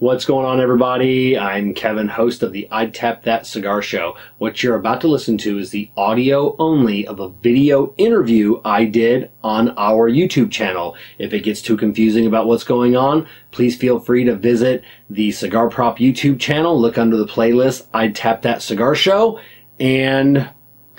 What's 0.00 0.26
going 0.26 0.46
on, 0.46 0.60
everybody? 0.60 1.36
I'm 1.36 1.74
Kevin, 1.74 2.06
host 2.06 2.44
of 2.44 2.52
the 2.52 2.68
I'd 2.70 2.94
Tap 2.94 3.24
That 3.24 3.48
Cigar 3.48 3.82
Show. 3.82 4.16
What 4.38 4.62
you're 4.62 4.76
about 4.76 5.00
to 5.00 5.08
listen 5.08 5.36
to 5.38 5.58
is 5.58 5.70
the 5.70 5.90
audio 5.96 6.54
only 6.60 7.04
of 7.04 7.18
a 7.18 7.30
video 7.30 7.92
interview 7.96 8.60
I 8.64 8.84
did 8.84 9.32
on 9.42 9.70
our 9.70 10.08
YouTube 10.08 10.52
channel. 10.52 10.96
If 11.18 11.32
it 11.32 11.40
gets 11.40 11.60
too 11.60 11.76
confusing 11.76 12.26
about 12.26 12.46
what's 12.46 12.62
going 12.62 12.96
on, 12.96 13.26
please 13.50 13.76
feel 13.76 13.98
free 13.98 14.22
to 14.22 14.36
visit 14.36 14.84
the 15.10 15.32
Cigar 15.32 15.68
Prop 15.68 15.98
YouTube 15.98 16.38
channel, 16.38 16.80
look 16.80 16.96
under 16.96 17.16
the 17.16 17.26
playlist 17.26 17.88
I'd 17.92 18.14
Tap 18.14 18.42
That 18.42 18.62
Cigar 18.62 18.94
Show, 18.94 19.40
and 19.80 20.48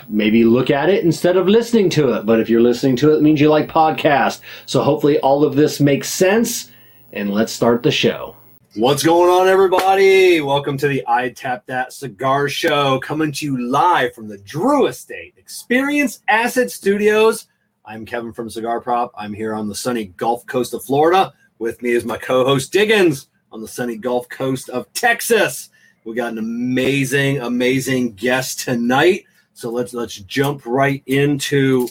maybe 0.10 0.44
look 0.44 0.70
at 0.70 0.90
it 0.90 1.06
instead 1.06 1.38
of 1.38 1.48
listening 1.48 1.90
to 1.92 2.16
it. 2.16 2.26
But 2.26 2.42
if 2.42 2.50
you're 2.50 2.60
listening 2.60 2.98
to 2.98 3.14
it, 3.14 3.20
it 3.20 3.22
means 3.22 3.40
you 3.40 3.48
like 3.48 3.70
podcasts. 3.70 4.42
So 4.66 4.84
hopefully 4.84 5.20
all 5.20 5.46
of 5.46 5.56
this 5.56 5.80
makes 5.80 6.10
sense, 6.10 6.70
and 7.14 7.32
let's 7.32 7.54
start 7.54 7.84
the 7.84 7.92
show. 7.92 8.36
What's 8.80 9.04
going 9.04 9.30
on, 9.30 9.50
everybody? 9.50 10.40
Welcome 10.40 10.78
to 10.78 10.88
the 10.88 11.04
I 11.06 11.32
Tap 11.32 11.66
That 11.66 11.92
Cigar 11.92 12.48
Show, 12.48 12.98
coming 13.02 13.30
to 13.34 13.46
you 13.46 13.62
live 13.70 14.16
from 14.16 14.30
the 14.30 14.38
Drew 14.38 14.88
Estate 14.88 15.34
Experience 15.36 16.22
Acid 16.30 16.72
Studios. 16.72 17.48
I'm 17.84 18.06
Kevin 18.06 18.32
from 18.32 18.50
Cigar 18.50 18.80
Prop. 18.80 19.12
I'm 19.18 19.34
here 19.34 19.54
on 19.54 19.68
the 19.68 19.76
sunny 19.76 20.06
Gulf 20.06 20.46
Coast 20.46 20.74
of 20.74 20.82
Florida. 20.86 21.34
With 21.58 21.82
me 21.82 21.90
is 21.90 22.06
my 22.06 22.18
co-host 22.18 22.72
Diggins 22.72 23.28
on 23.52 23.60
the 23.60 23.68
sunny 23.68 23.98
Gulf 23.98 24.30
Coast 24.30 24.70
of 24.70 24.92
Texas. 24.94 25.72
We 26.06 26.16
got 26.16 26.32
an 26.32 26.38
amazing, 26.38 27.42
amazing 27.42 28.14
guest 28.14 28.62
tonight. 28.62 29.26
So 29.56 29.70
let's 29.70 29.94
let's 29.94 30.16
jump 30.16 30.66
right 30.66 31.04
into 31.06 31.90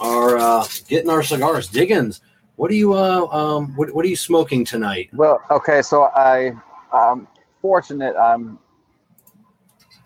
our 0.00 0.38
uh, 0.38 0.66
getting 0.88 1.10
our 1.10 1.22
cigars. 1.22 1.68
Diggins, 1.68 2.22
what 2.56 2.70
are 2.70 2.74
you 2.74 2.94
uh 2.94 3.26
um 3.30 3.74
what, 3.76 3.94
what 3.94 4.04
are 4.04 4.08
you 4.08 4.16
smoking 4.16 4.64
tonight? 4.64 5.10
Well, 5.12 5.40
okay, 5.50 5.82
so 5.82 6.04
I 6.04 6.52
I'm 6.92 7.28
fortunate. 7.60 8.16
I'm 8.16 8.58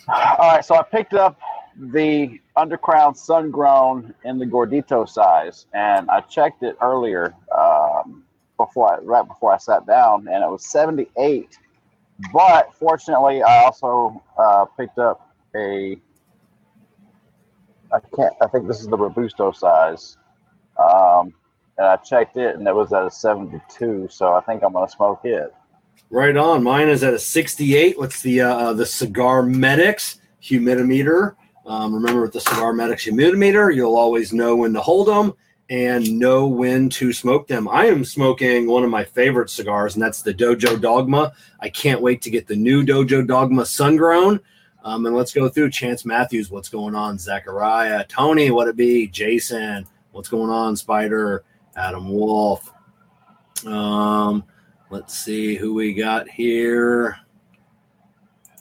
all 0.08 0.52
right. 0.52 0.64
So 0.64 0.74
I 0.74 0.82
picked 0.82 1.14
up 1.14 1.38
the 1.76 2.40
Undercrown 2.56 3.16
Sun 3.16 3.50
Grown 3.50 4.14
in 4.24 4.38
the 4.38 4.46
Gordito 4.46 5.08
size, 5.08 5.66
and 5.72 6.10
I 6.10 6.20
checked 6.20 6.62
it 6.62 6.76
earlier 6.82 7.34
um, 7.56 8.24
before 8.56 8.94
I, 8.94 8.98
right 9.02 9.26
before 9.26 9.52
I 9.52 9.56
sat 9.56 9.86
down, 9.86 10.28
and 10.28 10.42
it 10.44 10.50
was 10.50 10.66
78. 10.66 11.58
But 12.32 12.74
fortunately, 12.74 13.42
I 13.42 13.64
also 13.64 14.22
uh, 14.38 14.66
picked 14.76 14.98
up 14.98 15.34
a 15.56 15.96
I 17.92 17.98
can't. 18.14 18.34
I 18.40 18.46
think 18.46 18.68
this 18.68 18.80
is 18.80 18.86
the 18.86 18.96
Robusto 18.96 19.52
size. 19.52 20.16
Um, 20.78 21.34
and 21.80 21.88
I 21.88 21.96
checked 21.96 22.36
it, 22.36 22.56
and 22.56 22.68
it 22.68 22.74
was 22.74 22.92
at 22.92 23.06
a 23.06 23.10
72. 23.10 24.08
So 24.10 24.34
I 24.34 24.42
think 24.42 24.62
I'm 24.62 24.74
gonna 24.74 24.88
smoke 24.88 25.24
it. 25.24 25.54
Right 26.10 26.36
on. 26.36 26.62
Mine 26.62 26.88
is 26.88 27.02
at 27.02 27.14
a 27.14 27.18
68. 27.18 27.98
What's 27.98 28.20
the 28.20 28.42
uh, 28.42 28.74
the 28.74 28.84
Cigar 28.84 29.42
Medics 29.42 30.20
humidimeter? 30.42 31.36
Um, 31.64 31.94
remember, 31.94 32.20
with 32.20 32.34
the 32.34 32.40
Cigar 32.40 32.74
Medics 32.74 33.06
humidimeter, 33.06 33.74
you'll 33.74 33.96
always 33.96 34.30
know 34.30 34.56
when 34.56 34.74
to 34.74 34.80
hold 34.82 35.08
them 35.08 35.32
and 35.70 36.18
know 36.18 36.46
when 36.46 36.90
to 36.90 37.14
smoke 37.14 37.46
them. 37.48 37.66
I 37.66 37.86
am 37.86 38.04
smoking 38.04 38.66
one 38.66 38.84
of 38.84 38.90
my 38.90 39.04
favorite 39.04 39.48
cigars, 39.48 39.94
and 39.94 40.02
that's 40.02 40.20
the 40.20 40.34
Dojo 40.34 40.78
Dogma. 40.78 41.32
I 41.60 41.70
can't 41.70 42.02
wait 42.02 42.20
to 42.22 42.30
get 42.30 42.46
the 42.46 42.56
new 42.56 42.84
Dojo 42.84 43.26
Dogma 43.26 43.64
Sun 43.64 43.96
Grown. 43.96 44.38
Um, 44.82 45.06
and 45.06 45.16
let's 45.16 45.32
go 45.32 45.48
through 45.48 45.70
Chance 45.70 46.04
Matthews. 46.04 46.50
What's 46.50 46.68
going 46.68 46.94
on? 46.94 47.18
Zachariah, 47.18 48.04
Tony, 48.06 48.50
what 48.50 48.68
it 48.68 48.76
be? 48.76 49.06
Jason, 49.06 49.86
what's 50.10 50.28
going 50.28 50.50
on? 50.50 50.76
Spider, 50.76 51.44
Adam 51.80 52.08
Wolf. 52.12 52.72
Um, 53.66 54.44
let's 54.90 55.16
see 55.18 55.56
who 55.56 55.74
we 55.74 55.94
got 55.94 56.28
here. 56.28 57.16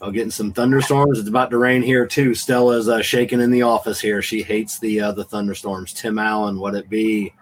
Oh, 0.01 0.11
getting 0.11 0.31
some 0.31 0.53
thunderstorms. 0.53 1.19
It's 1.19 1.27
about 1.27 1.49
to 1.51 1.57
rain 1.57 1.81
here 1.81 2.07
too. 2.07 2.33
Stella's 2.33 2.87
uh, 2.87 3.01
shaking 3.01 3.41
in 3.41 3.51
the 3.51 3.63
office 3.63 3.99
here. 3.99 4.21
She 4.21 4.41
hates 4.41 4.79
the 4.79 5.01
uh, 5.01 5.11
the 5.11 5.25
thunderstorms. 5.25 5.93
Tim 5.93 6.17
Allen, 6.17 6.57
what 6.59 6.75
it 6.75 6.89
be? 6.89 7.33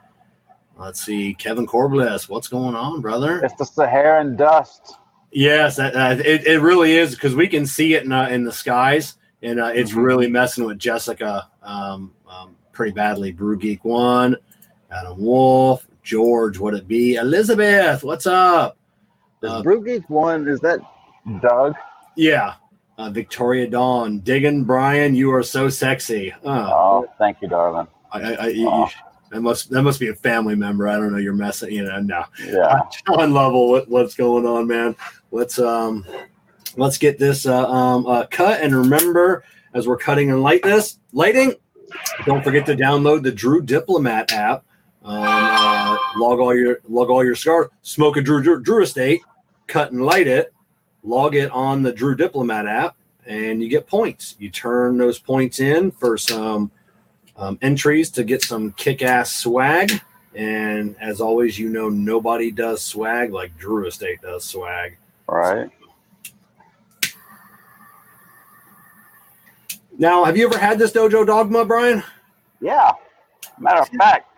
Let's 0.76 1.02
see. 1.04 1.36
Kevin 1.36 1.68
Corbliss, 1.68 2.30
what's 2.30 2.48
going 2.48 2.76
on, 2.76 3.02
brother? 3.02 3.42
It's 3.44 3.56
the 3.56 3.66
Saharan 3.66 4.36
dust. 4.36 4.96
Yes, 5.32 5.76
that, 5.76 5.96
uh, 5.96 6.16
it, 6.24 6.48
it 6.48 6.62
really 6.62 6.94
is 6.94 7.14
because 7.14 7.36
we 7.36 7.48
can 7.48 7.66
see 7.66 7.96
it 7.96 8.06
in, 8.06 8.12
uh, 8.12 8.28
in 8.30 8.44
the 8.44 8.52
skies, 8.52 9.16
and 9.44 9.60
uh, 9.60 9.72
it's 9.74 9.92
Mhm. 9.92 10.04
really 10.04 10.28
messing 10.28 10.66
with 10.66 10.80
Jessica 10.80 11.48
um, 11.64 12.14
um, 12.30 12.56
pretty 12.72 12.92
badly. 12.94 13.32
Brew 13.32 13.58
Geek 13.58 13.84
One, 13.84 14.36
Adam 14.92 15.18
Wolf, 15.20 15.88
George, 16.04 16.58
what 16.60 16.74
it 16.74 16.88
be? 16.88 17.16
Elizabeth, 17.16 18.04
what's 18.04 18.26
up? 18.28 18.78
Is 19.44 19.50
Uh, 19.52 19.62
Brew 19.62 19.84
Geek 19.84 20.10
one? 20.10 20.48
Is 20.48 20.60
that 20.62 20.80
Doug? 21.42 21.76
Yeah, 22.16 22.54
uh, 22.98 23.10
Victoria 23.10 23.68
Dawn, 23.68 24.20
Diggin 24.20 24.64
Brian, 24.64 25.14
you 25.14 25.32
are 25.34 25.44
so 25.44 25.70
sexy. 25.70 26.34
Oh, 26.44 26.50
Oh, 26.52 27.06
thank 27.20 27.42
you, 27.42 27.48
darling. 27.48 27.88
I, 28.12 28.22
I, 28.22 28.32
I, 28.34 28.48
you- 28.48 28.70
Oh. 28.70 28.90
that 29.32 29.42
must 29.42 29.70
that 29.70 29.84
must 29.84 30.00
be 30.00 30.08
a 30.08 30.16
family 30.16 30.56
member. 30.56 30.88
I 30.88 30.96
don't 30.96 31.12
know. 31.12 31.18
You're 31.18 31.34
messing. 31.34 31.72
You 31.72 31.84
know, 31.84 32.00
no. 32.00 32.24
Yeah. 32.46 32.80
John 33.08 33.34
Lovell, 33.34 33.70
what, 33.70 33.90
what's 33.90 34.16
going 34.16 34.46
on, 34.46 34.68
man? 34.68 34.96
Let's 35.32 35.60
um, 35.60 36.06
let's 36.78 36.98
get 36.98 37.20
this 37.20 37.46
uh, 37.46 37.70
um, 37.70 38.08
uh, 38.08 38.26
cut. 38.32 38.62
And 38.62 38.74
remember, 38.74 39.44
as 39.74 39.86
we're 39.86 39.98
cutting 39.98 40.32
and 40.32 40.42
light 40.42 40.64
this 40.64 40.98
lighting, 41.12 41.54
don't 42.26 42.42
forget 42.44 42.66
to 42.68 42.76
download 42.76 43.24
the 43.24 43.32
Drew 43.32 43.62
Diplomat 43.62 44.32
app. 44.32 44.64
Um, 45.08 45.24
uh, 45.24 45.98
log 46.18 46.40
all 46.40 46.54
your 46.54 46.82
log 46.90 47.10
all 47.10 47.24
your 47.24 47.36
cigars. 47.36 47.70
Smoke 47.82 48.18
a 48.18 48.22
Drew, 48.22 48.44
Drew 48.44 48.62
Drew 48.62 48.84
Estate, 48.84 49.22
cut 49.66 49.94
and 49.94 50.06
light 50.06 50.28
it. 50.28 50.54
Log 51.04 51.34
it 51.34 51.50
on 51.52 51.82
the 51.82 51.94
Drew 51.94 52.14
Diplomat 52.14 52.68
app, 52.68 52.98
and 53.26 53.64
you 53.64 53.70
get 53.70 53.88
points. 53.88 54.36
You 54.38 54.50
turn 54.50 54.98
those 54.98 55.18
points 55.18 55.62
in 55.62 55.92
for 55.92 56.18
some 56.18 56.72
um, 57.38 57.58
entries 57.62 58.10
to 58.12 58.26
get 58.26 58.42
some 58.42 58.74
kick-ass 58.74 59.34
swag. 59.34 60.02
And 60.36 60.98
as 61.00 61.22
always, 61.22 61.58
you 61.58 61.70
know 61.70 61.88
nobody 61.88 62.52
does 62.52 62.82
swag 62.82 63.32
like 63.32 63.58
Drew 63.58 63.88
Estate 63.88 64.22
does 64.22 64.44
swag. 64.44 64.98
Right. 65.28 65.70
Now, 69.98 70.26
have 70.26 70.36
you 70.36 70.48
ever 70.48 70.58
had 70.58 70.78
this 70.78 70.92
Dojo 70.92 71.26
Dogma, 71.26 71.64
Brian? 71.64 72.04
Yeah. 72.60 72.92
Matter 73.58 73.82
of 73.82 73.90
fact, 73.90 74.30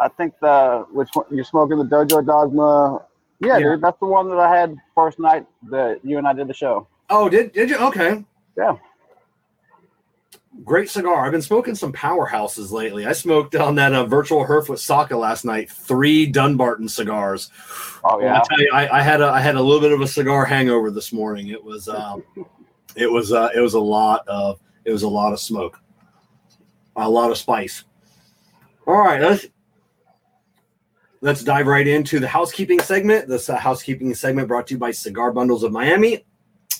I 0.00 0.08
think 0.08 0.34
the 0.40 0.86
which 0.92 1.08
one 1.12 1.26
you're 1.30 1.44
smoking 1.44 1.78
the 1.78 1.84
Dojo 1.84 2.24
Dogma. 2.24 3.02
Yeah, 3.40 3.58
Yeah. 3.58 3.70
dude, 3.70 3.80
that's 3.82 3.98
the 4.00 4.06
one 4.06 4.28
that 4.30 4.38
I 4.38 4.54
had 4.56 4.76
first 4.94 5.18
night 5.18 5.46
that 5.70 6.00
you 6.04 6.18
and 6.18 6.26
I 6.26 6.32
did 6.32 6.48
the 6.48 6.54
show. 6.54 6.86
Oh, 7.10 7.28
did 7.28 7.52
did 7.52 7.70
you? 7.70 7.76
Okay. 7.78 8.24
Yeah. 8.56 8.76
Great 10.64 10.90
cigar. 10.90 11.24
I've 11.24 11.30
been 11.32 11.42
smoking 11.42 11.76
some 11.76 11.92
powerhouses 11.92 12.72
lately. 12.72 13.06
I 13.06 13.12
smoked 13.12 13.54
on 13.54 13.76
that 13.76 13.92
uh, 13.92 14.06
virtual 14.06 14.44
herf 14.44 14.68
with 14.68 14.80
Saka 14.80 15.16
last 15.16 15.44
night. 15.44 15.70
Three 15.70 16.26
Dunbarton 16.26 16.88
cigars. 16.88 17.50
Oh 18.02 18.20
I 18.20 18.24
yeah. 18.24 18.42
tell 18.48 18.60
you, 18.60 18.70
I, 18.72 18.98
I 18.98 19.02
had 19.02 19.20
a 19.20 19.26
I 19.26 19.40
had 19.40 19.54
a 19.54 19.62
little 19.62 19.80
bit 19.80 19.92
of 19.92 20.00
a 20.00 20.06
cigar 20.08 20.44
hangover 20.44 20.90
this 20.90 21.12
morning. 21.12 21.48
It 21.48 21.62
was 21.62 21.88
um, 21.88 22.24
it 22.96 23.10
was 23.10 23.32
uh, 23.32 23.50
it 23.54 23.60
was 23.60 23.74
a 23.74 23.80
lot 23.80 24.26
of 24.26 24.58
it 24.84 24.90
was 24.90 25.04
a 25.04 25.08
lot 25.08 25.32
of 25.32 25.38
smoke, 25.38 25.78
a 26.96 27.08
lot 27.08 27.30
of 27.30 27.38
spice. 27.38 27.84
All 28.86 28.98
right, 28.98 29.20
let's 29.20 29.46
let's 31.20 31.42
dive 31.42 31.66
right 31.66 31.86
into 31.86 32.20
the 32.20 32.28
housekeeping 32.28 32.80
segment. 32.80 33.28
This 33.28 33.48
uh, 33.48 33.56
housekeeping 33.56 34.14
segment 34.14 34.48
brought 34.48 34.66
to 34.68 34.74
you 34.74 34.78
by 34.78 34.90
Cigar 34.90 35.32
Bundles 35.32 35.62
of 35.62 35.72
Miami. 35.72 36.24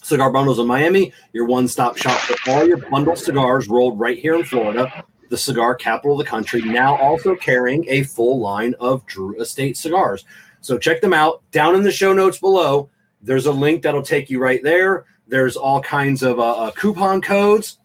Cigar 0.03 0.31
Bundles 0.31 0.59
of 0.59 0.67
Miami, 0.67 1.13
your 1.33 1.45
one-stop 1.45 1.97
shop 1.97 2.19
for 2.21 2.51
all 2.51 2.67
your 2.67 2.79
bundle 2.89 3.17
cigars 3.17 3.69
rolled 3.69 3.99
right 3.99 4.19
here 4.19 4.37
in 4.37 4.45
Florida, 4.45 5.05
the 5.29 5.37
cigar 5.37 5.75
capital 5.75 6.13
of 6.13 6.25
the 6.25 6.31
country. 6.31 6.63
Now 6.63 6.97
also 6.97 7.35
carrying 7.35 7.85
a 7.89 8.05
full 8.05 8.41
line 8.41 8.75
of 8.81 9.05
Drew 9.07 9.39
Estate 9.41 9.77
cigars. 9.77 10.25
So 10.61 10.79
check 10.79 11.01
them 11.01 11.13
out 11.13 11.43
down 11.51 11.75
in 11.75 11.83
the 11.83 11.93
show 11.93 12.13
notes 12.13 12.39
below. 12.39 12.91
There's 13.21 13.47
a 13.47 13.53
link 13.53 13.83
that'll 13.83 14.03
take 14.03 14.31
you 14.31 14.39
right 14.39 14.63
there. 14.63 15.05
There's 15.27 15.57
all 15.57 15.83
kinds 15.83 16.23
of 16.23 16.39
uh, 16.39 16.57
uh, 16.57 16.71
coupon 16.71 17.21
codes. 17.21 17.79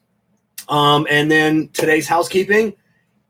Um, 0.70 1.06
and 1.10 1.30
then 1.30 1.70
today's 1.74 2.08
housekeeping 2.08 2.74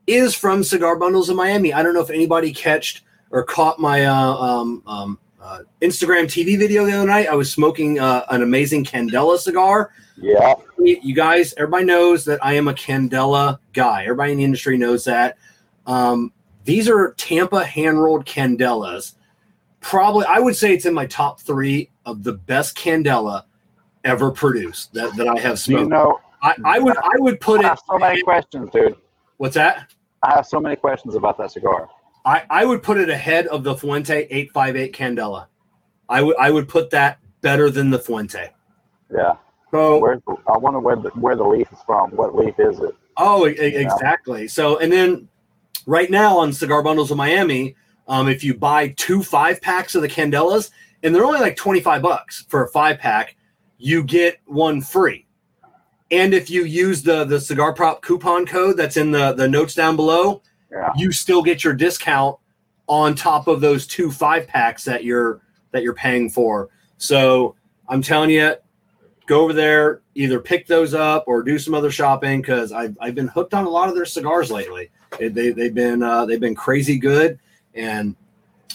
is 0.06 0.34
from 0.34 0.62
Cigar 0.62 0.96
Bundles 0.96 1.30
of 1.30 1.36
Miami. 1.36 1.72
I 1.72 1.82
don't 1.82 1.94
know 1.94 2.02
if 2.02 2.10
anybody 2.10 2.52
catched 2.52 3.02
or 3.34 3.42
caught 3.42 3.80
my 3.80 4.04
uh, 4.06 4.14
um, 4.36 4.80
um, 4.86 5.18
uh, 5.42 5.58
Instagram 5.82 6.22
TV 6.24 6.56
video 6.56 6.86
the 6.86 6.92
other 6.92 7.06
night. 7.06 7.26
I 7.26 7.34
was 7.34 7.52
smoking 7.52 7.98
uh, 7.98 8.24
an 8.30 8.42
amazing 8.42 8.84
Candela 8.84 9.36
cigar 9.38 9.90
Yeah. 10.16 10.54
you 10.78 11.14
guys, 11.14 11.52
everybody 11.58 11.84
knows 11.84 12.24
that 12.26 12.38
I 12.44 12.52
am 12.54 12.68
a 12.68 12.72
Candela 12.74 13.58
guy. 13.72 14.04
Everybody 14.04 14.32
in 14.32 14.38
the 14.38 14.44
industry 14.44 14.78
knows 14.78 15.04
that. 15.04 15.36
Um, 15.84 16.32
these 16.64 16.88
are 16.88 17.12
Tampa 17.18 17.64
hand 17.64 18.00
rolled 18.00 18.24
Candelas. 18.24 19.14
Probably, 19.80 20.24
I 20.26 20.38
would 20.38 20.54
say 20.54 20.72
it's 20.72 20.86
in 20.86 20.94
my 20.94 21.06
top 21.06 21.40
three 21.40 21.90
of 22.06 22.22
the 22.22 22.34
best 22.34 22.76
Candela 22.76 23.42
ever 24.04 24.30
produced 24.30 24.94
that, 24.94 25.14
that 25.16 25.26
I 25.26 25.38
have 25.40 25.60
Do 25.62 25.72
you 25.72 25.78
smoked. 25.78 25.90
know? 25.90 26.20
I, 26.40 26.54
I 26.64 26.78
would 26.78 26.96
I 26.96 27.10
would 27.18 27.40
put 27.40 27.64
I 27.64 27.72
it. 27.72 27.78
so 27.90 27.98
many 27.98 28.22
questions, 28.22 28.70
dude. 28.72 28.94
What's 29.38 29.54
that? 29.56 29.92
I 30.22 30.34
have 30.36 30.46
so 30.46 30.60
many 30.60 30.76
questions 30.76 31.16
about 31.16 31.36
that 31.38 31.50
cigar. 31.50 31.88
I, 32.24 32.44
I 32.48 32.64
would 32.64 32.82
put 32.82 32.96
it 32.96 33.10
ahead 33.10 33.46
of 33.48 33.64
the 33.64 33.74
Fuente 33.74 34.26
858 34.30 34.92
Candela. 34.94 35.46
I 36.08 36.22
would 36.22 36.36
I 36.36 36.50
would 36.50 36.68
put 36.68 36.90
that 36.90 37.18
better 37.40 37.70
than 37.70 37.90
the 37.90 37.98
Fuente. 37.98 38.50
Yeah. 39.14 39.36
So 39.70 39.98
Where's 39.98 40.20
I 40.52 40.58
wonder 40.58 40.80
where 40.80 40.96
the 40.96 41.10
where 41.10 41.36
the 41.36 41.44
leaf 41.44 41.70
is 41.72 41.78
from. 41.84 42.10
What 42.12 42.34
leaf 42.34 42.54
is 42.58 42.78
it? 42.80 42.94
Oh, 43.16 43.46
e- 43.46 43.52
e- 43.52 43.76
exactly. 43.76 44.48
So, 44.48 44.78
and 44.78 44.92
then 44.92 45.28
right 45.86 46.10
now 46.10 46.38
on 46.38 46.52
Cigar 46.52 46.82
Bundles 46.82 47.10
of 47.10 47.16
Miami, 47.16 47.74
um, 48.08 48.28
if 48.28 48.44
you 48.44 48.54
buy 48.54 48.88
two 48.96 49.22
five 49.22 49.60
packs 49.60 49.94
of 49.94 50.02
the 50.02 50.08
Candelas, 50.08 50.70
and 51.02 51.14
they're 51.14 51.24
only 51.24 51.40
like 51.40 51.56
25 51.56 52.02
bucks 52.02 52.44
for 52.48 52.64
a 52.64 52.68
five 52.68 52.98
pack, 52.98 53.36
you 53.78 54.02
get 54.02 54.38
one 54.46 54.80
free. 54.80 55.26
And 56.10 56.32
if 56.32 56.50
you 56.50 56.64
use 56.64 57.02
the 57.02 57.24
the 57.24 57.40
cigar 57.40 57.72
prop 57.72 58.02
coupon 58.02 58.46
code 58.46 58.76
that's 58.76 58.96
in 58.96 59.10
the 59.10 59.32
the 59.32 59.48
notes 59.48 59.74
down 59.74 59.96
below, 59.96 60.42
You 60.96 61.12
still 61.12 61.42
get 61.42 61.64
your 61.64 61.74
discount 61.74 62.36
on 62.86 63.14
top 63.14 63.48
of 63.48 63.60
those 63.60 63.86
two 63.86 64.10
five 64.10 64.46
packs 64.46 64.84
that 64.84 65.04
you're 65.04 65.40
that 65.72 65.82
you're 65.82 65.94
paying 65.94 66.30
for. 66.30 66.68
So 66.98 67.56
I'm 67.88 68.02
telling 68.02 68.30
you, 68.30 68.54
go 69.26 69.42
over 69.42 69.52
there, 69.52 70.02
either 70.14 70.40
pick 70.40 70.66
those 70.66 70.94
up 70.94 71.24
or 71.26 71.42
do 71.42 71.58
some 71.58 71.74
other 71.74 71.90
shopping 71.90 72.40
because 72.40 72.72
I've, 72.72 72.96
I've 73.00 73.14
been 73.14 73.28
hooked 73.28 73.54
on 73.54 73.64
a 73.64 73.68
lot 73.68 73.88
of 73.88 73.94
their 73.94 74.04
cigars 74.04 74.50
lately. 74.50 74.90
They, 75.18 75.28
they, 75.28 75.50
they've 75.50 75.74
been 75.74 76.02
uh, 76.02 76.26
they've 76.26 76.40
been 76.40 76.54
crazy 76.54 76.98
good, 76.98 77.38
and 77.74 78.16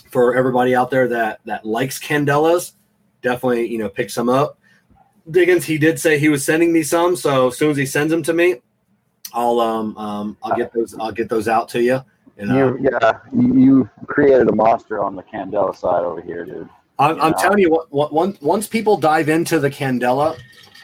for 0.10 0.36
everybody 0.36 0.76
out 0.76 0.90
there 0.90 1.08
that 1.10 1.42
that 1.46 1.66
likes 1.66 2.00
Candelas, 2.00 2.74
definitely 3.22 3.68
you 3.68 3.78
know 3.78 3.90
pick 3.90 4.10
some 4.10 4.30
up. 4.30 4.58
Diggins, 5.30 5.66
he 5.66 5.78
did 5.78 6.00
say 6.00 6.18
he 6.18 6.30
was 6.30 6.44
sending 6.44 6.74
me 6.74 6.82
some, 6.82 7.16
so 7.16 7.50
as 7.50 7.58
soon 7.58 7.72
as 7.72 7.78
he 7.78 7.86
sends 7.86 8.10
them 8.10 8.24
to 8.24 8.34
me, 8.34 8.62
I'll 9.34 9.60
um 9.60 9.98
um 9.98 10.38
I'll 10.44 10.56
get 10.56 10.74
those 10.74 10.96
I'll 11.00 11.12
get 11.12 11.30
those 11.30 11.48
out 11.48 11.70
to 11.70 11.82
you. 11.82 12.04
And 12.38 12.52
uh, 12.52 12.56
You 12.56 12.90
yeah. 12.92 13.20
You 13.34 13.90
created 14.08 14.48
a 14.48 14.56
monster 14.56 15.04
on 15.04 15.16
the 15.16 15.24
Candela 15.24 15.76
side 15.76 16.04
over 16.04 16.22
here, 16.22 16.46
dude. 16.46 16.70
I'm, 16.98 17.20
I'm 17.22 17.34
telling 17.36 17.60
you 17.60 17.70
what, 17.70 17.92
what 17.92 18.12
once 18.14 18.40
once 18.42 18.68
people 18.68 18.98
dive 18.98 19.30
into 19.30 19.60
the 19.60 19.70
Candela, 19.70 20.38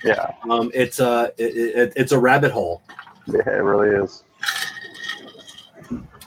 Yeah. 0.04 0.32
um, 0.50 0.72
it's 0.74 1.00
a 1.00 1.32
it, 1.38 1.56
it, 1.56 1.94
it's 1.96 2.12
a 2.12 2.20
rabbit 2.20 2.52
hole. 2.52 2.82
Yeah, 3.28 3.40
it 3.48 3.64
really 3.64 4.04
is. 4.04 4.24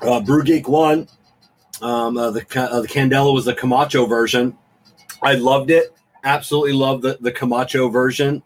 Uh, 0.03 0.21
Brew 0.21 0.45
Geek 0.45 0.69
One, 0.69 1.09
um, 1.83 2.17
uh, 2.17 2.31
the 2.31 2.41
uh, 2.57 2.81
the 2.81 2.89
Candela 2.89 3.33
was 3.33 3.45
the 3.45 3.55
Camacho 3.55 4.07
version. 4.07 4.57
I 5.23 5.35
loved 5.35 5.71
it. 5.71 5.95
Absolutely 6.25 6.73
loved 6.73 7.03
the 7.03 7.19
the 7.21 7.33
Camacho 7.33 7.89
version 7.89 8.43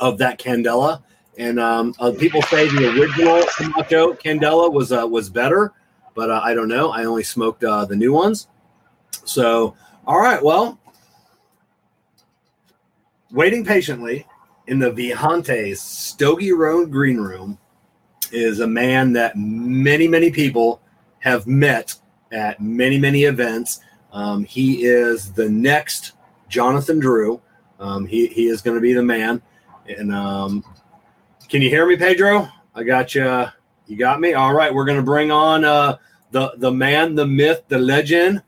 of 0.00 0.18
that 0.18 0.38
Candela. 0.38 1.02
And 1.38 1.58
um, 1.58 1.94
uh, 1.98 2.12
people 2.12 2.42
say 2.42 2.68
the 2.68 2.88
original 2.90 3.42
Camacho 3.56 4.14
Candela 4.14 4.72
was 4.72 4.92
uh, 4.92 5.06
was 5.06 5.28
better, 5.28 5.72
but 6.14 6.30
uh, 6.30 6.40
I 6.44 6.54
don't 6.54 6.68
know. 6.68 6.90
I 6.90 7.04
only 7.04 7.24
smoked 7.24 7.64
uh, 7.64 7.84
the 7.84 7.96
new 7.96 8.12
ones. 8.12 8.48
So, 9.24 9.74
all 10.06 10.20
right. 10.20 10.42
Well, 10.42 10.78
waiting 13.32 13.64
patiently 13.64 14.26
in 14.66 14.78
the 14.78 14.90
Vijantes 14.90 15.78
Stogie 15.78 16.52
Road 16.52 16.90
Green 16.90 17.18
Room 17.18 17.58
is 18.32 18.60
a 18.60 18.66
man 18.66 19.12
that 19.12 19.36
many, 19.36 20.08
many 20.08 20.30
people 20.30 20.80
have 21.18 21.46
met 21.46 21.94
at 22.32 22.60
many, 22.60 22.98
many 22.98 23.24
events. 23.24 23.80
Um, 24.12 24.44
he 24.44 24.84
is 24.84 25.32
the 25.32 25.48
next 25.48 26.12
Jonathan 26.48 26.98
Drew. 26.98 27.40
Um, 27.80 28.06
he, 28.06 28.28
he 28.28 28.46
is 28.46 28.62
going 28.62 28.76
to 28.76 28.80
be 28.80 28.92
the 28.92 29.02
man. 29.02 29.42
And 29.88 30.12
um, 30.12 30.64
can 31.48 31.62
you 31.62 31.68
hear 31.68 31.86
me, 31.86 31.96
Pedro? 31.96 32.48
I 32.74 32.82
got 32.82 33.14
you. 33.14 33.46
You 33.86 33.96
got 33.96 34.20
me. 34.20 34.34
All 34.34 34.54
right, 34.54 34.72
we're 34.72 34.84
going 34.84 34.96
to 34.98 35.04
bring 35.04 35.30
on 35.30 35.64
uh, 35.64 35.98
the 36.30 36.52
the 36.56 36.70
man, 36.70 37.14
the 37.14 37.26
myth, 37.26 37.62
the 37.68 37.78
legend, 37.78 38.42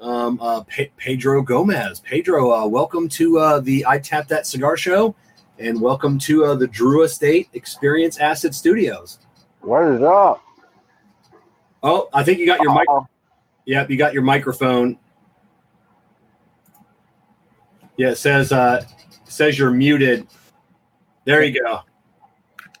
um, 0.00 0.38
uh, 0.40 0.62
Pe- 0.62 0.90
Pedro 0.96 1.42
Gomez. 1.42 2.00
Pedro, 2.00 2.52
uh, 2.52 2.66
welcome 2.66 3.08
to 3.10 3.38
uh, 3.38 3.60
the 3.60 3.84
I 3.86 3.98
Tap 3.98 4.28
That 4.28 4.46
Cigar 4.46 4.76
Show, 4.76 5.14
and 5.58 5.80
welcome 5.80 6.18
to 6.20 6.44
uh, 6.44 6.54
the 6.54 6.66
Drew 6.66 7.04
Estate 7.04 7.48
Experience 7.52 8.18
Acid 8.18 8.54
Studios. 8.54 9.20
What 9.60 9.84
is 9.84 10.02
up? 10.02 10.42
Oh, 11.82 12.08
I 12.12 12.22
think 12.24 12.38
you 12.38 12.46
got 12.46 12.60
your 12.60 12.74
mic. 12.74 12.88
Yep, 13.66 13.90
you 13.90 13.96
got 13.96 14.12
your 14.12 14.22
microphone. 14.22 14.98
Yeah, 17.96 18.10
it 18.10 18.16
says 18.16 18.50
uh, 18.50 18.84
says 19.24 19.58
you're 19.58 19.70
muted. 19.70 20.26
There 21.24 21.44
you 21.44 21.60
go. 21.62 21.82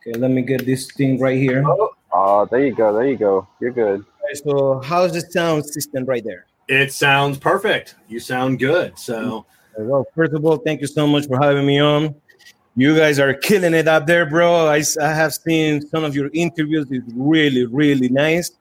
Okay, 0.06 0.18
let 0.18 0.30
me 0.30 0.42
get 0.42 0.64
this 0.64 0.90
thing 0.92 1.20
right 1.20 1.36
here. 1.36 1.62
oh, 1.66 1.90
oh 2.12 2.46
there 2.46 2.64
you 2.64 2.74
go. 2.74 2.92
There 2.94 3.06
you 3.06 3.16
go. 3.16 3.46
You're 3.60 3.72
good. 3.72 4.04
So, 4.34 4.80
how's 4.80 5.12
the 5.12 5.20
sound 5.20 5.66
system 5.66 6.04
right 6.04 6.24
there? 6.24 6.46
It 6.68 6.92
sounds 6.92 7.36
perfect. 7.36 7.96
You 8.08 8.20
sound 8.20 8.60
good. 8.60 8.96
So 8.98 9.44
Well, 9.76 10.06
first 10.14 10.32
of 10.32 10.44
all, 10.46 10.56
thank 10.58 10.80
you 10.80 10.86
so 10.86 11.06
much 11.06 11.26
for 11.26 11.36
having 11.42 11.66
me 11.66 11.80
on. 11.80 12.14
You 12.76 12.96
guys 12.96 13.18
are 13.18 13.34
killing 13.34 13.74
it 13.74 13.88
up 13.88 14.06
there, 14.06 14.24
bro. 14.24 14.68
I, 14.68 14.82
I 15.02 15.12
have 15.12 15.34
seen 15.34 15.82
some 15.82 16.04
of 16.04 16.14
your 16.14 16.30
interviews. 16.32 16.86
It's 16.90 17.12
really, 17.12 17.66
really 17.66 18.08
nice. 18.08 18.52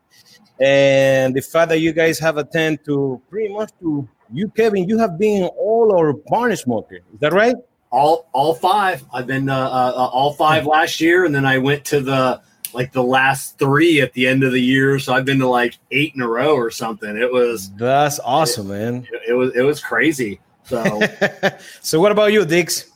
And 0.59 1.35
the 1.35 1.41
fact 1.41 1.69
that 1.69 1.79
you 1.79 1.93
guys 1.93 2.19
have 2.19 2.37
attended 2.37 2.83
to 2.85 3.21
pretty 3.29 3.53
much 3.53 3.69
to 3.79 4.09
you, 4.33 4.49
Kevin, 4.49 4.89
you 4.89 4.97
have 4.97 5.17
been 5.17 5.43
all 5.43 5.95
our 5.95 6.13
barn 6.13 6.55
smoker. 6.57 6.95
Is 7.13 7.19
that 7.19 7.31
right? 7.31 7.55
All 7.91 8.29
all 8.31 8.53
five. 8.53 9.03
I've 9.13 9.27
been 9.27 9.49
uh, 9.49 9.55
uh, 9.55 9.93
uh, 9.95 10.07
all 10.07 10.33
five 10.33 10.65
last 10.65 11.01
year, 11.01 11.25
and 11.25 11.33
then 11.33 11.45
I 11.45 11.57
went 11.57 11.85
to 11.85 12.01
the 12.01 12.41
like 12.73 12.91
the 12.91 13.03
last 13.03 13.57
three 13.57 14.01
at 14.01 14.13
the 14.13 14.27
end 14.27 14.43
of 14.43 14.51
the 14.51 14.61
year. 14.61 14.99
So 14.99 15.13
I've 15.13 15.25
been 15.25 15.39
to 15.39 15.47
like 15.47 15.77
eight 15.91 16.13
in 16.15 16.21
a 16.21 16.27
row 16.27 16.55
or 16.55 16.71
something. 16.71 17.17
It 17.17 17.31
was 17.31 17.71
That's 17.71 18.19
awesome, 18.19 18.69
man. 18.69 19.07
it 19.27 19.33
was 19.33 19.55
it 19.55 19.61
was 19.61 19.81
crazy. 19.81 20.39
So 20.65 21.01
so, 21.81 21.99
what 21.99 22.11
about 22.11 22.31
you, 22.31 22.45
Dix? 22.45 22.91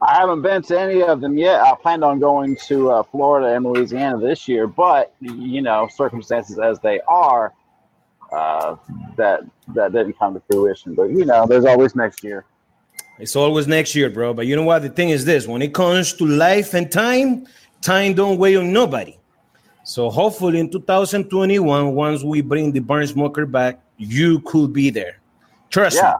I 0.00 0.16
haven't 0.16 0.42
been 0.42 0.62
to 0.62 0.80
any 0.80 1.00
of 1.00 1.20
them 1.20 1.38
yet. 1.38 1.60
I 1.60 1.76
planned 1.80 2.02
on 2.02 2.18
going 2.18 2.56
to 2.66 2.90
uh, 2.90 3.02
Florida 3.04 3.54
and 3.54 3.64
Louisiana 3.64 4.18
this 4.18 4.48
year, 4.48 4.66
but 4.66 5.14
you 5.20 5.62
know, 5.62 5.88
circumstances 5.94 6.58
as 6.58 6.80
they 6.80 7.00
are, 7.06 7.52
uh, 8.32 8.74
that 9.16 9.42
that 9.68 9.92
didn't 9.92 10.18
come 10.18 10.34
to 10.34 10.42
fruition. 10.50 10.94
But 10.94 11.10
you 11.10 11.24
know, 11.24 11.46
there's 11.46 11.64
always 11.64 11.94
next 11.94 12.24
year. 12.24 12.44
It's 13.18 13.36
always 13.36 13.66
next 13.66 13.94
year, 13.94 14.10
bro. 14.10 14.34
But 14.34 14.46
you 14.46 14.56
know 14.56 14.64
what? 14.64 14.82
The 14.82 14.88
thing 14.88 15.10
is 15.10 15.24
this: 15.24 15.46
when 15.46 15.62
it 15.62 15.74
comes 15.74 16.12
to 16.14 16.26
life 16.26 16.74
and 16.74 16.90
time, 16.90 17.46
time 17.80 18.14
don't 18.14 18.38
wait 18.38 18.56
on 18.56 18.72
nobody. 18.72 19.18
So 19.84 20.10
hopefully 20.10 20.60
in 20.60 20.70
2021, 20.70 21.94
once 21.94 22.22
we 22.22 22.40
bring 22.40 22.72
the 22.72 22.78
barn 22.80 23.06
smoker 23.06 23.46
back, 23.46 23.80
you 23.98 24.40
could 24.40 24.72
be 24.72 24.90
there. 24.90 25.18
Trust 25.70 25.96
Yeah, 25.96 26.14
me. 26.14 26.18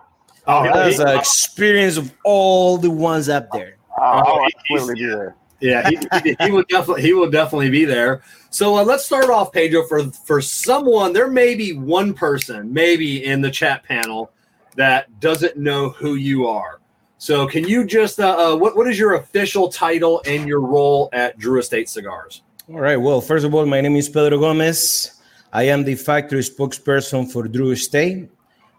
oh, 0.49 0.65
That's 0.65 0.97
he- 0.97 1.03
an 1.03 1.19
experience 1.19 1.97
of 1.97 2.13
all 2.25 2.77
the 2.77 2.91
ones 2.91 3.29
up 3.29 3.51
there. 3.53 3.77
I'll 3.99 4.25
Oh, 4.27 4.49
absolutely 4.71 5.03
be 5.03 5.07
there. 5.09 5.37
Yeah, 5.61 5.89
he, 5.89 5.97
he, 6.25 6.37
he 6.41 6.51
will 6.51 6.65
definitely 6.69 7.03
he 7.03 7.13
will 7.13 7.31
definitely 7.31 7.71
be 7.71 7.85
there. 7.85 8.23
So 8.51 8.77
uh, 8.79 8.83
let's 8.85 9.05
start 9.07 9.31
off, 9.31 9.53
Pedro. 9.53 9.87
For 9.87 10.11
for 10.11 10.41
someone, 10.41 11.13
there 11.13 11.31
may 11.31 11.55
be 11.55 11.73
one 11.73 12.15
person, 12.15 12.73
maybe 12.73 13.25
in 13.25 13.41
the 13.41 13.51
chat 13.51 13.85
panel, 13.85 14.33
that 14.75 15.21
doesn't 15.21 15.57
know 15.57 15.91
who 15.91 16.17
you 16.17 16.49
are. 16.49 16.81
So 17.23 17.47
can 17.47 17.63
you 17.69 17.87
just 17.87 18.19
uh, 18.19 18.35
uh, 18.37 18.57
what 18.57 18.77
what 18.77 18.89
is 18.89 18.99
your 18.99 19.15
official 19.15 19.69
title 19.69 20.21
and 20.27 20.49
your 20.49 20.59
role 20.59 21.09
at 21.13 21.39
Drew 21.39 21.61
Estate 21.61 21.89
Cigars? 21.89 22.43
All 22.69 22.81
right. 22.81 22.97
Well, 22.97 23.21
first 23.21 23.45
of 23.45 23.55
all, 23.55 23.65
my 23.65 23.81
name 23.81 23.95
is 23.95 24.09
Pedro 24.09 24.41
Gomez. 24.41 25.23
I 25.53 25.63
am 25.69 25.85
the 25.85 25.95
factory 25.95 26.41
spokesperson 26.41 27.31
for 27.31 27.47
Drew 27.47 27.71
Estate. 27.71 28.29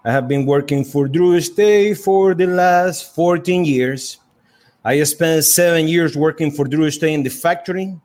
I 0.03 0.11
have 0.11 0.27
been 0.27 0.45
working 0.45 0.83
for 0.83 1.07
Drew 1.07 1.35
Estate 1.35 1.99
for 1.99 2.35
the 2.35 2.47
last 2.47 3.15
14 3.15 3.63
years. 3.63 4.17
I 4.83 5.01
spent 5.03 5.45
seven 5.45 5.87
years 5.87 6.17
working 6.17 6.51
for 6.51 6.65
Drew 6.65 6.83
Estate 6.83 7.13
in 7.13 7.23
the 7.23 7.29
factory 7.29 7.97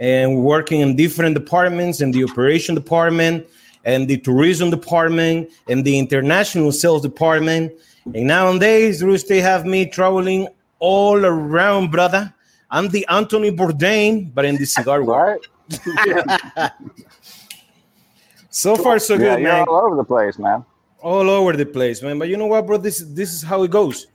and 0.00 0.42
working 0.42 0.80
in 0.80 0.96
different 0.96 1.36
departments 1.36 2.00
in 2.00 2.10
the 2.10 2.24
operation 2.24 2.74
department 2.74 3.46
and 3.84 4.08
the 4.08 4.16
tourism 4.16 4.70
department 4.70 5.50
and 5.68 5.84
the 5.84 5.96
international 5.96 6.72
sales 6.72 7.02
department. 7.02 7.70
And 8.06 8.26
nowadays, 8.26 9.02
Estate 9.02 9.40
have 9.40 9.64
me 9.64 9.86
traveling 9.86 10.48
all 10.78 11.24
around, 11.24 11.90
brother. 11.90 12.32
I'm 12.70 12.88
the 12.88 13.06
Anthony 13.08 13.50
Bourdain, 13.50 14.34
but 14.34 14.44
in 14.44 14.56
the 14.56 14.66
cigar 14.66 15.02
world. 15.02 15.46
So 18.54 18.76
far, 18.76 19.00
so 19.00 19.14
yeah, 19.14 19.34
good, 19.34 19.42
man. 19.42 19.66
all 19.66 19.84
over 19.84 19.96
the 19.96 20.04
place, 20.04 20.38
man. 20.38 20.64
All 21.00 21.28
over 21.28 21.54
the 21.56 21.66
place, 21.66 22.00
man. 22.02 22.20
But 22.20 22.28
you 22.28 22.36
know 22.36 22.46
what, 22.46 22.64
bro? 22.64 22.76
This 22.76 23.00
this 23.00 23.34
is 23.34 23.42
how 23.42 23.64
it 23.64 23.72
goes. 23.72 24.06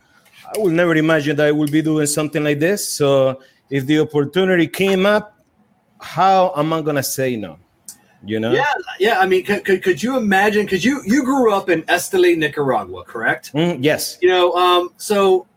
I 0.47 0.57
will 0.57 0.71
never 0.71 0.95
imagine 0.95 1.35
that 1.35 1.47
I 1.47 1.51
will 1.51 1.67
be 1.67 1.81
doing 1.81 2.07
something 2.07 2.41
like 2.41 2.57
this. 2.57 2.87
So 2.87 3.41
if 3.69 3.85
the 3.85 3.99
opportunity 3.99 4.65
came 4.65 5.05
up, 5.05 5.37
how 5.99 6.53
am 6.55 6.71
I 6.71 6.81
gonna 6.81 7.03
say 7.03 7.35
no? 7.35 7.59
You 8.23 8.39
know? 8.39 8.51
Yeah, 8.51 8.73
yeah. 8.99 9.19
I 9.19 9.25
mean, 9.25 9.45
could, 9.45 9.63
could, 9.63 9.81
could 9.81 10.03
you 10.03 10.17
imagine? 10.17 10.65
Because 10.65 10.83
you 10.83 11.01
you 11.05 11.23
grew 11.23 11.53
up 11.53 11.69
in 11.69 11.83
Esteli, 11.83 12.37
Nicaragua, 12.37 13.03
correct? 13.03 13.53
Mm, 13.53 13.79
yes. 13.81 14.17
You 14.21 14.29
know, 14.29 14.53
um, 14.53 14.93
so 14.97 15.47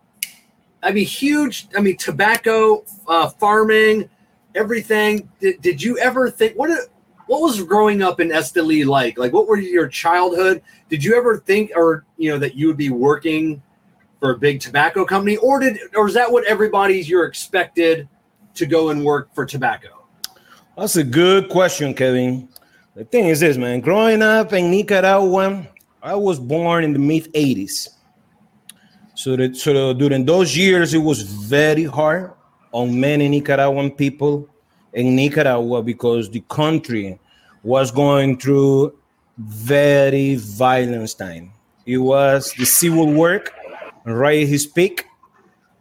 I 0.83 0.93
mean, 0.93 1.07
huge. 1.07 1.69
I 1.77 1.81
mean, 1.81 1.97
tobacco 1.97 2.85
uh, 3.09 3.29
farming, 3.29 4.09
everything. 4.55 5.29
Did, 5.41 5.61
did 5.61 5.83
you 5.83 5.99
ever 5.99 6.31
think 6.31 6.55
what? 6.57 6.71
what 7.27 7.41
was 7.41 7.63
growing 7.63 8.03
up 8.03 8.21
in 8.21 8.29
Esteli 8.29 8.85
like? 8.85 9.19
Like, 9.19 9.33
what 9.33 9.47
were 9.49 9.59
your 9.59 9.89
childhood? 9.89 10.61
Did 10.89 11.03
you 11.03 11.17
ever 11.17 11.39
think, 11.39 11.73
or 11.75 12.05
you 12.19 12.31
know, 12.31 12.39
that 12.39 12.55
you 12.55 12.67
would 12.67 12.77
be 12.77 12.91
working 12.91 13.63
for 14.21 14.33
a 14.33 14.39
big 14.39 14.61
tobacco 14.61 15.05
company, 15.05 15.37
or 15.39 15.59
did, 15.59 15.79
or 15.97 16.07
is 16.07 16.15
that 16.15 16.31
what 16.31 16.45
everybody's 16.45 17.09
you're 17.09 17.25
expected 17.25 18.09
to 18.55 18.67
go 18.67 18.91
and 18.91 19.03
work 19.03 19.35
for 19.35 19.47
tobacco? 19.47 20.05
That's 20.77 20.97
a 20.97 21.05
good 21.05 21.49
question, 21.49 21.95
Kevin. 21.95 22.49
The 22.95 23.05
thing 23.05 23.29
is 23.29 23.41
this, 23.41 23.57
man. 23.57 23.81
Growing 23.81 24.21
up 24.21 24.53
in 24.53 24.71
Nicaragua, 24.71 25.67
I 26.03 26.15
was 26.15 26.39
born 26.39 26.85
in 26.85 26.93
the 26.93 26.99
mid 26.99 27.33
'80s. 27.33 27.89
So, 29.15 29.35
that, 29.37 29.57
so 29.57 29.95
during 29.95 30.27
those 30.27 30.55
years, 30.55 30.93
it 30.93 30.99
was 30.99 31.23
very 31.23 31.85
hard 31.85 32.33
on 32.71 32.99
many 32.99 33.29
Nicaraguan 33.29 33.93
people 33.93 34.47
in 34.93 35.17
Nicaragua 35.17 35.83
because 35.83 36.29
the 36.29 36.41
country 36.49 37.19
was 37.63 37.91
going 37.91 38.39
through 38.39 38.95
very 39.39 40.35
violent 40.35 41.17
time. 41.17 41.53
It 41.87 41.99
was 41.99 42.53
the 42.59 42.67
civil 42.67 43.07
war 43.07 43.43
right 44.05 44.47
his 44.47 44.67
peak, 44.67 45.07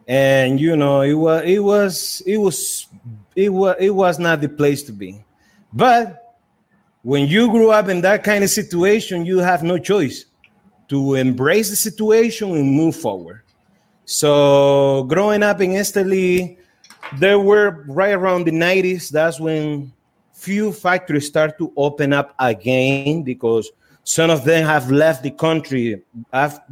and 0.08 0.62
you 0.62 0.78
know 0.78 1.02
it 1.02 1.14
was 1.14 1.44
it 1.44 1.60
was 1.60 2.22
it 2.26 2.38
was 2.38 2.88
it 3.36 3.50
was 3.50 3.76
it 3.80 3.90
was 3.90 4.18
not 4.18 4.40
the 4.40 4.48
place 4.48 4.84
to 4.84 4.94
be. 4.94 5.24
But 5.74 6.21
when 7.04 7.28
you 7.28 7.50
grew 7.50 7.72
up 7.72 7.90
in 7.90 8.02
that 8.02 8.24
kind 8.24 8.44
of 8.44 8.50
situation, 8.50 9.26
you 9.26 9.40
have 9.40 9.64
no 9.64 9.78
choice 9.78 10.26
to 10.90 11.16
embrace 11.16 11.70
the 11.70 11.76
situation 11.76 12.52
and 12.52 12.72
move 12.72 12.96
forward. 12.96 13.42
So 14.06 15.04
growing 15.06 15.42
up 15.42 15.62
in 15.62 15.72
Esteli, 15.72 16.58
there 17.18 17.40
were 17.40 17.86
right 17.88 18.14
around 18.14 18.46
the 18.46 18.52
90s, 18.52 19.10
that's 19.10 19.40
when 19.40 19.92
few 20.34 20.72
factories 20.72 21.28
start 21.28 21.58
to 21.58 21.72
open 21.78 22.14
up 22.14 22.36
again 22.40 23.24
because 23.24 23.72
some 24.04 24.30
of 24.30 24.44
them 24.44 24.66
have 24.66 24.90
left 24.92 25.24
the 25.24 25.32
country 25.32 26.02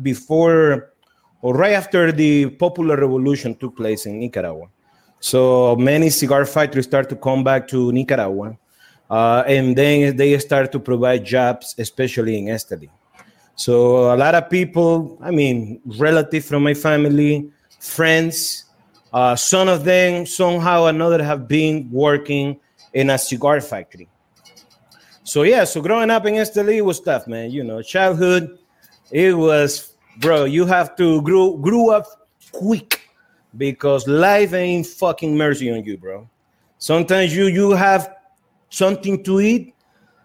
before 0.01 0.93
or 1.41 1.53
right 1.53 1.73
after 1.73 2.11
the 2.11 2.49
popular 2.49 2.97
revolution 2.97 3.55
took 3.55 3.77
place 3.77 4.05
in 4.05 4.19
Nicaragua. 4.19 4.67
So 5.19 5.75
many 5.75 6.09
cigar 6.09 6.45
factories 6.45 6.85
start 6.85 7.09
to 7.09 7.15
come 7.15 7.43
back 7.43 7.67
to 7.69 7.91
Nicaragua. 7.91 8.57
Uh, 9.09 9.43
and 9.47 9.75
then 9.75 10.15
they 10.15 10.37
start 10.37 10.71
to 10.71 10.79
provide 10.79 11.25
jobs, 11.25 11.73
especially 11.77 12.37
in 12.37 12.45
Esteli. 12.45 12.89
So 13.55 14.13
a 14.13 14.17
lot 14.17 14.35
of 14.35 14.49
people, 14.49 15.17
I 15.21 15.31
mean, 15.31 15.81
relatives 15.97 16.47
from 16.47 16.63
my 16.63 16.73
family, 16.73 17.51
friends, 17.79 18.65
uh, 19.11 19.35
some 19.35 19.67
of 19.67 19.83
them 19.83 20.25
somehow 20.25 20.85
another 20.85 21.23
have 21.23 21.47
been 21.47 21.89
working 21.91 22.59
in 22.93 23.09
a 23.09 23.17
cigar 23.17 23.59
factory. 23.61 24.07
So 25.23 25.43
yeah, 25.43 25.63
so 25.63 25.81
growing 25.81 26.09
up 26.09 26.25
in 26.25 26.35
Esteli 26.35 26.81
was 26.81 26.99
tough, 26.99 27.27
man. 27.27 27.51
You 27.51 27.63
know, 27.63 27.81
childhood, 27.81 28.57
it 29.11 29.35
was, 29.35 29.93
bro. 30.19 30.45
You 30.45 30.65
have 30.65 30.95
to 30.97 31.21
grow 31.21 31.57
grew 31.57 31.91
up 31.91 32.05
quick 32.51 33.09
because 33.57 34.07
life 34.07 34.53
ain't 34.53 34.87
fucking 34.87 35.35
mercy 35.35 35.71
on 35.71 35.83
you, 35.83 35.97
bro. 35.97 36.29
Sometimes 36.77 37.35
you 37.35 37.45
you 37.45 37.71
have 37.71 38.15
something 38.69 39.23
to 39.23 39.39
eat 39.39 39.73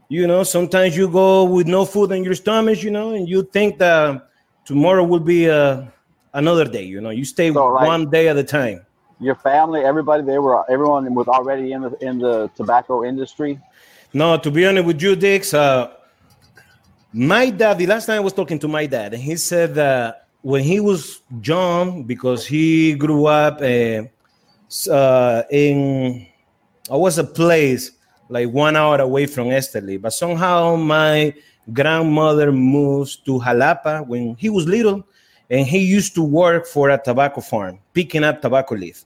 you 0.09 0.27
know, 0.27 0.43
sometimes 0.43 0.97
you 0.97 1.09
go 1.09 1.45
with 1.45 1.67
no 1.67 1.85
food 1.85 2.13
in 2.13 2.25
your 2.25 2.35
stomach, 2.35 2.83
you 2.83 2.91
know, 2.91 3.15
and 3.15 3.29
you 3.29 3.43
think 3.43 3.79
that 3.79 4.29
tomorrow 4.65 5.03
will 5.03 5.21
be 5.21 5.51
uh, 5.51 5.85
another 6.33 6.65
day. 6.65 6.85
You 6.85 7.01
know, 7.01 7.11
you 7.11 7.25
stay 7.25 7.53
so, 7.53 7.67
like, 7.67 7.87
one 7.87 8.11
day 8.11 8.29
at 8.29 8.37
a 8.37 8.45
time. 8.45 8.85
Your 9.21 9.35
family, 9.35 9.81
everybody, 9.81 10.23
they 10.23 10.39
were 10.39 10.71
everyone 10.71 11.13
was 11.15 11.29
already 11.29 11.73
in 11.73 11.83
the 11.83 11.97
in 12.01 12.19
the 12.19 12.51
tobacco 12.55 13.05
industry. 13.05 13.61
No, 14.13 14.37
to 14.37 14.51
be 14.51 14.67
honest 14.67 14.87
with 14.87 15.01
you, 15.01 15.17
Dix, 15.17 15.55
uh, 15.55 15.91
my 17.13 17.51
dad. 17.51 17.79
The 17.79 17.87
last 17.87 18.07
time 18.07 18.17
I 18.17 18.21
was 18.21 18.33
talking 18.33 18.59
to 18.59 18.69
my 18.69 18.87
dad, 18.87 19.15
and 19.15 19.23
he 19.23 19.37
said 19.37 19.75
that 19.77 20.29
when 20.43 20.63
he 20.63 20.81
was 20.81 21.23
young, 21.43 22.05
because 22.05 22.47
he 22.47 22.95
grew 22.95 23.27
up 23.27 23.63
uh, 23.63 24.03
uh, 24.91 25.43
in, 25.51 26.27
I 26.91 26.97
was 26.97 27.19
a 27.19 27.25
place 27.25 27.93
like 28.35 28.51
one 28.51 28.75
hour 28.75 29.01
away 29.01 29.27
from 29.27 29.47
Esteli. 29.49 29.97
But 30.01 30.13
somehow 30.13 30.75
my 30.75 31.33
grandmother 31.73 32.51
moves 32.51 33.15
to 33.27 33.39
Jalapa 33.39 34.05
when 34.07 34.35
he 34.35 34.51
was 34.51 34.67
little, 34.67 35.07
and 35.49 35.65
he 35.65 35.79
used 35.79 36.15
to 36.17 36.23
work 36.23 36.67
for 36.67 36.91
a 36.91 36.99
tobacco 36.99 37.41
farm, 37.41 37.79
picking 37.95 38.25
up 38.25 38.43
tobacco 38.43 38.75
leaf. 38.75 39.05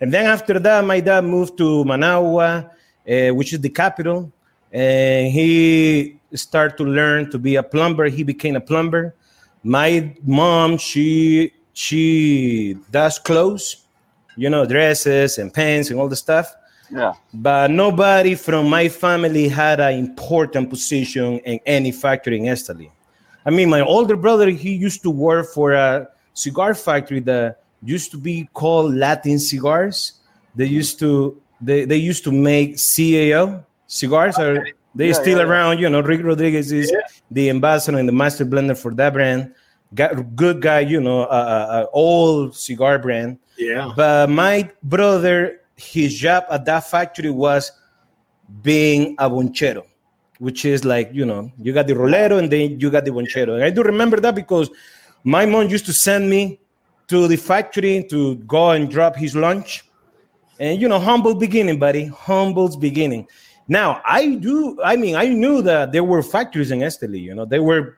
And 0.00 0.10
then 0.12 0.24
after 0.26 0.58
that, 0.58 0.84
my 0.84 1.00
dad 1.00 1.24
moved 1.24 1.58
to 1.58 1.84
Managua, 1.84 2.70
uh, 3.06 3.34
which 3.34 3.52
is 3.52 3.60
the 3.60 3.68
capital, 3.68 4.32
and 4.72 5.30
he 5.30 6.18
started 6.32 6.78
to 6.78 6.84
learn 6.84 7.30
to 7.30 7.38
be 7.38 7.56
a 7.56 7.62
plumber. 7.62 8.06
He 8.08 8.22
became 8.22 8.56
a 8.56 8.60
plumber. 8.60 9.14
My 9.62 10.16
mom, 10.24 10.78
she 10.78 11.52
she 11.74 12.78
does 12.90 13.18
clothes, 13.18 13.84
you 14.36 14.48
know, 14.48 14.64
dresses 14.64 15.36
and 15.38 15.52
pants 15.52 15.90
and 15.90 16.00
all 16.00 16.08
the 16.08 16.16
stuff. 16.16 16.54
Yeah. 16.92 17.14
But 17.32 17.70
nobody 17.70 18.34
from 18.34 18.68
my 18.68 18.88
family 18.88 19.48
had 19.48 19.80
an 19.80 19.94
important 19.94 20.68
position 20.68 21.38
in 21.40 21.58
any 21.64 21.90
factory 21.90 22.38
in 22.38 22.44
Esteli. 22.44 22.90
I 23.44 23.50
mean, 23.50 23.70
my 23.70 23.80
older 23.80 24.16
brother, 24.16 24.50
he 24.50 24.74
used 24.74 25.02
to 25.02 25.10
work 25.10 25.48
for 25.52 25.72
a 25.72 26.08
cigar 26.34 26.74
factory 26.74 27.20
that 27.20 27.62
used 27.82 28.10
to 28.12 28.18
be 28.18 28.48
called 28.52 28.94
Latin 28.94 29.38
Cigars. 29.38 30.20
They 30.54 30.66
used 30.66 30.98
to 31.00 31.40
they, 31.60 31.84
they 31.84 31.96
used 31.96 32.24
to 32.24 32.32
make 32.32 32.76
CAO 32.76 33.64
cigars. 33.86 34.36
Okay. 34.36 34.58
Are 34.58 34.66
they 34.94 35.08
yeah, 35.08 35.12
still 35.14 35.38
yeah, 35.38 35.44
around? 35.44 35.78
Yeah. 35.78 35.82
You 35.82 35.90
know, 35.90 36.00
Rick 36.00 36.22
Rodriguez 36.24 36.72
is 36.72 36.92
the 37.30 37.48
ambassador 37.50 37.98
and 37.98 38.08
the 38.08 38.12
master 38.12 38.44
blender 38.44 38.76
for 38.76 38.92
that 38.94 39.12
brand. 39.12 39.54
Got, 39.94 40.36
good 40.36 40.60
guy, 40.60 40.80
you 40.80 41.00
know, 41.00 41.22
uh, 41.22 41.24
uh, 41.24 41.86
old 41.92 42.56
cigar 42.56 42.98
brand. 42.98 43.38
Yeah. 43.56 43.92
But 43.94 44.30
my 44.30 44.70
brother 44.82 45.60
his 45.76 46.16
job 46.18 46.44
at 46.50 46.64
that 46.66 46.84
factory 46.84 47.30
was 47.30 47.72
being 48.62 49.14
a 49.18 49.28
bonchero, 49.30 49.84
which 50.38 50.64
is 50.64 50.84
like, 50.84 51.10
you 51.12 51.24
know, 51.24 51.50
you 51.58 51.72
got 51.72 51.86
the 51.86 51.94
rolero 51.94 52.38
and 52.38 52.50
then 52.50 52.78
you 52.78 52.90
got 52.90 53.04
the 53.04 53.10
bonchero. 53.10 53.54
And 53.54 53.64
I 53.64 53.70
do 53.70 53.82
remember 53.82 54.20
that 54.20 54.34
because 54.34 54.70
my 55.24 55.46
mom 55.46 55.68
used 55.68 55.86
to 55.86 55.92
send 55.92 56.28
me 56.28 56.60
to 57.08 57.28
the 57.28 57.36
factory 57.36 58.04
to 58.10 58.36
go 58.36 58.70
and 58.70 58.90
drop 58.90 59.16
his 59.16 59.34
lunch. 59.34 59.84
And, 60.60 60.80
you 60.80 60.88
know, 60.88 60.98
humble 60.98 61.34
beginning, 61.34 61.78
buddy, 61.78 62.06
humble's 62.06 62.76
beginning. 62.76 63.26
Now, 63.68 64.02
I 64.04 64.34
do, 64.36 64.78
I 64.84 64.96
mean, 64.96 65.16
I 65.16 65.28
knew 65.28 65.62
that 65.62 65.92
there 65.92 66.04
were 66.04 66.22
factories 66.22 66.70
in 66.70 66.80
Esteli, 66.80 67.20
you 67.20 67.34
know, 67.34 67.44
there 67.44 67.62
were 67.62 67.96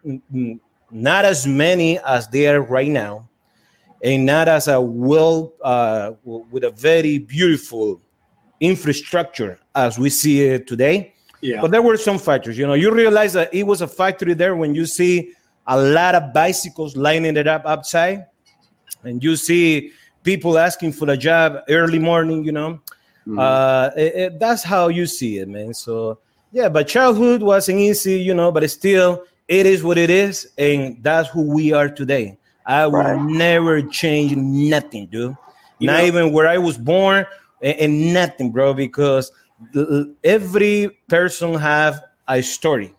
not 0.91 1.25
as 1.25 1.47
many 1.47 1.99
as 2.01 2.29
there 2.29 2.63
right 2.63 2.89
now 2.89 3.29
and 4.05 4.27
not 4.27 4.49
as 4.49 4.69
a 4.69 4.79
well 4.79 5.55
uh, 5.63 6.13
with 6.25 6.63
a 6.63 6.71
very 6.71 7.19
beautiful 7.19 8.01
infrastructure 8.61 9.59
as 9.75 9.99
we 9.99 10.11
see 10.11 10.43
it 10.43 10.67
today. 10.67 11.15
Yeah. 11.41 11.61
But 11.63 11.71
there 11.71 11.83
were 11.83 11.97
some 11.97 12.19
factors. 12.19 12.57
You 12.57 12.67
know, 12.67 12.75
you 12.75 12.93
realize 12.93 13.33
that 13.33 13.53
it 13.53 13.65
was 13.65 13.81
a 13.81 13.89
factory 13.89 14.35
there 14.35 14.57
when 14.57 14.75
you 14.75 14.85
see 14.87 15.33
a 15.67 15.81
lot 15.81 16.15
of 16.15 16.33
bicycles 16.35 16.97
lining 16.97 17.37
it 17.37 17.49
up 17.49 17.65
outside, 17.67 18.27
and 19.03 19.25
you 19.25 19.37
see 19.37 19.93
people 20.23 20.59
asking 20.59 20.93
for 20.93 21.11
a 21.11 21.17
job 21.17 21.63
early 21.69 21.99
morning. 21.99 22.45
You 22.45 22.53
know, 22.53 22.81
mm-hmm. 23.27 23.39
uh, 23.39 23.91
it, 23.97 24.15
it, 24.15 24.39
that's 24.39 24.63
how 24.63 24.89
you 24.89 25.07
see 25.07 25.39
it, 25.39 25.49
man. 25.49 25.73
So 25.73 26.19
yeah, 26.53 26.69
but 26.69 26.89
childhood 26.89 27.43
wasn't 27.43 27.81
easy, 27.81 28.21
you 28.21 28.35
know, 28.35 28.53
but 28.53 28.69
still, 28.71 29.25
it 29.49 29.65
is 29.67 29.83
what 29.83 29.97
it 29.97 30.11
is, 30.11 30.53
and 30.59 31.03
that's 31.03 31.29
who 31.31 31.43
we 31.43 31.73
are 31.73 31.89
today. 31.89 32.39
I 32.67 32.87
will 32.87 33.01
right. 33.01 33.21
never 33.21 33.83
change 33.83 34.37
nothing, 34.37 35.07
dude. 35.07 35.37
You 35.79 35.89
Not 35.89 35.99
know, 35.99 36.07
even 36.07 36.33
where 36.33 36.49
I 36.49 36.59
was 36.59 36.79
born 36.79 37.27
and, 37.63 37.79
and 37.79 38.15
nothing, 38.15 38.51
bro, 38.51 38.75
because 38.75 39.31
every 40.23 40.99
person 41.09 41.55
have 41.55 42.05
a 42.29 42.43
story. 42.43 42.95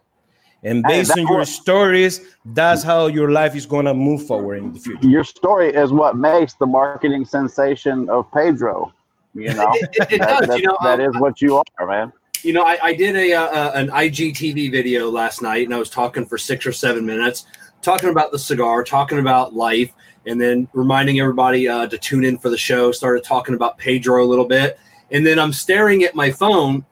And 0.64 0.84
based 0.84 1.12
on 1.12 1.28
your 1.28 1.46
stories, 1.46 2.22
that's 2.44 2.82
how 2.82 3.06
your 3.06 3.30
life 3.30 3.56
is 3.56 3.68
going 3.68 3.86
to 3.86 3.94
move 3.94 4.26
forward 4.26 4.58
in 4.58 4.74
the 4.74 4.80
future. 4.80 5.08
Your 5.08 5.24
story 5.24 5.70
is 5.70 5.92
what 5.92 6.18
makes 6.18 6.56
the 6.56 6.66
marketing 6.66 7.24
sensation 7.24 8.10
of 8.10 8.32
Pedro. 8.32 8.92
You 9.36 9.54
know, 9.54 9.70
it, 9.74 9.90
it, 9.94 10.14
it 10.14 10.20
that, 10.22 10.48
does, 10.48 10.58
you 10.58 10.66
know, 10.66 10.78
that 10.82 11.00
um, 11.00 11.10
is 11.10 11.22
what 11.22 11.40
you 11.40 11.62
are, 11.78 11.88
man. 11.88 12.12
You 12.42 12.54
know, 12.54 12.64
I, 12.64 12.78
I 12.82 12.94
did 12.94 13.16
a 13.16 13.34
uh, 13.34 13.72
an 13.74 13.90
IGTV 13.90 14.72
video 14.72 15.10
last 15.10 15.42
night, 15.42 15.66
and 15.66 15.74
I 15.74 15.78
was 15.78 15.90
talking 15.90 16.26
for 16.26 16.38
six 16.38 16.66
or 16.66 16.72
seven 16.72 17.06
minutes 17.06 17.46
talking 17.82 18.10
about 18.10 18.32
the 18.32 18.40
cigar, 18.40 18.84
talking 18.84 19.20
about 19.20 19.54
life, 19.54 19.92
and 20.26 20.40
then 20.40 20.68
reminding 20.74 21.20
everybody 21.20 21.68
uh, 21.68 21.88
to 21.88 21.98
tune 21.98 22.26
in 22.26 22.38
for 22.38 22.50
the 22.50 22.58
show. 22.58 22.92
Started 22.92 23.24
talking 23.24 23.56
about 23.56 23.78
Pedro 23.78 24.24
a 24.24 24.28
little 24.28 24.46
bit, 24.46 24.80
and 25.12 25.26
then 25.26 25.40
I'm 25.40 25.54
staring 25.54 26.04
at 26.04 26.16
my 26.16 26.32
phone, 26.32 26.86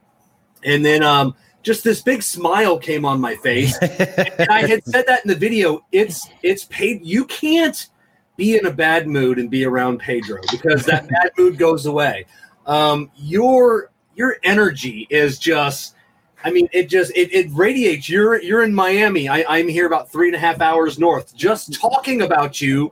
and 0.63 0.85
then 0.85 1.03
um, 1.03 1.35
just 1.63 1.83
this 1.83 2.01
big 2.01 2.21
smile 2.21 2.77
came 2.77 3.05
on 3.05 3.19
my 3.19 3.35
face. 3.37 3.77
and 3.81 4.49
I 4.49 4.67
had 4.67 4.85
said 4.85 5.05
that 5.07 5.25
in 5.25 5.29
the 5.29 5.35
video. 5.35 5.85
It's 5.91 6.27
it's 6.43 6.65
paid. 6.65 7.05
You 7.05 7.25
can't 7.25 7.89
be 8.35 8.57
in 8.57 8.65
a 8.65 8.71
bad 8.71 9.07
mood 9.07 9.39
and 9.39 9.49
be 9.49 9.65
around 9.65 9.99
Pedro 9.99 10.41
because 10.51 10.85
that 10.85 11.07
bad 11.07 11.31
mood 11.37 11.57
goes 11.57 11.85
away. 11.85 12.25
Um, 12.65 13.11
your 13.15 13.91
your 14.15 14.37
energy 14.43 15.07
is 15.09 15.39
just 15.39 15.95
I 16.43 16.51
mean, 16.51 16.67
it 16.71 16.89
just 16.89 17.11
it, 17.15 17.33
it 17.33 17.47
radiates. 17.51 18.09
You're 18.09 18.41
you're 18.41 18.63
in 18.63 18.73
Miami. 18.73 19.29
I, 19.29 19.45
I'm 19.47 19.67
here 19.67 19.87
about 19.87 20.11
three 20.11 20.27
and 20.27 20.35
a 20.35 20.39
half 20.39 20.61
hours 20.61 20.99
north. 20.99 21.35
Just 21.35 21.73
talking 21.73 22.21
about 22.23 22.61
you 22.61 22.91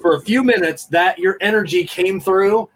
for 0.00 0.16
a 0.16 0.20
few 0.22 0.42
minutes, 0.42 0.86
that 0.86 1.18
your 1.18 1.36
energy 1.40 1.84
came 1.84 2.20
through, 2.20 2.68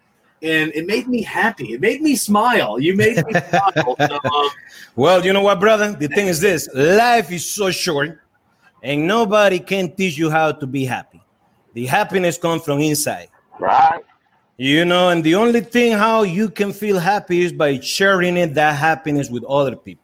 and 0.42 0.70
it 0.74 0.86
made 0.86 1.08
me 1.08 1.22
happy. 1.22 1.72
It 1.72 1.80
made 1.80 2.02
me 2.02 2.16
smile. 2.16 2.78
You 2.78 2.94
made 2.94 3.16
me 3.26 3.32
smile. 3.50 3.96
So, 3.98 4.18
um, 4.24 4.50
Well, 4.94 5.24
you 5.24 5.32
know 5.32 5.42
what, 5.42 5.58
brother? 5.58 5.92
The 5.92 6.08
thing 6.08 6.28
is 6.28 6.40
this 6.40 6.68
life 6.74 7.32
is 7.32 7.48
so 7.52 7.70
short, 7.70 8.20
and 8.82 9.06
nobody 9.06 9.58
can 9.58 9.90
teach 9.92 10.16
you 10.18 10.30
how 10.30 10.52
to 10.52 10.66
be 10.66 10.84
happy. 10.84 11.22
The 11.72 11.86
happiness 11.86 12.38
comes 12.38 12.62
from 12.62 12.80
inside. 12.80 13.28
Right. 13.58 14.00
You 14.56 14.84
know, 14.84 15.08
and 15.08 15.24
the 15.24 15.34
only 15.34 15.62
thing 15.62 15.92
how 15.92 16.22
you 16.22 16.48
can 16.48 16.72
feel 16.72 17.00
happy 17.00 17.40
is 17.40 17.52
by 17.52 17.80
sharing 17.80 18.36
it, 18.36 18.54
that 18.54 18.76
happiness 18.76 19.28
with 19.28 19.42
other 19.44 19.74
people. 19.74 20.03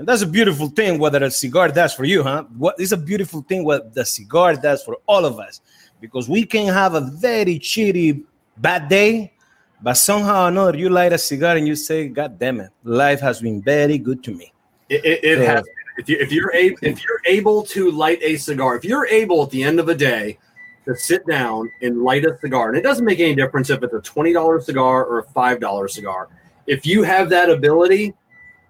And 0.00 0.08
that's 0.08 0.22
a 0.22 0.26
beautiful 0.26 0.68
thing, 0.68 0.98
what 0.98 1.22
a 1.22 1.30
cigar 1.30 1.68
does 1.68 1.92
for 1.92 2.06
you, 2.06 2.22
huh? 2.22 2.44
What 2.56 2.80
is 2.80 2.92
a 2.92 2.96
beautiful 2.96 3.42
thing 3.42 3.64
what 3.66 3.92
the 3.92 4.02
cigar 4.02 4.54
does 4.54 4.82
for 4.82 4.96
all 5.06 5.26
of 5.26 5.38
us. 5.38 5.60
Because 6.00 6.26
we 6.26 6.46
can 6.46 6.72
have 6.72 6.94
a 6.94 7.02
very 7.02 7.58
shitty 7.58 8.24
bad 8.56 8.88
day, 8.88 9.34
but 9.82 9.98
somehow 9.98 10.46
or 10.46 10.48
another 10.48 10.78
you 10.78 10.88
light 10.88 11.12
a 11.12 11.18
cigar 11.18 11.58
and 11.58 11.68
you 11.68 11.76
say, 11.76 12.08
God 12.08 12.38
damn 12.38 12.60
it, 12.60 12.70
life 12.82 13.20
has 13.20 13.42
been 13.42 13.60
very 13.60 13.98
good 13.98 14.24
to 14.24 14.30
me. 14.30 14.54
It, 14.88 15.04
it, 15.04 15.22
it 15.22 15.38
Yeah. 15.40 15.56
has. 15.56 15.64
If 15.98 16.08
you 16.08 16.16
if 16.18 16.32
you're 16.32 16.54
able 16.54 16.78
if 16.80 17.04
you're 17.04 17.20
able 17.26 17.62
to 17.64 17.90
light 17.90 18.20
a 18.22 18.38
cigar, 18.38 18.76
if 18.76 18.86
you're 18.86 19.06
able 19.08 19.42
at 19.42 19.50
the 19.50 19.62
end 19.62 19.78
of 19.80 19.90
a 19.90 19.94
day 19.94 20.38
to 20.86 20.96
sit 20.96 21.26
down 21.26 21.70
and 21.82 22.02
light 22.02 22.24
a 22.24 22.38
cigar, 22.40 22.70
and 22.70 22.78
it 22.78 22.80
doesn't 22.80 23.04
make 23.04 23.20
any 23.20 23.34
difference 23.34 23.68
if 23.68 23.82
it's 23.82 23.92
a 23.92 24.00
twenty 24.00 24.32
dollar 24.32 24.62
cigar 24.62 25.04
or 25.04 25.18
a 25.18 25.24
five 25.24 25.60
dollar 25.60 25.88
cigar. 25.88 26.28
If 26.66 26.86
you 26.86 27.02
have 27.02 27.28
that 27.28 27.50
ability, 27.50 28.14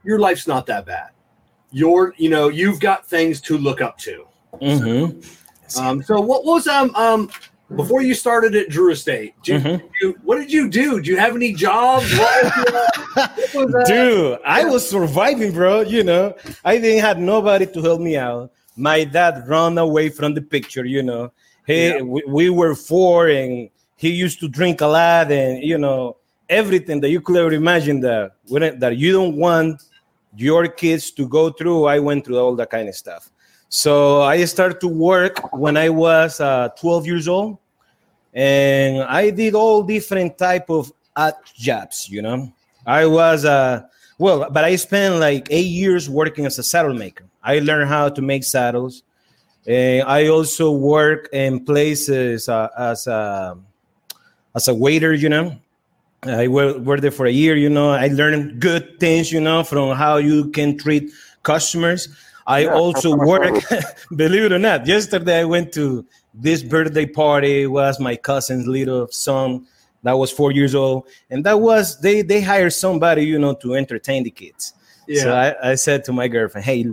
your 0.03 0.19
life's 0.19 0.49
not 0.49 0.67
that 0.67 0.87
bad. 0.87 1.11
You're 1.73 2.15
you 2.19 2.31
know 2.31 2.49
you've 2.49 2.81
got 2.81 3.07
things 3.07 3.41
to 3.43 3.57
look 3.59 3.81
up 3.81 3.97
to. 3.99 4.27
Mhm. 4.61 5.25
Um, 5.79 6.03
so 6.03 6.21
what 6.21 6.45
was 6.45 6.67
um 6.67 6.93
um 6.97 7.31
before 7.77 8.03
you 8.03 8.15
started 8.15 8.57
at 8.57 8.69
Drew 8.69 8.91
Estate? 8.91 9.35
Did 9.45 9.63
you, 9.65 9.71
Mhm. 9.71 9.83
you- 10.03 10.19
what 10.25 10.39
did 10.39 10.53
you 10.53 10.69
do? 10.69 11.01
Do 11.01 11.09
you 11.11 11.17
have 11.17 11.37
any 11.37 11.53
jobs? 11.53 12.07
What 12.19 12.45
was, 12.45 12.53
your, 12.57 12.75
what 12.75 13.67
was, 13.67 13.75
uh, 13.75 13.85
Dude, 13.85 14.39
I 14.45 14.65
was 14.65 14.89
surviving, 14.89 15.53
bro. 15.53 15.83
You 15.83 16.03
know, 16.03 16.35
I 16.65 16.79
didn't 16.79 17.03
have 17.03 17.19
nobody 17.19 17.67
to 17.67 17.81
help 17.83 18.01
me 18.01 18.17
out. 18.17 18.51
My 18.77 19.05
dad 19.05 19.45
ran 19.47 19.79
away 19.79 20.09
from 20.09 20.35
the 20.35 20.43
picture. 20.43 20.85
You 20.85 21.03
know, 21.05 21.33
he 21.67 21.89
Yeah. 21.89 22.01
we, 22.03 22.23
we 22.27 22.51
were 22.51 22.75
four, 22.75 23.29
and 23.29 23.71
he 23.97 24.11
used 24.11 24.41
to 24.41 24.49
drink 24.49 24.81
a 24.81 24.87
lot, 24.89 25.31
and 25.31 25.63
you 25.63 25.79
know 25.79 26.17
everything 26.49 27.01
that 27.03 27.11
you 27.11 27.21
could 27.21 27.37
ever 27.37 27.53
imagine 27.53 28.01
that 28.01 28.33
that 28.81 28.97
you 28.97 29.13
don't 29.13 29.37
want 29.37 29.81
your 30.37 30.69
kids 30.69 31.11
to 31.13 31.29
go 31.29 31.51
through. 31.51 31.85
I 31.85 31.99
went 31.99 32.25
through 32.25 32.39
all 32.39 32.55
that 32.57 32.71
kind 32.71 32.89
of 32.89 32.95
stuff. 32.95 33.31
So 33.69 34.23
I 34.23 34.45
started 34.47 34.81
to 34.81 34.89
work 34.89 35.53
when 35.53 35.77
I 35.77 35.89
was 35.91 36.41
uh, 36.41 36.71
12 36.81 37.07
years 37.07 37.29
old, 37.29 37.59
and 38.35 39.03
I 39.05 39.31
did 39.31 39.55
all 39.55 39.83
different 39.83 40.37
type 40.39 40.69
of 40.71 40.93
odd 41.17 41.35
jobs. 41.55 42.09
You 42.09 42.23
know, 42.23 42.53
I 42.87 43.07
was 43.07 43.45
uh 43.45 43.83
well, 44.19 44.51
but 44.51 44.65
I 44.65 44.77
spent 44.77 45.15
like 45.17 45.49
eight 45.51 45.71
years 45.71 46.11
working 46.11 46.45
as 46.47 46.59
a 46.59 46.63
saddle 46.63 46.95
maker. 46.95 47.25
I 47.43 47.61
learned 47.61 47.89
how 47.89 48.11
to 48.11 48.21
make 48.21 48.45
saddles. 48.45 49.03
And 49.67 50.03
I 50.03 50.29
also 50.29 50.73
work 50.73 51.29
in 51.33 51.65
places 51.65 52.49
uh, 52.49 52.69
as 52.77 53.07
a 53.07 53.57
as 54.55 54.69
a 54.69 54.75
waiter. 54.75 55.15
You 55.15 55.29
know, 55.29 55.57
I 56.25 56.49
wor- 56.49 56.79
worked 56.79 57.03
there 57.03 57.11
for 57.11 57.27
a 57.27 57.31
year. 57.31 57.57
You 57.57 57.71
know, 57.71 57.91
I 57.91 58.09
learned 58.09 58.61
good 58.61 58.99
things. 59.01 59.33
You 59.33 59.41
know, 59.41 59.63
from 59.65 59.97
how 59.97 60.17
you 60.19 60.51
can 60.51 60.77
treat 60.77 61.11
customers. 61.43 62.09
I 62.47 62.61
Yeah, 62.61 62.75
also 62.75 63.15
work. 63.17 63.63
believe 64.17 64.45
it 64.45 64.53
or 64.53 64.59
not, 64.59 64.87
yesterday 64.87 65.41
I 65.41 65.45
went 65.45 65.73
to 65.75 66.05
this 66.35 66.63
birthday 66.63 67.07
party. 67.07 67.63
It 67.63 67.67
was 67.69 68.01
my 68.01 68.17
cousin's 68.17 68.67
little 68.67 69.09
son 69.09 69.67
that 70.03 70.13
was 70.13 70.31
four 70.31 70.51
years 70.53 70.75
old, 70.75 71.07
and 71.31 71.45
that 71.45 71.61
was 71.61 72.01
they 72.01 72.23
they 72.23 72.41
hired 72.41 72.73
somebody 72.73 73.25
you 73.25 73.39
know 73.39 73.55
to 73.55 73.75
entertain 73.75 74.25
the 74.25 74.31
kids. 74.31 74.75
yeah. 75.07 75.23
So 75.23 75.35
I, 75.35 75.73
I 75.73 75.75
said 75.77 76.05
to 76.05 76.13
my 76.13 76.29
girlfriend, 76.29 76.65
"Hey, 76.65 76.87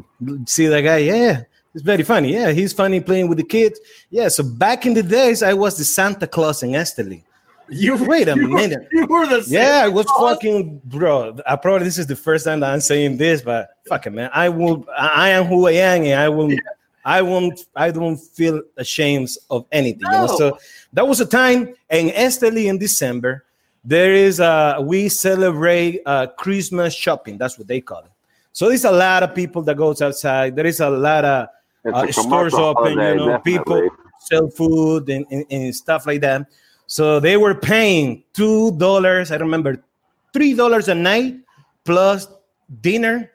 see 0.46 0.68
that 0.68 0.82
guy? 0.82 0.98
Yeah, 0.98 1.44
it's 1.74 1.84
very 1.84 2.04
funny. 2.04 2.34
Yeah, 2.34 2.52
he's 2.52 2.74
funny 2.74 3.00
playing 3.00 3.28
with 3.30 3.38
the 3.38 3.44
kids. 3.46 3.80
Yeah. 4.10 4.28
So 4.30 4.44
back 4.44 4.86
in 4.86 4.94
the 4.94 5.04
days, 5.04 5.42
I 5.44 5.54
was 5.54 5.78
the 5.78 5.86
Santa 5.86 6.28
Claus 6.28 6.62
in 6.64 6.72
Esteli. 6.72 7.24
You 7.70 7.96
Wait 8.08 8.28
a 8.28 8.36
you 8.36 8.50
were- 8.50 8.56
minute. 8.58 8.88
you 8.92 9.06
were 9.06 9.26
the 9.28 9.44
Yeah, 9.48 9.82
I 9.84 9.88
was 9.88 10.06
Claus? 10.06 10.36
fucking 10.36 10.82
bro. 10.86 11.38
I 11.46 11.56
probably 11.56 11.86
this 11.86 11.98
is 11.98 12.08
the 12.08 12.16
first 12.16 12.46
time 12.46 12.60
that 12.62 12.72
I'm 12.74 12.80
saying 12.82 13.18
this, 13.18 13.42
but 13.42 13.70
fuck 13.88 14.06
it, 14.08 14.12
man. 14.12 14.30
I 14.34 14.50
will. 14.50 14.86
I 14.98 15.08
I 15.08 15.30
am 15.30 15.46
who 15.46 15.68
I 15.68 15.72
am, 15.72 16.04
and 16.04 16.20
I 16.20 16.30
will. 16.30 16.56
I 17.06 17.22
won't. 17.22 17.66
I 17.76 17.92
don't 17.92 18.18
feel 18.18 18.62
ashamed 18.78 19.30
of 19.50 19.66
anything. 19.72 20.02
You 20.04 20.12
know? 20.12 20.28
So 20.28 20.58
that 20.94 21.08
was 21.08 21.22
a 21.22 21.26
time 21.26 21.74
in 21.90 22.10
Esteli 22.10 22.66
in 22.70 22.78
December. 22.78 23.46
There 23.86 24.14
is 24.14 24.40
uh 24.42 24.80
we 24.82 25.08
celebrate 25.08 26.02
uh 26.06 26.28
Christmas 26.38 26.94
shopping. 26.94 27.38
That's 27.38 27.58
what 27.58 27.68
they 27.68 27.80
call 27.80 28.00
it. 28.00 28.12
So 28.52 28.68
there's 28.68 28.84
a 28.86 28.92
lot 28.92 29.24
of 29.24 29.34
people 29.36 29.62
that 29.64 29.78
goes 29.78 30.02
outside. 30.02 30.56
There 30.56 30.66
is 30.66 30.80
a 30.82 30.90
lot 30.90 31.24
of 31.24 31.48
uh, 31.94 32.06
a 32.08 32.12
stores 32.12 32.54
open. 32.56 32.98
holiday, 32.98 33.12
you 33.20 33.26
know, 33.28 33.40
people 33.40 33.88
sell 34.20 34.50
food 34.50 35.08
and, 35.10 35.26
and, 35.32 35.46
and 35.50 35.74
stuff 35.74 36.06
like 36.08 36.20
that. 36.22 36.48
So 36.88 37.20
they 37.20 37.38
were 37.38 37.54
paying 37.56 38.24
two 38.34 38.72
dollars. 38.78 39.32
I 39.32 39.36
remember 39.38 39.84
three 40.34 40.54
dollars 40.54 40.88
a 40.88 40.96
night 40.96 41.36
plus 41.84 42.28
dinner 42.82 43.32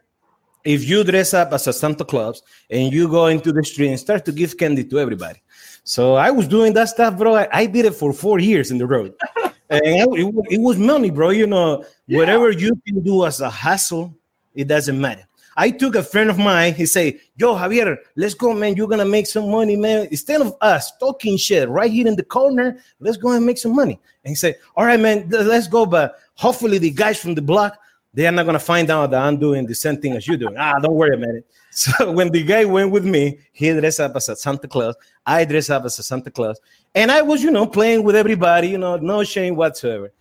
if 0.65 0.85
you 0.89 1.05
dress 1.05 1.35
up 1.35 1.53
as 1.53 1.67
a 1.67 1.73
Santa 1.73 2.05
Claus 2.05 2.43
and 2.71 2.93
you 2.93 3.09
go 3.09 3.27
into 3.27 3.53
the 3.53 3.65
street 3.65 3.89
and 3.89 3.99
start 4.01 4.25
to 4.27 4.33
give 4.33 4.57
candy 4.57 4.85
to 4.85 4.99
everybody. 4.99 5.43
So 5.85 6.15
I 6.15 6.31
was 6.31 6.47
doing 6.47 6.73
that 6.75 6.89
stuff, 6.89 7.19
bro. 7.19 7.35
I, 7.35 7.49
I 7.53 7.67
did 7.67 7.85
it 7.85 7.95
for 7.95 8.13
four 8.13 8.39
years 8.39 8.71
in 8.71 8.79
the 8.79 8.87
road. 8.87 9.15
and 9.71 9.83
it, 9.85 10.09
it 10.21 10.25
was- 10.25 10.47
it 10.51 10.61
was 10.61 10.79
money, 10.79 11.11
bro. 11.11 11.31
You 11.31 11.47
know, 11.47 11.85
whatever 12.09 12.51
you 12.53 12.81
can 12.87 13.03
do 13.03 13.27
as 13.27 13.41
a 13.41 13.51
hustle, 13.51 14.17
it 14.55 14.69
doesn't 14.69 15.01
matter. 15.01 15.27
I 15.57 15.71
took 15.71 15.95
a 15.95 16.03
friend 16.03 16.31
of 16.31 16.39
mine. 16.39 16.75
He 16.75 16.87
say, 16.87 17.21
"Yo, 17.37 17.55
Javier, 17.55 17.97
let's 18.17 18.35
go, 18.35 18.55
man. 18.55 18.77
You're 18.77 18.89
gonna 18.89 19.05
make 19.05 19.27
some 19.27 19.51
money, 19.51 19.77
man. 19.77 20.09
Instead 20.11 20.41
of 20.41 20.55
us 20.61 20.93
talking 20.99 21.37
shit 21.37 21.69
right 21.69 21.91
here 21.91 22.07
in 22.07 22.17
the 22.17 22.23
corner, 22.23 22.79
let's 23.01 23.17
go 23.17 23.33
and 23.33 23.45
make 23.45 23.59
some 23.59 23.75
money." 23.75 24.01
And 24.25 24.31
he 24.31 24.35
said, 24.35 24.57
"All 24.77 24.85
right, 24.85 25.01
man, 25.01 25.29
let's 25.31 25.69
go. 25.69 25.87
But 25.87 26.17
hopefully, 26.35 26.79
the 26.79 26.91
guys 26.91 27.19
from 27.19 27.35
the 27.35 27.43
block, 27.43 27.79
they 28.15 28.27
are 28.27 28.33
not 28.33 28.47
gonna 28.47 28.59
find 28.59 28.91
out 28.91 29.11
that 29.11 29.23
I'm 29.23 29.39
doing 29.39 29.67
the 29.67 29.75
same 29.75 29.99
thing 29.99 30.13
as 30.13 30.27
you 30.27 30.37
doing. 30.37 30.57
Ah, 30.57 30.79
don't 30.81 30.95
worry 30.95 31.17
about 31.17 31.35
it." 31.35 31.47
So 31.71 32.13
when 32.13 32.31
the 32.31 32.43
guy 32.43 32.67
went 32.67 32.91
with 32.91 33.05
me, 33.05 33.39
he 33.53 33.73
dressed 33.73 34.01
up 34.01 34.15
as 34.17 34.29
a 34.29 34.37
Santa 34.37 34.69
Claus. 34.69 34.95
I 35.25 35.45
dressed 35.45 35.71
up 35.71 35.85
as 35.85 35.99
a 35.99 36.03
Santa 36.03 36.31
Claus, 36.31 36.61
and 36.95 37.11
I 37.11 37.23
was, 37.23 37.43
you 37.43 37.51
know, 37.51 37.67
playing 37.67 38.03
with 38.03 38.15
everybody. 38.15 38.69
You 38.69 38.79
know, 38.79 38.97
no 38.97 39.25
shame 39.25 39.57
whatsoever. 39.57 40.13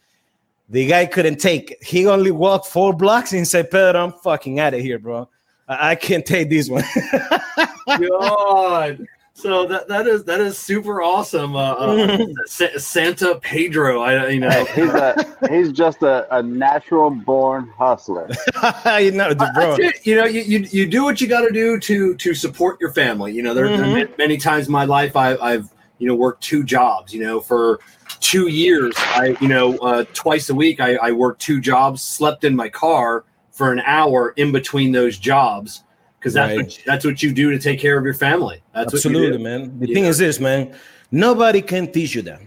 The 0.71 0.87
guy 0.87 1.05
couldn't 1.05 1.37
take 1.37 1.71
it. 1.71 1.83
He 1.83 2.07
only 2.07 2.31
walked 2.31 2.65
four 2.67 2.93
blocks 2.93 3.33
and 3.33 3.45
said, 3.47 3.69
Pedro, 3.69 4.01
I'm 4.05 4.13
fucking 4.13 4.59
out 4.59 4.73
of 4.73 4.79
here, 4.79 4.97
bro. 4.99 5.27
I, 5.67 5.91
I 5.91 5.95
can't 5.95 6.25
take 6.25 6.49
this 6.49 6.69
one. 6.69 6.83
God. 7.99 9.05
So 9.33 9.65
that 9.65 9.87
that 9.87 10.07
is 10.07 10.23
that 10.25 10.39
is 10.39 10.57
super 10.57 11.01
awesome. 11.01 11.55
Uh, 11.55 11.71
uh, 11.73 12.25
Sa- 12.45 12.67
Santa 12.77 13.39
Pedro. 13.41 14.01
I 14.01 14.29
you 14.29 14.39
know. 14.39 14.65
He's 14.65 14.89
a 14.93 15.37
he's 15.49 15.71
just 15.71 16.03
a, 16.03 16.27
a 16.35 16.43
natural 16.43 17.09
born 17.09 17.69
hustler. 17.77 18.29
you 18.99 19.11
know, 19.11 19.33
I- 19.39 19.45
I 19.45 19.51
bro. 19.53 19.77
you 20.03 20.15
know, 20.15 20.25
you, 20.25 20.41
you, 20.41 20.59
you 20.71 20.85
do 20.87 21.03
what 21.03 21.21
you 21.21 21.27
got 21.27 21.41
to 21.41 21.51
do 21.51 21.79
to 21.79 22.15
to 22.15 22.33
support 22.33 22.79
your 22.79 22.91
family. 22.93 23.33
You 23.33 23.41
know, 23.41 23.53
there, 23.53 23.67
there 23.67 23.77
Mhm. 23.77 23.97
have 23.99 24.07
been 24.09 24.15
many 24.17 24.37
times 24.37 24.67
in 24.67 24.71
my 24.71 24.85
life 24.85 25.15
I, 25.15 25.35
I've 25.37 25.69
you 26.01 26.07
know 26.07 26.15
work 26.15 26.41
two 26.41 26.63
jobs. 26.63 27.13
You 27.13 27.21
know, 27.23 27.39
for 27.39 27.79
two 28.19 28.47
years, 28.49 28.93
I 28.97 29.37
you 29.39 29.47
know 29.47 29.77
uh, 29.77 30.03
twice 30.13 30.49
a 30.49 30.55
week 30.55 30.79
I, 30.79 30.95
I 30.95 31.11
worked 31.11 31.41
two 31.41 31.61
jobs, 31.61 32.01
slept 32.01 32.43
in 32.43 32.55
my 32.55 32.69
car 32.69 33.23
for 33.51 33.71
an 33.71 33.81
hour 33.81 34.33
in 34.37 34.51
between 34.51 34.91
those 34.91 35.17
jobs 35.17 35.83
because 36.19 36.33
that's 36.33 36.57
Right. 36.57 36.65
what 36.65 36.79
that's 36.85 37.05
what 37.05 37.21
you 37.21 37.31
do 37.31 37.51
to 37.51 37.59
take 37.59 37.79
care 37.79 37.97
of 37.97 38.03
your 38.03 38.15
family. 38.15 38.61
That's 38.73 38.93
what 38.93 39.05
you 39.05 39.11
Absolutely, 39.11 39.37
man. 39.37 39.79
The 39.79 39.87
Yeah. 39.87 39.93
thing 39.93 40.05
is 40.05 40.17
this, 40.17 40.39
man. 40.39 40.73
Nobody 41.11 41.61
can 41.61 41.91
teach 41.91 42.15
you 42.15 42.23
that. 42.23 42.41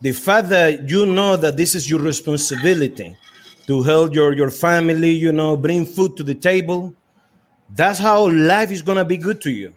The 0.00 0.12
fact 0.12 0.48
that 0.48 0.88
you 0.90 1.06
know 1.06 1.36
that 1.36 1.56
this 1.56 1.74
is 1.74 1.88
your 1.88 2.00
responsibility 2.00 3.16
to 3.66 3.82
help 3.82 4.14
your, 4.14 4.32
your 4.34 4.50
family, 4.50 5.10
you 5.10 5.32
know, 5.32 5.56
bring 5.56 5.84
food 5.84 6.16
to 6.16 6.22
the 6.22 6.34
table, 6.34 6.94
that's 7.74 7.98
how 7.98 8.28
life 8.30 8.70
is 8.70 8.82
gonna 8.82 9.04
be 9.04 9.16
good 9.16 9.40
to 9.42 9.50
you. 9.50 9.72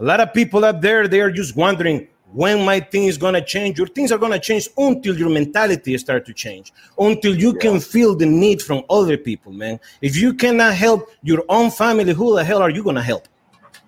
A 0.00 0.04
lot 0.04 0.20
of 0.20 0.32
people 0.34 0.64
up 0.64 0.80
there, 0.80 1.08
they 1.08 1.20
are 1.20 1.30
just 1.30 1.56
wondering 1.56 2.08
when 2.34 2.64
my 2.64 2.80
thing 2.80 3.04
is 3.04 3.16
gonna 3.16 3.40
change. 3.40 3.78
Your 3.78 3.86
things 3.86 4.10
are 4.10 4.18
gonna 4.18 4.40
change 4.40 4.68
until 4.76 5.16
your 5.16 5.30
mentality 5.30 5.96
start 5.98 6.26
to 6.26 6.34
change, 6.34 6.72
until 6.98 7.34
you 7.34 7.54
can 7.54 7.78
feel 7.78 8.16
the 8.16 8.26
need 8.26 8.60
from 8.60 8.82
other 8.90 9.16
people, 9.16 9.52
man. 9.52 9.78
If 10.02 10.16
you 10.16 10.34
cannot 10.34 10.74
help 10.74 11.08
your 11.22 11.44
own 11.48 11.70
family, 11.70 12.12
who 12.12 12.34
the 12.34 12.44
hell 12.44 12.60
are 12.60 12.70
you 12.70 12.82
gonna 12.82 13.02
help? 13.02 13.28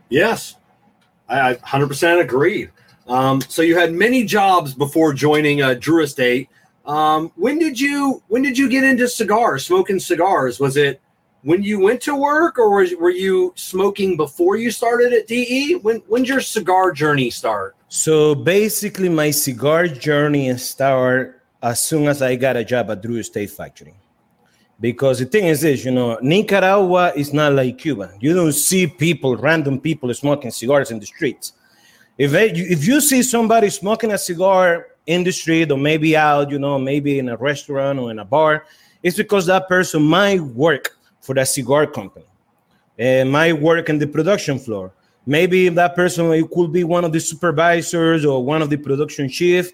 Yes, 0.09 0.55
I, 1.29 1.51
I 1.51 1.55
100% 1.55 2.21
agree. 2.21 2.69
Um, 3.09 3.41
so 3.41 3.63
you 3.63 3.77
had 3.77 3.93
many 3.93 4.25
jobs 4.25 4.75
before 4.75 5.13
joining 5.13 5.63
uh, 5.63 5.75
Drew 5.75 6.05
Estate. 6.05 6.49
Um, 6.87 7.33
when 7.35 7.59
did 7.59 7.81
you 7.81 8.23
when 8.29 8.43
did 8.43 8.57
you 8.57 8.69
get 8.69 8.85
into 8.85 9.09
cigars, 9.09 9.67
smoking 9.67 9.99
cigars? 9.99 10.61
Was 10.61 10.77
it 10.77 11.01
when 11.47 11.63
you 11.63 11.79
went 11.79 12.01
to 12.01 12.17
work, 12.17 12.59
or 12.59 12.75
was, 12.75 12.93
were 12.97 13.09
you 13.09 13.53
smoking 13.55 14.17
before 14.17 14.57
you 14.57 14.73
started 14.73 15.13
at 15.13 15.29
DE? 15.29 15.77
When 15.77 15.99
when's 16.09 16.29
your 16.29 16.41
cigar 16.41 16.91
journey 16.91 17.31
start? 17.31 17.77
So 17.89 18.35
basically, 18.35 19.09
my 19.09 19.31
cigar 19.31 19.87
journey 19.87 20.53
started 20.59 21.35
as 21.63 21.81
soon 21.81 22.09
as 22.09 22.21
I 22.21 22.35
got 22.35 22.57
a 22.57 22.65
job 22.65 22.91
at 22.91 23.01
Drew 23.01 23.19
Estate 23.19 23.51
Factory. 23.51 23.95
Because 24.81 25.21
the 25.21 25.25
thing 25.25 25.45
is 25.45 25.61
this, 25.61 25.85
you 25.85 25.93
know, 25.93 26.19
Nicaragua 26.21 27.13
is 27.15 27.33
not 27.33 27.53
like 27.53 27.79
Cuba. 27.79 28.13
You 28.19 28.35
don't 28.35 28.53
see 28.53 28.89
people, 28.89 29.37
random 29.37 29.81
people 29.81 30.13
smoking 30.15 30.51
cigars 30.51 30.91
in 30.91 30.99
the 30.99 31.07
streets. 31.07 31.53
If, 32.19 32.33
they, 32.33 32.51
if 32.51 32.85
you 32.85 33.01
see 33.01 33.23
somebody 33.23 33.71
smoking 33.71 34.11
a 34.11 34.19
cigar 34.19 34.89
in 35.07 35.23
the 35.23 35.31
street 35.31 35.71
or 35.71 35.79
maybe 35.79 36.17
out, 36.17 36.51
you 36.51 36.59
know, 36.59 36.77
maybe 36.77 37.21
in 37.21 37.29
a 37.29 37.37
restaurant 37.37 38.01
or 38.01 38.11
in 38.11 38.19
a 38.19 38.25
bar, 38.25 38.67
it's 39.05 39.17
because 39.17 39.47
that 39.47 39.69
person 39.69 40.03
might 40.03 40.41
work 40.41 40.96
for 41.27 41.35
that 41.35 41.49
cigar 41.49 41.87
company 41.87 42.25
and 42.99 43.31
might 43.31 43.53
work 43.53 43.89
in 43.89 43.99
the 43.99 44.07
production 44.07 44.59
floor. 44.59 44.93
Maybe 45.27 45.69
that 45.69 45.97
person 45.97 46.31
it 46.33 46.49
could 46.51 46.73
be 46.73 46.85
one 46.85 47.05
of 47.05 47.13
the 47.13 47.21
supervisors 47.21 48.25
or 48.25 48.45
one 48.45 48.63
of 48.63 48.71
the 48.71 48.77
production 48.77 49.29
chief, 49.29 49.73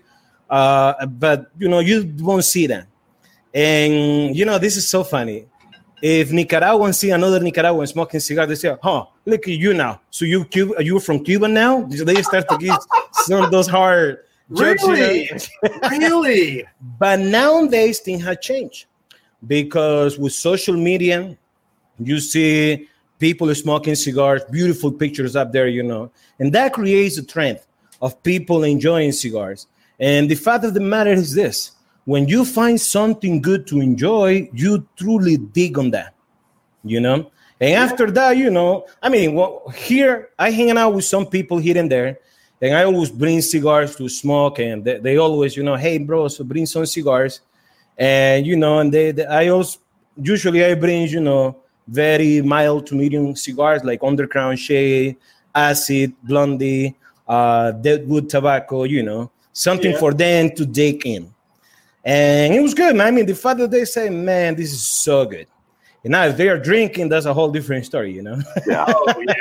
uh, 0.48 1.06
but 1.06 1.50
you 1.58 1.68
know 1.68 1.80
you 1.80 2.12
won't 2.20 2.44
see 2.44 2.66
them. 2.66 2.86
And 3.52 4.34
you 4.34 4.46
know 4.46 4.58
this 4.58 4.76
is 4.76 4.88
so 4.88 5.04
funny. 5.04 5.46
If 6.00 6.32
Nicaraguans 6.32 6.98
see 6.98 7.10
another 7.10 7.38
Nicaraguan 7.38 7.86
smoking 7.86 8.18
cigar, 8.18 8.46
they 8.46 8.54
say, 8.54 8.74
"Huh, 8.82 9.04
look 9.26 9.42
at 9.46 9.54
you 9.54 9.74
now. 9.74 10.00
So 10.10 10.24
you 10.24 10.46
Cuba, 10.46 10.76
are 10.78 10.82
you 10.82 10.98
from 10.98 11.22
Cuba 11.22 11.46
now?" 11.46 11.82
They 11.82 12.22
start 12.22 12.48
to 12.48 12.56
give 12.56 12.76
some 13.12 13.44
of 13.44 13.50
those 13.50 13.68
hard. 13.68 14.24
jokes. 14.54 14.84
Really, 14.84 15.30
really. 15.90 16.64
But 16.98 17.20
nowadays 17.20 18.00
things 18.00 18.24
have 18.24 18.40
changed 18.40 18.86
because 19.46 20.18
with 20.18 20.32
social 20.32 20.76
media, 20.76 21.36
you 21.98 22.20
see 22.20 22.88
people 23.18 23.55
smoking 23.55 23.94
cigars, 23.94 24.42
beautiful 24.50 24.90
pictures 24.90 25.37
up 25.37 25.52
there, 25.52 25.68
you 25.68 25.83
know, 25.83 26.11
and 26.38 26.52
that 26.52 26.72
creates 26.72 27.18
a 27.18 27.24
trend 27.24 27.61
of 28.00 28.20
people 28.22 28.64
enjoying 28.64 29.12
cigars. 29.12 29.68
And 30.00 30.28
the 30.28 30.35
fact 30.35 30.64
of 30.64 30.74
the 30.74 30.81
matter 30.81 31.12
is 31.12 31.33
this 31.35 31.72
when 32.05 32.26
you 32.26 32.44
find 32.44 32.81
something 32.81 33.40
good 33.40 33.66
to 33.68 33.81
enjoy, 33.81 34.50
you 34.52 34.87
truly 34.96 35.37
dig 35.37 35.78
on 35.78 35.90
that, 35.92 36.14
you 36.85 37.00
know. 37.00 37.31
And 37.61 37.74
after 37.74 38.11
that, 38.11 38.37
you 38.37 38.50
know, 38.50 38.87
I 39.00 39.09
mean, 39.09 39.35
well, 39.35 39.68
here 39.68 40.31
I 40.37 40.50
hanging 40.50 40.76
out 40.76 40.94
with 40.94 41.05
some 41.05 41.26
people 41.26 41.59
here 41.59 41.78
and 41.78 41.90
there, 41.90 42.18
and 42.61 42.74
I 42.74 42.83
always 42.83 43.11
bring 43.11 43.40
cigars 43.40 43.94
to 43.96 44.09
smoke, 44.09 44.59
and 44.59 44.85
they, 44.85 44.98
they 44.98 45.16
always, 45.16 45.57
you 45.57 45.62
know, 45.62 45.76
hey, 45.76 45.98
bro, 45.98 46.26
so 46.26 46.42
bring 46.42 46.66
some 46.66 46.87
cigars, 46.87 47.40
and 47.96 48.44
you 48.44 48.57
know, 48.57 48.81
and 48.81 48.92
they, 48.92 49.12
they 49.12 49.26
I 49.26 49.48
also 49.48 49.78
usually 50.20 50.64
I 50.64 50.74
bring, 50.74 51.07
you 51.07 51.20
know, 51.20 51.62
very 51.88 52.40
mild 52.42 52.86
to 52.86 52.94
medium 52.94 53.34
cigars 53.36 53.82
like 53.84 54.00
Undercrown 54.00 54.56
Shade, 54.56 55.16
Acid, 55.54 56.12
Blondie, 56.22 56.94
uh, 57.28 57.72
Deadwood 57.72 58.28
Tobacco, 58.28 58.84
you 58.84 59.02
know, 59.02 59.30
something 59.52 59.92
Yeah. 59.92 59.98
for 59.98 60.14
them 60.14 60.50
to 60.56 60.64
dig 60.66 61.06
in. 61.06 61.32
And 62.04 62.54
it 62.54 62.60
was 62.60 62.74
good, 62.74 62.96
man. 62.96 63.06
I 63.06 63.10
mean, 63.10 63.26
the 63.26 63.34
fact 63.34 63.58
that 63.60 63.70
they 63.70 63.84
say, 63.84 64.10
man, 64.10 64.54
this 64.56 64.72
is 64.72 64.82
so 64.84 65.24
good. 65.24 65.46
And 66.04 66.12
now 66.12 66.24
if 66.26 66.36
they 66.36 66.48
are 66.48 66.58
drinking, 66.58 67.08
that's 67.08 67.26
a 67.26 67.34
whole 67.34 67.50
different 67.50 67.84
story, 67.86 68.12
you 68.12 68.22
know. 68.22 68.40
Yeah. 68.66 68.84
Oh 68.88 69.14
yeah. 69.26 69.34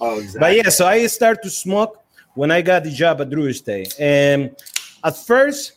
Oh 0.00 0.18
exactly. 0.18 0.40
But 0.40 0.56
yeah, 0.56 0.68
so 0.68 0.86
I 0.86 1.06
started 1.06 1.42
to 1.44 1.50
smoke 1.50 2.02
when 2.34 2.50
I 2.50 2.60
got 2.60 2.84
the 2.84 2.90
job 2.90 3.20
at 3.22 3.30
Drew 3.30 3.46
Estate. 3.46 3.94
And 3.98 4.54
at 5.02 5.16
first, 5.16 5.72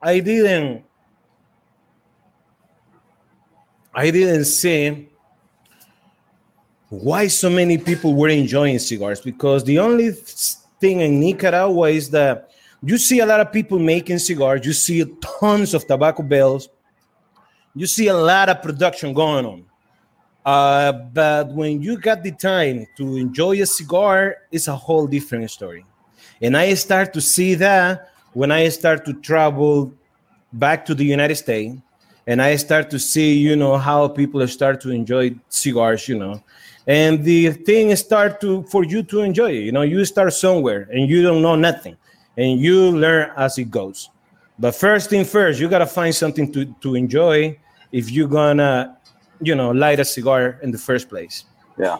I 0.00 0.20
didn't 0.20 0.82
I 3.94 4.10
didn't 4.10 4.46
see 4.46 5.08
why 6.88 7.26
so 7.26 7.50
many 7.50 7.78
people 7.78 8.14
were 8.14 8.28
enjoying 8.28 8.78
cigars 8.78 9.20
because 9.20 9.64
the 9.64 9.78
only 9.78 10.10
thing 10.12 11.00
in 11.00 11.20
Nicaragua 11.20 11.88
is 11.88 12.10
that 12.10 12.50
you 12.82 12.98
see 12.98 13.20
a 13.20 13.26
lot 13.26 13.40
of 13.40 13.52
people 13.52 13.78
making 13.78 14.18
cigars, 14.18 14.66
you 14.66 14.72
see 14.72 15.04
tons 15.40 15.74
of 15.74 15.86
tobacco 15.86 16.22
bells, 16.22 16.68
you 17.74 17.86
see 17.86 18.08
a 18.08 18.14
lot 18.14 18.48
of 18.48 18.62
production 18.62 19.14
going 19.14 19.46
on. 19.46 19.64
Uh, 20.44 20.92
but 20.92 21.48
when 21.52 21.80
you 21.80 21.98
got 21.98 22.22
the 22.22 22.30
time 22.32 22.86
to 22.96 23.16
enjoy 23.16 23.62
a 23.62 23.66
cigar, 23.66 24.36
it's 24.52 24.68
a 24.68 24.76
whole 24.76 25.06
different 25.06 25.50
story. 25.50 25.84
And 26.42 26.56
I 26.56 26.74
start 26.74 27.14
to 27.14 27.20
see 27.20 27.54
that 27.54 28.10
when 28.34 28.52
I 28.52 28.68
start 28.68 29.06
to 29.06 29.14
travel 29.14 29.94
back 30.52 30.84
to 30.86 30.94
the 30.94 31.04
United 31.04 31.36
States 31.36 31.80
and 32.26 32.42
I 32.42 32.56
start 32.56 32.90
to 32.90 32.98
see, 32.98 33.38
you 33.38 33.56
know, 33.56 33.78
how 33.78 34.08
people 34.08 34.46
start 34.48 34.80
to 34.82 34.90
enjoy 34.90 35.34
cigars, 35.48 36.08
you 36.08 36.18
know. 36.18 36.42
And 36.86 37.24
the 37.24 37.50
thing 37.50 37.94
start 37.96 38.40
to 38.42 38.62
for 38.64 38.84
you 38.84 39.02
to 39.04 39.20
enjoy 39.20 39.52
it. 39.52 39.64
You 39.64 39.72
know, 39.72 39.82
you 39.82 40.04
start 40.04 40.32
somewhere 40.34 40.88
and 40.92 41.08
you 41.08 41.22
don't 41.22 41.40
know 41.40 41.56
nothing 41.56 41.96
and 42.36 42.60
you 42.60 42.90
learn 42.90 43.30
as 43.36 43.58
it 43.58 43.70
goes. 43.70 44.10
But 44.58 44.74
first 44.74 45.10
thing 45.10 45.24
first, 45.24 45.60
you 45.60 45.68
gotta 45.68 45.86
find 45.86 46.14
something 46.14 46.52
to, 46.52 46.66
to 46.82 46.94
enjoy 46.94 47.58
if 47.90 48.10
you're 48.10 48.28
gonna, 48.28 48.98
you 49.40 49.54
know, 49.54 49.70
light 49.70 50.00
a 50.00 50.04
cigar 50.04 50.58
in 50.62 50.70
the 50.70 50.78
first 50.78 51.08
place. 51.08 51.44
Yeah. 51.78 51.98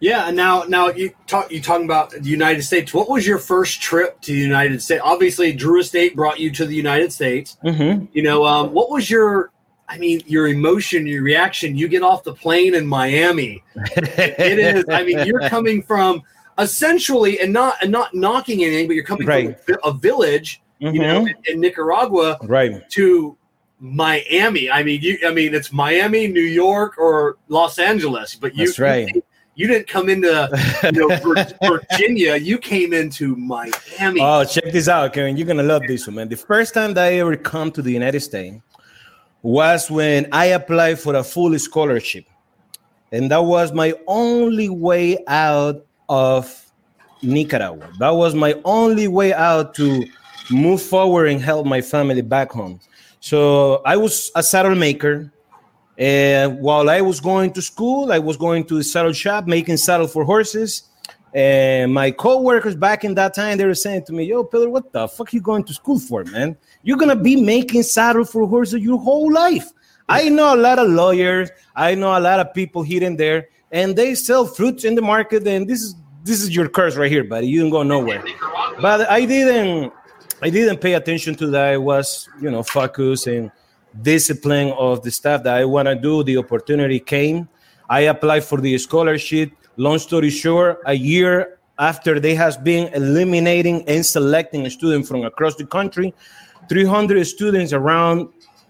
Yeah, 0.00 0.30
now 0.30 0.64
now 0.64 0.88
you 0.88 1.12
talk 1.26 1.50
you 1.50 1.62
talking 1.62 1.86
about 1.86 2.10
the 2.10 2.28
United 2.28 2.62
States. 2.62 2.92
What 2.92 3.08
was 3.08 3.26
your 3.26 3.38
first 3.38 3.80
trip 3.80 4.20
to 4.22 4.32
the 4.32 4.38
United 4.38 4.82
States? 4.82 5.00
Obviously, 5.02 5.52
Drew 5.52 5.80
Estate 5.80 6.14
brought 6.14 6.38
you 6.38 6.50
to 6.50 6.66
the 6.66 6.74
United 6.74 7.10
States. 7.10 7.56
Mm-hmm. 7.64 8.06
You 8.12 8.22
know, 8.22 8.44
um, 8.44 8.72
what 8.72 8.90
was 8.90 9.08
your 9.08 9.50
I 9.88 9.98
mean, 9.98 10.22
your 10.26 10.48
emotion, 10.48 11.06
your 11.06 11.22
reaction. 11.22 11.76
You 11.76 11.88
get 11.88 12.02
off 12.02 12.24
the 12.24 12.34
plane 12.34 12.74
in 12.74 12.86
Miami. 12.86 13.62
It 13.96 14.58
is. 14.58 14.84
I 14.88 15.04
mean, 15.04 15.26
you're 15.26 15.48
coming 15.48 15.82
from 15.82 16.22
essentially, 16.58 17.40
and 17.40 17.52
not 17.52 17.76
and 17.82 17.90
not 17.92 18.14
knocking 18.14 18.64
anything, 18.64 18.86
but 18.86 18.94
you're 18.94 19.04
coming 19.04 19.26
Right. 19.26 19.60
from 19.60 19.76
a 19.84 19.92
village, 19.92 20.62
you 20.78 20.92
know, 20.92 21.22
Mhm. 21.24 21.34
in, 21.46 21.54
in 21.54 21.60
Nicaragua 21.60 22.38
Right. 22.42 22.88
to 22.90 23.36
Miami. 23.80 24.70
I 24.70 24.82
mean, 24.82 25.00
you. 25.02 25.18
I 25.26 25.32
mean, 25.32 25.54
it's 25.54 25.72
Miami, 25.72 26.26
New 26.28 26.40
York, 26.64 26.96
or 26.98 27.36
Los 27.48 27.78
Angeles. 27.78 28.34
But 28.34 28.54
you, 28.56 28.66
That's 28.66 28.78
right. 28.78 29.08
you, 29.14 29.22
you 29.56 29.66
didn't 29.66 29.86
come 29.88 30.08
into 30.08 30.48
you 30.84 30.92
know 30.92 31.08
Virginia. 31.62 32.36
You 32.36 32.56
came 32.58 32.92
into 32.94 33.36
Miami. 33.36 34.20
Oh, 34.22 34.44
check 34.44 34.72
this 34.72 34.88
out, 34.88 35.12
Kevin. 35.12 35.36
You're 35.36 35.46
gonna 35.46 35.62
love 35.62 35.82
this 35.86 36.06
one, 36.06 36.16
man. 36.16 36.28
The 36.28 36.36
first 36.36 36.72
time 36.72 36.94
that 36.94 37.04
I 37.08 37.14
ever 37.16 37.36
come 37.36 37.70
to 37.72 37.82
the 37.82 37.92
United 37.92 38.20
States 38.20 38.56
was 39.44 39.90
when 39.90 40.26
I 40.32 40.46
applied 40.46 40.98
for 40.98 41.14
a 41.14 41.22
full 41.22 41.56
scholarship, 41.58 42.24
and 43.12 43.30
that 43.30 43.44
was 43.44 43.72
my 43.72 43.92
only 44.06 44.70
way 44.70 45.18
out 45.28 45.84
of 46.08 46.72
Nicaragua. 47.22 47.90
That 47.98 48.10
was 48.10 48.34
my 48.34 48.54
only 48.64 49.06
way 49.06 49.34
out 49.34 49.74
to 49.74 50.04
move 50.50 50.80
forward 50.80 51.26
and 51.26 51.40
help 51.40 51.66
my 51.66 51.82
family 51.82 52.22
back 52.22 52.52
home. 52.52 52.80
So 53.20 53.82
I 53.84 53.96
was 53.96 54.30
a 54.34 54.42
saddle 54.42 54.74
maker. 54.74 55.30
And 55.96 56.58
while 56.58 56.90
I 56.90 57.02
was 57.02 57.20
going 57.20 57.52
to 57.52 57.62
school, 57.62 58.12
I 58.12 58.18
was 58.18 58.36
going 58.36 58.64
to 58.64 58.76
the 58.76 58.82
saddle 58.82 59.12
shop 59.12 59.46
making 59.46 59.76
saddle 59.76 60.08
for 60.08 60.24
horses. 60.24 60.82
And 61.34 61.92
my 61.92 62.12
co-workers 62.12 62.76
back 62.76 63.04
in 63.04 63.14
that 63.16 63.34
time, 63.34 63.58
they 63.58 63.66
were 63.66 63.74
saying 63.74 64.04
to 64.04 64.12
me, 64.12 64.22
"Yo, 64.24 64.44
Pedro, 64.44 64.68
what 64.68 64.92
the 64.92 65.08
fuck 65.08 65.32
you 65.32 65.40
going 65.40 65.64
to 65.64 65.74
school 65.74 65.98
for, 65.98 66.22
man? 66.24 66.56
You're 66.84 66.96
gonna 66.96 67.16
be 67.16 67.34
making 67.34 67.82
saddle 67.82 68.24
for 68.24 68.46
horses 68.46 68.80
your 68.80 68.98
whole 68.98 69.32
life." 69.32 69.72
I 70.08 70.28
know 70.28 70.54
a 70.54 70.56
lot 70.56 70.78
of 70.78 70.88
lawyers. 70.88 71.50
I 71.74 71.96
know 71.96 72.16
a 72.16 72.20
lot 72.20 72.38
of 72.38 72.54
people 72.54 72.82
here 72.82 73.02
and 73.02 73.18
there, 73.18 73.48
and 73.72 73.96
they 73.96 74.14
sell 74.14 74.46
fruits 74.46 74.84
in 74.84 74.94
the 74.94 75.02
market. 75.02 75.44
And 75.46 75.66
this 75.66 75.82
is 75.82 75.96
this 76.24 76.40
is 76.40 76.54
your 76.54 76.68
curse 76.68 76.96
right 76.96 77.10
here, 77.10 77.24
buddy. 77.24 77.48
You 77.48 77.62
don't 77.62 77.70
go 77.70 77.82
nowhere. 77.82 78.22
But 78.80 79.10
I 79.10 79.24
didn't. 79.24 79.92
I 80.40 80.50
didn't 80.50 80.80
pay 80.80 80.92
attention 80.92 81.34
to 81.36 81.46
that. 81.48 81.64
I 81.72 81.76
was, 81.78 82.28
you 82.40 82.50
know, 82.50 82.62
focused 82.62 83.26
and 83.26 83.50
discipline 84.02 84.72
of 84.72 85.02
the 85.02 85.10
stuff 85.10 85.42
that 85.44 85.56
I 85.56 85.64
want 85.64 85.88
to 85.88 85.94
do. 85.94 86.22
The 86.22 86.36
opportunity 86.36 87.00
came. 87.00 87.48
I 87.88 88.00
applied 88.02 88.44
for 88.44 88.60
the 88.60 88.76
scholarship. 88.78 89.50
Long 89.76 89.98
story 89.98 90.30
short, 90.30 90.80
a 90.86 90.94
year 90.94 91.58
after 91.78 92.20
they 92.20 92.34
has 92.34 92.56
been 92.56 92.92
eliminating 92.94 93.88
and 93.88 94.06
selecting 94.06 94.66
a 94.66 94.70
student 94.70 95.06
from 95.06 95.24
across 95.24 95.56
the 95.56 95.66
country, 95.66 96.14
300 96.68 97.24
students 97.26 97.72
around 97.72 98.28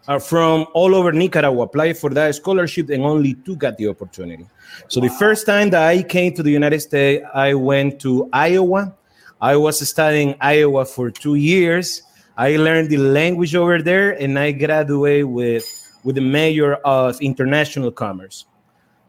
are 0.09 0.21
from 0.21 0.67
all 0.75 0.95
over 0.95 1.13
Nicaragua 1.13 1.65
applied 1.65 1.97
for 1.97 2.11
that 2.11 2.35
scholarship, 2.35 2.91
and 2.91 3.03
only 3.03 3.35
two 3.35 3.57
got 3.57 3.77
the 3.77 3.89
opportunity. 3.89 4.47
So 4.89 5.01
the 5.01 5.09
first 5.09 5.47
time 5.47 5.71
that 5.71 5.83
I 5.87 6.03
came 6.03 6.35
to 6.35 6.43
the 6.43 6.51
United 6.51 6.81
States, 6.81 7.25
I 7.35 7.55
went 7.55 8.01
to 8.01 8.29
Iowa. 8.33 8.95
I 9.41 9.57
was 9.57 9.87
studying 9.87 10.37
Iowa 10.41 10.85
for 10.85 11.11
two 11.11 11.35
years. 11.35 12.03
I 12.37 12.57
learned 12.57 12.91
the 12.91 12.99
language 12.99 13.55
over 13.55 13.81
there, 13.81 14.13
and 14.13 14.39
I 14.39 14.53
graduated 14.53 15.27
with 15.27 15.65
with 16.03 16.17
the 16.17 16.21
major 16.21 16.75
of 16.85 17.19
international 17.23 17.91
commerce. 17.91 18.45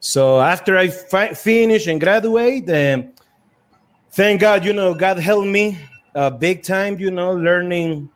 So 0.05 0.39
after 0.39 0.77
I 0.77 0.89
fi- 0.89 1.33
finish 1.33 1.87
and 1.87 1.99
graduate, 1.99 2.69
um, 2.69 3.09
thank 4.11 4.39
God, 4.39 4.63
you 4.63 4.71
know, 4.71 4.93
God 4.93 5.17
helped 5.17 5.47
me 5.47 5.79
uh, 6.13 6.29
big 6.29 6.61
time. 6.61 6.99
You 6.99 7.09
know, 7.09 7.33
learning 7.33 8.07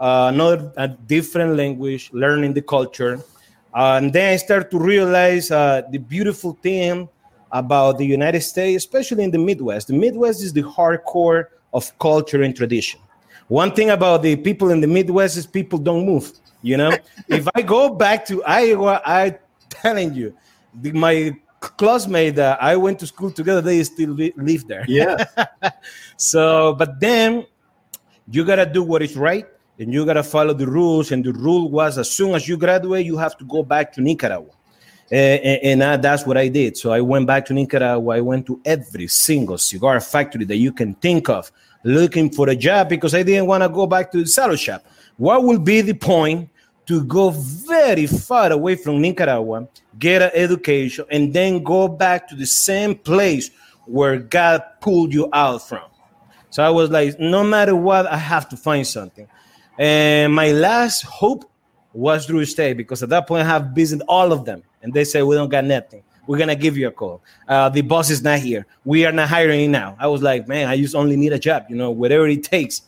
uh, 0.00 0.30
another 0.32 0.72
a 0.78 0.88
different 0.88 1.54
language, 1.54 2.08
learning 2.14 2.54
the 2.54 2.62
culture. 2.62 3.20
Uh, 3.74 4.00
and 4.00 4.10
then 4.10 4.32
I 4.32 4.36
started 4.36 4.70
to 4.70 4.78
realize 4.78 5.50
uh, 5.50 5.82
the 5.90 5.98
beautiful 5.98 6.56
thing 6.62 7.10
about 7.52 7.98
the 7.98 8.06
United 8.06 8.40
States, 8.40 8.82
especially 8.82 9.22
in 9.24 9.30
the 9.30 9.38
Midwest. 9.38 9.88
The 9.88 9.98
Midwest 9.98 10.42
is 10.42 10.54
the 10.54 10.62
hardcore 10.62 11.48
of 11.74 11.92
culture 11.98 12.42
and 12.42 12.56
tradition. 12.56 13.00
One 13.48 13.74
thing 13.74 13.90
about 13.90 14.22
the 14.22 14.34
people 14.36 14.70
in 14.70 14.80
the 14.80 14.86
Midwest 14.86 15.36
is 15.36 15.46
people 15.46 15.78
don't 15.78 16.06
move. 16.06 16.32
You 16.62 16.78
know, 16.78 16.96
if 17.28 17.46
I 17.54 17.60
go 17.60 17.90
back 17.90 18.24
to 18.28 18.42
Iowa, 18.44 19.02
I 19.04 19.36
telling 19.68 20.14
you, 20.14 20.34
the, 20.80 20.92
my 20.92 21.36
classmate 21.60 22.36
that 22.36 22.62
I 22.62 22.76
went 22.76 22.98
to 23.00 23.06
school 23.06 23.30
together, 23.30 23.60
they 23.60 23.82
still 23.84 24.10
live 24.10 24.66
there. 24.66 24.84
Yeah. 24.86 25.24
so, 26.16 26.74
but 26.74 27.00
then 27.00 27.46
you 28.30 28.44
gotta 28.44 28.66
do 28.66 28.82
what 28.82 29.02
is 29.02 29.16
right, 29.16 29.46
and 29.78 29.92
you 29.92 30.04
gotta 30.04 30.22
follow 30.22 30.54
the 30.54 30.66
rules. 30.66 31.12
And 31.12 31.24
the 31.24 31.32
rule 31.32 31.70
was, 31.70 31.98
as 31.98 32.10
soon 32.10 32.34
as 32.34 32.48
you 32.48 32.56
graduate, 32.56 33.06
you 33.06 33.16
have 33.16 33.36
to 33.38 33.44
go 33.44 33.62
back 33.62 33.92
to 33.94 34.00
Nicaragua. 34.00 34.50
And, 35.10 35.82
and 35.82 36.02
that's 36.02 36.26
what 36.26 36.36
I 36.36 36.48
did. 36.48 36.76
So 36.76 36.90
I 36.90 37.00
went 37.00 37.26
back 37.26 37.44
to 37.46 37.52
Nicaragua. 37.52 38.16
I 38.16 38.20
went 38.20 38.46
to 38.46 38.60
every 38.64 39.06
single 39.06 39.58
cigar 39.58 40.00
factory 40.00 40.44
that 40.46 40.56
you 40.56 40.72
can 40.72 40.94
think 40.94 41.28
of, 41.28 41.52
looking 41.84 42.30
for 42.30 42.48
a 42.48 42.56
job 42.56 42.88
because 42.88 43.14
I 43.14 43.22
didn't 43.22 43.46
want 43.46 43.62
to 43.62 43.68
go 43.68 43.86
back 43.86 44.10
to 44.12 44.18
the 44.18 44.26
saddle 44.26 44.56
shop. 44.56 44.84
What 45.16 45.44
will 45.44 45.58
be 45.58 45.82
the 45.82 45.92
point 45.92 46.48
to 46.86 47.04
go 47.04 47.30
very 47.30 48.06
far 48.06 48.52
away 48.52 48.76
from 48.76 49.00
Nicaragua, 49.00 49.68
get 49.98 50.22
an 50.22 50.30
education, 50.34 51.04
and 51.10 51.32
then 51.32 51.62
go 51.62 51.88
back 51.88 52.28
to 52.28 52.34
the 52.34 52.46
same 52.46 52.94
place 52.94 53.50
where 53.86 54.18
God 54.18 54.62
pulled 54.80 55.12
you 55.12 55.28
out 55.32 55.66
from. 55.66 55.82
So 56.50 56.62
I 56.62 56.70
was 56.70 56.90
like, 56.90 57.18
no 57.18 57.42
matter 57.42 57.74
what, 57.74 58.06
I 58.06 58.16
have 58.16 58.48
to 58.50 58.56
find 58.56 58.86
something. 58.86 59.26
And 59.78 60.32
my 60.32 60.52
last 60.52 61.02
hope 61.02 61.50
was 61.92 62.26
Drew 62.26 62.40
Estate 62.40 62.76
because 62.76 63.02
at 63.02 63.08
that 63.08 63.26
point 63.26 63.42
I 63.42 63.48
have 63.48 63.68
visited 63.74 64.04
all 64.08 64.32
of 64.32 64.44
them, 64.44 64.62
and 64.82 64.92
they 64.92 65.04
said 65.04 65.24
we 65.24 65.36
don't 65.36 65.48
got 65.48 65.64
nothing. 65.64 66.02
We're 66.26 66.38
gonna 66.38 66.56
give 66.56 66.76
you 66.76 66.88
a 66.88 66.90
call. 66.90 67.22
Uh, 67.46 67.68
the 67.68 67.82
boss 67.82 68.10
is 68.10 68.22
not 68.22 68.38
here. 68.38 68.66
We 68.84 69.04
are 69.04 69.12
not 69.12 69.28
hiring 69.28 69.70
now. 69.70 69.96
I 69.98 70.06
was 70.06 70.22
like, 70.22 70.48
man, 70.48 70.68
I 70.68 70.76
just 70.76 70.94
only 70.94 71.16
need 71.16 71.32
a 71.32 71.38
job, 71.38 71.66
you 71.68 71.76
know, 71.76 71.90
whatever 71.90 72.26
it 72.28 72.44
takes. 72.44 72.82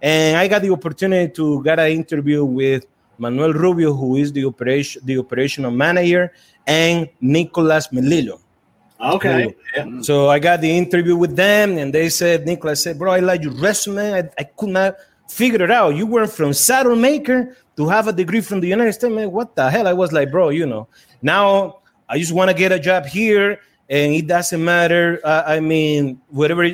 And 0.00 0.36
I 0.36 0.46
got 0.46 0.62
the 0.62 0.70
opportunity 0.70 1.32
to 1.34 1.62
get 1.64 1.80
an 1.80 1.90
interview 1.90 2.44
with 2.44 2.86
Manuel 3.18 3.52
Rubio, 3.52 3.92
who 3.92 4.16
is 4.16 4.32
the 4.32 4.44
operation 4.44 5.02
the 5.04 5.18
operational 5.18 5.70
manager, 5.70 6.32
and 6.66 7.08
Nicolas 7.20 7.88
Melillo. 7.88 8.40
Okay. 9.00 9.54
Yeah. 9.76 10.00
So 10.00 10.30
I 10.30 10.38
got 10.38 10.60
the 10.60 10.70
interview 10.70 11.16
with 11.16 11.36
them, 11.36 11.76
and 11.76 11.92
they 11.92 12.08
said, 12.08 12.46
Nicolas 12.46 12.82
said, 12.82 12.98
Bro, 12.98 13.12
I 13.12 13.20
like 13.20 13.42
your 13.42 13.52
resume. 13.52 14.14
I, 14.14 14.30
I 14.38 14.44
could 14.44 14.70
not 14.70 14.96
figure 15.28 15.62
it 15.62 15.70
out. 15.70 15.94
You 15.96 16.06
went 16.06 16.30
from 16.30 16.52
saddle 16.52 16.96
maker 16.96 17.56
to 17.76 17.88
have 17.88 18.08
a 18.08 18.12
degree 18.12 18.40
from 18.40 18.60
the 18.60 18.68
United 18.68 18.94
States. 18.94 19.14
Man, 19.14 19.30
what 19.30 19.54
the 19.54 19.70
hell? 19.70 19.86
I 19.86 19.92
was 19.92 20.12
like, 20.12 20.30
Bro, 20.30 20.50
you 20.50 20.66
know, 20.66 20.88
now 21.20 21.80
I 22.08 22.18
just 22.18 22.32
want 22.32 22.50
to 22.50 22.56
get 22.56 22.72
a 22.72 22.78
job 22.78 23.04
here, 23.04 23.60
and 23.90 24.14
it 24.14 24.26
doesn't 24.26 24.64
matter. 24.64 25.20
Uh, 25.22 25.42
I 25.46 25.60
mean, 25.60 26.20
whatever. 26.28 26.64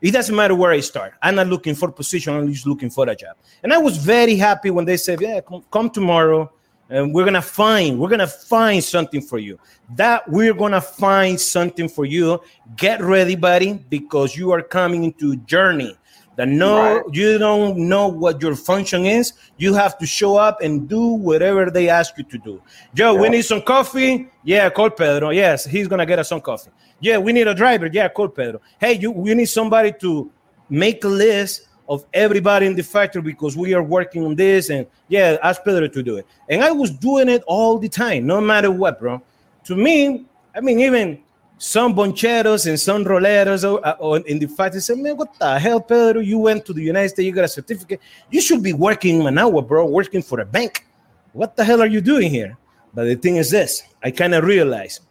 It 0.00 0.10
doesn't 0.10 0.34
matter 0.34 0.54
where 0.54 0.72
I 0.72 0.80
start. 0.80 1.14
I'm 1.22 1.36
not 1.36 1.46
looking 1.46 1.74
for 1.74 1.90
position. 1.90 2.34
I'm 2.34 2.52
just 2.52 2.66
looking 2.66 2.90
for 2.90 3.08
a 3.08 3.16
job. 3.16 3.36
And 3.62 3.72
I 3.72 3.78
was 3.78 3.96
very 3.96 4.36
happy 4.36 4.70
when 4.70 4.84
they 4.84 4.96
said, 4.96 5.20
"Yeah, 5.20 5.40
come, 5.40 5.64
come 5.70 5.90
tomorrow, 5.90 6.52
and 6.90 7.14
we're 7.14 7.24
gonna 7.24 7.42
find 7.42 7.98
we're 7.98 8.10
gonna 8.10 8.26
find 8.26 8.84
something 8.84 9.22
for 9.22 9.38
you." 9.38 9.58
That 9.96 10.28
we're 10.30 10.54
gonna 10.54 10.80
find 10.80 11.40
something 11.40 11.88
for 11.88 12.04
you. 12.04 12.40
Get 12.76 13.00
ready, 13.00 13.36
buddy, 13.36 13.72
because 13.88 14.36
you 14.36 14.50
are 14.52 14.62
coming 14.62 15.04
into 15.04 15.32
a 15.32 15.36
journey 15.36 15.96
that 16.36 16.48
no 16.48 16.96
right. 16.96 17.02
you 17.12 17.38
don't 17.38 17.76
know 17.76 18.08
what 18.08 18.40
your 18.40 18.54
function 18.54 19.06
is. 19.06 19.32
You 19.56 19.74
have 19.74 19.98
to 19.98 20.06
show 20.06 20.36
up 20.36 20.60
and 20.60 20.88
do 20.88 21.02
whatever 21.06 21.70
they 21.70 21.88
ask 21.88 22.16
you 22.16 22.24
to 22.24 22.38
do. 22.38 22.62
Joe 22.94 23.14
yeah. 23.14 23.20
we 23.20 23.28
need 23.30 23.42
some 23.42 23.62
coffee? 23.62 24.28
Yeah 24.44 24.70
call 24.70 24.90
pedro. 24.90 25.30
Yes 25.30 25.64
he's 25.64 25.88
gonna 25.88 26.06
get 26.06 26.18
us 26.18 26.28
some 26.28 26.40
coffee. 26.40 26.70
Yeah 27.00 27.18
we 27.18 27.32
need 27.32 27.48
a 27.48 27.54
driver? 27.54 27.88
Yeah 27.90 28.08
call 28.08 28.28
pedro. 28.28 28.60
Hey 28.78 28.92
you 28.94 29.10
we 29.10 29.34
need 29.34 29.46
somebody 29.46 29.92
to 30.00 30.30
make 30.68 31.02
a 31.04 31.08
list 31.08 31.68
of 31.88 32.04
everybody 32.12 32.66
in 32.66 32.74
the 32.74 32.82
factory 32.82 33.22
because 33.22 33.56
we 33.56 33.72
are 33.72 33.82
working 33.82 34.24
on 34.24 34.34
this 34.34 34.70
and 34.70 34.86
yeah 35.08 35.38
ask 35.42 35.64
pedro 35.64 35.88
to 35.88 36.02
do 36.02 36.16
it. 36.16 36.26
And 36.48 36.62
i 36.62 36.70
was 36.70 36.90
doing 36.90 37.28
it 37.28 37.42
all 37.46 37.78
the 37.78 37.88
time 37.88 38.26
no 38.26 38.40
matter 38.40 38.70
what 38.70 39.00
bro. 39.00 39.22
To 39.64 39.74
me 39.74 40.26
i 40.54 40.60
mean 40.60 40.80
even 40.80 41.22
some 41.58 41.94
boncheros 41.94 42.66
and 42.66 42.78
some 42.78 43.04
roleros 43.04 43.64
uh, 43.64 44.22
in 44.26 44.38
the 44.38 44.46
factory 44.46 44.80
said, 44.80 44.98
man, 44.98 45.16
what 45.16 45.38
the 45.38 45.58
hell, 45.58 45.80
Pedro? 45.80 46.20
You 46.20 46.38
went 46.38 46.66
to 46.66 46.72
the 46.72 46.82
United 46.82 47.10
States, 47.10 47.26
you 47.26 47.32
got 47.32 47.44
a 47.44 47.48
certificate. 47.48 48.00
You 48.30 48.40
should 48.40 48.62
be 48.62 48.72
working 48.72 49.18
in 49.18 49.24
Managua, 49.24 49.62
bro, 49.62 49.86
working 49.86 50.22
for 50.22 50.40
a 50.40 50.44
bank. 50.44 50.86
What 51.32 51.56
the 51.56 51.64
hell 51.64 51.80
are 51.80 51.86
you 51.86 52.00
doing 52.00 52.30
here? 52.30 52.56
But 52.94 53.04
the 53.04 53.14
thing 53.14 53.36
is 53.36 53.50
this, 53.50 53.82
I 54.02 54.10
kind 54.10 54.34
of 54.34 54.44
realized. 54.44 55.02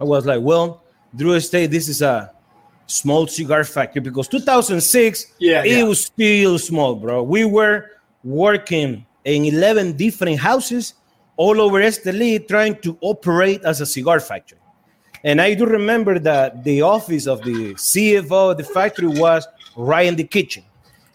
I 0.00 0.04
was 0.04 0.26
like, 0.26 0.40
well, 0.42 0.82
Drew 1.14 1.34
Estate, 1.34 1.70
this 1.70 1.88
is 1.88 2.02
a 2.02 2.32
small 2.86 3.26
cigar 3.26 3.64
factory 3.64 4.00
because 4.00 4.28
2006, 4.28 5.34
yeah, 5.38 5.64
it 5.64 5.78
yeah. 5.78 5.82
was 5.84 6.04
still 6.04 6.58
small, 6.58 6.94
bro. 6.94 7.22
We 7.22 7.44
were 7.44 7.90
working 8.22 9.06
in 9.24 9.44
11 9.44 9.96
different 9.96 10.38
houses 10.38 10.94
all 11.36 11.60
over 11.60 11.80
Esteli 11.80 12.46
trying 12.46 12.76
to 12.82 12.96
operate 13.00 13.62
as 13.64 13.80
a 13.80 13.86
cigar 13.86 14.20
factory. 14.20 14.58
And 15.24 15.40
I 15.40 15.54
do 15.54 15.66
remember 15.66 16.18
that 16.20 16.64
the 16.64 16.82
office 16.82 17.26
of 17.26 17.42
the 17.42 17.74
CFO 17.74 18.52
of 18.52 18.58
the 18.58 18.64
factory 18.64 19.08
was 19.08 19.46
right 19.76 20.06
in 20.06 20.16
the 20.16 20.24
kitchen. 20.24 20.64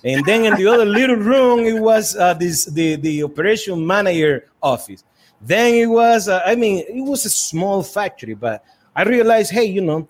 And 0.03 0.25
then 0.25 0.45
in 0.45 0.55
the 0.55 0.67
other 0.67 0.85
little 0.85 1.15
room, 1.15 1.59
it 1.59 1.79
was 1.79 2.15
uh, 2.15 2.33
this 2.33 2.65
the, 2.65 2.95
the 2.95 3.23
operation 3.23 3.85
manager 3.85 4.49
office. 4.61 5.03
Then 5.39 5.73
it 5.75 5.87
was, 5.87 6.27
uh, 6.27 6.41
I 6.45 6.55
mean, 6.55 6.83
it 6.87 7.01
was 7.01 7.25
a 7.25 7.29
small 7.29 7.83
factory, 7.83 8.33
but 8.33 8.63
I 8.95 9.03
realized, 9.03 9.51
hey, 9.51 9.65
you 9.65 9.81
know, 9.81 10.07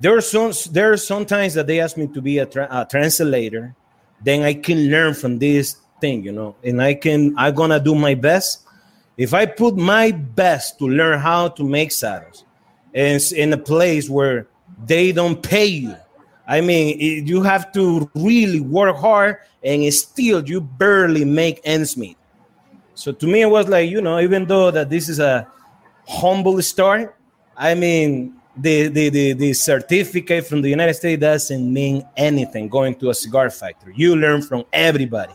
there 0.00 0.16
are 0.16 0.20
some 0.20 0.52
there 0.70 0.92
are 0.92 0.96
sometimes 0.96 1.54
that 1.54 1.66
they 1.66 1.80
ask 1.80 1.96
me 1.96 2.06
to 2.08 2.20
be 2.20 2.38
a, 2.38 2.46
tra- 2.46 2.68
a 2.70 2.86
translator. 2.88 3.74
Then 4.22 4.42
I 4.42 4.54
can 4.54 4.90
learn 4.90 5.14
from 5.14 5.38
this 5.38 5.76
thing, 6.00 6.24
you 6.24 6.32
know, 6.32 6.56
and 6.62 6.80
I 6.80 6.94
can 6.94 7.34
I'm 7.36 7.54
gonna 7.54 7.80
do 7.80 7.94
my 7.94 8.14
best. 8.14 8.66
If 9.16 9.34
I 9.34 9.46
put 9.46 9.76
my 9.76 10.10
best 10.10 10.78
to 10.78 10.88
learn 10.88 11.20
how 11.20 11.48
to 11.48 11.64
make 11.64 11.90
saddles, 11.90 12.44
and 12.94 13.22
in 13.34 13.52
a 13.52 13.58
place 13.58 14.08
where 14.08 14.46
they 14.84 15.12
don't 15.12 15.42
pay 15.42 15.66
you. 15.66 15.96
I 16.48 16.60
mean, 16.60 17.26
you 17.26 17.42
have 17.42 17.72
to 17.72 18.10
really 18.14 18.60
work 18.60 18.96
hard, 18.96 19.38
and 19.64 19.92
still 19.92 20.46
you 20.48 20.60
barely 20.60 21.24
make 21.24 21.60
ends 21.64 21.96
meet. 21.96 22.16
So 22.94 23.12
to 23.12 23.26
me, 23.26 23.42
it 23.42 23.50
was 23.50 23.68
like 23.68 23.90
you 23.90 24.00
know, 24.00 24.20
even 24.20 24.46
though 24.46 24.70
that 24.70 24.88
this 24.88 25.08
is 25.08 25.18
a 25.18 25.46
humble 26.06 26.62
start, 26.62 27.16
I 27.56 27.74
mean, 27.74 28.34
the, 28.56 28.88
the, 28.88 29.08
the, 29.10 29.32
the, 29.32 29.52
certificate 29.52 30.46
from 30.46 30.62
the 30.62 30.70
United 30.70 30.94
States 30.94 31.20
doesn't 31.20 31.72
mean 31.72 32.06
anything 32.16 32.68
going 32.68 32.94
to 32.96 33.10
a 33.10 33.14
cigar 33.14 33.50
factory. 33.50 33.92
You 33.96 34.16
learn 34.16 34.40
from 34.40 34.64
everybody. 34.72 35.34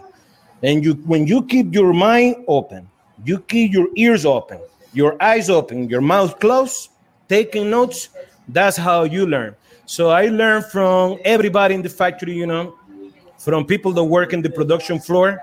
And 0.64 0.84
you 0.84 0.94
when 0.94 1.28
you 1.28 1.44
keep 1.46 1.74
your 1.74 1.94
mind 1.94 2.46
open, 2.48 2.90
you 3.26 3.40
keep 3.40 3.74
your 3.74 3.90
ears 3.96 4.26
open, 4.26 4.60
your 4.94 5.22
eyes 5.22 5.50
open, 5.50 5.90
your 5.90 6.02
mouth 6.02 6.40
closed, 6.40 6.90
taking 7.32 7.70
notes, 7.70 8.10
that's 8.50 8.76
how 8.76 9.04
you 9.06 9.26
learn. 9.26 9.56
So 9.86 10.10
I 10.10 10.26
learned 10.26 10.66
from 10.66 11.18
everybody 11.24 11.74
in 11.74 11.82
the 11.82 11.88
factory, 11.88 12.34
you 12.34 12.46
know, 12.46 12.76
from 13.38 13.66
people 13.66 13.94
that 13.94 14.04
work 14.04 14.34
in 14.34 14.42
the 14.42 14.50
production 14.50 15.00
floor 15.00 15.40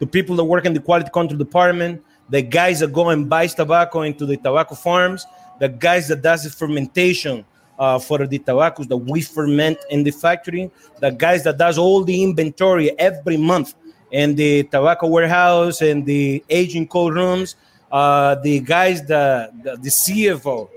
to 0.00 0.06
people 0.06 0.34
that 0.34 0.44
work 0.44 0.64
in 0.66 0.74
the 0.74 0.80
quality 0.80 1.10
control 1.10 1.38
department, 1.38 2.02
the 2.28 2.42
guys 2.42 2.80
that 2.80 2.92
go 2.92 3.10
and 3.10 3.30
buy 3.30 3.46
tobacco 3.46 4.02
into 4.02 4.26
the 4.26 4.36
tobacco 4.36 4.74
farms, 4.74 5.24
the 5.60 5.68
guys 5.68 6.08
that 6.08 6.22
does 6.22 6.42
the 6.42 6.50
fermentation 6.50 7.44
uh, 7.78 8.00
for 8.00 8.26
the 8.26 8.38
tobaccos 8.40 8.88
that 8.88 8.96
we 8.96 9.20
ferment 9.22 9.78
in 9.90 10.02
the 10.02 10.10
factory, 10.10 10.68
the 10.98 11.10
guys 11.10 11.44
that 11.44 11.56
does 11.56 11.78
all 11.78 12.02
the 12.02 12.22
inventory 12.24 12.98
every 12.98 13.36
month 13.36 13.74
in 14.10 14.34
the 14.34 14.64
tobacco 14.64 15.06
warehouse 15.06 15.82
and 15.82 16.04
the 16.04 16.42
aging 16.50 16.88
cold 16.88 17.14
rooms, 17.14 17.54
uh, 17.92 18.34
the 18.42 18.58
guys 18.58 19.06
that 19.06 19.52
the 19.62 19.90
CFO 20.00 20.68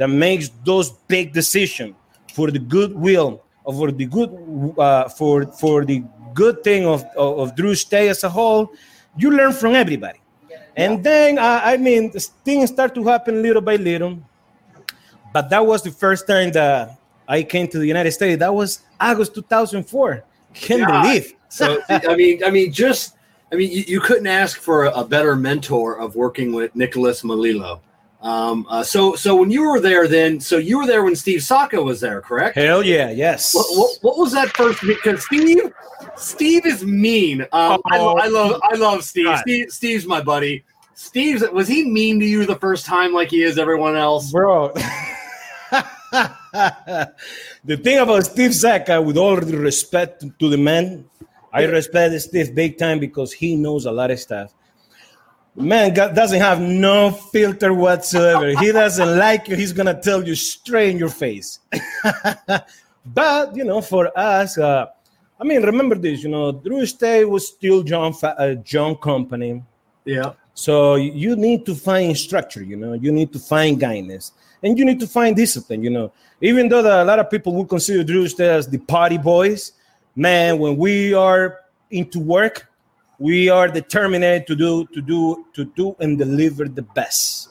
that 0.00 0.08
makes 0.08 0.48
those 0.64 0.92
big 1.12 1.30
decisions 1.34 1.94
for 2.32 2.50
the 2.50 2.58
goodwill 2.58 3.44
or 3.64 3.74
for 3.74 3.92
the 3.92 4.06
good 4.06 4.32
uh, 4.78 5.06
for 5.10 5.44
for 5.60 5.84
the 5.84 6.02
good 6.32 6.64
thing 6.64 6.86
of, 6.86 7.04
of, 7.16 7.38
of 7.38 7.54
Drew 7.54 7.72
Estate 7.72 8.08
as 8.08 8.24
a 8.24 8.30
whole, 8.30 8.72
you 9.18 9.30
learn 9.30 9.52
from 9.52 9.74
everybody. 9.74 10.18
And 10.74 11.04
then 11.04 11.38
uh, 11.38 11.60
I 11.62 11.76
mean 11.76 12.10
things 12.48 12.70
start 12.70 12.94
to 12.94 13.04
happen 13.04 13.42
little 13.42 13.60
by 13.60 13.76
little. 13.76 14.16
But 15.34 15.50
that 15.50 15.66
was 15.66 15.82
the 15.82 15.90
first 15.90 16.26
time 16.26 16.50
that 16.52 16.96
I 17.28 17.42
came 17.42 17.68
to 17.68 17.78
the 17.78 17.86
United 17.86 18.12
States. 18.12 18.38
That 18.40 18.54
was 18.54 18.80
August 18.98 19.34
2004. 19.34 20.24
Can't 20.54 20.80
yeah. 20.80 21.02
believe. 21.02 21.34
so 21.50 21.78
I 21.90 22.16
mean, 22.16 22.42
I 22.42 22.50
mean, 22.50 22.72
just 22.72 23.16
I 23.52 23.56
mean, 23.56 23.70
you, 23.70 23.84
you 23.86 24.00
couldn't 24.00 24.28
ask 24.28 24.58
for 24.58 24.86
a, 24.86 24.92
a, 24.92 25.04
better 25.04 25.36
mentor 25.36 25.98
of 25.98 26.16
working 26.16 26.54
with 26.54 26.74
Nicholas 26.74 27.20
Melillo. 27.22 27.80
Um, 28.22 28.66
uh, 28.68 28.82
so, 28.82 29.14
so 29.14 29.34
when 29.34 29.50
you 29.50 29.68
were 29.68 29.80
there, 29.80 30.06
then, 30.06 30.40
so 30.40 30.58
you 30.58 30.78
were 30.78 30.86
there 30.86 31.02
when 31.02 31.16
Steve 31.16 31.42
Saka 31.42 31.82
was 31.82 32.00
there, 32.00 32.20
correct? 32.20 32.56
Hell 32.56 32.84
yeah, 32.84 33.10
yes. 33.10 33.54
What, 33.54 33.66
what, 33.70 33.98
what 34.02 34.18
was 34.18 34.32
that 34.32 34.54
first? 34.56 34.82
Because 34.82 35.24
Steve, 35.24 35.72
Steve 36.16 36.66
is 36.66 36.84
mean. 36.84 37.42
Um, 37.52 37.80
oh, 37.92 38.18
I, 38.18 38.26
I, 38.26 38.28
love, 38.28 38.60
I 38.62 38.76
love 38.76 39.04
Steve. 39.04 39.38
Steve. 39.38 39.70
Steve's 39.70 40.06
my 40.06 40.20
buddy. 40.20 40.64
Steve's 40.94 41.42
was 41.50 41.66
he 41.66 41.88
mean 41.88 42.20
to 42.20 42.26
you 42.26 42.44
the 42.44 42.56
first 42.56 42.84
time 42.84 43.14
like 43.14 43.30
he 43.30 43.42
is 43.42 43.56
everyone 43.58 43.96
else? 43.96 44.30
bro. 44.30 44.68
the 47.64 47.76
thing 47.82 47.98
about 48.00 48.26
Steve 48.26 48.54
Saka, 48.54 49.00
with 49.00 49.16
all 49.16 49.36
the 49.40 49.56
respect 49.56 50.26
to 50.38 50.50
the 50.50 50.58
man, 50.58 51.08
I 51.54 51.64
respect 51.64 52.20
Steve 52.20 52.54
big 52.54 52.76
time 52.76 53.00
because 53.00 53.32
he 53.32 53.56
knows 53.56 53.86
a 53.86 53.92
lot 53.92 54.10
of 54.10 54.20
stuff. 54.20 54.52
Man 55.60 55.94
God 55.94 56.14
doesn't 56.14 56.40
have 56.40 56.60
no 56.60 57.10
filter 57.10 57.74
whatsoever. 57.74 58.58
he 58.60 58.72
doesn't 58.72 59.18
like 59.18 59.48
you. 59.48 59.56
He's 59.56 59.72
gonna 59.72 60.00
tell 60.00 60.26
you 60.26 60.34
straight 60.34 60.90
in 60.90 60.98
your 60.98 61.08
face. 61.10 61.60
but 63.06 63.56
you 63.56 63.64
know, 63.64 63.80
for 63.80 64.16
us, 64.18 64.58
uh, 64.58 64.86
I 65.38 65.44
mean, 65.44 65.62
remember 65.62 65.94
this. 65.94 66.22
You 66.22 66.30
know, 66.30 66.52
Drew 66.52 66.80
Estate 66.80 67.24
was 67.24 67.48
still 67.48 67.82
John 67.82 68.14
uh, 68.22 68.54
John 68.54 68.96
Company. 68.96 69.62
Yeah. 70.04 70.32
So 70.54 70.96
you 70.96 71.36
need 71.36 71.64
to 71.66 71.74
find 71.74 72.16
structure, 72.16 72.62
you 72.62 72.76
know, 72.76 72.92
you 72.92 73.12
need 73.12 73.32
to 73.32 73.38
find 73.38 73.80
guidance 73.80 74.32
and 74.62 74.78
you 74.78 74.84
need 74.84 75.00
to 75.00 75.06
find 75.06 75.34
discipline, 75.34 75.82
you 75.82 75.90
know. 75.90 76.12
Even 76.40 76.68
though 76.68 76.82
the, 76.82 77.02
a 77.02 77.04
lot 77.04 77.18
of 77.18 77.30
people 77.30 77.54
would 77.54 77.68
consider 77.68 78.04
Drew 78.04 78.24
Estate 78.24 78.48
as 78.48 78.68
the 78.68 78.78
party 78.78 79.18
boys, 79.18 79.72
man, 80.16 80.58
when 80.58 80.76
we 80.76 81.14
are 81.14 81.60
into 81.90 82.18
work, 82.18 82.69
we 83.20 83.50
are 83.50 83.68
determined 83.68 84.46
to 84.46 84.56
do 84.56 84.86
to 84.86 85.00
do 85.00 85.46
to 85.52 85.64
do 85.66 85.94
and 86.00 86.18
deliver 86.18 86.66
the 86.66 86.82
best. 86.82 87.50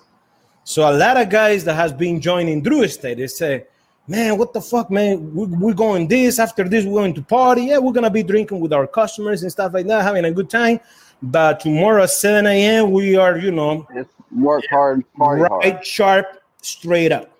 So 0.63 0.89
a 0.89 0.91
lot 0.91 1.15
of 1.15 1.29
guys 1.29 1.63
that 1.63 1.75
has 1.75 1.93
been 1.93 2.19
joining 2.19 2.61
Drew 2.61 2.81
Estate, 2.81 3.17
they 3.17 3.27
say, 3.27 3.65
man, 4.07 4.37
what 4.37 4.51
the 4.51 4.61
fuck, 4.61 4.91
man? 4.91 5.33
We, 5.33 5.45
we're 5.45 5.73
going 5.73 6.07
this 6.07 6.39
after 6.39 6.67
this, 6.67 6.85
we're 6.85 6.99
going 7.01 7.13
to 7.13 7.21
party. 7.21 7.65
Yeah, 7.65 7.77
we're 7.77 7.93
gonna 7.93 8.09
be 8.09 8.23
drinking 8.23 8.59
with 8.59 8.73
our 8.73 8.87
customers 8.87 9.43
and 9.43 9.51
stuff 9.51 9.73
like 9.73 9.85
that, 9.87 10.03
having 10.03 10.25
a 10.25 10.31
good 10.31 10.49
time. 10.49 10.79
But 11.21 11.59
tomorrow 11.59 12.03
at 12.03 12.09
7 12.11 12.47
a.m., 12.47 12.91
we 12.91 13.17
are, 13.17 13.37
you 13.37 13.51
know, 13.51 13.85
It's 13.93 14.13
work 14.31 14.63
hard, 14.69 15.03
party 15.13 15.41
right 15.43 15.73
hard. 15.73 15.85
sharp, 15.85 16.43
straight 16.61 17.11
up. 17.11 17.31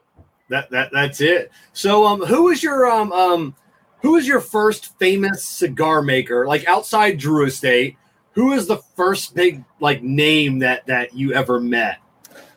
That 0.49 0.69
that 0.69 0.91
that's 0.91 1.19
it. 1.21 1.51
So 1.73 2.05
um 2.05 2.21
who 2.21 2.43
was 2.45 2.61
your 2.61 2.85
um 2.85 3.11
um 3.11 3.55
who 4.01 4.13
was 4.13 4.27
your 4.27 4.39
first 4.39 4.97
famous 4.99 5.43
cigar 5.43 6.01
maker 6.01 6.45
like 6.47 6.67
outside 6.67 7.17
Drew 7.17 7.45
Estate? 7.45 7.97
Who 8.39 8.54
is 8.54 8.67
the 8.67 8.78
first 8.95 9.36
big 9.36 9.65
like 9.82 10.02
name 10.02 10.60
that 10.60 10.88
that 10.88 11.13
you 11.13 11.34
ever 11.34 11.60
met? 11.60 11.99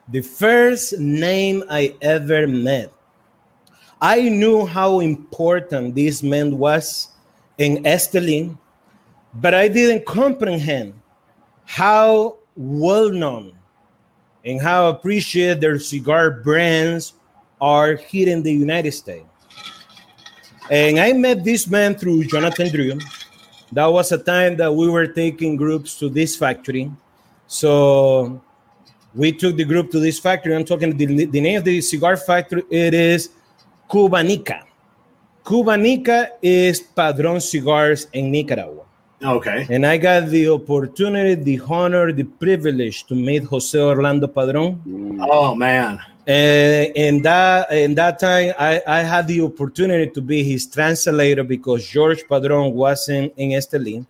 The 0.07 0.21
first 0.21 0.97
name 0.97 1.65
I 1.69 1.97
ever 2.01 2.47
met, 2.47 2.93
I 4.01 4.29
knew 4.29 4.65
how 4.65 5.01
important 5.01 5.97
this 5.97 6.23
man 6.23 6.57
was 6.57 7.09
in 7.59 7.83
Estelin, 7.83 8.57
but 9.35 9.55
I 9.55 9.67
didn't 9.67 10.07
comprehend 10.07 10.95
how 11.65 12.39
well 12.55 13.11
known 13.11 13.51
and 14.45 14.63
how 14.63 14.89
appreciated 14.89 15.61
their 15.61 15.81
cigar 15.81 16.31
brands 16.47 17.15
are 17.61 17.97
here 17.97 18.29
in 18.29 18.45
the 18.45 18.55
United 18.55 18.93
States. 18.93 19.27
And 20.71 21.01
I 21.01 21.13
met 21.13 21.43
this 21.43 21.67
man 21.67 21.97
through 21.97 22.27
Jonathan 22.27 22.71
Drew. 22.71 23.01
That 23.73 23.87
was 23.87 24.13
a 24.13 24.19
time 24.19 24.57
that 24.59 24.73
we 24.73 24.89
were 24.89 25.07
taking 25.07 25.57
groups 25.57 25.99
to 25.99 26.11
this 26.11 26.37
factory. 26.37 26.93
So 27.47 28.41
we 29.15 29.33
took 29.33 29.57
the 29.57 29.65
group 29.65 29.91
to 29.93 29.99
this 29.99 30.19
factory. 30.19 30.55
I'm 30.55 30.65
talking 30.65 30.95
the, 30.97 31.25
the 31.25 31.41
name 31.41 31.59
of 31.59 31.65
the 31.65 31.81
cigar 31.81 32.17
factory. 32.17 32.65
It 32.71 32.93
is 32.93 33.31
Cubanica. 33.89 34.65
Cubanica 35.43 36.31
is 36.43 36.81
Padron 36.81 37.41
Cigars 37.41 38.07
in 38.13 38.31
Nicaragua. 38.31 38.85
Okay. 39.25 39.67
And 39.71 39.87
I 39.87 39.99
got 39.99 40.29
the 40.29 40.49
opportunity, 40.49 41.35
the 41.35 41.61
honor, 41.69 42.13
the 42.13 42.25
privilege 42.25 43.05
to 43.05 43.15
meet 43.15 43.45
Jose 43.45 43.79
Orlando 43.79 44.27
Padron. 44.27 44.81
Oh 45.21 45.55
man. 45.55 46.01
And 46.27 46.93
in 46.97 47.23
that 47.23 47.73
in 47.73 47.95
that 47.97 48.19
time, 48.19 48.53
I, 48.59 48.81
I 48.87 49.03
had 49.03 49.27
the 49.27 49.41
opportunity 49.43 50.11
to 50.11 50.21
be 50.21 50.43
his 50.45 50.67
translator 50.67 51.43
because 51.43 51.87
George 51.87 52.27
Padron 52.29 52.75
wasn't 52.75 53.33
in 53.37 53.51
Estelí. 53.51 54.07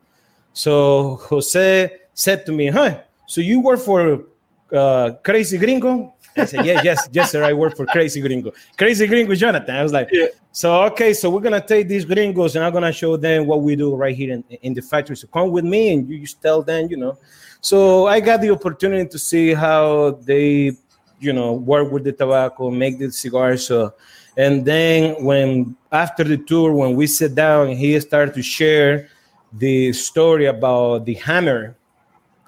So 0.53 1.17
Jose 1.29 1.91
said 2.13 2.45
to 2.47 2.53
me, 2.53 2.69
"Huh? 2.69 3.01
So 3.27 3.41
you 3.41 3.61
work 3.61 3.81
for 3.81 4.25
uh, 4.73 5.13
Crazy 5.23 5.57
Gringo?" 5.57 6.15
I 6.37 6.45
said, 6.45 6.65
"Yes, 6.65 6.85
yes, 6.85 7.09
yes, 7.13 7.31
sir. 7.33 7.45
I 7.45 7.53
work 7.53 7.77
for 7.77 7.87
Crazy 7.87 8.21
Gringo. 8.21 8.53
Crazy 8.77 9.07
Gringo, 9.07 9.35
Jonathan." 9.35 9.75
I 9.77 9.83
was 9.83 9.93
like, 9.93 10.09
Yeah. 10.13 10.27
"So 10.53 10.83
okay, 10.85 11.13
so 11.13 11.31
we're 11.31 11.41
gonna 11.41 11.65
take 11.65 11.89
these 11.89 12.05
gringos 12.05 12.57
and 12.57 12.65
I'm 12.65 12.73
gonna 12.73 12.93
show 12.93 13.17
them 13.17 13.47
what 13.47 13.63
we 13.63 13.77
do 13.77 13.95
right 13.95 14.15
here 14.17 14.33
in, 14.33 14.45
in 14.63 14.75
the 14.75 14.83
factory. 14.83 15.17
So 15.17 15.27
come 15.29 15.51
with 15.51 15.65
me 15.65 15.93
and 15.93 16.09
you 16.09 16.21
just 16.21 16.41
tell 16.43 16.63
them, 16.63 16.89
you 16.91 16.97
know." 16.97 17.19
So 17.61 18.07
I 18.07 18.21
got 18.21 18.41
the 18.41 18.51
opportunity 18.51 19.09
to 19.09 19.19
see 19.19 19.55
how 19.55 20.19
they 20.23 20.77
you 21.23 21.33
know 21.33 21.53
work 21.53 21.91
with 21.91 22.05
the 22.05 22.13
tobacco 22.13 22.69
make 22.69 22.99
the 22.99 23.11
cigars 23.11 23.69
so 23.69 23.95
and 24.37 24.65
then 24.65 25.23
when 25.25 25.77
after 25.93 26.25
the 26.25 26.37
tour 26.37 26.73
when 26.73 26.97
we 26.97 27.07
sat 27.07 27.35
down 27.35 27.69
he 27.69 27.99
started 28.01 28.35
to 28.35 28.43
share 28.43 29.09
the 29.53 29.93
story 29.93 30.47
about 30.47 31.05
the 31.05 31.15
hammer 31.15 31.77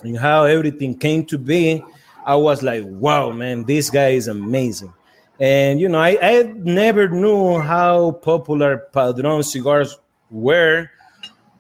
and 0.03 0.19
how 0.19 0.45
everything 0.45 0.97
came 0.99 1.25
to 1.25 1.39
be 1.39 1.83
i 2.25 2.35
was 2.35 2.63
like 2.63 2.83
wow 2.87 3.31
man 3.31 3.65
this 3.65 3.91
guy 3.91 4.09
is 4.09 4.29
amazing 4.29 4.93
and 5.41 5.81
you 5.81 5.89
know 5.89 5.99
i, 5.99 6.19
I 6.21 6.43
never 6.57 7.09
knew 7.09 7.59
how 7.59 8.13
popular 8.13 8.89
padron 8.93 9.43
cigars 9.43 9.99
were 10.31 10.91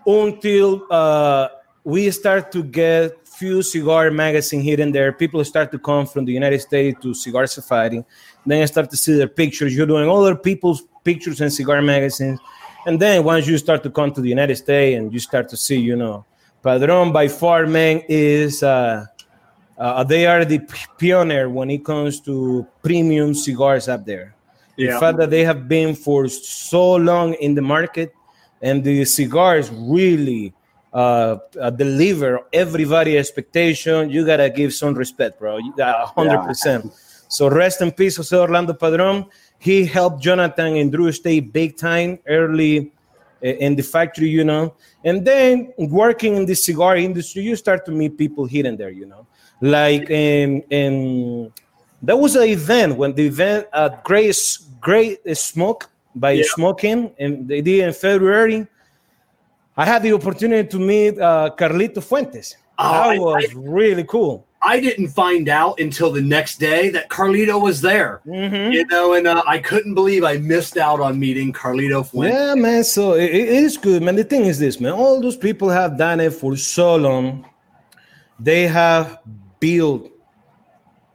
until 0.06 0.86
uh, 0.90 1.48
we 1.84 2.10
start 2.10 2.52
to 2.52 2.62
get 2.62 3.24
few 3.34 3.62
cigar 3.62 4.10
magazine 4.10 4.60
here 4.60 4.80
and 4.80 4.94
there. 4.94 5.12
People 5.12 5.44
start 5.44 5.72
to 5.72 5.78
come 5.78 6.06
from 6.06 6.24
the 6.24 6.32
United 6.32 6.60
States 6.60 7.00
to 7.02 7.14
Cigar 7.14 7.46
Safari. 7.46 8.04
Then 8.46 8.62
I 8.62 8.64
start 8.66 8.90
to 8.90 8.96
see 8.96 9.14
their 9.14 9.28
pictures. 9.28 9.74
You're 9.74 9.86
doing 9.86 10.08
other 10.08 10.36
people's 10.36 10.82
pictures 11.02 11.40
in 11.40 11.50
cigar 11.50 11.82
magazines. 11.82 12.38
And 12.86 13.00
then 13.00 13.24
once 13.24 13.46
you 13.46 13.58
start 13.58 13.82
to 13.82 13.90
come 13.90 14.12
to 14.12 14.20
the 14.20 14.28
United 14.28 14.56
States 14.56 14.98
and 14.98 15.12
you 15.12 15.18
start 15.18 15.48
to 15.48 15.56
see, 15.56 15.78
you 15.78 15.96
know, 15.96 16.24
Padron 16.62 17.12
by 17.12 17.28
far, 17.28 17.66
man, 17.66 18.02
is 18.08 18.62
uh, 18.62 19.06
uh, 19.78 20.04
they 20.04 20.26
are 20.26 20.44
the 20.44 20.60
pioneer 21.00 21.48
when 21.48 21.70
it 21.70 21.84
comes 21.84 22.20
to 22.20 22.66
premium 22.82 23.34
cigars 23.34 23.88
up 23.88 24.04
there. 24.04 24.34
The 24.76 24.98
fact 24.98 25.18
that 25.18 25.30
they 25.30 25.44
have 25.44 25.68
been 25.68 25.94
for 25.94 26.28
so 26.28 26.94
long 26.96 27.34
in 27.34 27.54
the 27.54 27.62
market 27.62 28.12
and 28.60 28.82
the 28.82 29.04
cigars 29.04 29.70
really 29.70 30.52
uh, 30.92 31.38
uh, 31.60 31.70
deliver 31.70 32.40
everybody 32.52 33.18
expectation. 33.18 34.10
You 34.10 34.24
gotta 34.24 34.50
give 34.50 34.72
some 34.72 34.94
respect, 34.94 35.38
bro. 35.38 35.58
You 35.58 35.74
got 35.76 36.08
hundred 36.08 36.42
percent. 36.44 36.92
So 37.28 37.48
rest 37.48 37.82
in 37.82 37.92
peace, 37.92 38.16
Jose 38.16 38.36
Orlando 38.36 38.74
Padron. 38.74 39.26
He 39.58 39.84
helped 39.84 40.22
Jonathan 40.22 40.76
and 40.76 40.92
Drew 40.92 41.10
stay 41.12 41.40
big 41.40 41.76
time 41.76 42.18
early 42.26 42.92
uh, 43.42 43.48
in 43.48 43.74
the 43.74 43.82
factory, 43.82 44.28
you 44.28 44.44
know. 44.44 44.74
And 45.04 45.24
then 45.24 45.72
working 45.78 46.36
in 46.36 46.46
the 46.46 46.54
cigar 46.54 46.96
industry, 46.96 47.42
you 47.42 47.56
start 47.56 47.84
to 47.86 47.92
meet 47.92 48.16
people 48.16 48.44
here 48.46 48.66
and 48.66 48.78
there, 48.78 48.90
you 48.90 49.06
know. 49.06 49.26
Like 49.64 50.10
in 50.10 50.60
in 50.68 51.50
there 52.02 52.18
was 52.18 52.36
an 52.36 52.42
event 52.44 52.96
when 52.96 53.14
the 53.14 53.24
event 53.26 53.66
at 53.72 54.04
Great 54.04 54.36
Great 54.80 55.18
Smoke 55.36 55.88
by 56.14 56.32
Yeah. 56.32 56.44
Smoking, 56.54 57.10
and 57.18 57.48
they 57.48 57.62
did 57.62 57.80
in 57.88 57.94
February. 57.94 58.66
I 59.74 59.84
had 59.86 60.02
the 60.02 60.12
opportunity 60.12 60.68
to 60.68 60.78
meet 60.78 61.18
uh, 61.18 61.48
Carlito 61.58 62.02
Fuentes. 62.02 62.56
Oh, 62.78 62.92
that 62.92 63.16
I- 63.16 63.18
was 63.18 63.54
really 63.54 64.04
cool. 64.04 64.44
I 64.66 64.80
didn't 64.80 65.08
find 65.08 65.48
out 65.48 65.78
until 65.80 66.10
the 66.10 66.22
next 66.22 66.58
day 66.58 66.88
that 66.90 67.08
Carlito 67.10 67.60
was 67.60 67.80
there. 67.80 68.20
Mhm. 68.26 68.72
You 68.72 68.86
know, 68.86 69.12
and 69.14 69.26
uh, 69.26 69.42
I 69.46 69.58
couldn't 69.58 69.94
believe 69.94 70.24
I 70.24 70.36
missed 70.38 70.76
out 70.78 71.00
on 71.00 71.18
meeting 71.18 71.52
Carlito 71.52 72.00
Fuentes. 72.06 72.34
Yeah, 72.34 72.54
man. 72.54 72.82
So 72.84 73.12
it, 73.14 73.30
it 73.42 73.48
is 73.48 73.76
good, 73.78 74.02
man. 74.02 74.16
The 74.16 74.24
thing 74.24 74.44
is 74.46 74.58
this, 74.58 74.78
man. 74.80 74.92
All 74.92 75.20
those 75.20 75.36
people 75.36 75.68
have 75.70 75.96
done 75.98 76.18
it 76.20 76.32
for 76.34 76.56
so 76.56 76.96
long. 76.96 77.44
They 78.40 78.66
have 78.66 79.18
built 79.64 80.10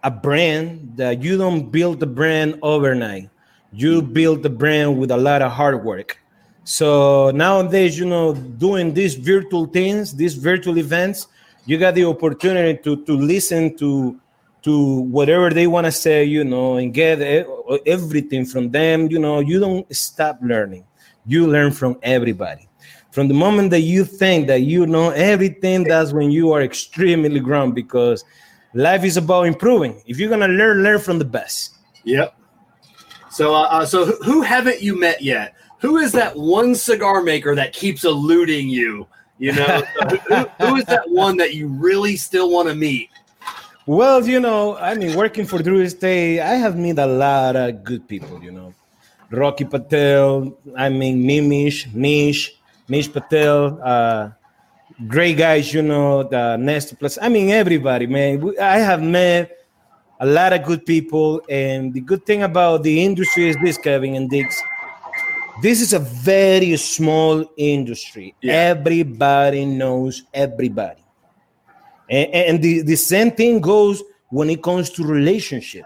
a 0.01 0.09
brand 0.09 0.93
that 0.95 1.21
you 1.21 1.37
don't 1.37 1.69
build 1.69 1.99
the 1.99 2.07
brand 2.07 2.57
overnight. 2.63 3.29
You 3.71 4.01
build 4.01 4.41
the 4.41 4.49
brand 4.49 4.97
with 4.97 5.11
a 5.11 5.17
lot 5.17 5.43
of 5.43 5.51
hard 5.51 5.83
work. 5.85 6.17
So 6.63 7.29
nowadays, 7.29 7.99
you 7.99 8.07
know, 8.07 8.33
doing 8.33 8.91
these 8.91 9.13
virtual 9.13 9.67
things, 9.67 10.15
these 10.15 10.33
virtual 10.33 10.79
events, 10.79 11.27
you 11.67 11.77
got 11.77 11.93
the 11.93 12.05
opportunity 12.05 12.81
to 12.85 13.05
to 13.05 13.13
listen 13.13 13.77
to 13.77 14.19
to 14.63 15.01
whatever 15.17 15.51
they 15.51 15.67
want 15.67 15.85
to 15.85 15.91
say, 15.91 16.23
you 16.23 16.43
know, 16.43 16.77
and 16.77 16.91
get 16.91 17.21
everything 17.85 18.45
from 18.45 18.71
them. 18.71 19.11
You 19.11 19.19
know, 19.19 19.41
you 19.41 19.59
don't 19.59 19.85
stop 19.95 20.39
learning. 20.41 20.85
You 21.27 21.45
learn 21.45 21.71
from 21.71 21.99
everybody. 22.01 22.69
From 23.11 23.27
the 23.27 23.33
moment 23.33 23.71
that 23.71 23.81
you 23.81 24.05
think 24.05 24.47
that 24.47 24.61
you 24.61 24.85
know 24.85 25.09
everything, 25.09 25.83
that's 25.83 26.13
when 26.13 26.29
you 26.29 26.51
are 26.53 26.61
extremely 26.61 27.39
grown 27.39 27.71
because 27.71 28.23
life 28.73 29.03
is 29.03 29.17
about 29.17 29.47
improving. 29.47 30.01
If 30.05 30.19
you're 30.19 30.29
gonna 30.29 30.47
learn, 30.47 30.83
learn 30.83 30.99
from 30.99 31.19
the 31.19 31.25
best. 31.25 31.75
Yep. 32.03 32.35
So, 33.31 33.53
uh, 33.53 33.67
uh, 33.69 33.85
so 33.85 34.05
who- 34.23 34.41
haven't 34.41 34.81
you 34.81 34.99
met 34.99 35.21
yet? 35.21 35.53
Who 35.81 35.97
is 35.97 36.11
that 36.13 36.35
one 36.35 36.75
cigar 36.75 37.21
maker 37.21 37.55
that 37.55 37.73
keeps 37.73 38.03
eluding 38.03 38.69
you? 38.69 39.07
You 39.37 39.53
know, 39.53 39.81
who, 40.27 40.35
who- 40.65 40.75
is 40.75 40.85
that 40.85 41.09
one 41.09 41.37
that 41.37 41.53
you 41.53 41.67
really 41.67 42.17
still 42.17 42.49
want 42.51 42.67
to 42.67 42.75
meet? 42.75 43.09
Well, 43.85 44.27
you 44.27 44.39
know, 44.39 44.77
I 44.77 44.93
mean, 44.95 45.15
working 45.15 45.45
for 45.45 45.63
Drew 45.63 45.81
Estate, 45.81 46.41
I 46.41 46.55
have 46.55 46.77
met 46.77 46.99
a 46.99 47.07
lot 47.07 47.55
of 47.55 47.83
good 47.83 48.07
people, 48.07 48.43
you 48.43 48.51
know. 48.51 48.73
Rocky 49.31 49.63
Patel, 49.65 50.57
I 50.75 50.89
mean, 50.89 51.23
Nimish, 51.23 51.91
Nish, 51.93 52.51
Nish 52.87 53.11
Patel, 53.11 53.79
uh, 53.83 54.29
great 55.07 55.37
guys, 55.37 55.73
you 55.73 55.81
know, 55.81 56.23
the 56.23 56.57
Nestor 56.57 56.95
Plus. 56.95 57.17
I 57.21 57.29
mean, 57.29 57.49
everybody, 57.49 58.07
man. 58.07 58.53
I 58.59 58.79
have 58.79 59.01
met 59.01 59.65
a 60.19 60.25
lot 60.25 60.53
of 60.53 60.63
good 60.63 60.85
people. 60.85 61.41
And 61.49 61.93
the 61.93 62.01
good 62.01 62.25
thing 62.25 62.43
about 62.43 62.83
the 62.83 63.03
industry 63.03 63.49
is 63.49 63.57
this, 63.61 63.77
Kevin 63.77 64.15
and 64.15 64.29
Dix. 64.29 64.61
This 65.61 65.81
is 65.81 65.93
a 65.93 65.99
very 65.99 66.75
small 66.77 67.45
industry. 67.57 68.35
Yeah. 68.41 68.53
Everybody 68.53 69.65
knows 69.65 70.23
everybody. 70.33 71.03
And, 72.09 72.29
and 72.33 72.61
the, 72.61 72.81
the 72.81 72.95
same 72.95 73.31
thing 73.31 73.59
goes 73.59 74.01
when 74.29 74.49
it 74.49 74.63
comes 74.63 74.89
to 74.91 75.03
relationship. 75.03 75.85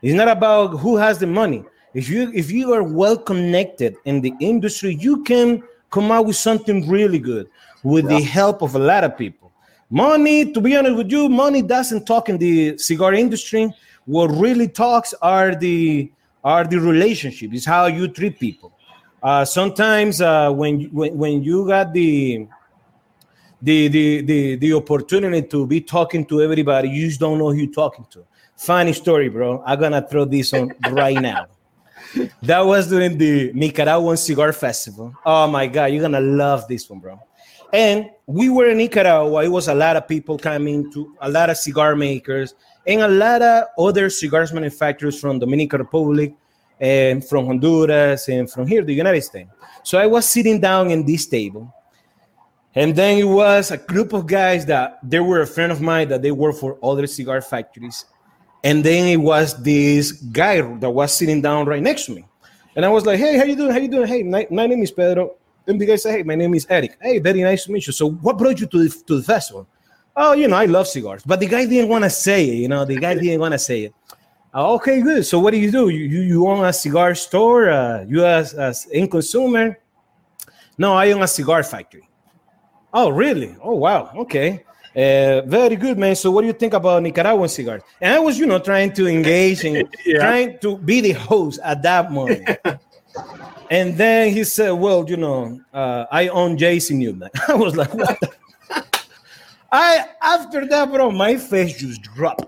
It's 0.00 0.14
not 0.14 0.28
about 0.28 0.78
who 0.78 0.96
has 0.96 1.18
the 1.18 1.26
money. 1.26 1.64
If 1.94 2.08
you 2.08 2.30
if 2.34 2.50
you 2.50 2.72
are 2.72 2.82
well 2.82 3.16
connected 3.16 3.96
in 4.04 4.20
the 4.20 4.34
industry, 4.40 4.96
you 4.96 5.22
can 5.22 5.62
come 5.90 6.10
out 6.10 6.26
with 6.26 6.36
something 6.36 6.88
really 6.88 7.20
good 7.20 7.48
with 7.84 8.10
yeah. 8.10 8.16
the 8.16 8.22
help 8.24 8.62
of 8.62 8.74
a 8.74 8.78
lot 8.78 9.04
of 9.04 9.16
people. 9.16 9.52
Money, 9.90 10.50
to 10.52 10.60
be 10.60 10.76
honest 10.76 10.96
with 10.96 11.12
you, 11.12 11.28
money 11.28 11.62
doesn't 11.62 12.04
talk 12.04 12.28
in 12.28 12.38
the 12.38 12.76
cigar 12.78 13.14
industry. 13.14 13.72
What 14.06 14.28
really 14.28 14.66
talks 14.66 15.14
are 15.22 15.54
the 15.54 16.10
are 16.42 16.64
the 16.64 16.78
relationship. 16.78 17.54
It's 17.54 17.64
how 17.64 17.86
you 17.86 18.08
treat 18.08 18.40
people. 18.40 18.72
Uh, 19.22 19.44
sometimes 19.44 20.20
uh, 20.20 20.50
when, 20.50 20.82
when 20.90 21.16
when 21.16 21.42
you 21.42 21.66
got 21.66 21.92
the 21.92 22.46
the, 23.62 23.88
the 23.88 24.20
the 24.22 24.56
the 24.56 24.72
opportunity 24.74 25.46
to 25.48 25.66
be 25.66 25.80
talking 25.80 26.26
to 26.26 26.42
everybody, 26.42 26.88
you 26.88 27.06
just 27.08 27.20
don't 27.20 27.38
know 27.38 27.50
who 27.50 27.58
you're 27.58 27.72
talking 27.72 28.04
to. 28.10 28.24
Funny 28.56 28.92
story, 28.92 29.28
bro. 29.28 29.62
I'm 29.64 29.80
gonna 29.80 30.06
throw 30.06 30.24
this 30.24 30.52
on 30.52 30.74
right 30.90 31.20
now. 31.20 31.46
That 32.42 32.60
was 32.60 32.88
during 32.88 33.18
the 33.18 33.52
Nicaraguan 33.54 34.16
Cigar 34.16 34.52
Festival. 34.52 35.14
Oh 35.24 35.46
my 35.48 35.66
god, 35.66 35.86
you're 35.86 36.02
gonna 36.02 36.20
love 36.20 36.68
this 36.68 36.88
one, 36.88 37.00
bro. 37.00 37.18
And 37.74 38.08
we 38.26 38.50
were 38.50 38.66
in 38.66 38.78
Nicaragua. 38.78 39.42
It 39.42 39.48
was 39.48 39.66
a 39.66 39.74
lot 39.74 39.96
of 39.96 40.06
people 40.06 40.38
coming 40.38 40.92
to 40.92 41.12
a 41.20 41.28
lot 41.28 41.50
of 41.50 41.56
cigar 41.56 41.96
makers 41.96 42.54
and 42.86 43.00
a 43.02 43.08
lot 43.08 43.42
of 43.42 43.64
other 43.76 44.10
cigars 44.10 44.52
manufacturers 44.52 45.20
from 45.20 45.40
Dominican 45.40 45.80
Republic 45.80 46.36
and 46.78 47.28
from 47.28 47.46
Honduras 47.46 48.28
and 48.28 48.48
from 48.48 48.68
here, 48.68 48.84
the 48.84 48.94
United 48.94 49.22
States. 49.22 49.50
So 49.82 49.98
I 49.98 50.06
was 50.06 50.24
sitting 50.24 50.60
down 50.60 50.92
in 50.92 51.04
this 51.04 51.26
table 51.26 51.74
and 52.76 52.94
then 52.94 53.18
it 53.18 53.24
was 53.24 53.72
a 53.72 53.76
group 53.76 54.12
of 54.12 54.28
guys 54.28 54.64
that 54.66 55.00
they 55.02 55.18
were 55.18 55.40
a 55.40 55.46
friend 55.46 55.72
of 55.72 55.80
mine 55.80 56.06
that 56.10 56.22
they 56.22 56.30
work 56.30 56.54
for 56.54 56.78
other 56.80 57.08
cigar 57.08 57.40
factories. 57.40 58.04
And 58.62 58.84
then 58.84 59.08
it 59.08 59.16
was 59.16 59.60
this 59.64 60.12
guy 60.12 60.60
that 60.60 60.90
was 60.90 61.12
sitting 61.12 61.42
down 61.42 61.66
right 61.66 61.82
next 61.82 62.06
to 62.06 62.12
me. 62.12 62.24
And 62.76 62.84
I 62.84 62.88
was 62.88 63.04
like, 63.04 63.18
hey, 63.18 63.36
how 63.36 63.42
you 63.42 63.56
doing? 63.56 63.72
How 63.72 63.78
you 63.78 63.88
doing? 63.88 64.06
Hey, 64.06 64.22
my, 64.22 64.46
my 64.48 64.68
name 64.68 64.80
is 64.80 64.92
Pedro. 64.92 65.34
And 65.66 65.80
the 65.80 65.86
guy 65.86 65.96
said, 65.96 66.16
hey, 66.16 66.22
my 66.22 66.34
name 66.34 66.54
is 66.54 66.66
Eric. 66.68 66.98
Hey, 67.00 67.18
very 67.18 67.42
nice 67.42 67.64
to 67.64 67.72
meet 67.72 67.86
you. 67.86 67.92
So 67.92 68.10
what 68.10 68.36
brought 68.36 68.60
you 68.60 68.66
to 68.66 68.84
the, 68.84 69.02
to 69.06 69.16
the 69.16 69.22
festival? 69.22 69.66
Oh, 70.16 70.32
you 70.32 70.46
know, 70.46 70.56
I 70.56 70.66
love 70.66 70.86
cigars. 70.86 71.22
But 71.24 71.40
the 71.40 71.46
guy 71.46 71.66
didn't 71.66 71.88
want 71.88 72.04
to 72.04 72.10
say 72.10 72.48
it. 72.48 72.54
You 72.54 72.68
know, 72.68 72.84
the 72.84 72.96
guy 72.96 73.14
didn't 73.14 73.40
want 73.40 73.52
to 73.52 73.58
say 73.58 73.84
it. 73.84 73.94
Uh, 74.54 74.74
okay, 74.74 75.00
good. 75.00 75.26
So 75.26 75.40
what 75.40 75.50
do 75.50 75.58
you 75.58 75.70
do? 75.70 75.88
You, 75.88 76.04
you, 76.04 76.20
you 76.20 76.46
own 76.46 76.64
a 76.64 76.72
cigar 76.72 77.14
store? 77.14 77.70
Uh, 77.70 78.04
you 78.06 78.24
as, 78.24 78.54
as 78.54 78.86
in 78.86 79.08
consumer? 79.08 79.78
No, 80.78 80.94
I 80.94 81.10
own 81.12 81.22
a 81.22 81.26
cigar 81.26 81.62
factory. 81.64 82.08
Oh, 82.92 83.08
really? 83.08 83.56
Oh, 83.60 83.74
wow. 83.74 84.12
Okay. 84.14 84.64
Uh, 84.94 85.40
very 85.46 85.74
good, 85.74 85.98
man. 85.98 86.14
So, 86.14 86.30
what 86.30 86.42
do 86.42 86.46
you 86.46 86.52
think 86.52 86.72
about 86.72 87.02
Nicaraguan 87.02 87.48
cigars? 87.48 87.82
And 88.00 88.14
I 88.14 88.20
was, 88.20 88.38
you 88.38 88.46
know, 88.46 88.60
trying 88.60 88.92
to 88.92 89.08
engage 89.08 89.64
and 89.64 89.88
yeah. 90.06 90.18
trying 90.18 90.58
to 90.60 90.78
be 90.78 91.00
the 91.00 91.12
host 91.12 91.58
at 91.64 91.82
that 91.82 92.12
moment. 92.12 92.48
and 93.70 93.96
then 93.96 94.32
he 94.32 94.44
said, 94.44 94.70
"Well, 94.72 95.08
you 95.08 95.16
know, 95.16 95.60
uh, 95.72 96.06
I 96.10 96.28
own 96.28 96.56
JC 96.56 96.96
Newman." 96.96 97.30
I 97.48 97.54
was 97.54 97.76
like, 97.76 97.92
"What?" 97.94 98.18
I 99.72 100.06
after 100.22 100.66
that, 100.66 100.92
bro, 100.92 101.10
my 101.10 101.36
face 101.36 101.78
just 101.78 102.02
dropped, 102.02 102.46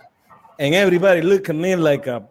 and 0.58 0.74
everybody 0.74 1.22
looked 1.22 1.48
at 1.48 1.56
me 1.56 1.74
like 1.76 2.06
a 2.06 2.26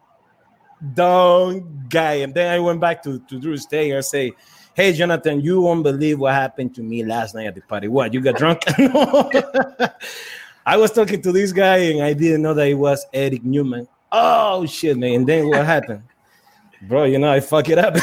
dumb 0.94 1.86
guy. 1.90 2.16
And 2.16 2.34
then 2.34 2.52
I 2.54 2.60
went 2.60 2.80
back 2.80 3.04
to 3.04 3.20
to 3.20 3.40
Drew 3.40 3.54
Estate 3.54 3.92
and 3.92 4.04
say, 4.04 4.32
Hey, 4.76 4.92
Jonathan, 4.92 5.40
you 5.40 5.62
won't 5.62 5.84
believe 5.84 6.20
what 6.20 6.34
happened 6.34 6.76
to 6.76 6.84
me 6.84 7.06
last 7.06 7.34
night 7.34 7.48
at 7.48 7.56
the 7.56 7.62
party. 7.62 7.88
What? 7.88 8.14
You 8.14 8.20
got 8.20 8.36
drunk? 8.36 8.62
I 10.66 10.76
was 10.76 10.92
talking 10.92 11.22
to 11.22 11.32
this 11.32 11.54
guy 11.54 11.78
and 11.78 12.04
I 12.04 12.12
didn't 12.12 12.42
know 12.42 12.54
that 12.54 12.68
it 12.68 12.74
was 12.74 13.06
Eric 13.14 13.46
Newman. 13.46 13.88
Oh, 14.12 14.66
shit, 14.66 14.98
man. 14.98 15.14
And 15.14 15.28
then 15.28 15.48
what 15.48 15.66
happened? 15.66 16.04
Bro, 16.82 17.06
you 17.06 17.20
know, 17.20 17.32
I 17.32 17.40
fuck 17.40 17.70
it 17.70 17.78
up 17.78 17.96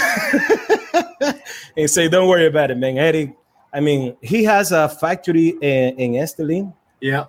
and 1.76 1.90
say, 1.90 2.08
don't 2.08 2.28
worry 2.28 2.46
about 2.46 2.70
it, 2.70 2.76
man. 2.76 2.98
Eric, 2.98 3.36
I 3.72 3.80
mean, 3.80 4.16
he 4.20 4.44
has 4.44 4.72
a 4.72 4.88
factory 4.88 5.50
in, 5.60 5.96
in 5.98 6.12
Esteli. 6.12 6.72
Yeah. 7.00 7.26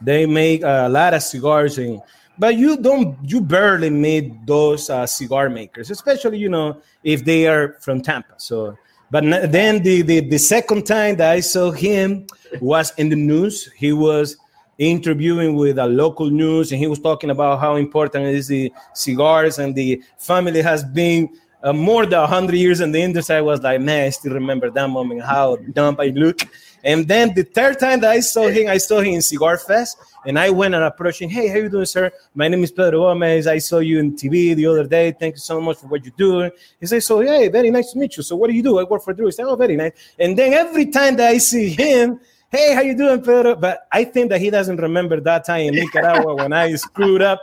They 0.00 0.26
make 0.26 0.62
a 0.62 0.88
lot 0.88 1.14
of 1.14 1.22
cigars 1.22 1.78
and 1.78 2.00
but 2.38 2.56
you 2.56 2.76
don't 2.76 3.16
you 3.22 3.40
barely 3.40 3.90
meet 3.90 4.46
those 4.46 4.88
uh, 4.90 5.06
cigar 5.06 5.50
makers 5.50 5.90
especially 5.90 6.38
you 6.38 6.48
know 6.48 6.80
if 7.02 7.24
they 7.24 7.46
are 7.46 7.76
from 7.80 8.00
tampa 8.00 8.34
so 8.36 8.76
but 9.10 9.24
then 9.50 9.82
the, 9.82 10.02
the 10.02 10.20
the 10.20 10.38
second 10.38 10.86
time 10.86 11.16
that 11.16 11.32
i 11.32 11.40
saw 11.40 11.70
him 11.70 12.26
was 12.60 12.92
in 12.96 13.08
the 13.08 13.16
news 13.16 13.70
he 13.76 13.92
was 13.92 14.36
interviewing 14.78 15.56
with 15.56 15.78
a 15.78 15.86
local 15.86 16.30
news 16.30 16.70
and 16.70 16.78
he 16.78 16.86
was 16.86 17.00
talking 17.00 17.30
about 17.30 17.58
how 17.58 17.74
important 17.74 18.24
is 18.24 18.46
the 18.46 18.72
cigars 18.94 19.58
and 19.58 19.74
the 19.74 20.00
family 20.18 20.62
has 20.62 20.84
been 20.84 21.28
uh, 21.62 21.72
more 21.72 22.06
than 22.06 22.20
100 22.20 22.54
years 22.56 22.80
in 22.80 22.92
the 22.92 23.00
industry 23.00 23.36
i 23.36 23.40
was 23.40 23.62
like 23.62 23.80
man 23.80 24.06
i 24.06 24.10
still 24.10 24.32
remember 24.32 24.70
that 24.70 24.88
moment 24.88 25.22
how 25.22 25.56
dumb 25.72 25.96
i 25.98 26.06
look 26.08 26.40
and 26.84 27.08
then 27.08 27.34
the 27.34 27.42
third 27.42 27.78
time 27.78 28.00
that 28.00 28.10
i 28.10 28.20
saw 28.20 28.48
him 28.48 28.68
i 28.68 28.78
saw 28.78 29.00
him 29.00 29.14
in 29.14 29.22
cigar 29.22 29.58
fest 29.58 29.98
and 30.26 30.38
I 30.38 30.50
went 30.50 30.74
and 30.74 30.84
approached 30.84 31.22
him. 31.22 31.30
Hey, 31.30 31.48
how 31.48 31.56
you 31.56 31.68
doing, 31.68 31.86
sir? 31.86 32.10
My 32.34 32.48
name 32.48 32.62
is 32.64 32.72
Pedro 32.72 33.00
Gomez. 33.00 33.46
I 33.46 33.58
saw 33.58 33.78
you 33.78 33.98
in 33.98 34.14
TV 34.14 34.54
the 34.54 34.66
other 34.66 34.86
day. 34.86 35.12
Thank 35.12 35.36
you 35.36 35.40
so 35.40 35.60
much 35.60 35.78
for 35.78 35.86
what 35.86 36.04
you're 36.04 36.14
doing. 36.16 36.50
He 36.80 36.86
said, 36.86 37.02
so, 37.02 37.20
hey, 37.20 37.48
very 37.48 37.70
nice 37.70 37.92
to 37.92 37.98
meet 37.98 38.16
you. 38.16 38.22
So 38.22 38.36
what 38.36 38.50
do 38.50 38.56
you 38.56 38.62
do? 38.62 38.78
I 38.78 38.84
work 38.84 39.02
for 39.02 39.14
Drew. 39.14 39.26
He 39.26 39.32
said, 39.32 39.46
oh, 39.46 39.56
very 39.56 39.76
nice. 39.76 39.92
And 40.18 40.36
then 40.36 40.52
every 40.52 40.86
time 40.86 41.16
that 41.16 41.28
I 41.30 41.38
see 41.38 41.70
him, 41.70 42.20
hey, 42.50 42.74
how 42.74 42.80
you 42.80 42.96
doing, 42.96 43.22
Pedro? 43.22 43.54
But 43.56 43.86
I 43.90 44.04
think 44.04 44.30
that 44.30 44.40
he 44.40 44.50
doesn't 44.50 44.76
remember 44.76 45.20
that 45.20 45.46
time 45.46 45.68
in 45.68 45.74
Nicaragua 45.74 46.34
when 46.34 46.52
I 46.52 46.74
screwed 46.74 47.22
up 47.22 47.40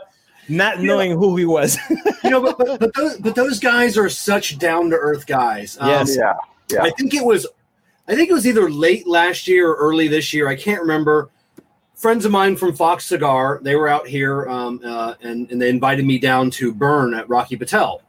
not 0.48 0.80
knowing 0.80 1.12
who 1.12 1.36
he 1.36 1.44
was. 1.44 1.78
you 2.24 2.30
know, 2.30 2.40
but, 2.40 2.58
but, 2.58 2.80
but, 2.80 2.94
those, 2.94 3.16
but 3.18 3.34
those 3.34 3.58
guys 3.58 3.96
are 3.96 4.08
such 4.08 4.58
down 4.58 4.90
to 4.90 4.96
earth 4.96 5.26
guys. 5.26 5.76
Um, 5.80 5.88
yes. 5.88 6.16
Yeah. 6.16 6.34
Yeah. 6.70 6.82
I 6.82 6.90
think 6.90 7.14
it 7.14 7.24
was, 7.24 7.46
I 8.08 8.14
think 8.14 8.30
it 8.30 8.32
was 8.32 8.46
either 8.46 8.68
late 8.70 9.06
last 9.06 9.46
year 9.46 9.70
or 9.70 9.76
early 9.76 10.08
this 10.08 10.32
year. 10.32 10.48
I 10.48 10.56
can't 10.56 10.80
remember 10.80 11.30
friends 11.96 12.24
of 12.26 12.30
mine 12.30 12.56
from 12.56 12.74
Fox 12.74 13.06
Cigar, 13.06 13.58
they 13.62 13.74
were 13.74 13.88
out 13.88 14.06
here 14.06 14.46
um, 14.48 14.80
uh, 14.84 15.14
and, 15.22 15.50
and 15.50 15.60
they 15.60 15.70
invited 15.70 16.04
me 16.04 16.18
down 16.18 16.50
to 16.50 16.72
burn 16.72 17.14
at 17.14 17.28
Rocky 17.28 17.56
Patel. 17.56 18.02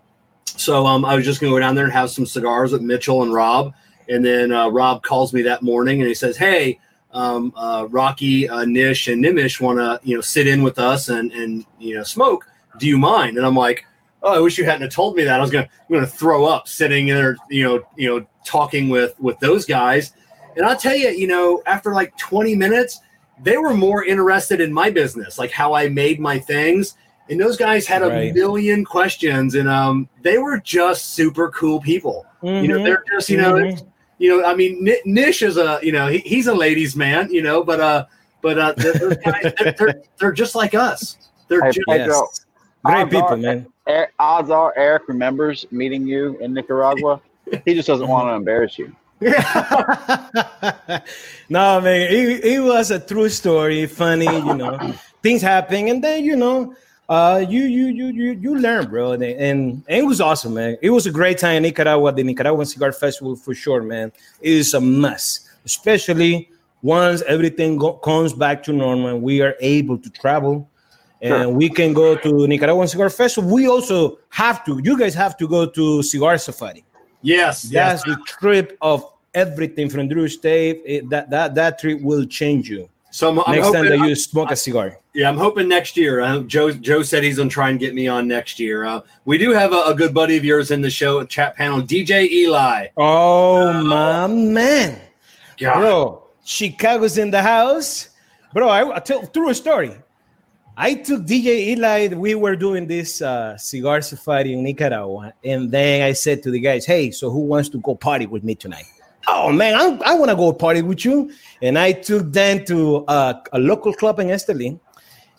So 0.46 0.86
um, 0.86 1.06
I 1.06 1.16
was 1.16 1.26
just 1.26 1.40
going 1.40 1.52
to 1.52 1.56
go 1.56 1.60
down 1.60 1.74
there 1.74 1.86
and 1.86 1.94
have 1.94 2.12
some 2.12 2.26
cigars 2.26 2.72
with 2.72 2.82
Mitchell 2.82 3.24
and 3.24 3.34
Rob. 3.34 3.74
And 4.10 4.24
then 4.24 4.52
uh, 4.52 4.70
Rob 4.70 5.04
calls 5.04 5.34
me 5.34 5.42
that 5.44 5.62
morning 5.62 6.00
and 6.00 6.08
he 6.08 6.14
says, 6.14 6.38
Hey, 6.38 6.80
um, 7.18 7.52
uh, 7.56 7.88
Rocky, 7.90 8.48
uh, 8.48 8.66
Nish, 8.66 9.08
and 9.08 9.24
Nimish 9.24 9.60
want 9.60 9.80
to 9.80 10.00
you 10.08 10.16
know 10.16 10.22
sit 10.22 10.48
in 10.48 10.62
with 10.62 10.78
us 10.78 11.10
and 11.10 11.32
and 11.32 11.66
you 11.80 11.96
know 11.96 12.04
smoke. 12.04 12.46
Do 12.78 12.88
you 12.88 12.98
mind? 12.98 13.38
And 13.38 13.46
I'm 13.46 13.56
like, 13.56 13.86
oh, 14.22 14.36
I 14.36 14.40
wish 14.40 14.58
you 14.58 14.66
hadn't 14.66 14.92
told 14.92 15.16
me 15.16 15.24
that. 15.24 15.40
I 15.40 15.42
was 15.42 15.52
gonna 15.52 15.68
I'm 15.90 15.94
gonna 15.96 16.06
throw 16.08 16.46
up 16.46 16.68
sitting 16.68 17.08
there, 17.08 17.38
you 17.50 17.64
know, 17.64 17.84
you 17.96 18.10
know, 18.10 18.26
talking 18.46 18.90
with 18.90 19.20
with 19.20 19.40
those 19.40 19.66
guys. 19.66 20.14
And 20.56 20.66
I'll 20.66 20.78
tell 20.78 20.96
you, 20.96 21.10
you 21.10 21.28
know, 21.28 21.62
after 21.66 21.94
like 21.94 22.18
20 22.18 22.56
minutes, 22.56 23.00
they 23.44 23.58
were 23.58 23.76
more 23.76 24.04
interested 24.04 24.60
in 24.60 24.74
my 24.74 24.90
business, 24.90 25.38
like 25.38 25.52
how 25.52 25.74
I 25.74 25.88
made 25.90 26.20
my 26.20 26.40
things. 26.40 26.96
And 27.30 27.40
those 27.40 27.58
guys 27.58 27.86
had 27.86 28.04
a 28.04 28.08
right. 28.08 28.34
million 28.34 28.86
questions, 28.86 29.56
and 29.56 29.68
um, 29.68 30.08
they 30.22 30.38
were 30.38 30.60
just 30.60 31.14
super 31.14 31.50
cool 31.50 31.82
people. 31.82 32.26
Mm-hmm. 32.42 32.64
You 32.64 32.68
know, 32.70 32.84
they're 32.84 33.04
just 33.12 33.30
you 33.30 33.38
know, 33.38 33.54
mm-hmm. 33.54 33.86
You 34.18 34.30
know. 34.30 34.46
I 34.46 34.56
mean, 34.56 34.88
Nish 35.06 35.42
is 35.42 35.58
a 35.58 35.80
you 35.82 35.92
know 35.92 36.08
he, 36.08 36.20
he's 36.20 36.48
a 36.48 36.54
ladies' 36.54 36.96
man, 36.96 37.32
you 37.32 37.42
know, 37.42 37.64
but 37.64 37.80
uh, 37.80 38.06
but 38.42 38.58
uh, 38.58 38.74
those 38.74 39.18
guys 39.18 39.54
they're, 39.58 39.76
they're, 39.78 40.02
they're, 40.20 40.32
just 40.32 40.56
like 40.56 40.74
us. 40.76 41.18
They're 41.48 41.64
hey, 41.64 41.72
just 41.72 41.86
yes. 41.88 42.46
great 42.84 43.10
people, 43.10 43.34
are, 43.34 43.38
man. 43.38 43.68
Odds 44.20 44.50
are 44.50 44.74
Eric 44.78 45.08
remembers 45.08 45.66
meeting 45.72 46.06
you 46.06 46.38
in 46.40 46.54
Nicaragua. 46.54 47.22
he 47.66 47.74
just 47.74 47.88
doesn't 47.88 48.08
want 48.08 48.28
to 48.28 48.34
embarrass 48.36 48.78
you. 48.78 48.96
no, 51.50 51.82
man, 51.82 52.02
it, 52.12 52.46
it 52.46 52.60
was 52.62 52.92
a 52.92 53.00
true 53.00 53.30
story, 53.30 53.88
funny, 53.88 54.26
you 54.26 54.54
know, 54.54 54.94
things 55.24 55.42
happen, 55.42 55.88
and 55.88 56.04
then 56.04 56.24
you 56.24 56.36
know, 56.36 56.76
uh, 57.10 57.46
you 57.48 57.62
you 57.64 57.88
you 57.88 58.08
you 58.08 58.32
you 58.34 58.56
learn, 58.60 58.90
bro, 58.90 59.14
and, 59.14 59.24
and, 59.24 59.84
it 59.88 60.06
was 60.06 60.20
awesome, 60.20 60.54
man. 60.56 60.78
It 60.82 60.90
was 60.90 61.06
a 61.06 61.12
great 61.12 61.38
time 61.38 61.58
in 61.58 61.64
Nicaragua. 61.64 62.12
The 62.12 62.24
Nicaraguan 62.24 62.66
Cigar 62.66 62.92
Festival, 62.92 63.36
for 63.36 63.54
sure, 63.54 63.82
man, 63.82 64.12
it 64.42 64.52
is 64.54 64.74
a 64.74 64.82
must, 64.82 65.48
especially 65.66 66.50
once 66.82 67.22
everything 67.24 67.78
go- 67.78 67.94
comes 67.94 68.34
back 68.34 68.62
to 68.64 68.74
normal. 68.74 69.20
We 69.20 69.42
are 69.42 69.56
able 69.62 69.98
to 69.98 70.10
travel. 70.10 70.70
and 71.22 71.44
Sure. 71.46 71.50
we 71.50 71.68
can 71.70 71.94
go 71.94 72.16
to 72.16 72.46
Nicaraguan 72.48 72.88
Cigar 72.88 73.10
Festival. 73.10 73.50
We 73.50 73.68
also 73.68 74.20
have 74.30 74.64
to. 74.66 74.80
You 74.84 75.00
guys 75.00 75.16
have 75.16 75.36
to 75.38 75.48
go 75.48 75.66
to 75.66 76.04
Cigar 76.04 76.38
Safari. 76.38 76.84
Yes, 77.24 77.66
yes. 77.66 77.72
That's 77.72 78.04
the 78.04 78.18
trip 78.28 78.78
of 78.82 79.04
everything 79.34 79.90
from 79.90 80.08
Drew 80.10 80.28
State. 80.28 80.82
It- 80.86 81.10
that 81.10 81.30
that 81.32 81.56
that 81.56 81.80
trip 81.80 82.02
will 82.02 82.26
change 82.26 82.70
you 82.70 82.88
So 83.18 83.28
I'm, 83.28 83.40
I'm 83.40 83.56
next 83.56 83.66
hoping, 83.66 83.90
time 83.90 84.00
that 84.00 84.08
you 84.08 84.14
smoke 84.14 84.52
a 84.52 84.56
cigar. 84.56 85.00
Yeah, 85.16 85.28
I'm 85.28 85.40
hoping 85.40 85.68
next 85.68 85.98
year. 85.98 86.22
Uh, 86.22 86.42
Joe 86.42 86.72
Joe 86.72 87.02
said 87.02 87.24
he's 87.24 87.38
gonna 87.38 87.50
try 87.50 87.72
and 87.72 87.80
get 87.80 87.96
me 87.96 88.08
on 88.08 88.28
next 88.28 88.60
year. 88.60 88.86
Uh, 88.86 89.02
we 89.26 89.40
do 89.40 89.54
have 89.54 89.74
a, 89.74 89.86
a 89.88 89.96
good 89.96 90.14
buddy 90.14 90.38
of 90.38 90.46
yours 90.46 90.70
in 90.70 90.82
the 90.82 90.92
show 90.92 91.24
chat 91.24 91.56
panel, 91.56 91.82
DJ 91.82 92.30
Eli. 92.30 92.90
Oh 92.96 93.74
my 93.82 94.28
man, 94.28 95.02
God. 95.60 95.80
bro! 95.80 96.24
Chicago's 96.46 97.18
in 97.18 97.32
the 97.32 97.42
house, 97.42 98.10
bro. 98.54 98.70
I, 98.70 98.98
I 98.98 99.00
tell 99.00 99.24
through 99.24 99.50
a 99.50 99.56
story. 99.56 99.96
I 100.78 100.94
took 100.94 101.24
DJ 101.24 101.70
Eli. 101.70 102.10
We 102.10 102.36
were 102.36 102.56
doing 102.56 102.86
this 102.86 103.24
uh, 103.24 103.58
cigar 103.58 104.02
safari 104.02 104.54
in 104.54 104.62
Nicaragua, 104.62 105.34
and 105.44 105.72
then 105.72 106.04
I 106.04 106.14
said 106.14 106.44
to 106.44 106.52
the 106.52 106.60
guys, 106.60 106.86
"Hey, 106.86 107.10
so 107.10 107.32
who 107.32 107.40
wants 107.40 107.70
to 107.70 107.80
go 107.80 107.96
party 107.96 108.28
with 108.28 108.44
me 108.44 108.54
tonight?" 108.54 108.86
Oh 109.28 109.52
man, 109.52 109.76
I, 109.76 110.12
I 110.12 110.14
want 110.16 110.30
to 110.30 110.36
go 110.36 110.54
party 110.54 110.82
with 110.82 111.04
you. 111.04 111.32
And 111.62 111.78
I 111.78 111.92
took 111.92 112.32
them 112.32 112.64
to 112.66 113.06
uh, 113.08 113.34
a 113.52 113.60
local 113.60 113.94
club 113.94 114.20
in 114.20 114.28
Estelí, 114.28 114.80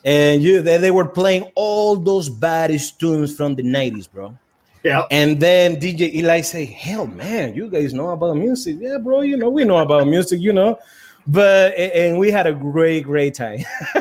and 0.05 0.43
you 0.43 0.61
they, 0.62 0.76
they 0.76 0.91
were 0.91 1.07
playing 1.07 1.51
all 1.55 1.97
those 1.97 2.28
baddest 2.28 3.01
tunes 3.01 3.34
from 3.34 3.55
the 3.55 3.62
'90s, 3.62 4.11
bro. 4.11 4.36
Yeah. 4.84 5.05
And 5.11 5.41
then 5.41 5.76
DJ 5.76 6.14
Eli 6.14 6.43
say, 6.43 6.64
"Hell, 6.64 7.07
man, 7.07 7.55
you 7.55 7.68
guys 7.68 7.95
know 7.95 8.11
about 8.11 8.36
music? 8.36 8.76
Yeah, 8.80 8.99
bro. 8.99 9.22
You 9.22 9.36
know 9.36 9.49
we 9.49 9.64
know 9.64 9.78
about 9.78 10.07
music, 10.07 10.41
you 10.41 10.53
know." 10.53 10.78
But 11.26 11.74
and 11.76 12.18
we 12.18 12.30
had 12.30 12.47
a 12.47 12.53
great, 12.53 13.05
great 13.05 13.34
time. 13.34 13.61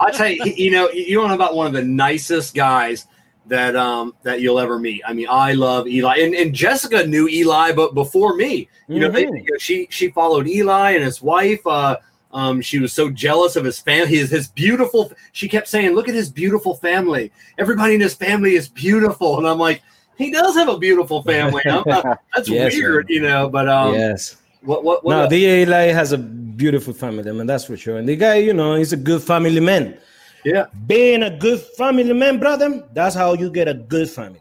I 0.00 0.10
tell 0.12 0.28
you, 0.28 0.44
you 0.44 0.70
know, 0.70 0.90
you 0.90 1.16
don't 1.16 1.28
know 1.28 1.34
about 1.34 1.54
one 1.54 1.68
of 1.68 1.72
the 1.72 1.84
nicest 1.84 2.54
guys 2.54 3.06
that 3.46 3.76
um 3.76 4.14
that 4.22 4.40
you'll 4.40 4.58
ever 4.58 4.78
meet. 4.78 5.02
I 5.06 5.12
mean, 5.12 5.26
I 5.30 5.52
love 5.52 5.86
Eli, 5.86 6.16
and, 6.18 6.34
and 6.34 6.54
Jessica 6.54 7.06
knew 7.06 7.28
Eli, 7.28 7.72
but 7.72 7.94
before 7.94 8.34
me, 8.36 8.68
you 8.88 9.00
know, 9.00 9.10
they, 9.10 9.26
Mhm. 9.26 9.44
you 9.44 9.52
know, 9.52 9.58
she 9.58 9.86
she 9.90 10.10
followed 10.10 10.46
Eli 10.48 10.92
and 10.92 11.04
his 11.04 11.20
wife. 11.20 11.64
Uh, 11.66 11.96
um, 12.32 12.60
she 12.60 12.78
was 12.80 12.92
so 12.92 13.10
jealous 13.10 13.54
of 13.56 13.64
his 13.64 13.78
family, 13.78 14.16
his 14.16 14.30
his 14.30 14.48
beautiful. 14.48 15.12
She 15.32 15.48
kept 15.48 15.68
saying, 15.68 15.94
"Look 15.94 16.08
at 16.08 16.14
his 16.14 16.30
beautiful 16.30 16.74
family. 16.76 17.30
Everybody 17.58 17.94
in 17.94 18.00
his 18.00 18.14
family 18.14 18.54
is 18.54 18.68
beautiful," 18.68 19.38
and 19.38 19.46
I'm 19.46 19.58
like. 19.58 19.82
He 20.16 20.30
does 20.30 20.54
have 20.54 20.68
a 20.68 20.78
beautiful 20.78 21.24
family. 21.24 21.60
I'm 21.66 21.82
not- 21.86 22.20
that's 22.32 22.48
Yes, 22.48 22.72
weird, 22.72 23.06
man. 23.08 23.14
you 23.16 23.20
know. 23.22 23.48
But 23.48 23.68
um, 23.68 23.94
yes. 23.94 24.36
what 24.62 24.84
what 24.84 25.04
what? 25.04 25.12
no, 25.16 25.26
DJ 25.26 25.62
Eli 25.62 25.86
has 25.90 26.12
a 26.12 26.18
beautiful 26.18 26.94
family, 26.94 27.28
I 27.28 27.32
man. 27.32 27.48
That's 27.48 27.64
for 27.64 27.76
sure. 27.76 27.96
And 27.98 28.08
the 28.08 28.14
guy, 28.14 28.36
you 28.36 28.52
know, 28.52 28.76
he's 28.76 28.92
a 28.92 28.96
good 28.96 29.24
family 29.24 29.58
man. 29.58 29.98
Yeah, 30.44 30.66
Being 30.86 31.22
a 31.22 31.30
good 31.30 31.60
family 31.60 32.12
man, 32.12 32.38
brother, 32.38 32.84
that's 32.92 33.14
how 33.14 33.32
you 33.34 33.50
get 33.50 33.68
a 33.68 33.74
good 33.74 34.08
family. 34.10 34.40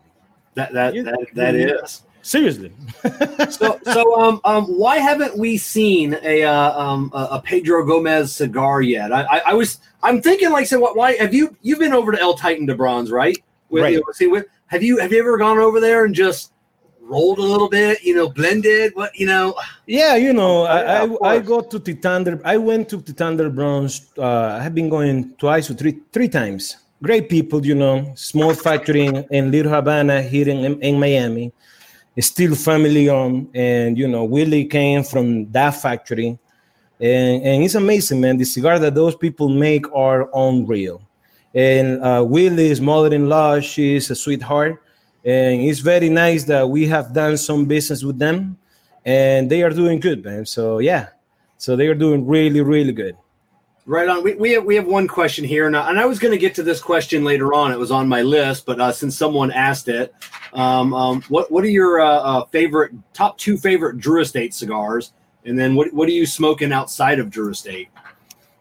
that 0.55 0.73
that 0.73 0.93
You- 0.93 1.03
that, 1.03 1.19
that 1.35 1.55
is. 1.55 2.01
Seriously. 2.25 2.71
so 3.49 3.77
so 3.91 4.21
um 4.21 4.39
um 4.45 4.63
why 4.77 4.95
haven't 4.97 5.37
we 5.37 5.57
seen 5.57 6.17
a 6.23 6.43
uh, 6.43 6.79
um 6.79 7.11
a 7.13 7.41
Pedro 7.43 7.85
Gomez 7.85 8.33
cigar 8.33 8.81
yet? 8.81 9.11
I, 9.11 9.23
I 9.23 9.37
I 9.47 9.53
was 9.53 9.79
I'm 10.01 10.21
thinking 10.21 10.49
like 10.49 10.65
so 10.67 10.79
what 10.79 10.95
why 10.95 11.15
have 11.17 11.33
you 11.33 11.53
you've 11.63 11.79
been 11.79 11.91
over 11.91 12.13
to 12.13 12.21
El 12.21 12.35
Titan 12.35 12.65
de 12.65 12.75
Bronce 12.75 13.09
right? 13.11 13.37
With, 13.69 13.83
Right. 13.83 13.99
see, 14.13 14.27
with, 14.27 14.45
have 14.67 14.81
you 14.83 14.99
have 14.99 15.11
you 15.11 15.19
ever 15.19 15.37
gone 15.37 15.57
over 15.57 15.81
there 15.81 16.05
and 16.05 16.15
just 16.15 16.52
rolled 17.03 17.39
a 17.39 17.41
little 17.41 17.69
bit? 17.69 18.03
You 18.03 18.15
know, 18.15 18.29
blended. 18.29 18.95
What 18.95 19.15
you 19.15 19.27
know? 19.27 19.55
Yeah, 19.85 20.15
you 20.15 20.33
know, 20.33 20.63
yeah, 20.63 21.05
I, 21.23 21.29
I 21.29 21.35
I 21.35 21.39
go 21.39 21.61
to 21.61 21.79
the 21.79 21.93
Thunder. 21.93 22.41
I 22.43 22.57
went 22.57 22.89
to 22.89 23.01
Titan 23.01 23.37
de 23.37 23.49
Bronce. 23.49 24.11
Uh, 24.17 24.57
I 24.59 24.63
have 24.63 24.73
been 24.73 24.89
going 24.89 25.33
twice 25.37 25.69
or 25.69 25.73
three 25.73 25.99
three 26.11 26.27
times. 26.29 26.77
Great 27.01 27.29
people, 27.29 27.65
you 27.65 27.75
know. 27.75 28.13
Small 28.15 28.53
factory 28.53 29.05
in, 29.05 29.25
in 29.29 29.51
Little 29.51 29.71
Havana 29.71 30.21
here 30.21 30.47
in, 30.47 30.81
in 30.81 30.99
Miami. 30.99 31.51
It's 32.15 32.27
still 32.27 32.55
family 32.55 33.09
owned, 33.09 33.49
and 33.55 33.97
you 33.97 34.07
know 34.07 34.23
Willie 34.23 34.65
came 34.65 35.03
from 35.03 35.51
that 35.51 35.71
factory, 35.71 36.37
and 36.99 37.43
and 37.43 37.63
it's 37.63 37.75
amazing, 37.75 38.21
man. 38.21 38.37
The 38.37 38.45
cigar 38.45 38.79
that 38.79 38.95
those 38.95 39.15
people 39.15 39.49
make 39.49 39.91
are 39.93 40.29
unreal. 40.33 41.01
And 41.55 42.03
uh, 42.03 42.25
Willie's 42.27 42.81
mother-in-law, 42.81 43.59
she's 43.59 44.09
a 44.09 44.15
sweetheart, 44.15 44.82
and 45.25 45.61
it's 45.61 45.79
very 45.79 46.09
nice 46.09 46.43
that 46.45 46.69
we 46.69 46.87
have 46.87 47.13
done 47.13 47.37
some 47.37 47.65
business 47.65 48.03
with 48.03 48.19
them 48.19 48.57
and 49.05 49.49
they 49.49 49.63
are 49.63 49.69
doing 49.69 49.99
good, 49.99 50.23
man. 50.23 50.45
So 50.45 50.79
yeah, 50.79 51.07
so 51.57 51.75
they 51.75 51.87
are 51.87 51.95
doing 51.95 52.25
really, 52.25 52.61
really 52.61 52.93
good. 52.93 53.17
Right 53.85 54.07
on. 54.07 54.23
We, 54.23 54.35
we 54.35 54.51
have 54.51 54.63
we 54.63 54.75
have 54.75 54.87
one 54.87 55.09
question 55.09 55.43
here, 55.43 55.67
and 55.67 55.75
I, 55.75 55.89
and 55.89 55.99
I 55.99 56.05
was 56.05 56.17
going 56.17 56.31
to 56.31 56.37
get 56.37 56.55
to 56.55 56.63
this 56.63 56.81
question 56.81 57.25
later 57.25 57.53
on. 57.53 57.71
It 57.71 57.77
was 57.77 57.91
on 57.91 58.07
my 58.07 58.21
list, 58.21 58.65
but 58.65 58.79
uh, 58.79 58.93
since 58.93 59.17
someone 59.17 59.51
asked 59.51 59.89
it, 59.89 60.13
um, 60.53 60.93
um, 60.93 61.21
what 61.23 61.51
what 61.51 61.65
are 61.65 61.69
your 61.69 61.99
uh, 61.99 62.07
uh, 62.07 62.45
favorite 62.45 62.93
top 63.13 63.37
two 63.37 63.57
favorite 63.57 63.97
Drew 63.97 64.21
Estate 64.21 64.53
cigars, 64.53 65.11
and 65.43 65.59
then 65.59 65.75
what 65.75 65.93
what 65.93 66.07
are 66.07 66.13
you 66.13 66.25
smoking 66.25 66.71
outside 66.71 67.19
of 67.19 67.29
Drew 67.29 67.49
Estate? 67.49 67.89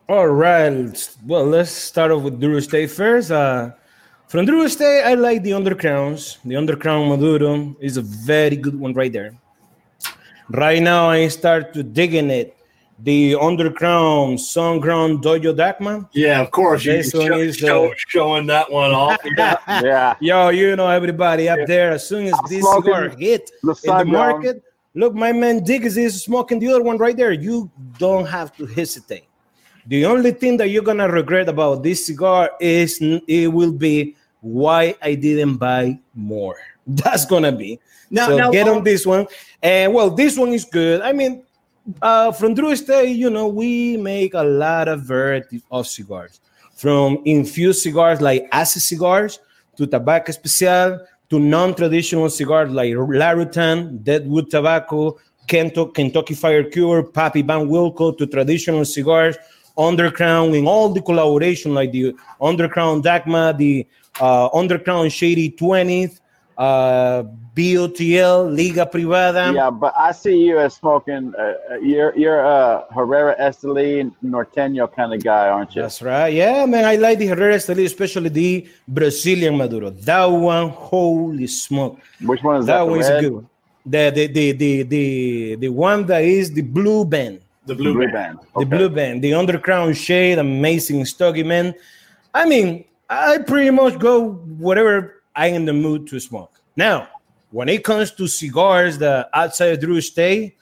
All 0.09 0.27
right, 0.27 1.09
well, 1.25 1.45
let's 1.45 1.71
start 1.71 2.11
off 2.11 2.25
with 2.25 2.41
Drew 2.41 2.57
Estate 2.57 2.91
first. 2.91 3.31
Uh, 3.31 3.71
from 4.33 4.47
the 4.47 4.53
Drew 4.53 4.63
Estate, 4.65 5.03
I 5.05 5.13
like 5.13 5.43
the 5.43 5.51
Undercrowns. 5.51 6.39
The 6.43 6.55
Undercrown 6.55 7.07
Maduro 7.11 7.77
is 7.81 7.99
a 7.99 8.01
very 8.01 8.57
good 8.57 8.81
one 8.81 8.95
right 8.95 9.13
there. 9.13 9.35
Right 10.49 10.81
now, 10.83 11.11
I 11.11 11.29
start 11.29 11.75
to 11.75 11.83
digging 11.83 12.31
it. 12.31 12.57
The 13.01 13.33
Undercrown 13.35 14.41
Sun 14.41 14.81
Grown 14.81 15.21
Dojo 15.21 15.55
Dogma. 15.55 16.09
Yeah, 16.13 16.41
of 16.41 16.51
course. 16.51 16.83
You 16.83 16.93
This 16.95 17.13
one 17.13 17.27
show, 17.27 17.39
is, 17.39 17.57
show- 17.59 17.91
uh, 17.91 17.95
showing 18.09 18.47
that 18.47 18.73
one 18.73 18.93
off. 18.93 19.19
Yeah. 19.37 19.57
Yeah. 19.69 20.15
Yo, 20.21 20.49
you 20.49 20.77
know 20.77 20.89
everybody 20.89 21.51
up 21.51 21.59
there. 21.67 21.91
As 21.93 22.09
soon 22.09 22.27
as 22.29 22.33
I'm 22.33 22.49
this 22.49 22.65
cigar 22.75 23.11
hit 23.11 23.51
the 23.63 23.69
in 23.69 23.69
the 23.69 23.75
Sun 23.75 24.09
Grown. 24.09 24.13
market, 24.13 24.63
look, 24.95 25.15
my 25.15 25.33
man 25.33 25.63
Diggs 25.63 25.99
is 25.99 26.23
smoking 26.23 26.59
the 26.59 26.69
other 26.69 26.83
one 26.83 26.97
right 26.97 27.17
there. 27.17 27.33
You 27.33 27.71
don't 27.99 28.25
have 28.25 28.57
to 28.57 28.65
hesitate. 28.65 29.25
The 29.89 30.07
only 30.07 30.31
thing 30.31 30.57
that 30.59 30.69
you're 30.69 30.85
gonna 30.85 31.09
regret 31.09 31.49
about 31.51 31.83
this 31.83 32.07
cigar 32.07 32.53
is 32.61 32.99
it 33.27 33.49
will 33.53 33.73
be 33.73 34.17
why 34.43 34.95
I 35.01 35.15
didn't 35.15 35.57
buy 35.57 35.99
more. 36.15 36.57
That's 36.87 37.25
gonna 37.25 37.53
be. 37.53 37.81
Now- 38.11 38.27
so 38.29 38.37
now, 38.37 38.51
get 38.51 38.69
um, 38.69 38.79
on 38.79 38.85
this 38.85 39.07
one. 39.07 39.27
And 39.63 39.95
well, 39.95 40.11
this 40.11 40.37
one 40.37 40.53
is 40.53 40.65
good. 40.67 41.01
I 41.01 41.13
mean, 41.13 41.45
uh, 42.03 42.33
from 42.33 42.55
Drew 42.55 42.71
Estate, 42.71 43.17
you 43.17 43.31
know, 43.31 43.49
we 43.49 43.97
make 43.97 44.35
a 44.35 44.43
lot 44.43 44.89
of 44.89 45.03
varieties 45.03 45.63
of 45.71 45.87
cigars. 45.87 46.41
From 46.75 47.23
infused 47.25 47.83
cigars 47.83 48.21
like 48.21 48.49
acid 48.53 48.83
cigars 48.83 49.39
to 49.77 49.87
tobacco 49.87 50.31
especial 50.31 51.01
to 51.31 51.39
non-traditional 51.39 52.29
cigars 52.29 52.71
like 52.71 52.93
Larutan, 52.93 54.03
Deadwood 54.03 54.51
Tobacco, 54.51 55.19
Kentucky, 55.47 55.93
Kentucky 55.95 56.35
Fire 56.35 56.65
Cure, 56.65 57.05
Pappy 57.05 57.43
Van 57.43 57.69
Winkle 57.69 58.13
to 58.15 58.27
traditional 58.27 58.85
cigars, 58.85 59.37
Undercrown, 59.79 60.57
in 60.57 60.67
all 60.67 60.91
the 60.91 61.01
collaboration 61.01 61.73
like 61.73 61.93
the 61.93 62.15
Undercrown 62.41 63.03
Dogma, 63.03 63.55
the 63.57 63.87
uh, 64.21 64.49
Undercrown 64.51 65.11
Shady 65.11 65.51
20th, 65.51 66.21
uh, 66.59 67.23
BOTL, 67.55 68.55
Liga 68.55 68.87
Privada. 68.87 69.55
Yeah, 69.55 69.71
but 69.71 69.95
I 69.99 70.13
see 70.13 70.37
you 70.37 70.59
as 70.59 70.75
smoking. 70.75 71.35
Uh, 71.37 71.55
uh, 71.73 71.75
you're 71.77 72.17
you're 72.17 72.41
a 72.41 72.85
Herrera 72.95 73.37
Esteli 73.39 74.11
Norteño 74.25 74.91
kind 74.95 75.13
of 75.13 75.23
guy, 75.23 75.49
aren't 75.49 75.75
you? 75.75 75.83
That's 75.83 76.01
right. 76.03 76.33
Yeah, 76.33 76.65
man. 76.67 76.85
I 76.85 76.97
like 76.97 77.19
the 77.19 77.27
Herrera 77.27 77.55
Esteli, 77.57 77.85
especially 77.85 78.29
the 78.31 78.69
Brazilian 78.89 79.57
Maduro. 79.57 79.91
That 79.91 80.25
one, 80.27 80.69
holy 80.71 81.47
smoke. 81.47 81.99
Which 82.23 82.43
one 82.43 82.61
is 82.61 82.67
that? 82.67 82.79
That 82.79 82.85
the 82.85 82.91
one 82.91 83.01
is 83.01 83.09
a 83.09 83.21
good 83.21 83.33
one. 83.33 83.49
The, 83.85 84.11
the, 84.15 84.27
the, 84.29 84.53
the, 84.53 84.83
the, 84.85 85.55
the 85.57 85.69
one 85.69 86.07
that 86.07 86.23
is 86.23 86.53
the 86.53 86.63
blue 86.63 87.05
band. 87.05 87.41
The 87.67 87.75
The 87.75 87.83
blue, 87.83 87.95
blue 87.95 88.07
band. 88.13 88.39
band. 88.39 88.49
The 88.57 88.67
blue 88.67 88.89
band, 88.89 89.23
the 89.25 89.33
undercrown 89.33 89.95
shade, 89.97 90.39
amazing 90.39 91.05
stogie, 91.05 91.43
man. 91.43 91.75
I 92.33 92.47
mean, 92.47 92.85
I 93.13 93.37
pretty 93.37 93.69
much 93.69 93.99
go 93.99 94.33
whatever 94.57 95.23
I 95.37 95.49
am 95.49 95.55
in 95.55 95.65
the 95.67 95.75
mood 95.75 96.07
to 96.09 96.19
smoke. 96.19 96.63
Now, 96.77 97.09
when 97.51 97.69
it 97.69 97.85
comes 97.85 98.11
to 98.13 98.27
cigars 98.27 98.97
the 98.97 99.29
outside 99.35 99.81
Drew 99.81 99.97
Estate, 99.97 100.57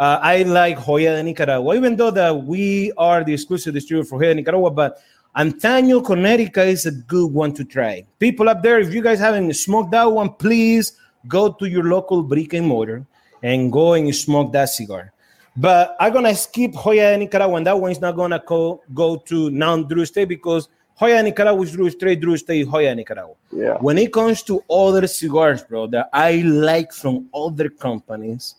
uh, 0.00 0.18
I 0.20 0.42
like 0.42 0.84
Joya 0.84 1.14
de 1.14 1.22
Nicaragua, 1.22 1.76
even 1.76 1.94
though 1.94 2.10
that 2.10 2.32
we 2.36 2.90
are 2.98 3.22
the 3.22 3.32
exclusive 3.32 3.74
distributor 3.74 4.08
for 4.08 4.18
Joya 4.18 4.30
de 4.30 4.40
Nicaragua, 4.40 4.72
but 4.72 5.00
Antonio 5.36 6.00
Connecticut 6.00 6.66
is 6.66 6.86
a 6.86 6.90
good 6.90 7.32
one 7.32 7.54
to 7.54 7.64
try. 7.64 8.04
People 8.18 8.48
up 8.48 8.64
there, 8.64 8.80
if 8.80 8.92
you 8.92 9.00
guys 9.00 9.20
haven't 9.20 9.54
smoked 9.54 9.92
that 9.92 10.10
one, 10.10 10.30
please 10.30 10.98
go 11.28 11.52
to 11.52 11.66
your 11.70 11.84
local 11.84 12.24
brick 12.24 12.52
and 12.52 12.66
mortar 12.66 13.06
and 13.44 13.70
go 13.70 13.92
and 13.92 14.12
smoke 14.12 14.52
that 14.52 14.70
cigar. 14.70 15.12
But 15.56 15.94
I'm 16.00 16.12
gonna 16.12 16.34
skip 16.34 16.72
Joya 16.72 17.12
de 17.12 17.18
Nicaragua, 17.18 17.58
and 17.58 17.66
that 17.68 17.78
one 17.78 17.92
is 17.92 18.00
not 18.00 18.16
gonna 18.16 18.42
go, 18.44 18.82
go 18.92 19.18
to 19.18 19.50
non 19.50 19.86
Drew 19.86 20.02
Estate 20.02 20.28
because 20.28 20.68
Joya 20.98 21.16
de 21.16 21.22
Nicaragua 21.24 21.62
is 21.62 21.72
Drew 21.72 21.86
Estate, 21.86 22.20
Drew 22.20 22.34
Estate, 22.34 22.66
Joya 22.68 22.90
de 22.90 22.96
Nicaragua. 22.96 23.34
Yeah. 23.50 23.78
When 23.80 23.98
it 23.98 24.12
comes 24.12 24.42
to 24.44 24.62
other 24.70 25.06
cigars, 25.06 25.62
bro, 25.62 25.86
that 25.88 26.08
I 26.12 26.36
like 26.42 26.92
from 26.92 27.28
other 27.34 27.68
companies, 27.68 28.56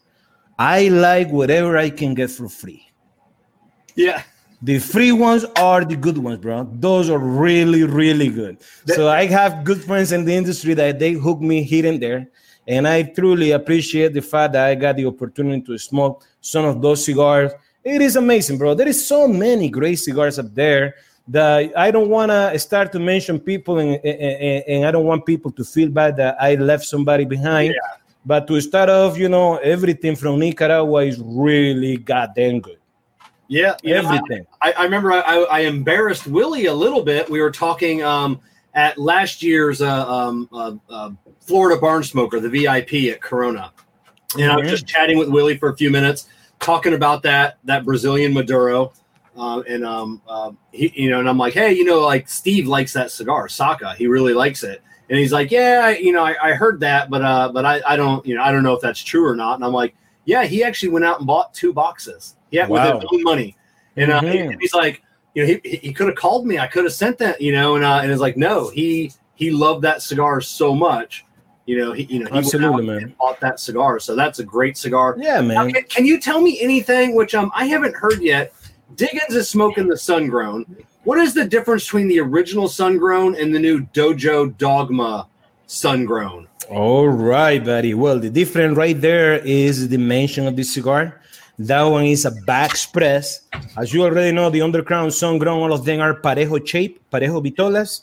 I 0.58 0.90
like 0.90 1.30
whatever 1.30 1.78
I 1.78 1.90
can 1.90 2.14
get 2.14 2.30
for 2.32 2.50
free. 2.50 2.88
Yeah. 3.96 4.24
The 4.62 4.80
free 4.80 5.12
ones 5.12 5.46
are 5.58 5.84
the 5.84 5.96
good 5.96 6.18
ones, 6.18 6.40
bro. 6.40 6.70
Those 6.80 7.10
are 7.10 7.20
really, 7.20 7.84
really 7.84 8.30
good. 8.30 8.58
so 8.88 9.10
I 9.10 9.26
have 9.26 9.64
good 9.64 9.84
friends 9.84 10.12
in 10.14 10.24
the 10.24 10.34
industry 10.34 10.74
that 10.76 11.00
they 11.00 11.14
hook 11.14 11.42
me 11.42 11.64
here 11.64 11.86
and 11.86 12.02
there. 12.02 12.30
And 12.66 12.88
I 12.88 13.04
truly 13.04 13.52
appreciate 13.52 14.14
the 14.14 14.22
fact 14.22 14.54
that 14.54 14.66
I 14.66 14.76
got 14.76 14.96
the 14.96 15.06
opportunity 15.06 15.62
to 15.64 15.78
smoke 15.78 16.24
some 16.40 16.64
of 16.64 16.82
those 16.82 17.04
cigars. 17.04 17.52
It 17.84 18.02
is 18.02 18.16
amazing, 18.16 18.58
bro. 18.58 18.74
There 18.74 18.88
is 18.88 19.06
so 19.06 19.28
many 19.28 19.68
great 19.70 19.96
cigars 19.96 20.40
up 20.40 20.56
there 20.56 20.96
that 21.28 21.72
I 21.78 21.92
don't 21.92 22.10
want 22.10 22.32
to 22.32 22.58
start 22.60 22.92
to 22.92 23.00
mention 23.00 23.40
people, 23.40 23.80
and, 23.80 23.96
and, 24.04 24.64
and, 24.68 24.86
I 24.86 24.92
don't 24.92 25.06
want 25.06 25.26
people 25.26 25.52
to 25.52 25.64
feel 25.64 25.90
bad 25.90 26.18
that 26.18 26.36
I 26.40 26.56
left 26.56 26.86
somebody 26.86 27.24
behind. 27.26 27.74
Yeah. 27.74 28.00
But 28.26 28.48
to 28.48 28.60
start 28.62 28.90
off, 28.90 29.18
you 29.18 29.30
know, 29.30 29.58
everything 29.58 30.16
from 30.16 30.40
Nicaragua 30.40 31.06
is 31.06 31.20
really 31.24 31.98
goddamn 31.98 32.60
good. 32.60 32.78
Yeah, 33.48 33.76
everything. 33.86 34.46
I, 34.62 34.72
I, 34.72 34.84
remember 34.84 35.12
I, 35.12 35.46
I, 35.52 35.60
embarrassed 35.62 36.26
Willie 36.26 36.68
a 36.68 36.74
little 36.74 37.04
bit. 37.04 37.30
We 37.30 37.42
were 37.42 37.52
talking 37.52 38.02
um, 38.02 38.40
at 38.74 38.98
last 38.98 39.44
year's 39.44 39.82
uh, 39.82 40.10
um, 40.10 40.50
uh, 40.52 40.76
uh, 40.90 41.12
Florida 41.42 41.80
Barn 41.80 42.04
Smoker, 42.04 42.40
the 42.40 42.50
VIP 42.50 43.12
at 43.14 43.22
Corona, 43.22 43.72
and 44.40 44.52
I 44.52 44.58
was 44.58 44.70
just 44.70 44.88
chatting 44.88 45.18
with 45.18 45.30
Willie 45.30 45.58
for 45.58 45.70
a 45.70 45.76
few 45.76 45.92
minutes, 45.92 46.30
talking 46.60 46.94
about 46.94 47.22
that 47.24 47.58
that 47.66 47.84
Brazilian 47.86 48.34
Maduro, 48.34 48.94
uh, 49.38 49.62
and 49.68 49.86
um, 49.86 50.22
uh, 50.28 50.52
he, 50.72 50.92
you 50.96 51.10
know, 51.10 51.20
and 51.20 51.30
I'm 51.30 51.38
like, 51.38 51.54
hey, 51.54 51.74
you 51.74 51.84
know, 51.84 52.00
like 52.02 52.30
Steve 52.30 52.68
likes 52.68 52.94
that 52.94 53.12
cigar, 53.12 53.48
Saka, 53.48 53.96
he 53.96 54.08
really 54.08 54.34
likes 54.34 54.64
it, 54.64 54.82
and 55.10 55.18
he's 55.18 55.34
like, 55.34 55.52
yeah, 55.52 55.90
you 55.90 56.12
know, 56.12 56.24
I, 56.24 56.36
I 56.42 56.54
heard 56.54 56.80
that, 56.82 57.10
but 57.10 57.22
uh, 57.22 57.52
but 57.52 57.66
I, 57.66 57.82
I 57.88 57.96
don't, 57.96 58.26
you 58.26 58.36
know, 58.36 58.44
I 58.44 58.52
don't 58.52 58.64
know 58.64 58.74
if 58.74 58.82
that's 58.82 59.04
true 59.04 59.28
or 59.28 59.36
not, 59.36 59.56
and 59.56 59.66
I'm 59.66 59.74
like, 59.74 59.96
yeah, 60.26 60.46
he 60.46 60.64
actually 60.64 60.90
went 60.90 61.06
out 61.06 61.20
and 61.20 61.28
bought 61.28 61.54
two 61.54 61.74
boxes, 61.74 62.36
yeah, 62.52 62.68
wow. 62.68 62.94
with 62.94 63.02
his 63.02 63.10
own 63.12 63.24
money, 63.24 63.58
and, 63.96 64.12
uh, 64.12 64.22
mm-hmm. 64.22 64.52
he, 64.52 64.58
he's 64.60 64.74
like 64.74 65.04
you 65.34 65.46
know, 65.46 65.60
he, 65.64 65.78
he 65.78 65.94
could 65.94 66.08
have 66.08 66.16
called 66.16 66.46
me. 66.46 66.60
I 66.60 66.68
could 66.68 66.84
have 66.84 66.94
sent 66.94 67.18
that, 67.20 67.42
you 67.42 67.52
know, 67.52 67.76
and 67.76 67.84
uh, 67.84 68.00
and 68.04 68.12
it's 68.12 68.22
like, 68.22 68.38
no, 68.38 68.70
he 68.70 69.12
he 69.36 69.52
loved 69.52 69.82
that 69.84 70.02
cigar 70.02 70.42
so 70.42 70.76
much. 70.76 71.26
You 71.66 71.78
know, 71.80 71.92
he 71.94 72.04
you 72.04 72.20
know 72.20 72.30
he 72.30 72.38
absolutely 72.38 72.86
man 72.86 73.16
bought 73.20 73.40
that 73.40 73.60
cigar, 73.60 74.00
so 74.00 74.16
that's 74.16 74.40
a 74.40 74.44
great 74.44 74.78
cigar. 74.78 75.16
Yeah, 75.18 75.42
man. 75.42 75.56
Now, 75.56 75.72
can, 75.72 75.84
can, 75.84 76.06
you 76.06 76.20
tell 76.20 76.42
me 76.42 76.60
anything 76.62 77.16
which 77.16 77.34
um 77.36 77.52
I 77.56 77.66
haven't 77.66 77.96
heard 77.96 78.22
yet? 78.22 78.54
Diggins 78.96 79.36
is 79.36 79.50
smoking 79.50 79.88
the 79.88 79.98
sun 79.98 80.28
grown. 80.28 80.66
What 81.04 81.18
is 81.18 81.34
the 81.34 81.46
difference 81.46 81.86
between 81.86 82.08
the 82.08 82.20
original 82.20 82.68
sun 82.68 82.98
grown 82.98 83.36
and 83.36 83.54
the 83.54 83.60
new 83.60 83.82
Dojo 83.88 84.58
Dogma 84.58 85.28
sun 85.68 86.06
grown? 86.06 86.48
All 86.70 87.08
right, 87.08 87.64
buddy. 87.64 87.94
Well, 87.94 88.20
the 88.20 88.30
difference 88.30 88.78
right 88.78 89.00
there 89.00 89.40
is 89.40 89.88
the 89.88 89.98
dimension 89.98 90.48
of 90.48 90.56
the 90.56 90.64
cigar. 90.64 91.22
That 91.60 91.84
one 91.84 92.06
is 92.06 92.26
a 92.26 92.32
box 92.32 92.86
press. 92.86 93.42
As 93.78 93.94
you 93.94 94.04
already 94.04 94.32
know, 94.32 94.50
the 94.50 94.60
undercrown, 94.60 95.12
sun 95.12 95.38
grown, 95.38 95.62
all 95.62 95.74
of 95.74 95.86
them 95.86 96.00
are 96.00 96.20
parejo 96.20 96.66
shape, 96.66 97.02
parejo 97.12 97.44
vitolas. 97.46 98.02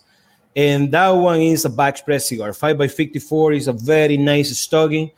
And 0.55 0.91
that 0.93 1.11
one 1.11 1.41
is 1.41 1.65
a 1.65 1.71
box 1.71 2.01
press 2.01 2.29
cigar. 2.29 2.51
5x54 2.51 3.57
is 3.57 3.69
a 3.69 3.73
very 3.73 4.17
nice 4.17 4.57
stocking. 4.59 5.11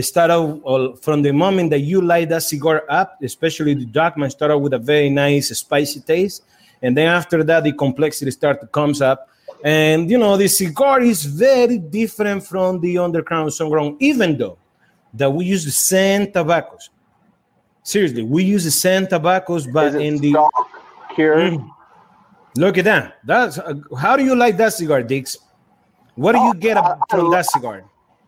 Start 0.00 0.30
out 0.30 1.02
from 1.02 1.22
the 1.22 1.32
moment 1.32 1.70
that 1.70 1.80
you 1.80 2.00
light 2.00 2.28
that 2.30 2.42
cigar 2.42 2.84
up, 2.88 3.16
especially 3.22 3.74
the 3.74 3.84
Dogma, 3.84 4.28
start 4.28 4.50
out 4.50 4.60
with 4.60 4.74
a 4.74 4.78
very 4.78 5.08
nice 5.08 5.56
spicy 5.56 6.00
taste. 6.00 6.42
And 6.82 6.96
then 6.96 7.06
after 7.06 7.44
that, 7.44 7.62
the 7.62 7.72
complexity 7.72 8.30
start 8.32 8.60
to 8.60 8.66
comes 8.66 9.00
up. 9.00 9.28
And 9.62 10.10
you 10.10 10.18
know, 10.18 10.36
the 10.36 10.48
cigar 10.48 11.00
is 11.00 11.24
very 11.24 11.78
different 11.78 12.44
from 12.44 12.80
the 12.80 12.96
undercrown 12.96 13.52
sun 13.52 13.68
grown, 13.70 13.96
even 14.00 14.36
though 14.36 14.58
that 15.14 15.32
we 15.32 15.44
use 15.44 15.64
the 15.64 15.70
same 15.70 16.32
tobaccos. 16.32 16.90
Seriously, 17.84 18.22
we 18.22 18.42
use 18.42 18.64
the 18.64 18.70
same 18.70 19.06
tobaccos, 19.06 19.66
but 19.66 19.94
in 19.94 20.18
the 20.18 20.34
Mm, 21.16 21.70
look 22.56 22.78
at 22.78 22.84
that. 22.84 23.18
That's 23.24 23.58
uh, 23.58 23.74
how 23.96 24.16
do 24.16 24.24
you 24.24 24.34
like 24.34 24.56
that 24.56 24.72
cigar, 24.72 25.02
Dix? 25.02 25.38
What 26.16 26.32
do 26.32 26.38
oh, 26.40 26.48
you 26.48 26.54
get 26.54 26.76
I, 26.76 26.96
from 27.08 27.32
I 27.32 27.36
that 27.36 27.46
cigar? 27.46 27.84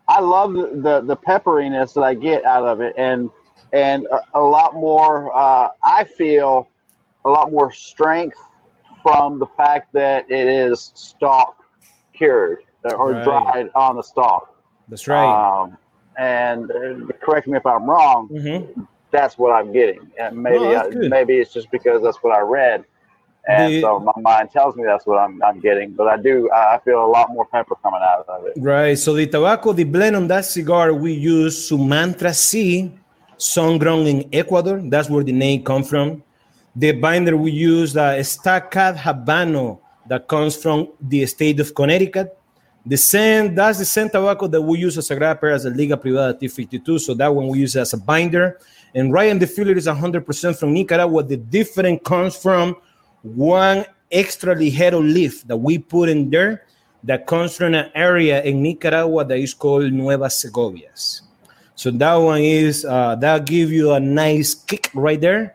I 0.08 0.20
love 0.20 0.54
the, 0.54 1.02
the 1.04 1.16
pepperiness 1.16 1.94
that 1.94 2.02
I 2.02 2.14
get 2.14 2.44
out 2.44 2.64
of 2.64 2.80
it, 2.80 2.94
and 2.96 3.30
and 3.72 4.06
a, 4.06 4.38
a 4.38 4.40
lot 4.40 4.74
more. 4.74 5.36
Uh, 5.36 5.70
I 5.82 6.04
feel 6.04 6.68
a 7.24 7.28
lot 7.28 7.50
more 7.50 7.72
strength 7.72 8.38
from 9.02 9.38
the 9.38 9.46
fact 9.56 9.92
that 9.92 10.30
it 10.30 10.46
is 10.46 10.92
stalk 10.94 11.64
cured 12.12 12.60
or 12.84 13.12
right. 13.12 13.24
dried 13.24 13.70
on 13.74 13.96
the 13.96 14.02
stalk. 14.02 14.54
That's 14.88 15.08
right. 15.08 15.62
Um, 15.62 15.76
and 16.18 16.70
uh, 16.70 17.12
correct 17.20 17.46
me 17.48 17.56
if 17.56 17.66
I'm 17.66 17.88
wrong. 17.88 18.28
Mm-hmm 18.28 18.82
that's 19.10 19.38
what 19.38 19.52
I'm 19.52 19.72
getting. 19.72 20.10
And 20.18 20.36
maybe 20.36 20.58
oh, 20.58 20.80
I, 20.80 20.88
maybe 21.08 21.34
it's 21.34 21.52
just 21.52 21.70
because 21.70 22.02
that's 22.02 22.18
what 22.18 22.36
I 22.36 22.40
read, 22.40 22.84
and 23.46 23.74
the, 23.74 23.80
so 23.80 24.00
my 24.00 24.12
mind 24.20 24.50
tells 24.50 24.74
me 24.74 24.84
that's 24.84 25.06
what 25.06 25.18
I'm, 25.18 25.40
I'm 25.42 25.60
getting. 25.60 25.92
But 25.92 26.08
I 26.08 26.16
do 26.16 26.50
I 26.50 26.78
feel 26.84 27.04
a 27.04 27.06
lot 27.06 27.30
more 27.30 27.46
pepper 27.46 27.76
coming 27.76 28.00
out 28.02 28.26
of 28.28 28.46
it. 28.46 28.54
Right. 28.56 28.98
So 28.98 29.14
the 29.14 29.26
tobacco, 29.26 29.72
the 29.72 29.84
blend 29.84 30.16
on 30.16 30.26
that 30.28 30.44
cigar, 30.44 30.92
we 30.92 31.12
use 31.12 31.68
Sumatra 31.68 32.34
C, 32.34 32.92
sun 33.38 33.78
grown 33.78 34.06
in 34.06 34.28
Ecuador. 34.32 34.80
That's 34.82 35.08
where 35.08 35.22
the 35.22 35.32
name 35.32 35.62
comes 35.62 35.88
from. 35.88 36.22
The 36.74 36.92
binder 36.92 37.36
we 37.36 37.52
use 37.52 37.96
uh, 37.96 38.14
Estacad 38.14 38.96
Habano 38.96 39.78
that 40.08 40.26
comes 40.28 40.56
from 40.56 40.88
the 41.00 41.24
state 41.26 41.60
of 41.60 41.74
Connecticut. 41.74 42.36
The 42.84 42.96
same, 42.96 43.54
that's 43.54 43.78
the 43.78 43.84
same 43.84 44.08
tobacco 44.08 44.46
that 44.46 44.60
we 44.62 44.78
use 44.78 44.98
as 44.98 45.10
a 45.10 45.16
grapper 45.16 45.48
as 45.48 45.64
a 45.64 45.70
Liga 45.70 45.96
Privada 45.96 46.38
T52. 46.38 47.00
So 47.00 47.14
that 47.14 47.34
one 47.34 47.48
we 47.48 47.60
use 47.60 47.76
as 47.76 47.92
a 47.92 47.96
binder. 47.96 48.60
And 48.94 49.12
Ryan 49.12 49.38
the 49.38 49.46
filler 49.46 49.76
is 49.76 49.86
100% 49.86 50.58
from 50.58 50.72
Nicaragua. 50.72 51.22
The 51.22 51.36
difference 51.36 52.00
comes 52.04 52.36
from 52.36 52.76
one 53.34 53.84
extra 54.10 54.54
ligero 54.54 55.00
leaf 55.00 55.42
that 55.46 55.56
we 55.56 55.78
put 55.78 56.08
in 56.08 56.30
there 56.30 56.64
that 57.04 57.26
comes 57.26 57.56
from 57.56 57.74
an 57.74 57.90
area 57.94 58.42
in 58.42 58.62
Nicaragua 58.62 59.24
that 59.24 59.38
is 59.38 59.54
called 59.54 59.92
Nueva 59.92 60.26
Segovias. 60.26 61.22
So 61.74 61.90
that 61.90 62.14
one 62.14 62.40
is 62.40 62.84
uh, 62.84 63.16
that 63.16 63.44
give 63.46 63.70
you 63.70 63.92
a 63.92 64.00
nice 64.00 64.54
kick 64.54 64.90
right 64.94 65.20
there. 65.20 65.54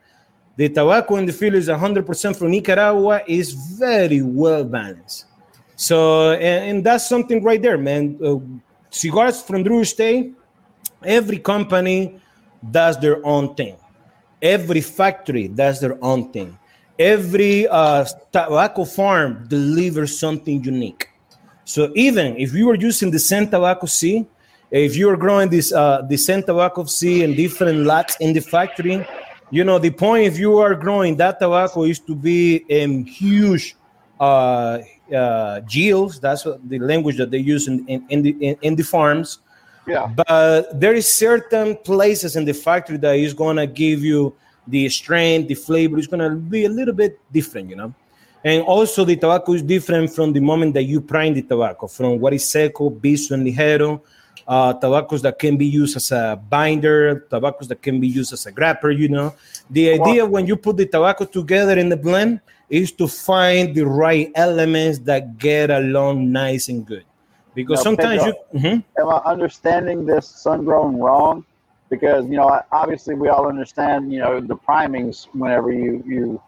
The 0.56 0.70
tobacco 0.70 1.16
in 1.16 1.26
the 1.26 1.34
field 1.34 1.56
is 1.56 1.68
100% 1.68 2.38
from 2.38 2.52
Nicaragua. 2.52 3.24
is 3.28 3.54
very 3.54 4.22
well 4.22 4.64
balanced. 4.64 5.26
So 5.76 6.34
and, 6.34 6.70
and 6.70 6.84
that's 6.84 7.10
something 7.10 7.42
right 7.44 7.62
there, 7.62 7.78
man. 7.78 8.20
Uh, 8.24 8.38
cigars 8.92 9.42
from 9.42 9.64
Drew 9.64 9.82
Estate. 9.82 10.36
Every 11.04 11.40
company 11.40 12.22
does 12.70 13.00
their 13.00 13.26
own 13.26 13.56
thing. 13.56 13.76
Every 14.42 14.82
factory 14.82 15.48
does 15.48 15.82
their 15.82 15.98
own 16.04 16.32
thing. 16.32 16.58
Every 17.00 17.68
uh, 17.68 18.06
tobacco 18.32 18.86
farm 18.86 19.46
delivers 19.48 20.20
something 20.20 20.64
unique. 20.64 21.10
So 21.66 21.92
even 21.96 22.38
if 22.38 22.54
you 22.54 22.70
are 22.70 22.76
using 22.76 23.12
the 23.12 23.20
same 23.20 23.50
tobacco 23.50 23.88
seed, 23.88 24.26
if 24.70 24.96
you 24.96 25.10
are 25.10 25.18
growing 25.18 25.50
this 25.50 25.74
uh, 25.74 26.02
the 26.08 26.18
same 26.18 26.44
tobacco 26.44 26.86
seed 26.86 27.24
in 27.24 27.36
different 27.36 27.80
lots 27.80 28.18
in 28.20 28.34
the 28.34 28.42
factory, 28.42 29.06
you 29.50 29.64
know 29.64 29.80
the 29.80 29.92
point 29.92 30.26
if 30.26 30.38
you 30.38 30.58
are 30.58 30.76
growing 30.76 31.18
that 31.18 31.40
tobacco 31.40 31.84
is 31.84 32.00
to 32.00 32.16
be 32.16 32.58
in 32.70 33.06
huge 33.06 33.76
uh, 34.20 34.80
uh, 35.14 35.62
yields. 35.70 36.20
That's 36.20 36.46
what 36.46 36.68
the 36.70 36.80
language 36.80 37.18
that 37.18 37.32
they 37.32 37.40
use 37.40 37.68
in, 37.68 37.88
in, 37.88 38.06
in 38.10 38.22
the 38.22 38.32
in, 38.40 38.58
in 38.62 38.76
the 38.76 38.84
farms 38.84 39.40
yeah. 39.88 40.08
But 40.08 40.80
there 40.80 40.94
is 40.94 41.12
certain 41.12 41.76
places 41.78 42.36
in 42.36 42.46
the 42.46 42.54
factory 42.54 42.98
that 42.98 43.16
is 43.16 43.34
gonna 43.34 43.68
give 43.68 44.04
you 44.04 44.36
the 44.68 44.90
strength, 44.90 45.48
the 45.48 45.56
flavor 45.56 45.98
is 45.98 46.08
gonna 46.08 46.36
be 46.36 46.66
a 46.66 46.70
little 46.70 46.94
bit 46.94 47.20
different, 47.32 47.70
you 47.70 47.76
know. 47.76 47.94
And 48.44 48.64
also 48.64 49.06
the 49.06 49.16
tobacco 49.16 49.54
is 49.54 49.62
different 49.62 50.14
from 50.14 50.34
the 50.34 50.40
moment 50.40 50.74
that 50.74 50.84
you 50.84 51.02
prime 51.02 51.34
the 51.34 51.44
tobacco, 51.44 51.88
from 51.88 52.20
what 52.20 52.34
is 52.34 52.48
seco, 52.48 52.90
viso, 52.90 53.36
and 53.36 53.46
ligero, 53.46 54.02
uh, 54.48 54.74
tobaccos 54.74 55.22
that 55.22 55.38
can 55.38 55.58
be 55.58 55.66
used 55.66 55.96
as 55.96 56.12
a 56.12 56.42
binder, 56.50 57.28
tobaccos 57.30 57.68
that 57.68 57.82
can 57.82 58.00
be 58.00 58.08
used 58.08 58.34
as 58.34 58.46
a 58.48 58.52
grapper, 58.52 58.90
you 58.90 59.10
know. 59.10 59.36
The 59.70 59.94
idea 59.94 60.26
when 60.26 60.48
you 60.48 60.56
put 60.56 60.78
the 60.78 60.88
tobacco 60.88 61.26
together 61.26 61.78
in 61.78 61.90
the 61.90 61.98
blend 61.98 62.42
is 62.70 62.92
to 62.94 63.08
find 63.08 63.76
the 63.76 63.86
right 63.86 64.32
elements 64.36 65.00
that 65.00 65.38
get 65.38 65.70
along 65.70 66.32
nice 66.32 66.70
and 66.70 66.86
good 66.86 67.06
because 67.54 67.80
now, 67.80 67.84
sometimes 67.84 68.24
you 68.24 68.34
mm-hmm. 68.54 69.02
am 69.02 69.10
I 69.10 69.18
understanding 69.26 70.06
this 70.06 70.28
sun 70.28 70.64
grown 70.64 70.98
wrong? 70.98 71.46
Because 71.92 72.26
you 72.26 72.38
know, 72.38 72.60
obviously 72.72 73.14
we 73.14 73.30
all 73.30 73.48
understand 73.48 74.12
you 74.12 74.20
know 74.20 74.40
the 74.40 74.56
primings 74.56 75.28
whenever 75.34 75.72
you 75.72 76.04
you 76.08 76.42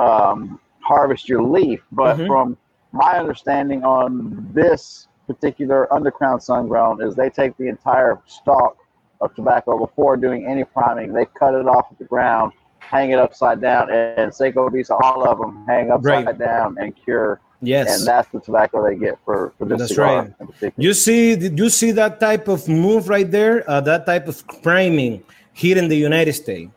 um, 0.00 0.58
harvest 0.80 1.28
your 1.28 1.42
leaf, 1.42 1.80
but 1.92 2.16
mm-hmm. 2.16 2.26
from 2.26 2.56
my 2.92 3.18
understanding 3.18 3.84
on 3.84 4.50
this 4.52 5.06
particular 5.26 5.86
undercrown 5.92 6.40
sun 6.42 6.66
grown 6.66 7.02
is 7.02 7.14
they 7.14 7.28
take 7.28 7.56
the 7.58 7.68
entire 7.68 8.18
stalk 8.26 8.78
of 9.20 9.34
tobacco 9.34 9.78
before 9.78 10.16
doing 10.16 10.46
any 10.46 10.64
priming. 10.64 11.12
They 11.12 11.26
cut 11.26 11.54
it 11.54 11.68
off 11.68 11.86
at 11.90 11.98
the 11.98 12.04
ground, 12.04 12.52
hang 12.78 13.10
it 13.10 13.18
upside 13.18 13.60
down, 13.60 13.90
and 13.90 14.34
Seco 14.34 14.70
Viso, 14.70 14.98
all 15.02 15.28
of 15.28 15.38
them 15.38 15.64
hang 15.66 15.90
upside 15.90 16.26
right. 16.26 16.38
down 16.38 16.76
and 16.80 16.94
cure 16.96 17.40
Yes, 17.60 17.98
and 17.98 18.06
that's 18.06 18.28
the 18.30 18.40
tobacco 18.40 18.86
they 18.86 18.96
get 18.96 19.18
for, 19.24 19.52
for 19.58 19.64
this 19.64 19.78
that's 19.78 19.90
cigar. 19.90 20.34
Right. 20.62 20.72
You 20.76 20.94
see, 20.94 21.34
you 21.34 21.68
see 21.70 21.90
that 21.92 22.20
type 22.20 22.46
of 22.46 22.68
move 22.68 23.08
right 23.08 23.28
there, 23.28 23.68
uh, 23.68 23.80
that 23.80 24.06
type 24.06 24.28
of 24.28 24.46
priming 24.62 25.24
here 25.52 25.76
in 25.76 25.88
the 25.88 25.96
United 25.96 26.34
States. 26.34 26.70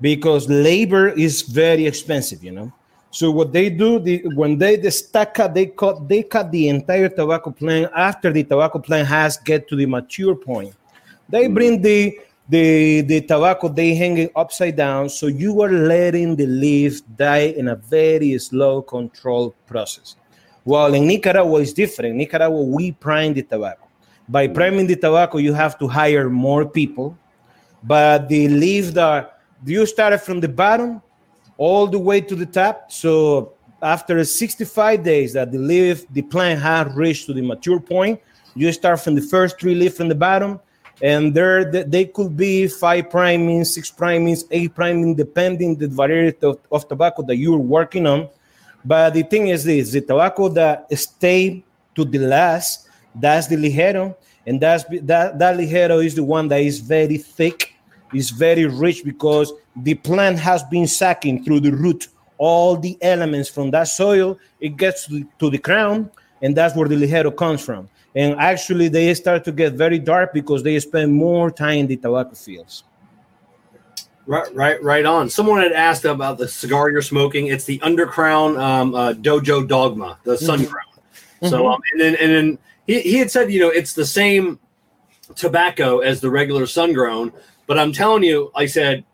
because 0.00 0.48
labor 0.48 1.08
is 1.08 1.42
very 1.42 1.86
expensive, 1.86 2.42
you 2.44 2.52
know. 2.52 2.72
So 3.10 3.30
what 3.30 3.52
they 3.52 3.70
do, 3.70 4.00
the, 4.00 4.22
when 4.34 4.58
they 4.58 4.76
the 4.76 4.90
stalk 4.90 5.34
cut, 5.34 5.54
they 5.54 5.66
cut 5.66 6.08
they 6.08 6.22
cut 6.22 6.50
the 6.50 6.68
entire 6.68 7.08
tobacco 7.08 7.50
plant 7.50 7.90
after 7.94 8.32
the 8.32 8.42
tobacco 8.42 8.80
plant 8.80 9.06
has 9.08 9.38
get 9.38 9.68
to 9.68 9.76
the 9.76 9.86
mature 9.86 10.34
point. 10.34 10.74
They 11.28 11.46
bring 11.46 11.80
the 11.80 12.18
the 12.48 13.02
the 13.02 13.20
tobacco 13.22 13.68
they 13.68 13.94
hang 13.94 14.18
it 14.18 14.32
upside 14.34 14.76
down, 14.76 15.08
so 15.08 15.28
you 15.28 15.62
are 15.62 15.70
letting 15.70 16.34
the 16.36 16.46
leaf 16.46 17.00
die 17.16 17.54
in 17.56 17.68
a 17.68 17.76
very 17.76 18.36
slow 18.38 18.82
controlled 18.82 19.54
process. 19.64 20.16
While 20.64 20.94
in 20.94 21.06
Nicaragua 21.06 21.60
it's 21.60 21.72
different. 21.72 22.12
In 22.12 22.16
Nicaragua 22.16 22.62
we 22.62 22.92
prime 22.92 23.34
the 23.34 23.42
tobacco. 23.42 23.86
By 24.28 24.48
priming 24.48 24.86
the 24.86 24.96
tobacco, 24.96 25.36
you 25.38 25.52
have 25.52 25.78
to 25.78 25.86
hire 25.86 26.30
more 26.30 26.64
people, 26.64 27.16
but 27.82 28.28
the 28.28 28.48
leaf 28.48 28.94
that 28.94 29.38
you 29.66 29.84
started 29.84 30.18
from 30.18 30.40
the 30.40 30.48
bottom 30.48 31.02
all 31.58 31.86
the 31.86 31.98
way 31.98 32.20
to 32.22 32.34
the 32.34 32.46
top. 32.46 32.90
So 32.90 33.52
after 33.82 34.24
65 34.24 35.02
days 35.02 35.34
that 35.34 35.52
the 35.52 35.58
leaf, 35.58 36.08
the 36.08 36.22
plant 36.22 36.60
has 36.60 36.92
reached 36.94 37.26
to 37.26 37.34
the 37.34 37.42
mature 37.42 37.78
point, 37.78 38.20
you 38.54 38.72
start 38.72 39.00
from 39.00 39.14
the 39.14 39.20
first 39.20 39.60
three 39.60 39.74
leaf 39.74 39.96
from 39.96 40.08
the 40.08 40.14
bottom, 40.14 40.60
and 41.02 41.34
there 41.34 41.70
they 41.70 42.06
could 42.06 42.36
be 42.36 42.68
five 42.68 43.10
primings, 43.10 43.74
six 43.74 43.90
primings, 43.90 44.44
eight 44.50 44.74
priming, 44.74 45.14
depending 45.14 45.76
the 45.76 45.88
variety 45.88 46.46
of, 46.46 46.58
of 46.70 46.88
tobacco 46.88 47.22
that 47.24 47.36
you're 47.36 47.58
working 47.58 48.06
on. 48.06 48.28
But 48.84 49.14
the 49.14 49.22
thing 49.22 49.48
is 49.48 49.64
this: 49.64 49.92
the 49.92 50.00
tobacco 50.00 50.48
that 50.50 50.86
stay 50.98 51.64
to 51.94 52.04
the 52.04 52.18
last, 52.18 52.88
that's 53.14 53.46
the 53.46 53.56
ligero, 53.56 54.14
and 54.46 54.60
that's 54.60 54.84
that 55.02 55.38
that 55.38 55.56
ligero 55.56 56.04
is 56.04 56.14
the 56.14 56.24
one 56.24 56.48
that 56.48 56.60
is 56.60 56.80
very 56.80 57.16
thick, 57.16 57.74
is 58.12 58.30
very 58.30 58.66
rich 58.66 59.04
because 59.04 59.52
the 59.76 59.94
plant 59.94 60.38
has 60.38 60.62
been 60.64 60.86
sucking 60.86 61.44
through 61.44 61.60
the 61.60 61.72
root 61.72 62.08
all 62.36 62.76
the 62.76 62.98
elements 63.00 63.48
from 63.48 63.70
that 63.70 63.88
soil. 63.88 64.38
It 64.60 64.76
gets 64.76 65.06
to 65.06 65.50
the 65.50 65.58
crown, 65.58 66.10
and 66.42 66.54
that's 66.54 66.76
where 66.76 66.88
the 66.88 66.96
ligero 66.96 67.34
comes 67.34 67.64
from. 67.64 67.88
And 68.14 68.38
actually, 68.38 68.88
they 68.88 69.12
start 69.14 69.44
to 69.44 69.52
get 69.52 69.72
very 69.72 69.98
dark 69.98 70.32
because 70.32 70.62
they 70.62 70.78
spend 70.78 71.12
more 71.12 71.50
time 71.50 71.78
in 71.78 71.86
the 71.86 71.96
tobacco 71.96 72.34
fields. 72.34 72.84
Right, 74.26 74.54
right, 74.54 74.82
right 74.82 75.04
on. 75.04 75.28
Someone 75.28 75.62
had 75.62 75.72
asked 75.72 76.04
about 76.04 76.38
the 76.38 76.48
cigar 76.48 76.90
you're 76.90 77.02
smoking. 77.02 77.48
It's 77.48 77.64
the 77.64 77.78
Undercrown 77.80 78.58
um, 78.58 78.94
uh, 78.94 79.12
Dojo 79.12 79.68
Dogma, 79.68 80.18
the 80.24 80.38
Sun 80.38 80.60
mm-hmm. 80.60 80.70
Crown. 80.70 81.50
So, 81.50 81.58
mm-hmm. 81.58 81.66
um, 81.66 81.80
and 81.92 82.00
then 82.00 82.16
and 82.16 82.32
then 82.32 82.58
he, 82.86 83.00
he 83.00 83.18
had 83.18 83.30
said, 83.30 83.52
you 83.52 83.60
know, 83.60 83.68
it's 83.68 83.92
the 83.92 84.06
same 84.06 84.58
tobacco 85.34 85.98
as 85.98 86.20
the 86.20 86.30
regular 86.30 86.66
sun 86.66 86.92
grown, 86.92 87.32
but 87.66 87.78
I'm 87.78 87.92
telling 87.92 88.22
you, 88.22 88.50
I 88.54 88.66
said 88.66 89.04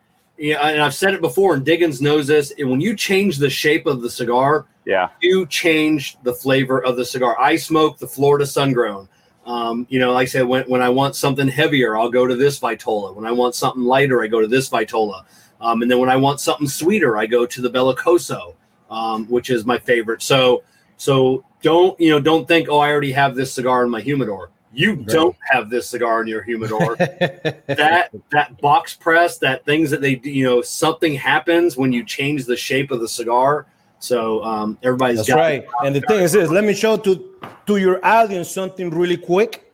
yeah, 0.41 0.67
and 0.67 0.81
I've 0.81 0.95
said 0.95 1.13
it 1.13 1.21
before, 1.21 1.55
and 1.55 1.65
Diggins 1.65 2.01
knows 2.01 2.27
this. 2.27 2.51
And 2.59 2.71
when 2.71 2.81
you 2.81 2.97
change 2.97 3.37
the 3.37 3.51
shape 3.51 3.85
of 3.85 4.01
the 4.01 4.09
cigar, 4.09 4.67
yeah, 4.87 5.11
you 5.21 5.47
change 5.47 6.17
the 6.23 6.33
flavor 6.33 6.83
of 6.83 6.97
the 6.97 7.05
cigar. 7.05 7.39
I 7.39 7.57
smoke 7.57 7.99
the 7.99 8.09
Florida 8.09 8.47
Sun 8.47 8.73
Grown. 8.73 9.07
Um, 9.51 9.85
you 9.91 9.99
know, 9.99 10.13
like 10.13 10.29
I 10.29 10.31
said, 10.31 10.47
when, 10.47 10.63
when 10.65 10.81
I 10.81 10.89
want 10.91 11.17
something 11.17 11.49
heavier, 11.49 11.99
I'll 11.99 12.09
go 12.09 12.25
to 12.25 12.37
this 12.37 12.61
Vitola. 12.61 13.13
When 13.13 13.27
I 13.27 13.33
want 13.33 13.57
something 13.57 13.83
lighter, 13.83 14.23
I 14.23 14.29
go 14.29 14.41
to 14.41 14.47
this 14.47 14.69
Vitola. 14.69 15.25
Um, 15.61 15.83
and 15.83 15.91
then 15.91 15.99
when 15.99 16.09
I 16.09 16.15
want 16.15 16.39
something 16.39 16.69
sweeter, 16.69 17.17
I 17.17 17.27
go 17.27 17.47
to 17.47 17.61
the 17.61 17.69
Bellicoso, 17.69 18.55
um, 18.91 19.27
which 19.27 19.51
is 19.51 19.67
my 19.67 19.77
favorite. 19.77 20.23
So, 20.23 20.63
so 20.99 21.45
don't 21.63 21.99
you 21.99 22.11
know? 22.11 22.21
Don't 22.21 22.47
think, 22.47 22.69
oh, 22.69 22.79
I 22.79 22.91
already 22.91 23.11
have 23.11 23.35
this 23.35 23.53
cigar 23.53 23.83
in 23.83 23.91
my 23.91 24.01
humidor. 24.01 24.51
You 24.73 24.95
right. 24.95 25.07
don't 25.07 25.37
have 25.51 25.69
this 25.69 25.89
cigar 25.89 26.23
in 26.23 26.29
your 26.29 26.43
humidor. 26.43 26.95
that 26.97 28.11
that 28.31 28.61
box 28.61 28.95
press, 28.95 29.39
that 29.39 29.65
things 29.65 29.91
that 29.91 30.01
they 30.01 30.21
you 30.23 30.45
know, 30.45 30.63
something 30.63 31.15
happens 31.15 31.77
when 31.77 31.93
you 31.93 32.05
change 32.05 32.45
the 32.45 32.57
shape 32.57 32.93
of 32.93 33.01
the 33.01 33.09
cigar. 33.09 33.67
So 34.01 34.43
um, 34.43 34.79
everybody's 34.83 35.19
That's 35.19 35.31
right. 35.31 35.65
And 35.85 35.95
the 35.95 36.01
thing 36.01 36.21
is 36.21 36.33
this, 36.33 36.51
let 36.51 36.65
me 36.65 36.75
show 36.75 36.97
to 36.97 37.31
to 37.67 37.77
your 37.77 38.05
audience 38.05 38.51
something 38.51 38.91
really 38.91 39.17
quick. 39.17 39.73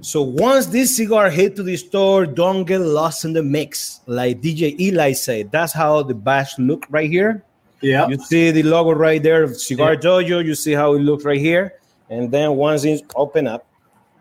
So 0.00 0.22
once 0.22 0.66
this 0.66 0.96
cigar 0.96 1.30
hit 1.30 1.54
to 1.56 1.62
the 1.62 1.76
store, 1.76 2.26
don't 2.26 2.64
get 2.64 2.80
lost 2.80 3.24
in 3.24 3.34
the 3.34 3.42
mix. 3.42 4.00
Like 4.06 4.40
DJ 4.40 4.78
Eli 4.80 5.12
said, 5.12 5.52
that's 5.52 5.72
how 5.72 6.02
the 6.02 6.14
batch 6.14 6.58
look 6.58 6.86
right 6.90 7.08
here. 7.08 7.44
Yeah. 7.82 8.08
You 8.08 8.16
see 8.18 8.50
the 8.50 8.62
logo 8.62 8.92
right 8.92 9.22
there 9.22 9.42
of 9.42 9.56
Cigar 9.56 9.94
yeah. 9.94 10.00
Dojo. 10.00 10.44
You 10.44 10.54
see 10.54 10.72
how 10.72 10.94
it 10.94 11.00
looks 11.00 11.24
right 11.24 11.38
here. 11.38 11.74
And 12.08 12.30
then 12.30 12.56
once 12.56 12.84
it's 12.84 13.02
open 13.14 13.46
up, 13.46 13.66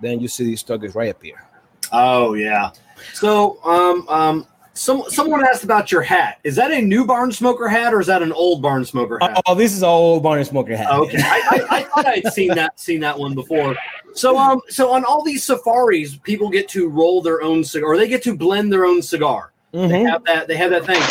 then 0.01 0.19
you 0.19 0.27
see 0.27 0.43
these 0.43 0.61
targets 0.61 0.93
right 0.93 1.09
up 1.09 1.23
here. 1.23 1.43
Oh 1.91 2.34
yeah. 2.34 2.71
So 3.13 3.63
um 3.63 4.07
um 4.09 4.47
some 4.82 5.03
someone 5.09 5.45
asked 5.45 5.63
about 5.63 5.91
your 5.91 6.01
hat. 6.01 6.39
Is 6.43 6.55
that 6.55 6.71
a 6.71 6.82
new 6.82 7.05
barn 7.05 7.32
smoker 7.32 7.67
hat 7.67 7.93
or 7.93 8.01
is 8.01 8.07
that 8.07 8.23
an 8.23 8.32
old 8.32 8.63
barn 8.63 8.84
smoker 8.84 9.19
hat? 9.21 9.39
Oh, 9.45 9.53
this 9.53 9.73
is 9.73 9.84
an 9.84 9.89
old 9.89 10.23
barn 10.23 10.43
smoker 10.43 10.75
hat. 10.75 10.91
Okay, 10.91 11.19
I, 11.21 11.41
I, 11.51 11.77
I, 11.77 11.84
thought 11.84 12.07
I'd 12.07 12.34
seen 12.34 12.49
that 12.55 12.79
seen 12.79 12.99
that 13.01 13.17
one 13.17 13.36
before. 13.36 13.75
So 14.13 14.39
um 14.39 14.59
so 14.69 14.91
on 14.91 15.05
all 15.05 15.23
these 15.23 15.43
safaris, 15.43 16.17
people 16.17 16.49
get 16.49 16.67
to 16.69 16.89
roll 16.89 17.21
their 17.21 17.43
own 17.43 17.63
cigar, 17.63 17.93
or 17.93 17.97
they 17.97 18.07
get 18.07 18.23
to 18.23 18.36
blend 18.36 18.73
their 18.73 18.86
own 18.86 19.03
cigar. 19.03 19.53
Mm-hmm. 19.71 19.91
They 19.91 20.01
have 20.01 20.23
that. 20.25 20.47
They 20.47 20.57
have 20.57 20.71
that 20.71 20.86
thing. 20.86 21.01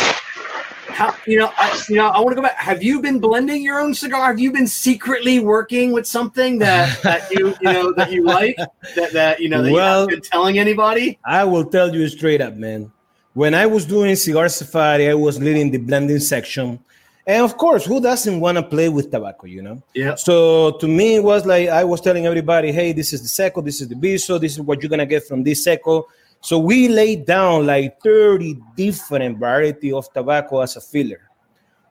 How, 0.93 1.15
you 1.25 1.39
know, 1.39 1.49
I, 1.57 1.81
you 1.87 1.95
know, 1.95 2.07
I 2.07 2.19
want 2.19 2.31
to 2.31 2.35
go 2.35 2.41
back. 2.41 2.57
Have 2.57 2.83
you 2.83 3.01
been 3.01 3.19
blending 3.19 3.63
your 3.63 3.79
own 3.79 3.93
cigar? 3.93 4.27
Have 4.27 4.39
you 4.39 4.51
been 4.51 4.67
secretly 4.67 5.39
working 5.39 5.93
with 5.93 6.05
something 6.05 6.59
that, 6.59 7.01
that 7.03 7.31
you 7.31 7.55
you 7.61 7.71
know 7.71 7.93
that 7.93 8.11
you 8.11 8.25
like 8.25 8.57
that 8.97 9.13
that 9.13 9.39
you 9.39 9.47
know 9.47 9.63
that 9.63 9.71
well, 9.71 10.01
you 10.01 10.09
haven't 10.09 10.09
been 10.09 10.29
telling 10.29 10.59
anybody? 10.59 11.17
I 11.23 11.45
will 11.45 11.63
tell 11.63 11.95
you 11.95 12.09
straight 12.09 12.41
up, 12.41 12.55
man. 12.55 12.91
When 13.33 13.53
I 13.53 13.65
was 13.65 13.85
doing 13.85 14.15
cigar 14.17 14.49
safari, 14.49 15.09
I 15.09 15.13
was 15.13 15.39
leading 15.39 15.71
the 15.71 15.77
blending 15.77 16.19
section, 16.19 16.79
and 17.25 17.43
of 17.43 17.55
course, 17.55 17.85
who 17.85 18.01
doesn't 18.01 18.39
want 18.41 18.57
to 18.57 18.63
play 18.63 18.89
with 18.89 19.09
tobacco, 19.09 19.47
you 19.47 19.61
know? 19.61 19.81
Yeah. 19.93 20.15
So 20.15 20.71
to 20.79 20.87
me, 20.87 21.15
it 21.15 21.23
was 21.23 21.45
like 21.45 21.69
I 21.69 21.85
was 21.85 22.01
telling 22.01 22.25
everybody, 22.25 22.73
"Hey, 22.73 22.91
this 22.91 23.13
is 23.13 23.21
the 23.21 23.29
seco, 23.29 23.61
this 23.61 23.79
is 23.79 23.87
the 23.87 23.95
viso, 23.95 24.37
this 24.37 24.53
is 24.53 24.61
what 24.61 24.81
you're 24.81 24.89
gonna 24.89 25.05
get 25.05 25.25
from 25.25 25.43
this 25.43 25.63
seco." 25.63 26.07
So 26.41 26.59
we 26.59 26.89
laid 26.89 27.25
down 27.25 27.67
like 27.67 28.01
30 28.01 28.57
different 28.75 29.37
variety 29.37 29.93
of 29.93 30.11
tobacco 30.11 30.59
as 30.59 30.75
a 30.75 30.81
filler. 30.81 31.21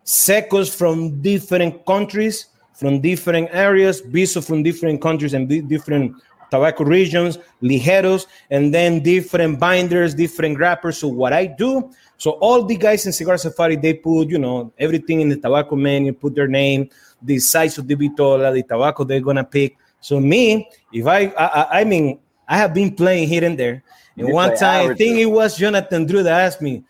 Secos 0.05 0.69
from 0.69 1.23
different 1.23 1.87
countries, 1.87 2.47
from 2.75 3.01
different 3.01 3.49
areas, 3.53 4.01
viso 4.01 4.41
from 4.43 4.63
different 4.63 5.01
countries 5.01 5.33
and 5.33 5.49
different 5.69 6.13
tobacco 6.51 6.85
regions, 6.85 7.39
ligeros, 7.63 8.27
and 8.51 8.75
then 8.75 9.01
different 9.01 9.59
binders, 9.59 10.15
different 10.15 10.59
wrappers. 10.59 10.99
So 10.99 11.09
what 11.09 11.33
I 11.33 11.47
do, 11.47 11.91
so 12.17 12.33
all 12.33 12.65
the 12.65 12.77
guys 12.77 13.07
in 13.07 13.13
Cigar 13.13 13.39
Safari, 13.39 13.77
they 13.77 13.95
put, 13.95 14.29
you 14.29 14.39
know, 14.39 14.73
everything 14.79 15.21
in 15.21 15.29
the 15.29 15.37
tobacco 15.37 15.77
menu, 15.77 16.13
put 16.13 16.35
their 16.35 16.49
name, 16.49 16.91
the 17.23 17.39
size 17.39 17.79
of 17.79 17.87
the 17.87 17.95
vitola, 17.95 18.53
the 18.53 18.63
tobacco 18.63 19.05
they're 19.05 19.21
gonna 19.21 19.45
pick. 19.45 19.77
So 20.01 20.19
me, 20.19 20.69
if 20.93 21.07
I, 21.07 21.27
I, 21.27 21.81
I 21.81 21.85
mean, 21.85 22.19
I 22.49 22.57
have 22.57 22.75
been 22.75 22.95
playing 22.95 23.29
here 23.29 23.45
and 23.45 23.59
there. 23.59 23.83
And 24.17 24.29
you 24.29 24.35
one 24.35 24.57
time, 24.57 24.91
I 24.91 24.95
think 24.95 25.19
it 25.19 25.27
was 25.27 25.57
Jonathan 25.57 26.05
Drew 26.05 26.23
that 26.23 26.41
asked 26.41 26.61
me, 26.61 26.83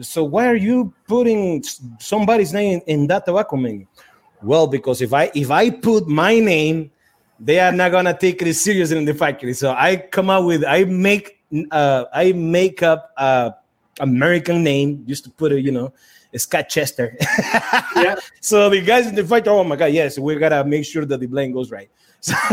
"So 0.00 0.22
why 0.24 0.46
are 0.46 0.56
you 0.56 0.94
putting 1.08 1.62
somebody's 1.98 2.52
name 2.52 2.80
in 2.86 3.06
that 3.08 3.26
tobacco 3.26 3.56
menu?" 3.56 3.86
Well, 4.42 4.66
because 4.66 5.02
if 5.02 5.12
I 5.12 5.30
if 5.34 5.50
I 5.50 5.70
put 5.70 6.06
my 6.06 6.38
name, 6.38 6.90
they 7.40 7.58
are 7.58 7.72
not 7.72 7.90
gonna 7.90 8.16
take 8.16 8.42
it 8.42 8.54
serious 8.54 8.90
in 8.90 9.04
the 9.04 9.14
factory. 9.14 9.54
So 9.54 9.72
I 9.72 9.96
come 9.96 10.30
up 10.30 10.44
with 10.44 10.64
I 10.64 10.84
make 10.84 11.40
uh, 11.70 12.04
I 12.12 12.32
make 12.32 12.82
up 12.82 13.10
a 13.16 13.54
American 13.98 14.62
name 14.62 15.04
just 15.06 15.24
to 15.24 15.30
put 15.30 15.52
it, 15.52 15.64
you 15.64 15.72
know, 15.72 15.92
Scott 16.36 16.68
Chester. 16.68 17.16
yeah. 17.96 18.16
So 18.40 18.68
the 18.70 18.80
guys 18.80 19.06
in 19.06 19.14
the 19.14 19.24
factory, 19.24 19.52
oh 19.52 19.64
my 19.64 19.76
god, 19.76 19.92
yes, 19.92 20.18
we 20.18 20.36
gotta 20.36 20.64
make 20.64 20.84
sure 20.84 21.04
that 21.04 21.18
the 21.18 21.26
blend 21.26 21.54
goes 21.54 21.70
right. 21.70 21.90
so 22.20 22.34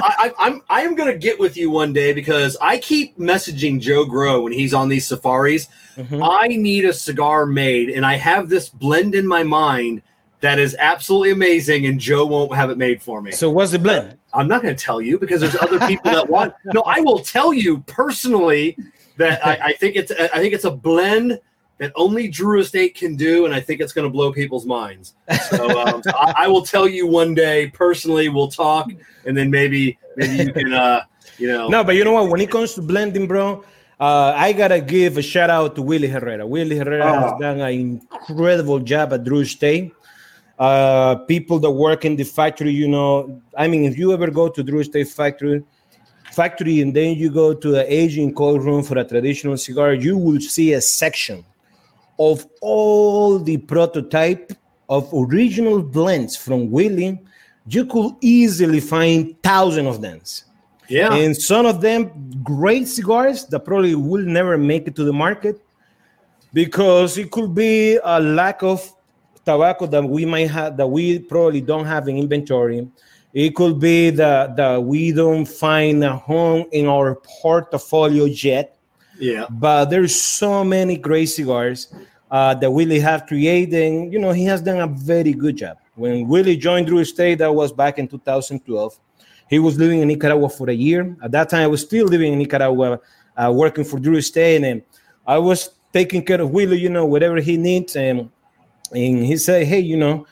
I, 0.00 0.32
I'm 0.38 0.62
I 0.70 0.80
am 0.80 0.94
gonna 0.94 1.16
get 1.16 1.38
with 1.38 1.58
you 1.58 1.70
one 1.70 1.92
day 1.92 2.14
because 2.14 2.56
I 2.62 2.78
keep 2.78 3.18
messaging 3.18 3.78
Joe 3.80 4.06
Grow 4.06 4.42
when 4.42 4.52
he's 4.52 4.72
on 4.72 4.88
these 4.88 5.06
safaris. 5.06 5.68
Mm-hmm. 5.96 6.22
I 6.22 6.48
need 6.48 6.86
a 6.86 6.94
cigar 6.94 7.44
made, 7.44 7.90
and 7.90 8.06
I 8.06 8.14
have 8.14 8.48
this 8.48 8.70
blend 8.70 9.14
in 9.14 9.26
my 9.26 9.42
mind 9.42 10.02
that 10.42 10.58
is 10.58 10.76
absolutely 10.80 11.30
amazing, 11.30 11.86
and 11.86 11.98
Joe 12.00 12.26
won't 12.26 12.54
have 12.54 12.68
it 12.68 12.76
made 12.76 13.00
for 13.00 13.22
me. 13.22 13.30
So 13.30 13.48
what's 13.48 13.70
the 13.70 13.78
blend? 13.78 14.18
I'm 14.34 14.48
not 14.48 14.60
going 14.60 14.74
to 14.74 14.84
tell 14.84 15.00
you 15.00 15.16
because 15.18 15.40
there's 15.40 15.54
other 15.56 15.78
people 15.86 16.10
that 16.10 16.28
want. 16.28 16.52
No, 16.74 16.82
I 16.82 17.00
will 17.00 17.20
tell 17.20 17.54
you 17.54 17.78
personally 17.86 18.76
that 19.16 19.44
I, 19.46 19.68
I 19.68 19.72
think 19.74 19.94
it's 19.96 20.10
I 20.10 20.38
think 20.38 20.52
it's 20.52 20.64
a 20.64 20.70
blend 20.70 21.38
that 21.78 21.92
only 21.94 22.28
Drew 22.28 22.60
Estate 22.60 22.94
can 22.96 23.14
do, 23.14 23.44
and 23.44 23.54
I 23.54 23.60
think 23.60 23.80
it's 23.80 23.92
going 23.92 24.06
to 24.06 24.10
blow 24.10 24.32
people's 24.32 24.66
minds. 24.66 25.14
So, 25.50 25.80
um, 25.80 26.02
so 26.02 26.10
I, 26.14 26.44
I, 26.44 26.48
will 26.48 26.62
tell 26.62 26.88
you 26.88 27.06
one 27.06 27.34
day 27.34 27.68
personally. 27.68 28.28
We'll 28.28 28.50
talk, 28.50 28.90
and 29.26 29.36
then 29.36 29.50
maybe 29.50 29.98
maybe 30.16 30.44
you 30.44 30.52
can, 30.52 30.72
uh, 30.72 31.02
you 31.38 31.48
know. 31.48 31.68
No, 31.68 31.84
but 31.84 31.94
you 31.94 32.04
know 32.04 32.12
what? 32.12 32.28
When 32.30 32.40
it 32.40 32.50
comes 32.50 32.74
to 32.74 32.82
blending, 32.82 33.26
bro, 33.26 33.64
uh, 34.00 34.32
I 34.36 34.52
gotta 34.52 34.80
give 34.80 35.18
a 35.18 35.22
shout 35.22 35.50
out 35.50 35.76
to 35.76 35.82
Willie 35.82 36.08
Herrera. 36.08 36.46
Willie 36.46 36.78
Herrera 36.78 37.04
oh. 37.04 37.20
has 37.20 37.40
done 37.40 37.60
an 37.60 37.72
incredible 37.72 38.80
job 38.80 39.12
at 39.12 39.24
Drew 39.24 39.40
Estate. 39.40 39.92
Uh, 40.62 41.16
people 41.34 41.58
that 41.58 41.70
work 41.72 42.04
in 42.04 42.14
the 42.14 42.22
factory, 42.22 42.70
you 42.70 42.86
know, 42.86 43.42
I 43.58 43.66
mean, 43.66 43.84
if 43.84 43.98
you 43.98 44.12
ever 44.12 44.30
go 44.30 44.48
to 44.48 44.62
Drew 44.62 44.78
Estate 44.78 45.08
factory, 45.08 45.64
factory, 46.30 46.80
and 46.82 46.94
then 46.94 47.16
you 47.16 47.30
go 47.30 47.52
to 47.52 47.68
the 47.72 47.84
aging 47.92 48.32
cold 48.34 48.62
room 48.62 48.84
for 48.84 48.96
a 48.98 49.04
traditional 49.04 49.56
cigar, 49.56 49.92
you 49.92 50.16
will 50.16 50.40
see 50.40 50.74
a 50.74 50.80
section 50.80 51.44
of 52.18 52.46
all 52.60 53.40
the 53.40 53.56
prototype 53.56 54.52
of 54.88 55.12
original 55.12 55.82
blends 55.82 56.36
from 56.36 56.70
Willie, 56.70 57.18
you 57.66 57.84
could 57.86 58.12
easily 58.20 58.78
find 58.78 59.34
thousands 59.42 59.88
of 59.88 60.00
them. 60.00 60.20
Yeah. 60.88 61.14
And 61.14 61.36
some 61.36 61.66
of 61.66 61.80
them 61.80 62.10
great 62.44 62.86
cigars 62.86 63.46
that 63.46 63.60
probably 63.60 63.94
will 63.94 64.24
never 64.24 64.58
make 64.58 64.86
it 64.86 64.94
to 64.96 65.04
the 65.04 65.12
market 65.12 65.60
because 66.52 67.18
it 67.18 67.30
could 67.30 67.54
be 67.54 67.98
a 68.04 68.20
lack 68.20 68.62
of 68.62 68.92
tobacco 69.44 69.86
that 69.86 70.04
we 70.04 70.24
might 70.24 70.50
have 70.50 70.76
that 70.76 70.86
we 70.86 71.18
probably 71.18 71.60
don't 71.60 71.84
have 71.84 72.08
in 72.08 72.16
inventory. 72.16 72.88
It 73.32 73.54
could 73.54 73.80
be 73.80 74.10
that, 74.10 74.56
that 74.56 74.82
we 74.82 75.10
don't 75.12 75.46
find 75.46 76.04
a 76.04 76.16
home 76.16 76.66
in 76.70 76.86
our 76.86 77.16
portfolio 77.40 78.24
yet. 78.24 78.76
Yeah. 79.18 79.46
But 79.50 79.86
there's 79.86 80.14
so 80.14 80.62
many 80.64 80.96
great 80.96 81.26
cigars 81.26 81.94
uh, 82.30 82.54
that 82.54 82.70
Willie 82.70 83.00
have 83.00 83.26
created. 83.26 83.74
And, 83.74 84.12
you 84.12 84.18
know, 84.18 84.32
he 84.32 84.44
has 84.44 84.60
done 84.60 84.80
a 84.80 84.86
very 84.86 85.32
good 85.32 85.56
job. 85.56 85.78
When 85.94 86.28
Willie 86.28 86.56
joined 86.56 86.86
Drew 86.86 86.98
Estate, 86.98 87.38
that 87.38 87.54
was 87.54 87.72
back 87.72 87.98
in 87.98 88.08
2012. 88.08 88.98
He 89.48 89.58
was 89.58 89.78
living 89.78 90.00
in 90.00 90.08
Nicaragua 90.08 90.48
for 90.48 90.70
a 90.70 90.74
year. 90.74 91.16
At 91.22 91.30
that 91.32 91.50
time, 91.50 91.64
I 91.64 91.66
was 91.66 91.82
still 91.82 92.06
living 92.06 92.32
in 92.32 92.38
Nicaragua, 92.38 93.00
uh, 93.36 93.52
working 93.54 93.84
for 93.84 93.98
Drew 93.98 94.16
Estate, 94.16 94.64
and 94.64 94.82
I 95.26 95.36
was 95.36 95.70
taking 95.92 96.24
care 96.24 96.40
of 96.40 96.50
Willie, 96.50 96.78
you 96.78 96.88
know, 96.88 97.04
whatever 97.04 97.38
he 97.38 97.58
needs. 97.58 97.94
And 97.94 98.30
and 98.92 99.24
he 99.24 99.36
said, 99.36 99.66
"Hey, 99.66 99.80
you 99.80 99.96
know, 99.96 100.26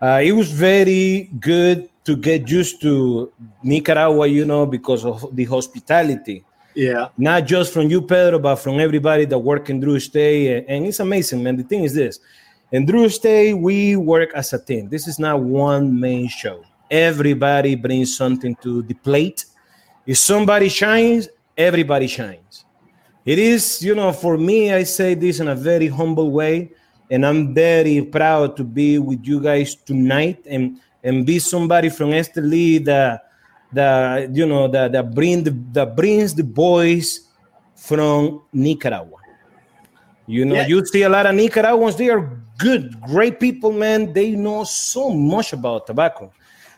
uh, 0.00 0.20
it 0.22 0.32
was 0.32 0.50
very 0.50 1.30
good 1.40 1.88
to 2.04 2.16
get 2.16 2.48
used 2.48 2.80
to 2.82 3.32
Nicaragua, 3.62 4.26
you 4.26 4.44
know, 4.44 4.66
because 4.66 5.04
of 5.04 5.34
the 5.34 5.44
hospitality." 5.44 6.44
Yeah. 6.76 7.06
not 7.16 7.46
just 7.46 7.72
from 7.72 7.88
you, 7.88 8.02
Pedro, 8.02 8.40
but 8.40 8.56
from 8.56 8.80
everybody 8.80 9.26
that 9.26 9.38
work 9.38 9.70
in 9.70 9.78
Drew 9.78 10.00
Stay. 10.00 10.64
And 10.66 10.86
it's 10.86 10.98
amazing, 10.98 11.40
man. 11.40 11.56
The 11.56 11.62
thing 11.62 11.84
is 11.84 11.94
this 11.94 12.18
in 12.72 12.84
Drew 12.84 13.08
Stay, 13.08 13.54
we 13.54 13.94
work 13.94 14.32
as 14.34 14.52
a 14.52 14.58
team. 14.58 14.88
This 14.88 15.06
is 15.06 15.20
not 15.20 15.40
one 15.40 16.00
main 16.00 16.26
show. 16.26 16.64
Everybody 16.90 17.76
brings 17.76 18.16
something 18.16 18.56
to 18.56 18.82
the 18.82 18.94
plate. 18.94 19.44
If 20.06 20.18
somebody 20.18 20.68
shines, 20.68 21.28
everybody 21.56 22.08
shines. 22.08 22.64
It 23.24 23.38
is, 23.38 23.80
you 23.80 23.94
know, 23.94 24.12
for 24.12 24.36
me, 24.36 24.72
I 24.72 24.82
say 24.82 25.14
this 25.14 25.40
in 25.40 25.48
a 25.48 25.54
very 25.54 25.86
humble 25.86 26.30
way, 26.30 26.72
and 27.10 27.26
I'm 27.26 27.54
very 27.54 28.02
proud 28.02 28.56
to 28.56 28.64
be 28.64 28.98
with 28.98 29.26
you 29.26 29.40
guys 29.40 29.74
tonight 29.74 30.44
and 30.48 30.78
and 31.02 31.26
be 31.26 31.38
somebody 31.38 31.88
from 31.90 32.10
Esteli 32.10 32.84
that 32.84 33.28
that 33.72 34.34
you 34.34 34.46
know 34.46 34.68
that 34.68 34.92
that 34.92 35.14
bring 35.14 35.44
the 35.44 35.50
that 35.72 35.96
brings 35.96 36.34
the 36.34 36.44
boys 36.44 37.28
from 37.76 38.42
Nicaragua. 38.52 39.18
You 40.26 40.46
know, 40.46 40.54
Yeah. 40.54 40.66
you 40.66 40.84
see 40.86 41.02
a 41.02 41.08
lot 41.08 41.26
of 41.26 41.34
Nicaraguans. 41.34 41.96
They 41.96 42.08
are 42.08 42.40
good, 42.56 42.98
great 43.02 43.38
people, 43.38 43.72
man. 43.72 44.12
They 44.14 44.30
know 44.30 44.64
so 44.64 45.10
much 45.10 45.52
about 45.52 45.86
tobacco, 45.86 46.32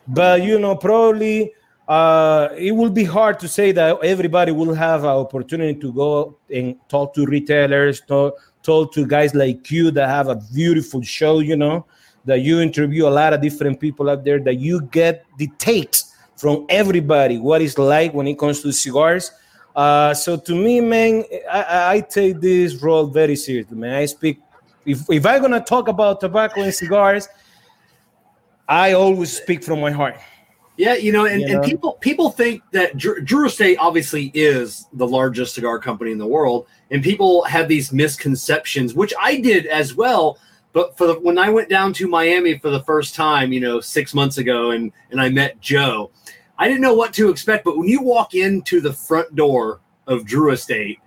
but 0.08 0.42
you 0.42 0.58
know, 0.58 0.74
probably 0.74 1.52
uh, 1.86 2.48
it 2.58 2.72
will 2.72 2.90
be 2.90 3.04
hard 3.04 3.38
to 3.38 3.46
say 3.46 3.70
that 3.70 4.02
everybody 4.02 4.50
will 4.50 4.74
have 4.74 5.04
an 5.04 5.10
opportunity 5.10 5.78
to 5.78 5.92
go 5.92 6.36
and 6.52 6.74
talk 6.88 7.14
to 7.14 7.24
retailers, 7.26 8.00
talk, 8.00 8.34
talk 8.66 8.92
to 8.94 9.06
guys 9.06 9.34
like 9.34 9.70
you 9.70 9.90
that 9.92 10.08
have 10.08 10.28
a 10.28 10.36
beautiful 10.52 11.00
show. 11.02 11.38
You 11.38 11.56
know, 11.56 11.86
that 12.24 12.40
you 12.40 12.60
interview 12.60 13.06
a 13.06 13.14
lot 13.20 13.32
of 13.32 13.40
different 13.40 13.80
people 13.80 14.10
out 14.10 14.24
there, 14.24 14.40
that 14.40 14.56
you 14.56 14.80
get 14.90 15.24
the 15.38 15.46
takes 15.58 16.12
from 16.36 16.66
everybody 16.68 17.38
what 17.38 17.62
it's 17.62 17.78
like 17.78 18.12
when 18.12 18.26
it 18.26 18.38
comes 18.38 18.60
to 18.62 18.72
cigars. 18.72 19.30
Uh, 19.74 20.12
so 20.14 20.36
to 20.36 20.54
me, 20.54 20.80
man, 20.80 21.24
I, 21.50 21.62
I- 21.62 21.92
I 21.94 22.00
take 22.00 22.40
this 22.40 22.74
role 22.82 23.06
very 23.06 23.36
seriously, 23.36 23.76
man. 23.76 23.94
I 23.94 24.06
speak 24.06 24.40
if 24.84 24.98
if 25.10 25.24
I'm 25.26 25.40
gonna 25.42 25.60
talk 25.60 25.88
about 25.88 26.20
tobacco 26.20 26.62
and 26.62 26.74
cigars, 26.74 27.28
I 28.68 28.92
always 28.92 29.36
speak 29.36 29.62
from 29.62 29.80
my 29.80 29.90
heart. 29.90 30.16
Yeah, 30.76 30.94
you 30.94 31.10
know, 31.12 31.24
and, 31.24 31.40
You 31.40 31.46
and 31.46 31.54
know? 31.56 31.68
people 31.68 31.92
people 32.00 32.30
think 32.30 32.62
that 32.72 32.96
Drew, 32.96 33.20
Drew 33.22 33.46
Estate 33.46 33.78
obviously 33.80 34.30
is 34.34 34.86
the 34.92 35.06
largest 35.06 35.54
cigar 35.54 35.78
company 35.78 36.10
in 36.12 36.18
the 36.18 36.26
world, 36.26 36.66
and 36.90 37.02
people 37.02 37.42
have 37.44 37.68
these 37.68 37.92
misconceptions, 37.92 38.94
which 38.94 39.12
I 39.20 39.40
did 39.40 39.66
as 39.66 39.94
well. 39.94 40.38
But 40.72 40.96
for 40.96 41.06
the, 41.06 41.14
when 41.14 41.38
I 41.38 41.48
went 41.48 41.68
down 41.68 41.92
to 41.94 42.06
Miami 42.06 42.58
for 42.58 42.70
the 42.70 42.82
first 42.82 43.14
time, 43.14 43.52
you 43.52 43.60
know, 43.60 43.80
six 43.80 44.14
months 44.14 44.38
ago, 44.38 44.72
and 44.72 44.92
and 45.10 45.20
I 45.20 45.28
met 45.30 45.60
Joe, 45.60 46.10
I 46.58 46.68
didn't 46.68 46.82
know 46.82 46.94
what 46.94 47.12
to 47.14 47.30
expect. 47.30 47.64
But 47.64 47.78
when 47.78 47.88
you 47.88 48.02
walk 48.02 48.34
into 48.34 48.80
the 48.80 48.92
front 48.92 49.34
door 49.34 49.80
of 50.06 50.26
Drew 50.26 50.52
Estate, 50.52 51.00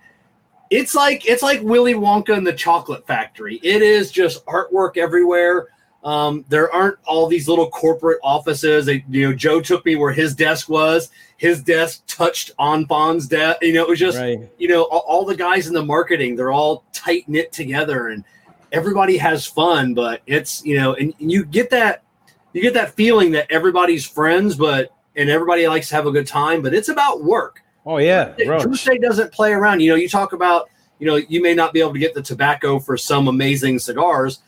it's 0.69 0.95
like 0.95 1.27
it's 1.27 1.43
like 1.43 1.61
Willy 1.61 1.93
Wonka 1.93 2.35
and 2.37 2.45
the 2.45 2.53
Chocolate 2.53 3.05
Factory. 3.07 3.59
It 3.63 3.81
is 3.81 4.11
just 4.11 4.45
artwork 4.45 4.97
everywhere. 4.97 5.67
Um, 6.03 6.45
there 6.47 6.73
aren't 6.73 6.97
all 7.05 7.27
these 7.27 7.47
little 7.47 7.69
corporate 7.69 8.19
offices. 8.23 8.85
They, 8.85 9.03
you 9.09 9.29
know, 9.29 9.35
Joe 9.35 9.59
took 9.61 9.85
me 9.85 9.95
where 9.95 10.13
his 10.13 10.33
desk 10.33 10.69
was. 10.69 11.09
His 11.39 11.63
desk 11.63 12.03
touched 12.05 12.51
on 12.59 12.85
Fon's 12.85 13.25
desk. 13.25 13.59
You 13.61 13.71
know, 13.71 13.83
it 13.83 13.89
was 13.89 13.97
just 13.97 14.19
Right. 14.19 14.41
you 14.57 14.67
know 14.67 14.83
all, 14.83 15.05
all 15.07 15.25
the 15.25 15.35
guys 15.37 15.67
in 15.67 15.73
the 15.73 15.83
marketing. 15.83 16.35
They're 16.35 16.51
all 16.51 16.83
tight 16.91 17.29
knit 17.29 17.53
together, 17.53 18.09
and 18.09 18.25
everybody 18.73 19.15
has 19.17 19.45
fun. 19.45 19.93
But 19.93 20.21
it's 20.27 20.63
you 20.65 20.75
know, 20.75 20.95
and, 20.95 21.13
and 21.19 21.31
you 21.31 21.45
get 21.45 21.69
that 21.69 22.03
you 22.51 22.61
get 22.61 22.73
that 22.73 22.93
feeling 22.93 23.31
that 23.31 23.47
everybody's 23.49 24.05
friends, 24.05 24.55
but 24.55 24.91
and 25.15 25.29
everybody 25.29 25.65
likes 25.67 25.87
to 25.89 25.95
have 25.95 26.07
a 26.07 26.11
good 26.11 26.27
time. 26.27 26.61
But 26.61 26.73
it's 26.73 26.89
about 26.89 27.23
work. 27.23 27.61
Oh 27.85 27.97
yeah. 27.99 28.33
Drew 28.37 28.73
Estate 28.73 29.01
doesn't 29.01 29.31
play 29.31 29.53
around. 29.53 29.79
You 29.79 29.91
know, 29.91 29.95
you 29.95 30.09
talk 30.09 30.33
about, 30.33 30.69
you 30.99 31.07
know, 31.07 31.15
you 31.15 31.41
may 31.41 31.55
not 31.55 31.71
be 31.71 31.79
able 31.79 31.93
to 31.93 31.99
get 31.99 32.13
the 32.13 32.21
tobacco 32.21 32.79
for 32.79 32.97
some 32.97 33.29
amazing 33.29 33.79
cigars. 33.79 34.39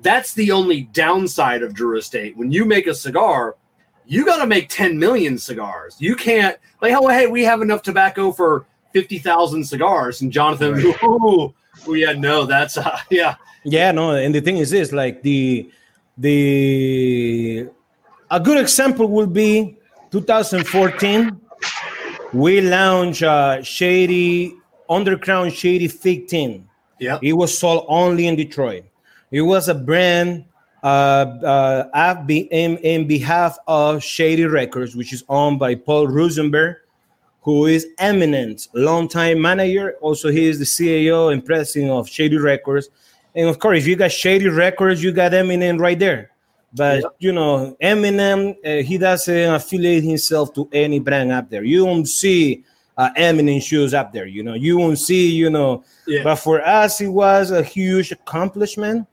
That's 0.00 0.32
the 0.32 0.50
only 0.50 0.84
downside 0.92 1.62
of 1.62 1.74
Drew 1.74 1.98
Estate. 1.98 2.36
When 2.38 2.50
you 2.50 2.64
make 2.64 2.86
a 2.86 2.94
cigar, 2.94 3.56
you 4.08 4.24
got 4.24 4.38
to 4.38 4.46
make 4.46 4.70
10 4.70 4.98
million 4.98 5.38
cigars. 5.38 5.94
You 5.98 6.16
can't, 6.16 6.56
like, 6.80 6.94
oh, 6.94 7.08
hey, 7.08 7.26
we 7.26 7.44
have 7.44 7.60
enough 7.60 7.82
tobacco 7.82 8.32
for 8.32 8.64
50,000 8.94 9.62
cigars. 9.62 10.22
And 10.22 10.32
Jonathan, 10.32 10.80
ooh, 11.04 11.54
ooh, 11.86 11.94
yeah, 11.94 12.12
no, 12.12 12.46
that's, 12.46 12.78
uh, 12.78 12.98
yeah. 13.10 13.36
Yeah, 13.64 13.92
no, 13.92 14.12
and 14.12 14.34
the 14.34 14.40
thing 14.40 14.56
is 14.56 14.70
this, 14.70 14.92
like 14.92 15.22
the 15.22 15.70
the 16.16 17.68
a 18.30 18.40
good 18.40 18.58
example 18.58 19.08
would 19.08 19.32
be 19.32 19.76
2014. 20.10 21.40
We 22.32 22.60
launched 22.60 23.22
uh, 23.22 23.62
Shady 23.62 24.54
Undercrown 24.88 25.52
Shady 25.52 25.88
15. 25.88 26.68
Yeah. 26.98 27.18
It 27.20 27.34
was 27.34 27.56
sold 27.56 27.84
only 27.88 28.26
in 28.26 28.36
Detroit. 28.36 28.84
It 29.30 29.42
was 29.42 29.68
a 29.68 29.74
brand 29.74 30.44
uh, 30.82 31.86
uh, 31.94 32.24
in, 32.28 32.76
in 32.78 33.06
behalf 33.06 33.58
of 33.66 34.02
Shady 34.02 34.44
Records, 34.44 34.94
which 34.94 35.12
is 35.12 35.24
owned 35.28 35.58
by 35.58 35.74
Paul 35.74 36.08
Rosenberg, 36.08 36.76
who 37.42 37.66
is 37.66 37.86
Eminem's, 37.98 38.68
longtime 38.74 39.40
manager. 39.40 39.96
Also, 40.00 40.30
he 40.30 40.46
is 40.46 40.58
the 40.58 40.64
CEO 40.64 41.32
and 41.32 41.44
president 41.44 41.90
of 41.90 42.08
Shady 42.08 42.36
Records. 42.36 42.90
And 43.34 43.48
of 43.48 43.58
course, 43.58 43.78
if 43.78 43.86
you 43.86 43.96
got 43.96 44.12
Shady 44.12 44.48
Records, 44.48 45.02
you 45.02 45.12
got 45.12 45.32
Eminem 45.32 45.78
right 45.80 45.98
there. 45.98 46.30
But 46.74 47.00
Yeah. 47.00 47.08
you 47.18 47.32
know, 47.32 47.76
Eminem, 47.82 48.56
uh, 48.64 48.82
he 48.82 48.98
doesn't 48.98 49.54
affiliate 49.54 50.04
himself 50.04 50.52
to 50.54 50.68
any 50.72 50.98
brand 50.98 51.32
up 51.32 51.48
there. 51.48 51.64
You 51.64 51.86
won't 51.86 52.08
see 52.08 52.64
uh, 52.98 53.10
Eminem 53.16 53.62
shoes 53.62 53.94
up 53.94 54.12
there. 54.12 54.26
You 54.26 54.42
know, 54.42 54.54
you 54.54 54.76
won't 54.76 54.98
see. 54.98 55.30
You 55.30 55.50
know, 55.50 55.84
Yeah. 56.06 56.24
but 56.24 56.36
for 56.36 56.60
us, 56.66 57.00
it 57.00 57.08
was 57.08 57.50
a 57.52 57.62
huge 57.62 58.12
accomplishment. 58.12 59.06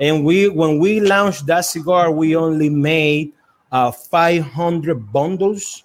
And 0.00 0.24
we, 0.24 0.48
when 0.48 0.78
we 0.78 1.00
launched 1.00 1.46
that 1.46 1.60
cigar, 1.64 2.10
we 2.10 2.34
only 2.34 2.68
made 2.68 3.32
uh, 3.70 3.90
500 3.92 5.12
bundles, 5.12 5.84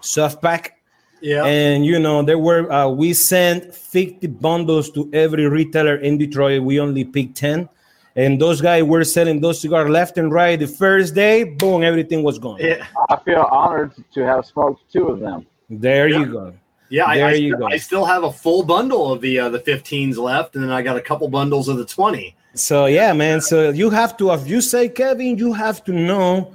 soft 0.00 0.42
pack. 0.42 0.80
Yeah. 1.20 1.44
And 1.44 1.84
you 1.84 1.98
know, 1.98 2.22
there 2.22 2.38
were 2.38 2.70
uh, 2.70 2.88
we 2.88 3.12
sent 3.12 3.74
50 3.74 4.26
bundles 4.28 4.90
to 4.92 5.10
every 5.12 5.48
retailer 5.48 5.96
in 5.96 6.16
Detroit. 6.18 6.62
We 6.62 6.78
only 6.80 7.04
picked 7.04 7.36
10. 7.36 7.68
And 8.16 8.40
those 8.40 8.60
guys 8.60 8.82
were 8.84 9.04
selling 9.04 9.40
those 9.40 9.60
cigars 9.60 9.88
left 9.88 10.18
and 10.18 10.32
right. 10.32 10.58
The 10.58 10.66
first 10.66 11.14
day, 11.14 11.44
boom, 11.44 11.82
everything 11.84 12.22
was 12.24 12.38
gone. 12.38 12.58
yeah. 12.60 12.86
I 13.08 13.16
feel 13.16 13.46
honored 13.50 13.92
to 14.12 14.26
have 14.26 14.44
smoked 14.46 14.82
two 14.92 15.06
of 15.08 15.20
them. 15.20 15.46
There 15.70 16.08
Yeah. 16.08 16.18
you 16.20 16.26
go. 16.26 16.52
Yeah, 16.90 17.04
I, 17.06 17.16
There 17.18 17.26
I, 17.26 17.32
you 17.34 17.50
st- 17.50 17.60
go. 17.60 17.66
I 17.66 17.76
still 17.76 18.04
have 18.06 18.24
a 18.24 18.32
full 18.32 18.62
bundle 18.64 19.12
of 19.12 19.20
the 19.20 19.38
uh, 19.40 19.48
the 19.50 19.58
15s 19.58 20.16
left, 20.16 20.54
and 20.54 20.64
then 20.64 20.70
I 20.70 20.80
got 20.82 20.96
a 20.96 21.00
couple 21.02 21.28
bundles 21.28 21.68
of 21.68 21.76
the 21.76 21.84
20. 21.84 22.34
So 22.58 22.86
yeah, 22.86 23.12
man. 23.12 23.40
So 23.40 23.70
you 23.70 23.90
have 23.90 24.16
to, 24.18 24.32
if 24.32 24.48
you 24.48 24.60
say 24.60 24.88
Kevin, 24.88 25.38
you 25.38 25.52
have 25.52 25.84
to 25.84 25.92
know 25.92 26.54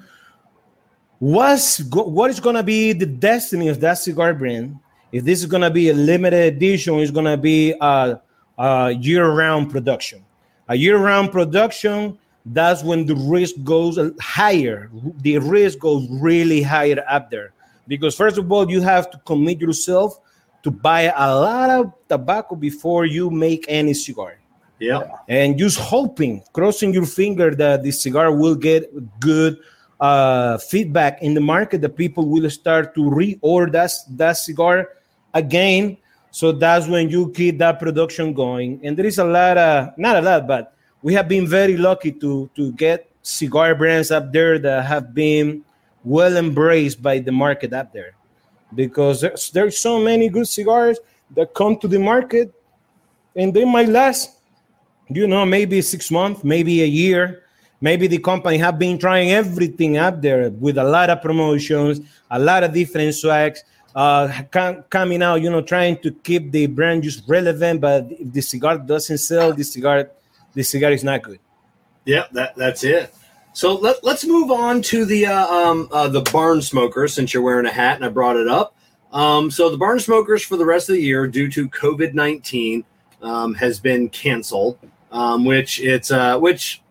what's 1.20 1.82
go- 1.82 2.04
what 2.04 2.30
is 2.30 2.40
gonna 2.40 2.64
be 2.64 2.94
the 2.94 3.06
destiny 3.06 3.70
of 3.70 3.80
that 3.80 3.96
cigar 3.96 4.34
brand. 4.34 4.78
If 5.12 5.24
this 5.24 5.40
is 5.40 5.46
gonna 5.46 5.70
be 5.70 5.90
a 5.90 5.94
limited 5.94 6.54
edition, 6.54 6.96
it's 6.96 7.12
gonna 7.12 7.38
be 7.38 7.74
a, 7.80 8.20
a 8.58 8.92
year-round 8.92 9.72
production. 9.72 10.24
A 10.68 10.76
year-round 10.76 11.32
production. 11.32 12.18
That's 12.46 12.84
when 12.84 13.06
the 13.06 13.16
risk 13.16 13.56
goes 13.64 13.98
higher. 14.20 14.90
The 15.22 15.38
risk 15.38 15.80
goes 15.80 16.08
really 16.10 16.62
higher 16.62 17.04
up 17.10 17.32
there 17.32 17.54
because 17.88 18.16
first 18.16 18.38
of 18.38 18.52
all, 18.52 18.70
you 18.70 18.82
have 18.82 19.10
to 19.12 19.18
commit 19.20 19.62
yourself 19.62 20.20
to 20.64 20.72
buy 20.72 21.14
a 21.16 21.36
lot 21.36 21.70
of 21.70 21.94
tobacco 22.10 22.56
before 22.56 23.06
you 23.06 23.30
make 23.30 23.66
any 23.70 23.94
cigar. 23.94 24.38
Yeah. 24.84 25.04
And 25.30 25.58
just 25.58 25.80
hoping, 25.80 26.44
crossing 26.52 26.94
your 26.94 27.06
finger 27.06 27.56
that 27.56 27.84
the 27.84 27.92
cigar 27.92 28.36
will 28.36 28.56
get 28.56 28.92
good 29.20 29.58
uh, 30.00 30.58
feedback 30.58 31.22
in 31.22 31.34
the 31.34 31.42
market, 31.42 31.82
that 31.82 31.96
people 31.96 32.28
will 32.28 32.50
start 32.50 32.94
to 32.96 33.02
reorder 33.02 33.72
that, 33.72 33.92
that 34.18 34.34
cigar 34.34 34.90
again. 35.34 35.98
So 36.32 36.52
that's 36.52 36.88
when 36.88 37.10
you 37.10 37.32
keep 37.32 37.60
that 37.60 37.80
production 37.80 38.34
going. 38.34 38.82
And 38.84 38.98
there 38.98 39.06
is 39.06 39.20
a 39.20 39.24
lot 39.24 39.58
of, 39.58 39.98
not 39.98 40.18
a 40.18 40.22
lot, 40.22 40.48
but 40.48 40.76
we 41.02 41.14
have 41.14 41.30
been 41.30 41.48
very 41.48 41.78
lucky 41.78 42.12
to, 42.12 42.50
to 42.56 42.74
get 42.74 43.10
cigar 43.22 43.76
brands 43.76 44.12
up 44.12 44.34
there 44.34 44.60
that 44.60 44.86
have 44.86 45.14
been 45.14 45.64
well 46.04 46.36
embraced 46.36 47.02
by 47.02 47.20
the 47.20 47.32
market 47.32 47.72
up 47.72 47.94
there 47.94 48.16
because 48.76 49.22
there's, 49.22 49.52
there's 49.52 49.78
so 49.78 50.00
many 50.00 50.28
good 50.28 50.48
cigars 50.48 51.00
that 51.32 51.54
come 51.54 51.78
to 51.78 51.88
the 51.88 52.00
market 52.00 52.54
and 53.36 53.54
they 53.54 53.64
might 53.64 53.88
last 53.88 54.43
you 55.10 55.28
know 55.28 55.46
maybe 55.46 55.82
six 55.82 56.12
months 56.12 56.44
maybe 56.44 56.84
a 56.84 56.88
year. 56.88 57.40
Maybe 57.82 58.08
the 58.08 58.18
company 58.18 58.58
have 58.60 58.80
been 58.80 58.98
trying 58.98 59.32
everything 59.32 59.98
out 59.98 60.22
there 60.22 60.50
with 60.52 60.78
a 60.78 60.84
lot 60.86 61.10
of 61.10 61.22
promotions 61.22 62.00
a 62.32 62.40
lot 62.40 62.64
of 62.64 62.74
different 62.74 63.14
swags 63.14 63.64
uh, 63.96 64.44
coming 64.90 65.22
out 65.22 65.42
you 65.42 65.50
know 65.50 65.62
trying 65.62 65.98
to 65.98 66.12
keep 66.12 66.52
the 66.52 66.66
brand 66.68 67.04
just 67.04 67.28
relevant 67.28 67.82
but 67.82 68.08
if 68.10 68.32
the 68.32 68.42
cigar 68.42 68.78
doesn't 68.78 69.18
sell 69.20 69.54
the 69.54 69.64
cigar 69.64 70.10
the 70.54 70.64
cigar 70.64 70.92
is 70.92 71.04
not 71.04 71.22
good. 71.24 71.40
Yeah 72.06 72.26
that, 72.32 72.56
that's 72.56 72.84
it. 72.84 73.14
So 73.54 73.76
let, 73.76 74.04
us 74.04 74.26
move 74.26 74.50
on 74.50 74.82
to 74.84 75.06
the 75.06 75.28
uh, 75.28 75.46
um, 75.48 75.88
uh, 75.92 76.08
the 76.08 76.22
barn 76.22 76.62
smokers 76.62 77.14
since 77.14 77.34
you're 77.34 77.44
wearing 77.44 77.68
a 77.68 77.72
hat 77.72 77.98
and 77.98 78.06
I 78.06 78.10
brought 78.10 78.36
it 78.36 78.48
up. 78.48 78.76
Um, 79.12 79.52
so 79.52 79.70
the 79.70 79.78
barn 79.78 80.00
smokers 80.00 80.44
for 80.44 80.58
the 80.58 80.66
rest 80.66 80.90
of 80.90 80.96
the 80.96 81.02
year 81.02 81.28
due 81.28 81.50
to 81.52 81.70
COVID 81.70 82.14
nineteen 82.14 82.84
um, 83.24 83.54
has 83.56 83.80
been 83.80 84.10
canceled, 84.10 84.78
um, 85.12 85.46
which 85.46 85.82
it's 85.82 86.12
uh, 86.12 86.38
which 86.38 86.82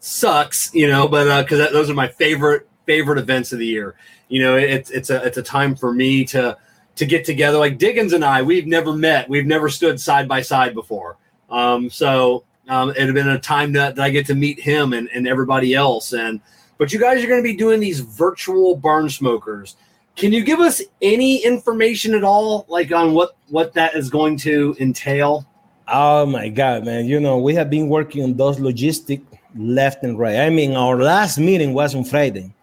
sucks, 0.00 0.74
you 0.74 0.88
know, 0.88 1.06
but 1.06 1.42
because 1.42 1.60
uh, 1.60 1.70
those 1.70 1.88
are 1.88 1.94
my 1.94 2.08
favorite 2.08 2.68
favorite 2.86 3.18
events 3.18 3.52
of 3.52 3.58
the 3.58 3.66
year. 3.66 3.94
You 4.28 4.42
know, 4.42 4.56
it's 4.56 4.90
it's 4.90 5.10
a 5.10 5.22
it's 5.24 5.36
a 5.36 5.42
time 5.42 5.76
for 5.76 5.92
me 5.92 6.24
to 6.26 6.56
to 6.96 7.06
get 7.06 7.24
together. 7.24 7.58
Like 7.58 7.78
Diggins 7.78 8.12
and 8.12 8.24
I, 8.24 8.42
we've 8.42 8.66
never 8.66 8.92
met, 8.92 9.28
we've 9.28 9.46
never 9.46 9.68
stood 9.68 10.00
side 10.00 10.28
by 10.28 10.42
side 10.42 10.74
before. 10.74 11.16
Um, 11.50 11.90
so 11.90 12.44
um, 12.68 12.90
it 12.90 12.98
had 12.98 13.14
been 13.14 13.28
a 13.28 13.38
time 13.38 13.72
that, 13.72 13.96
that 13.96 14.02
I 14.02 14.10
get 14.10 14.26
to 14.26 14.34
meet 14.34 14.60
him 14.60 14.92
and, 14.92 15.08
and 15.14 15.28
everybody 15.28 15.74
else. 15.74 16.12
And 16.12 16.40
but 16.78 16.92
you 16.92 16.98
guys 16.98 17.22
are 17.22 17.26
going 17.26 17.42
to 17.42 17.48
be 17.48 17.56
doing 17.56 17.80
these 17.80 18.00
virtual 18.00 18.76
barn 18.76 19.08
smokers. 19.08 19.76
Can 20.16 20.32
you 20.32 20.44
give 20.44 20.60
us 20.60 20.80
any 21.02 21.44
information 21.44 22.14
at 22.14 22.22
all, 22.22 22.64
like 22.68 22.92
on 22.92 23.14
what 23.14 23.36
what 23.48 23.72
that 23.74 23.94
is 23.96 24.10
going 24.10 24.36
to 24.38 24.76
entail? 24.78 25.46
Oh 25.86 26.26
my 26.26 26.48
God, 26.48 26.84
man! 26.84 27.06
You 27.06 27.20
know 27.20 27.38
we 27.38 27.54
have 27.54 27.70
been 27.70 27.88
working 27.88 28.24
on 28.24 28.34
those 28.34 28.58
logistic 28.58 29.22
left 29.56 30.02
and 30.02 30.18
right. 30.18 30.36
I 30.36 30.50
mean, 30.50 30.74
our 30.76 30.96
last 30.96 31.38
meeting 31.38 31.74
was 31.74 31.94
on 31.94 32.04
Friday. 32.04 32.54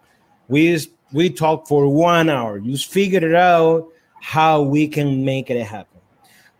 We 0.48 0.78
we 1.12 1.30
talked 1.30 1.68
for 1.68 1.86
one 1.88 2.28
hour, 2.28 2.58
just 2.58 2.90
figured 2.90 3.34
out 3.34 3.88
how 4.20 4.62
we 4.62 4.88
can 4.88 5.24
make 5.24 5.50
it 5.50 5.62
happen 5.64 5.92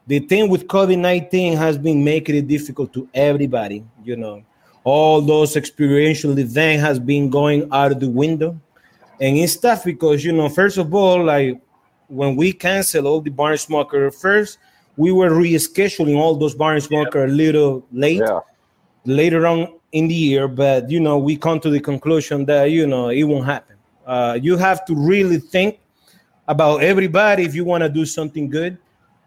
the 0.06 0.18
thing 0.20 0.48
with 0.48 0.66
COVID 0.66 0.98
19 0.98 1.56
has 1.56 1.78
been 1.78 2.02
making 2.02 2.36
it 2.36 2.48
difficult 2.48 2.92
to 2.94 3.08
everybody. 3.14 3.84
You 4.04 4.16
know, 4.16 4.42
all 4.84 5.20
those 5.20 5.56
experiential 5.56 6.38
events 6.38 6.82
has 6.82 6.98
been 6.98 7.30
going 7.30 7.68
out 7.72 7.92
of 7.92 8.00
the 8.00 8.08
window. 8.08 8.60
And 9.20 9.36
it's 9.36 9.56
tough 9.56 9.84
because, 9.84 10.24
you 10.24 10.32
know, 10.32 10.48
first 10.48 10.78
of 10.78 10.92
all, 10.92 11.24
like 11.24 11.60
when 12.08 12.34
we 12.34 12.52
cancel 12.52 13.06
all 13.06 13.20
the 13.20 13.30
barn 13.30 13.56
smoker, 13.56 14.10
first 14.10 14.58
we 14.96 15.12
were 15.12 15.30
rescheduling 15.30 16.16
all 16.16 16.36
those 16.36 16.54
barn 16.54 16.80
smoker 16.80 17.20
yep. 17.20 17.28
a 17.28 17.32
little 17.32 17.86
late, 17.92 18.20
yeah. 18.20 18.40
later 19.04 19.46
on 19.46 19.74
in 19.92 20.08
the 20.08 20.14
year. 20.14 20.48
But, 20.48 20.90
you 20.90 21.00
know, 21.00 21.18
we 21.18 21.36
come 21.36 21.60
to 21.60 21.70
the 21.70 21.80
conclusion 21.80 22.44
that, 22.46 22.70
you 22.70 22.86
know, 22.86 23.08
it 23.08 23.24
won't 23.24 23.46
happen. 23.46 23.76
Uh, 24.06 24.38
you 24.40 24.56
have 24.56 24.84
to 24.86 24.94
really 24.94 25.38
think 25.38 25.80
about 26.48 26.82
everybody 26.82 27.44
if 27.44 27.54
you 27.54 27.64
want 27.64 27.82
to 27.82 27.88
do 27.88 28.04
something 28.04 28.48
good 28.48 28.76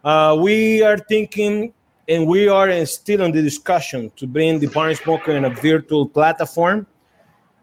uh, 0.06 0.38
we 0.40 0.84
are 0.84 1.00
thinking, 1.00 1.74
and 2.08 2.28
we 2.28 2.48
are 2.48 2.86
still 2.86 3.22
in 3.22 3.32
the 3.32 3.42
discussion 3.42 4.12
to 4.16 4.28
bring 4.28 4.60
the 4.60 4.68
Barn 4.68 4.94
Smoker 4.94 5.32
in 5.32 5.46
a 5.46 5.50
virtual 5.50 6.08
platform, 6.08 6.86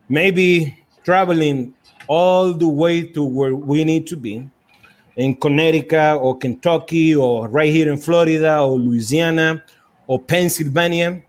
maybe 0.09 0.77
traveling 1.05 1.73
all 2.09 2.53
the 2.53 2.67
way 2.67 3.05
to 3.05 3.23
where 3.23 3.55
we 3.55 3.85
need 3.85 4.09
to 4.09 4.17
be 4.17 4.51
in 5.17 5.37
Connecticut 5.37 6.19
or 6.21 6.37
Kentucky 6.39 7.15
or 7.15 7.49
right 7.49 7.73
here 7.73 7.91
in 7.91 7.99
Florida 7.99 8.61
or 8.61 8.79
Louisiana 8.79 9.63
or 10.07 10.21
Pennsylvania 10.21 11.23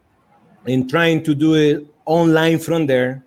and 0.66 0.90
trying 0.90 1.24
to 1.24 1.36
do 1.36 1.56
it 1.56 1.86
online 2.06 2.60
from 2.60 2.88
there. 2.88 3.24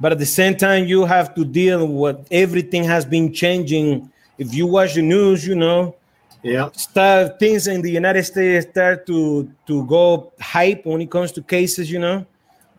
But 0.00 0.12
at 0.12 0.18
the 0.18 0.26
same 0.26 0.56
time, 0.56 0.86
you 0.86 1.04
have 1.04 1.34
to 1.34 1.44
deal 1.44 1.86
with 1.86 2.26
everything 2.30 2.84
has 2.84 3.04
been 3.04 3.32
changing. 3.32 4.10
If 4.38 4.54
you 4.54 4.66
watch 4.66 4.94
the 4.94 5.02
news, 5.02 5.46
you 5.46 5.54
know, 5.54 5.94
yeah 6.42 6.70
start 6.72 7.38
things 7.38 7.66
in 7.66 7.82
the 7.82 7.90
united 7.90 8.22
states 8.22 8.66
start 8.70 9.06
to 9.06 9.50
to 9.66 9.84
go 9.86 10.32
hype 10.40 10.86
when 10.86 11.00
it 11.00 11.10
comes 11.10 11.32
to 11.32 11.42
cases 11.42 11.90
you 11.90 11.98
know 11.98 12.24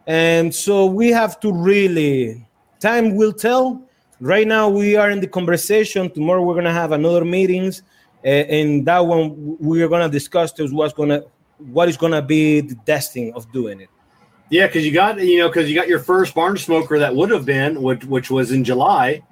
and 0.07 0.53
so 0.53 0.86
we 0.86 1.09
have 1.09 1.39
to 1.39 1.53
really 1.53 2.43
time 2.80 3.15
will 3.15 3.34
tell 3.34 3.80
right 4.22 4.47
now 4.47 4.69
we 4.69 4.95
are 4.95 5.09
in 5.09 5.19
the 5.19 5.28
conversation. 5.28 6.09
Tomorrow 6.09 6.43
we're 6.43 6.53
going 6.53 6.65
to 6.65 6.72
have 6.72 6.93
another 6.93 7.26
meetings 7.26 7.84
and 8.24 8.86
that 8.86 8.99
one 8.99 9.57
we're 9.59 9.88
going 9.88 10.01
to 10.01 10.09
discuss 10.09 10.57
is 10.59 10.72
what's 10.72 10.93
going 10.93 11.09
to 11.09 11.26
what 11.57 11.89
is 11.89 11.97
going 11.97 12.11
to 12.11 12.22
be 12.22 12.61
the 12.61 12.76
destiny 12.86 13.32
of 13.34 13.51
doing 13.51 13.82
it. 13.82 13.89
Yeah 14.49 14.67
because 14.67 14.86
you 14.86 14.91
got 14.91 15.19
you 15.19 15.39
know 15.39 15.47
because 15.47 15.69
you 15.69 15.76
got 15.76 15.88
your 15.88 15.99
first 15.99 16.36
barn 16.36 16.57
smoker 16.57 16.99
that 16.99 17.15
would 17.15 17.32
have 17.32 17.45
been 17.45 17.82
which, 17.82 18.03
which 18.03 18.30
was 18.30 18.51
in 18.51 18.65
july 18.65 19.24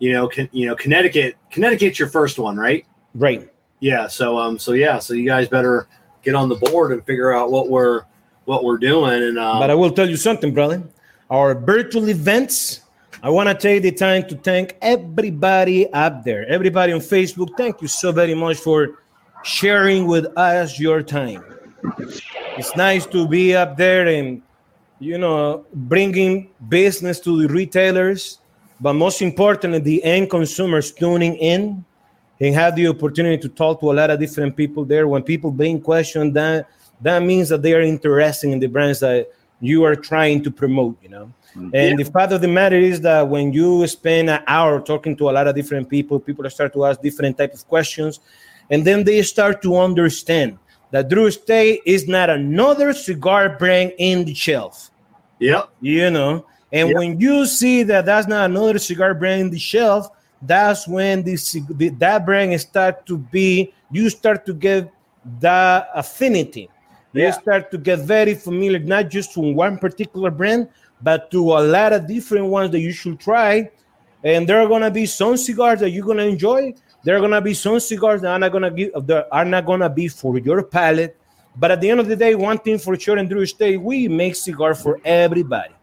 you 0.00 0.12
know 0.12 0.26
can, 0.26 0.48
you 0.52 0.66
know 0.66 0.74
connecticut 0.74 1.36
connecticut's 1.50 1.98
your 1.98 2.08
first 2.08 2.38
one 2.38 2.56
right? 2.56 2.84
Right. 3.14 3.48
Yeah 3.80 4.08
so 4.08 4.38
um 4.38 4.58
so 4.58 4.72
yeah 4.72 4.98
so 4.98 5.14
you 5.14 5.26
guys 5.26 5.48
better 5.48 5.86
get 6.22 6.34
on 6.34 6.48
the 6.48 6.56
board 6.56 6.92
and 6.92 7.04
figure 7.06 7.32
out 7.32 7.50
what 7.50 7.68
we're 7.68 8.02
what 8.46 8.64
we're 8.64 8.78
doing 8.78 9.22
and 9.22 9.38
um, 9.38 9.58
but 9.58 9.70
i 9.70 9.74
will 9.74 9.92
tell 9.92 10.08
you 10.08 10.16
something 10.16 10.52
brother. 10.52 10.82
Our 11.30 11.54
virtual 11.54 12.10
events 12.10 12.80
i 13.24 13.28
want 13.28 13.48
to 13.48 13.54
take 13.54 13.82
the 13.82 13.90
time 13.90 14.22
to 14.28 14.36
thank 14.36 14.76
everybody 14.80 15.92
up 15.92 16.22
there 16.22 16.46
everybody 16.48 16.92
on 16.92 17.00
facebook 17.00 17.48
thank 17.56 17.82
you 17.82 17.88
so 17.88 18.12
very 18.12 18.34
much 18.34 18.58
for 18.58 19.00
sharing 19.42 20.06
with 20.06 20.26
us 20.38 20.78
your 20.78 21.02
time 21.02 21.42
it's 22.56 22.76
nice 22.76 23.04
to 23.06 23.26
be 23.26 23.56
up 23.56 23.76
there 23.76 24.06
and 24.06 24.40
you 25.00 25.18
know 25.18 25.66
bringing 25.74 26.48
business 26.68 27.18
to 27.18 27.42
the 27.42 27.48
retailers 27.48 28.38
but 28.80 28.92
most 28.92 29.22
importantly 29.22 29.80
the 29.80 30.04
end 30.04 30.30
consumers 30.30 30.92
tuning 30.92 31.34
in 31.36 31.84
and 32.40 32.54
have 32.54 32.76
the 32.76 32.88
opportunity 32.88 33.38
to 33.38 33.48
talk 33.48 33.80
to 33.80 33.90
a 33.90 33.94
lot 33.94 34.10
of 34.10 34.18
different 34.18 34.56
people 34.56 34.84
there. 34.84 35.06
When 35.06 35.22
people 35.22 35.50
bring 35.50 35.80
questions, 35.80 36.34
that 36.34 36.68
that 37.00 37.22
means 37.22 37.48
that 37.48 37.62
they 37.62 37.74
are 37.74 37.80
interested 37.80 38.50
in 38.50 38.58
the 38.58 38.66
brands 38.66 39.00
that 39.00 39.30
you 39.60 39.84
are 39.84 39.96
trying 39.96 40.42
to 40.42 40.50
promote. 40.50 40.96
You 41.02 41.10
know. 41.10 41.32
And 41.54 41.98
the 41.98 42.04
fact 42.04 42.32
of 42.32 42.40
the 42.40 42.48
matter 42.48 42.76
is 42.76 43.00
that 43.02 43.28
when 43.28 43.52
you 43.52 43.86
spend 43.86 44.28
an 44.28 44.42
hour 44.46 44.80
talking 44.80 45.16
to 45.16 45.30
a 45.30 45.32
lot 45.32 45.46
of 45.46 45.54
different 45.54 45.88
people, 45.88 46.18
people 46.18 46.48
start 46.50 46.72
to 46.72 46.84
ask 46.84 47.00
different 47.00 47.38
type 47.38 47.54
of 47.54 47.66
questions, 47.68 48.20
and 48.70 48.84
then 48.84 49.04
they 49.04 49.22
start 49.22 49.62
to 49.62 49.76
understand 49.76 50.58
that 50.90 51.08
Drew 51.08 51.26
Estate 51.26 51.80
is 51.86 52.08
not 52.08 52.30
another 52.30 52.92
cigar 52.92 53.56
brand 53.56 53.92
in 53.98 54.24
the 54.24 54.34
shelf. 54.34 54.90
Yep. 55.38 55.70
You 55.80 56.10
know, 56.10 56.46
and 56.72 56.88
yep. 56.88 56.96
when 56.96 57.20
you 57.20 57.46
see 57.46 57.82
that 57.84 58.06
that's 58.06 58.26
not 58.26 58.50
another 58.50 58.78
cigar 58.78 59.14
brand 59.14 59.40
in 59.42 59.50
the 59.50 59.58
shelf, 59.58 60.08
that's 60.42 60.86
when 60.86 61.22
this 61.22 61.56
that 61.76 62.26
brand 62.26 62.60
start 62.60 63.06
to 63.06 63.18
be 63.18 63.72
you 63.90 64.10
start 64.10 64.44
to 64.46 64.52
get 64.52 64.92
that 65.40 65.88
affinity 65.94 66.68
you 67.14 67.32
start 67.32 67.70
to 67.70 67.78
get 67.78 68.00
very 68.00 68.34
familiar 68.34 68.78
not 68.78 69.08
just 69.08 69.32
to 69.32 69.40
one 69.40 69.78
particular 69.78 70.30
brand 70.30 70.68
but 71.02 71.30
to 71.30 71.52
a 71.52 71.60
lot 71.60 71.92
of 71.92 72.06
different 72.06 72.46
ones 72.46 72.70
that 72.70 72.80
you 72.80 72.92
should 72.92 73.20
try. 73.20 73.70
And 74.22 74.48
there 74.48 74.60
are 74.60 74.68
gonna 74.68 74.90
be 74.90 75.06
some 75.06 75.36
cigars 75.36 75.80
that 75.80 75.90
you're 75.90 76.06
gonna 76.06 76.24
enjoy. 76.24 76.74
There 77.02 77.16
are 77.16 77.20
gonna 77.20 77.42
be 77.42 77.52
some 77.52 77.78
cigars 77.78 78.22
that 78.22 78.30
are 78.30 78.38
not 78.38 78.52
gonna 78.52 78.70
give 78.70 78.92
that 79.06 79.28
are 79.30 79.44
not 79.44 79.66
gonna 79.66 79.90
be 79.90 80.08
for 80.08 80.38
your 80.38 80.62
palate. 80.62 81.16
But 81.56 81.70
at 81.70 81.80
the 81.80 81.90
end 81.90 82.00
of 82.00 82.08
the 82.08 82.16
day 82.16 82.34
one 82.34 82.58
thing 82.58 82.78
for 82.78 82.98
sure 82.98 83.18
in 83.18 83.28
Drew 83.28 83.42
Estate 83.42 83.76
we 83.80 84.08
make 84.08 84.34
cigar 84.34 84.74
for 84.74 84.98
everybody. 85.04 85.74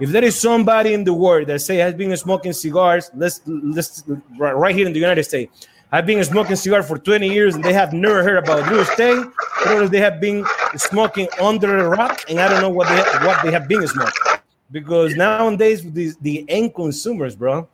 If 0.00 0.10
there 0.10 0.24
is 0.24 0.40
somebody 0.40 0.94
in 0.94 1.02
the 1.02 1.12
world 1.12 1.48
that 1.48 1.60
say 1.60 1.76
has 1.78 1.94
been 1.94 2.16
smoking 2.16 2.52
cigars, 2.52 3.10
let's 3.16 3.40
let's 3.46 4.04
right 4.38 4.74
here 4.74 4.86
in 4.86 4.92
the 4.92 5.00
United 5.00 5.24
States, 5.24 5.66
I've 5.90 6.06
been 6.06 6.22
smoking 6.22 6.54
cigar 6.54 6.84
for 6.84 6.98
20 6.98 7.28
years 7.28 7.56
and 7.56 7.64
they 7.64 7.72
have 7.72 7.92
never 7.92 8.22
heard 8.22 8.36
about 8.36 8.64
Drew 8.68 8.80
Estate, 8.80 9.26
or 9.66 9.88
they 9.88 10.00
have 10.00 10.20
been 10.20 10.46
smoking 10.76 11.28
under 11.40 11.78
a 11.78 11.88
rock, 11.88 12.24
and 12.28 12.38
I 12.38 12.48
don't 12.48 12.60
know 12.60 12.70
what 12.70 12.88
they 12.88 13.26
what 13.26 13.42
they 13.42 13.50
have 13.50 13.66
been 13.66 13.86
smoking. 13.88 14.37
Because 14.70 15.14
nowadays, 15.16 15.82
the, 15.90 16.12
the 16.20 16.44
end 16.48 16.74
consumers, 16.74 17.34
bro, 17.34 17.68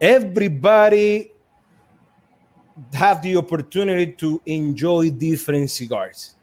everybody 0.00 1.32
have 2.92 3.22
the 3.22 3.36
opportunity 3.36 4.12
to 4.12 4.40
enjoy 4.46 5.10
different 5.10 5.70
cigars. 5.70 6.36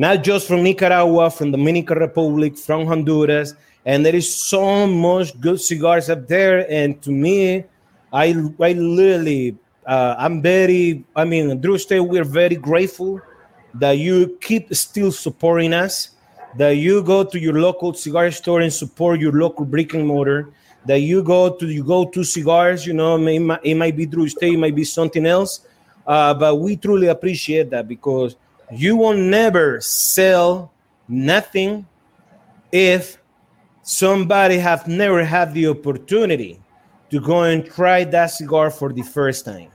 not 0.00 0.24
just 0.24 0.48
from 0.48 0.62
Nicaragua, 0.62 1.28
from 1.30 1.50
Dominican 1.52 1.98
Republic, 1.98 2.56
from 2.56 2.86
Honduras, 2.86 3.54
and 3.84 4.04
there 4.04 4.16
is 4.16 4.32
so 4.32 4.86
much 4.86 5.38
good 5.38 5.60
cigars 5.60 6.08
up 6.08 6.26
there. 6.26 6.64
And 6.72 7.00
to 7.02 7.10
me, 7.10 7.64
I 8.10 8.32
I 8.58 8.72
literally 8.72 9.56
uh, 9.86 10.14
I'm 10.16 10.40
very 10.40 11.04
I 11.14 11.24
mean 11.26 11.60
Drew 11.60 11.74
Estate, 11.74 12.00
we're 12.00 12.24
very 12.24 12.56
grateful 12.56 13.20
that 13.74 13.98
you 13.98 14.38
keep 14.40 14.74
still 14.74 15.12
supporting 15.12 15.74
us, 15.74 16.16
that 16.56 16.76
you 16.76 17.02
go 17.02 17.24
to 17.24 17.38
your 17.38 17.58
local 17.60 17.94
cigar 17.94 18.30
store 18.30 18.60
and 18.60 18.72
support 18.72 19.20
your 19.20 19.32
local 19.32 19.64
brick 19.64 19.94
and 19.94 20.06
mortar, 20.06 20.52
that 20.86 21.00
you 21.00 21.22
go 21.22 21.50
to 21.56 21.68
you 21.68 21.84
go 21.84 22.04
to 22.06 22.24
cigars, 22.24 22.86
you 22.86 22.92
know, 22.92 23.16
it 23.16 23.38
might, 23.40 23.60
it 23.62 23.74
might 23.74 23.96
be 23.96 24.06
Drew 24.06 24.24
Estate 24.24 24.54
it 24.54 24.58
might 24.58 24.74
be 24.74 24.84
something 24.84 25.26
else, 25.26 25.60
uh, 26.06 26.34
but 26.34 26.56
we 26.56 26.76
truly 26.76 27.08
appreciate 27.08 27.70
that 27.70 27.86
because 27.86 28.36
you 28.72 28.96
will 28.96 29.14
never 29.14 29.80
sell 29.80 30.72
nothing 31.08 31.86
if 32.72 33.18
somebody 33.82 34.58
have 34.58 34.86
never 34.86 35.24
had 35.24 35.52
the 35.52 35.66
opportunity 35.68 36.60
to 37.10 37.20
go 37.20 37.42
and 37.42 37.66
try 37.66 38.04
that 38.04 38.28
cigar 38.28 38.70
for 38.70 38.92
the 38.92 39.02
first 39.02 39.44
time. 39.44 39.70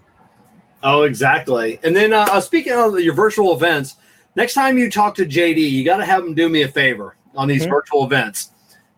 Oh, 0.81 1.03
exactly. 1.03 1.79
And 1.83 1.95
then 1.95 2.13
uh, 2.13 2.27
uh 2.31 2.41
speaking 2.41 2.73
of 2.73 2.99
your 2.99 3.13
virtual 3.13 3.55
events, 3.55 3.95
next 4.35 4.53
time 4.53 4.77
you 4.77 4.89
talk 4.89 5.15
to 5.15 5.25
JD, 5.25 5.69
you 5.69 5.83
got 5.83 5.97
to 5.97 6.05
have 6.05 6.23
him 6.23 6.33
do 6.33 6.49
me 6.49 6.63
a 6.63 6.67
favor 6.67 7.15
on 7.35 7.47
these 7.47 7.63
mm-hmm. 7.63 7.71
virtual 7.71 8.05
events. 8.05 8.51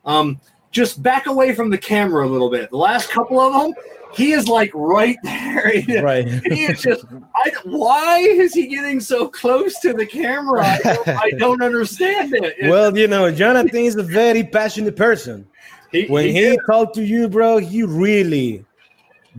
Um, 0.05 0.39
just 0.71 1.01
back 1.01 1.27
away 1.27 1.53
from 1.53 1.69
the 1.69 1.77
camera 1.77 2.25
a 2.25 2.29
little 2.29 2.49
bit. 2.49 2.69
The 2.69 2.77
last 2.77 3.09
couple 3.09 3.39
of 3.39 3.53
them, 3.53 3.73
he 4.13 4.31
is 4.31 4.47
like 4.47 4.71
right 4.73 5.17
there. 5.23 6.03
Right. 6.03 6.27
he 6.27 6.65
is 6.65 6.81
just. 6.81 7.05
I, 7.35 7.51
why 7.63 8.19
is 8.19 8.53
he 8.53 8.67
getting 8.67 8.99
so 8.99 9.27
close 9.27 9.79
to 9.79 9.93
the 9.93 10.05
camera? 10.05 10.65
I 10.65 10.79
don't, 10.83 11.07
I 11.07 11.29
don't 11.31 11.61
understand 11.61 12.33
it. 12.33 12.55
Well, 12.69 12.97
you 12.97 13.07
know, 13.07 13.31
Jonathan 13.31 13.81
is 13.81 13.95
a 13.95 14.03
very 14.03 14.43
passionate 14.43 14.95
person. 14.95 15.47
He, 15.91 16.05
when 16.07 16.25
he, 16.25 16.51
he 16.51 16.59
talked 16.69 16.95
to 16.95 17.03
you, 17.03 17.29
bro, 17.29 17.57
he 17.57 17.83
really 17.83 18.65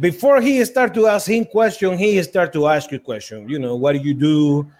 before 0.01 0.40
he 0.40 0.64
start 0.64 0.94
to 0.94 1.07
ask 1.07 1.28
him 1.28 1.44
question, 1.44 1.99
he 1.99 2.22
start 2.22 2.53
to 2.53 2.66
ask 2.68 2.92
you 2.92 3.01
question. 3.01 3.49
You 3.49 3.59
know, 3.59 3.76
what 3.76 3.92
do 3.92 3.99
you 3.99 4.14
do? 4.14 4.70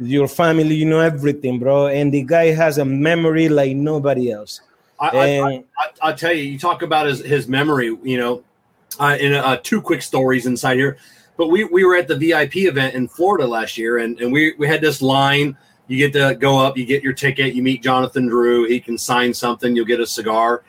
Your 0.00 0.28
family, 0.28 0.74
you 0.74 0.84
know 0.84 1.00
everything, 1.00 1.58
bro. 1.58 1.88
And 1.88 2.12
the 2.12 2.22
guy 2.22 2.52
has 2.52 2.78
a 2.78 2.84
memory 2.84 3.48
like 3.48 3.74
nobody 3.74 4.30
else. 4.30 4.60
I, 5.00 5.08
and, 5.08 5.64
I, 5.78 6.10
I, 6.10 6.12
tell 6.12 6.32
you, 6.32 6.42
you 6.42 6.58
talk 6.58 6.82
about 6.82 7.06
his, 7.06 7.20
his 7.20 7.48
memory. 7.48 7.96
You 8.02 8.18
know, 8.18 8.44
uh, 8.98 9.16
in 9.20 9.32
uh, 9.32 9.58
two 9.62 9.80
quick 9.80 10.02
stories 10.02 10.46
inside 10.46 10.76
here. 10.76 10.98
But 11.36 11.48
we, 11.48 11.64
we 11.64 11.84
were 11.84 11.96
at 11.96 12.08
the 12.08 12.16
VIP 12.16 12.56
event 12.56 12.94
in 12.94 13.06
Florida 13.06 13.46
last 13.46 13.78
year, 13.78 13.98
and, 13.98 14.20
and 14.20 14.32
we, 14.32 14.54
we 14.58 14.66
had 14.66 14.80
this 14.80 15.00
line. 15.00 15.56
You 15.86 15.96
get 15.96 16.12
to 16.14 16.34
go 16.34 16.58
up, 16.58 16.76
you 16.76 16.84
get 16.84 17.02
your 17.02 17.12
ticket, 17.12 17.54
you 17.54 17.62
meet 17.62 17.82
Jonathan 17.82 18.26
Drew. 18.26 18.66
He 18.66 18.80
can 18.80 18.98
sign 18.98 19.32
something, 19.32 19.74
you'll 19.74 19.86
get 19.86 20.00
a 20.00 20.06
cigar. 20.06 20.64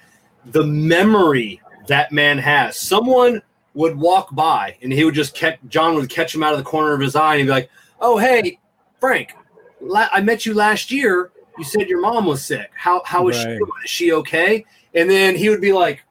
The 0.46 0.64
memory 0.64 1.62
that 1.88 2.12
man 2.12 2.38
has. 2.38 2.80
Someone 2.80 3.42
would 3.74 3.98
walk 3.98 4.34
by, 4.34 4.78
and 4.82 4.94
he 4.94 5.04
would 5.04 5.16
just 5.16 5.36
catch 5.36 5.60
John 5.68 5.96
would 5.96 6.10
catch 6.10 6.34
him 6.34 6.44
out 6.44 6.54
of 6.54 6.60
the 6.60 6.66
corner 6.66 6.94
of 6.94 7.02
his 7.02 7.16
eye, 7.16 7.34
and 7.34 7.40
he'd 7.40 7.46
be 7.48 7.52
like, 7.52 7.70
"Oh, 8.00 8.18
hey, 8.18 8.60
Frank, 9.00 9.34
la- 9.82 10.10
I 10.12 10.22
met 10.22 10.46
you 10.46 10.54
last 10.54 10.92
year. 10.92 11.32
You 11.58 11.64
said 11.64 11.90
your 11.90 12.02
mom 12.02 12.26
was 12.26 12.44
sick. 12.44 12.72
How 12.76 13.02
how 13.06 13.28
is 13.28 13.38
right. 13.38 13.58
she? 13.58 13.84
Is 13.84 13.90
she 13.90 14.14
okay?" 14.14 14.66
And 14.96 15.10
then 15.10 15.36
he 15.36 15.50
would 15.50 15.62
be 15.62 15.74
like, 15.74 16.04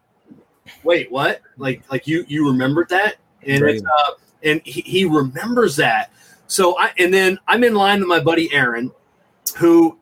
wait, 0.84 1.10
what? 1.10 1.40
Like, 1.56 1.82
like 1.90 2.06
you 2.06 2.24
you 2.28 2.46
remembered 2.48 2.88
that? 2.90 3.16
And 3.46 3.62
right. 3.62 3.80
uh, 3.80 4.12
and 4.42 4.60
he, 4.64 4.80
he 4.82 5.04
remembers 5.04 5.76
that. 5.76 6.10
So 6.46 6.78
I 6.78 6.92
and 6.98 7.12
then 7.12 7.38
I'm 7.46 7.64
in 7.64 7.74
line 7.74 8.00
with 8.00 8.08
my 8.08 8.20
buddy 8.20 8.52
Aaron, 8.52 8.90
who 9.56 9.98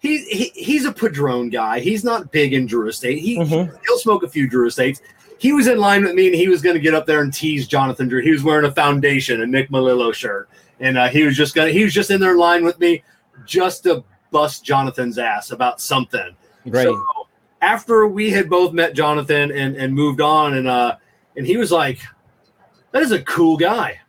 he, 0.00 0.24
he 0.24 0.52
he's 0.54 0.84
a 0.84 0.92
Padrón 0.92 1.52
guy. 1.52 1.80
He's 1.80 2.04
not 2.04 2.30
big 2.30 2.52
in 2.52 2.66
Drew 2.66 2.88
Estate. 2.88 3.18
He 3.18 3.38
mm-hmm. 3.38 3.76
he'll 3.86 3.98
smoke 3.98 4.22
a 4.22 4.28
few 4.28 4.48
Drew 4.48 4.68
Estates. 4.68 5.00
He 5.38 5.52
was 5.52 5.68
in 5.68 5.78
line 5.78 6.02
with 6.02 6.14
me, 6.14 6.26
and 6.26 6.34
he 6.34 6.48
was 6.48 6.60
going 6.60 6.74
to 6.74 6.80
get 6.80 6.94
up 6.94 7.06
there 7.06 7.20
and 7.20 7.32
tease 7.32 7.68
Jonathan 7.68 8.08
Drew. 8.08 8.20
He 8.22 8.32
was 8.32 8.42
wearing 8.42 8.66
a 8.66 8.72
foundation 8.72 9.42
and 9.42 9.52
Nick 9.52 9.70
Melillo 9.70 10.12
shirt, 10.12 10.48
and 10.80 10.98
uh, 10.98 11.08
he 11.08 11.24
was 11.24 11.36
just 11.36 11.54
gonna 11.54 11.70
he 11.70 11.84
was 11.84 11.92
just 11.92 12.10
in 12.10 12.20
their 12.20 12.36
line 12.36 12.64
with 12.64 12.78
me, 12.78 13.02
just 13.44 13.82
to 13.84 14.04
bust 14.30 14.64
Jonathan's 14.64 15.18
ass 15.18 15.50
about 15.50 15.80
something. 15.80 16.36
Right. 16.66 16.84
So 16.84 17.02
after 17.60 18.06
we 18.06 18.30
had 18.30 18.48
both 18.48 18.72
met 18.72 18.94
Jonathan 18.94 19.50
and, 19.50 19.76
and 19.76 19.94
moved 19.94 20.20
on, 20.20 20.54
and 20.54 20.68
uh, 20.68 20.96
and 21.36 21.46
he 21.46 21.56
was 21.56 21.70
like, 21.72 22.00
"That 22.92 23.02
is 23.02 23.12
a 23.12 23.22
cool 23.22 23.56
guy," 23.56 24.00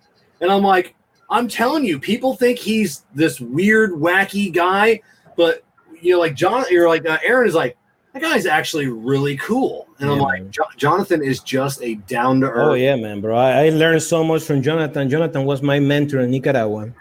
and 0.42 0.52
I'm 0.52 0.64
like, 0.64 0.96
"I'm 1.30 1.48
telling 1.48 1.86
you, 1.86 2.00
people 2.00 2.36
think 2.36 2.60
he's 2.60 3.06
this 3.14 3.40
weird, 3.40 3.92
wacky 3.92 4.54
guy, 4.54 5.02
but 5.36 5.64
you 6.02 6.14
know, 6.14 6.20
like 6.20 6.36
John, 6.36 6.66
you're 6.70 6.88
like 6.88 7.08
uh, 7.08 7.18
Aaron 7.24 7.48
is 7.48 7.56
like." 7.56 7.76
That 8.14 8.24
guy's 8.24 8.46
actually 8.46 8.88
really 8.88 9.38
cool, 9.38 9.88
and 10.00 10.10
yeah, 10.10 10.16
I'm 10.16 10.20
like, 10.20 10.44
Jonathan 10.78 11.24
is 11.24 11.42
just 11.42 11.82
a 11.84 11.96
down 11.96 12.42
to 12.42 12.48
earth. 12.48 12.72
Oh 12.72 12.74
yeah, 12.74 12.96
man, 12.96 13.22
bro! 13.22 13.38
I, 13.38 13.66
I 13.66 13.70
learned 13.70 14.02
so 14.02 14.24
much 14.24 14.44
from 14.44 14.64
Jonathan. 14.64 15.10
Jonathan 15.10 15.46
was 15.46 15.62
my 15.62 15.80
mentor 15.80 16.22
in 16.22 16.32
Nicaragua. 16.32 16.92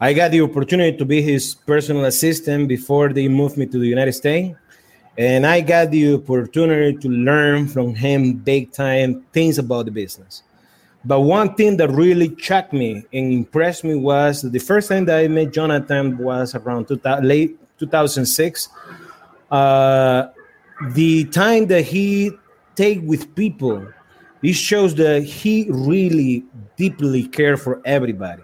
I 0.00 0.12
got 0.12 0.30
the 0.30 0.40
opportunity 0.40 0.96
to 0.96 1.04
be 1.04 1.20
his 1.20 1.54
personal 1.54 2.04
assistant 2.06 2.68
before 2.68 3.12
they 3.12 3.28
moved 3.28 3.56
me 3.56 3.66
to 3.66 3.78
the 3.78 3.86
United 3.86 4.12
States 4.12 4.56
and 5.18 5.46
I 5.46 5.60
got 5.60 5.90
the 5.90 6.14
opportunity 6.14 6.96
to 6.98 7.08
learn 7.08 7.68
from 7.68 7.94
him 7.94 8.34
big 8.34 8.72
time 8.72 9.24
things 9.32 9.58
about 9.58 9.86
the 9.86 9.90
business. 9.90 10.42
But 11.04 11.20
one 11.20 11.54
thing 11.54 11.76
that 11.78 11.90
really 11.90 12.34
shocked 12.38 12.72
me 12.72 13.04
and 13.12 13.32
impressed 13.32 13.84
me 13.84 13.94
was 13.94 14.42
the 14.42 14.58
first 14.58 14.88
time 14.88 15.04
that 15.06 15.18
I 15.18 15.28
met 15.28 15.52
Jonathan 15.52 16.18
was 16.18 16.54
around 16.54 16.88
2000, 16.88 17.26
late 17.26 17.58
2006. 17.78 18.68
Uh, 19.50 20.26
the 20.90 21.24
time 21.26 21.66
that 21.66 21.82
he 21.82 22.32
take 22.74 23.00
with 23.02 23.34
people, 23.34 23.86
it 24.42 24.52
shows 24.52 24.94
that 24.96 25.22
he 25.22 25.66
really 25.70 26.44
deeply 26.76 27.26
care 27.26 27.56
for 27.56 27.80
everybody. 27.84 28.42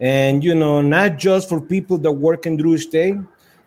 And 0.00 0.44
you 0.44 0.54
know, 0.54 0.80
not 0.80 1.16
just 1.16 1.48
for 1.48 1.60
people 1.60 1.98
that 1.98 2.12
work 2.12 2.46
in 2.46 2.56
Drew 2.56 2.74
Estate, 2.74 3.16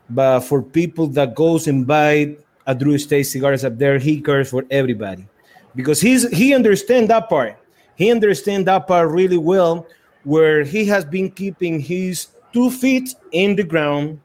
but 0.10 0.42
for 0.42 0.62
people 0.62 1.08
that 1.08 1.36
goes 1.36 1.68
and 1.68 1.86
buy 1.86 2.36
a 2.68 2.76
Drew 2.76 2.94
Estate 2.94 3.24
cigars 3.24 3.66
up 3.66 3.78
there, 3.78 3.98
he 3.98 4.22
cares 4.22 4.50
for 4.50 4.66
everybody 4.70 5.28
because 5.76 6.00
he's 6.00 6.30
he 6.30 6.54
understand 6.54 7.10
that 7.10 7.30
part. 7.30 7.58
He 7.96 8.12
understand 8.12 8.68
that 8.68 8.88
part 8.88 9.10
really 9.10 9.38
well, 9.38 9.88
where 10.24 10.64
he 10.64 10.86
has 10.86 11.06
been 11.06 11.30
keeping 11.32 11.80
his 11.80 12.28
two 12.54 12.70
feet 12.70 13.16
in 13.32 13.56
the 13.56 13.64
ground. 13.64 14.20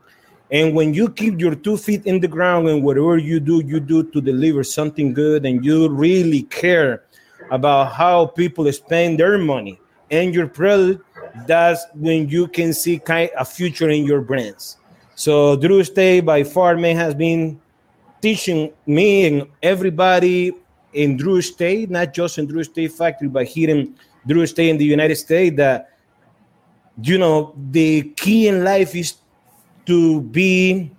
And 0.50 0.74
when 0.74 0.94
you 0.94 1.08
keep 1.10 1.40
your 1.40 1.54
two 1.54 1.76
feet 1.76 2.06
in 2.06 2.20
the 2.20 2.28
ground 2.28 2.68
and 2.68 2.82
whatever 2.82 3.18
you 3.18 3.40
do, 3.40 3.62
you 3.66 3.80
do 3.80 4.04
to 4.04 4.20
deliver 4.20 4.62
something 4.62 5.12
good, 5.12 5.44
and 5.44 5.64
you 5.64 5.88
really 5.88 6.42
care 6.44 7.04
about 7.50 7.92
how 7.92 8.26
people 8.26 8.70
spend 8.72 9.18
their 9.18 9.38
money 9.38 9.80
and 10.10 10.34
your 10.34 10.46
product, 10.46 11.02
that's 11.46 11.84
when 11.94 12.28
you 12.28 12.46
can 12.48 12.72
see 12.72 12.98
kind 12.98 13.30
a 13.36 13.44
future 13.44 13.90
in 13.90 14.04
your 14.04 14.20
brands. 14.20 14.78
So 15.14 15.56
Drew 15.56 15.80
Estate 15.80 16.24
by 16.24 16.44
far 16.44 16.76
man 16.76 16.96
has 16.96 17.14
been 17.14 17.60
teaching 18.20 18.72
me 18.86 19.26
and 19.26 19.48
everybody 19.62 20.52
in 20.92 21.16
Drew 21.16 21.36
Estate, 21.36 21.90
not 21.90 22.14
just 22.14 22.38
in 22.38 22.46
Drew 22.46 22.60
Estate 22.60 22.92
factory, 22.92 23.28
but 23.28 23.46
here 23.46 23.70
in 23.70 23.94
Drew 24.26 24.42
Estate 24.42 24.70
in 24.70 24.78
the 24.78 24.84
United 24.84 25.16
States, 25.16 25.56
that 25.56 25.90
you 27.02 27.18
know 27.18 27.54
the 27.70 28.02
key 28.16 28.48
in 28.48 28.64
life 28.64 28.94
is 28.94 29.14
to 29.86 30.20
be 30.20 30.90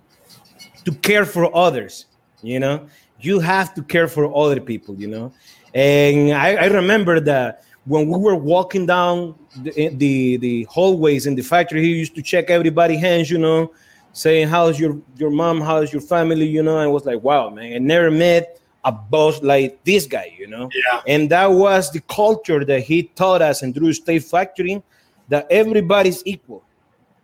to 0.84 0.92
care 0.92 1.24
for 1.24 1.54
others. 1.54 2.06
You 2.42 2.60
know, 2.60 2.86
you 3.20 3.40
have 3.40 3.74
to 3.74 3.82
care 3.82 4.08
for 4.08 4.34
other 4.34 4.60
people. 4.60 4.94
You 4.94 5.08
know, 5.08 5.32
and 5.74 6.32
I, 6.32 6.54
I 6.54 6.66
remember 6.66 7.20
that 7.20 7.64
when 7.84 8.08
we 8.08 8.18
were 8.18 8.36
walking 8.36 8.86
down 8.86 9.34
the, 9.62 9.78
eh, 9.78 9.90
the 9.92 10.36
the 10.38 10.62
hallways 10.64 11.26
in 11.26 11.34
the 11.34 11.42
factory, 11.42 11.82
he 11.82 11.94
used 11.94 12.14
to 12.14 12.22
check 12.22 12.50
everybody 12.50 12.96
hands. 12.96 13.30
You 13.30 13.38
know 13.38 13.72
saying 14.12 14.48
how's 14.48 14.78
your 14.78 15.00
your 15.16 15.30
mom, 15.30 15.60
how's 15.60 15.92
your 15.92 16.02
family, 16.02 16.46
you 16.46 16.62
know, 16.62 16.78
and 16.78 16.92
was 16.92 17.06
like, 17.06 17.22
wow, 17.22 17.50
man, 17.50 17.72
I 17.72 17.78
never 17.78 18.10
met 18.10 18.60
a 18.84 18.92
boss 18.92 19.42
like 19.42 19.82
this 19.84 20.06
guy, 20.06 20.34
you 20.38 20.46
know. 20.46 20.68
Yeah. 20.74 21.02
And 21.06 21.30
that 21.30 21.46
was 21.46 21.90
the 21.90 22.00
culture 22.02 22.64
that 22.64 22.80
he 22.80 23.04
taught 23.04 23.42
us 23.42 23.62
in 23.62 23.72
Drew 23.72 23.88
Estate 23.88 24.24
Factory, 24.24 24.82
that 25.28 25.46
everybody's 25.50 26.22
equal. 26.26 26.64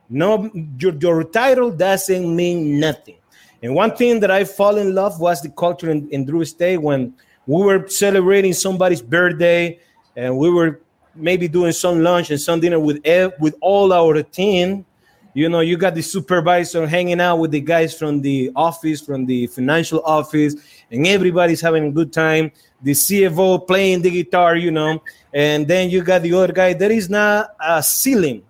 No, 0.08 0.50
your, 0.78 0.94
your 0.94 1.24
title 1.24 1.70
doesn't 1.70 2.36
mean 2.36 2.78
nothing. 2.78 3.16
And 3.62 3.74
one 3.74 3.96
thing 3.96 4.20
that 4.20 4.30
I 4.30 4.44
fall 4.44 4.76
in 4.76 4.94
love 4.94 5.18
was 5.20 5.40
the 5.40 5.48
culture 5.48 5.90
in, 5.90 6.08
in 6.10 6.26
Drew 6.26 6.42
Estate 6.42 6.76
when 6.76 7.14
we 7.46 7.62
were 7.62 7.88
celebrating 7.88 8.52
somebody's 8.52 9.00
birthday 9.00 9.78
and 10.16 10.36
we 10.36 10.50
were 10.50 10.80
maybe 11.14 11.48
doing 11.48 11.72
some 11.72 12.02
lunch 12.02 12.30
and 12.30 12.40
some 12.40 12.60
dinner 12.60 12.78
with 12.78 13.00
with 13.40 13.54
all 13.60 13.92
our 13.92 14.22
team. 14.22 14.84
You 15.32 15.48
know 15.48 15.60
you 15.60 15.76
got 15.76 15.94
the 15.94 16.02
supervisor 16.02 16.86
hanging 16.86 17.20
out 17.20 17.36
with 17.36 17.50
the 17.50 17.60
guys 17.60 17.96
from 17.98 18.20
the 18.20 18.52
office 18.54 19.00
from 19.00 19.26
the 19.26 19.46
financial 19.48 20.00
office 20.04 20.54
and 20.90 21.06
everybody's 21.06 21.60
having 21.60 21.86
a 21.86 21.90
good 21.90 22.12
time. 22.12 22.52
The 22.82 22.92
cfo 22.92 23.66
playing 23.66 24.02
the 24.02 24.10
guitar 24.10 24.56
you 24.56 24.70
know 24.70 25.02
and 25.32 25.66
then 25.66 25.90
you 25.90 26.02
got 26.04 26.22
the 26.22 26.34
other 26.34 26.52
guy 26.52 26.74
there 26.74 26.92
is 26.92 27.08
not 27.08 27.56
a 27.58 27.82
ceiling 27.82 28.42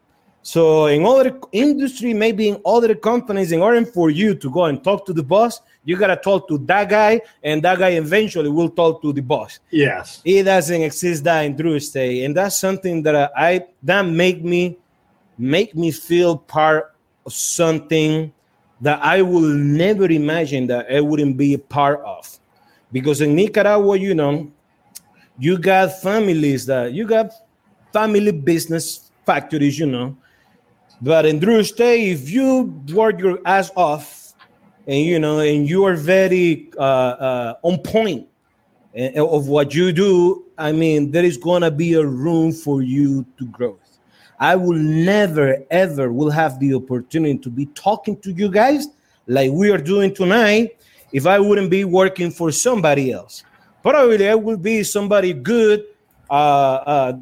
So 0.44 0.88
in 0.88 1.06
other 1.06 1.40
industry, 1.52 2.12
maybe 2.12 2.50
in 2.50 2.60
other 2.66 2.94
companies, 2.94 3.50
in 3.50 3.62
order 3.62 3.82
for 3.86 4.10
you 4.10 4.34
to 4.34 4.50
go 4.50 4.66
and 4.66 4.84
talk 4.84 5.06
to 5.06 5.14
the 5.14 5.22
boss, 5.22 5.62
you 5.86 5.96
gotta 5.96 6.16
talk 6.16 6.48
to 6.48 6.58
that 6.58 6.90
guy, 6.90 7.22
and 7.42 7.62
that 7.62 7.78
guy 7.78 7.92
eventually 7.92 8.50
will 8.50 8.68
talk 8.68 9.00
to 9.00 9.10
the 9.14 9.22
boss. 9.22 9.58
Yes, 9.70 10.20
it 10.22 10.42
doesn't 10.42 10.82
exist 10.82 11.24
that 11.24 11.40
in 11.46 11.56
Drew 11.56 11.76
Estate, 11.76 12.24
and 12.24 12.36
that's 12.36 12.58
something 12.58 13.02
that 13.04 13.32
I 13.34 13.64
that 13.84 14.02
make 14.02 14.44
me 14.44 14.76
make 15.38 15.74
me 15.74 15.90
feel 15.90 16.36
part 16.36 16.94
of 17.24 17.32
something 17.32 18.30
that 18.82 19.02
I 19.02 19.22
will 19.22 19.48
never 19.48 20.04
imagine 20.10 20.66
that 20.66 20.92
I 20.92 21.00
wouldn't 21.00 21.38
be 21.38 21.54
a 21.54 21.58
part 21.58 22.02
of. 22.04 22.38
Because 22.92 23.22
in 23.22 23.34
Nicaragua, 23.34 23.96
you 23.96 24.14
know, 24.14 24.52
you 25.38 25.56
got 25.56 26.02
families 26.02 26.66
that 26.66 26.92
you 26.92 27.06
got 27.06 27.32
family 27.94 28.30
business 28.30 29.10
factories, 29.24 29.78
you 29.78 29.86
know. 29.86 30.18
But 31.00 31.26
in 31.26 31.38
Drew 31.38 31.58
Estate, 31.58 32.08
if 32.12 32.30
you 32.30 32.82
work 32.92 33.18
your 33.18 33.38
ass 33.44 33.70
off 33.76 34.34
and 34.86 35.04
you 35.04 35.18
know, 35.18 35.40
and 35.40 35.68
you 35.68 35.84
are 35.84 35.96
very 35.96 36.70
uh, 36.78 36.80
uh, 36.80 37.54
on 37.62 37.78
point 37.78 38.26
eh, 38.94 39.18
of 39.20 39.48
what 39.48 39.74
you 39.74 39.92
do, 39.92 40.44
I 40.56 40.72
mean, 40.72 41.10
there 41.10 41.24
is 41.24 41.36
gonna 41.36 41.70
be 41.70 41.94
a 41.94 42.04
room 42.04 42.52
for 42.52 42.82
you 42.82 43.26
to 43.38 43.46
grow. 43.46 43.78
I 44.38 44.56
will 44.56 44.78
never 44.78 45.58
ever 45.70 46.12
will 46.12 46.30
have 46.30 46.58
the 46.58 46.74
opportunity 46.74 47.38
to 47.38 47.50
be 47.50 47.66
talking 47.66 48.16
to 48.20 48.32
you 48.32 48.50
guys 48.50 48.88
like 49.26 49.50
we 49.52 49.70
are 49.70 49.78
doing 49.78 50.14
tonight 50.14 50.76
if 51.12 51.26
I 51.26 51.38
wouldn't 51.38 51.70
be 51.70 51.84
working 51.84 52.30
for 52.30 52.50
somebody 52.50 53.12
else. 53.12 53.44
Probably 53.82 54.28
I 54.28 54.34
will 54.34 54.56
be 54.56 54.82
somebody 54.82 55.32
good 55.32 55.84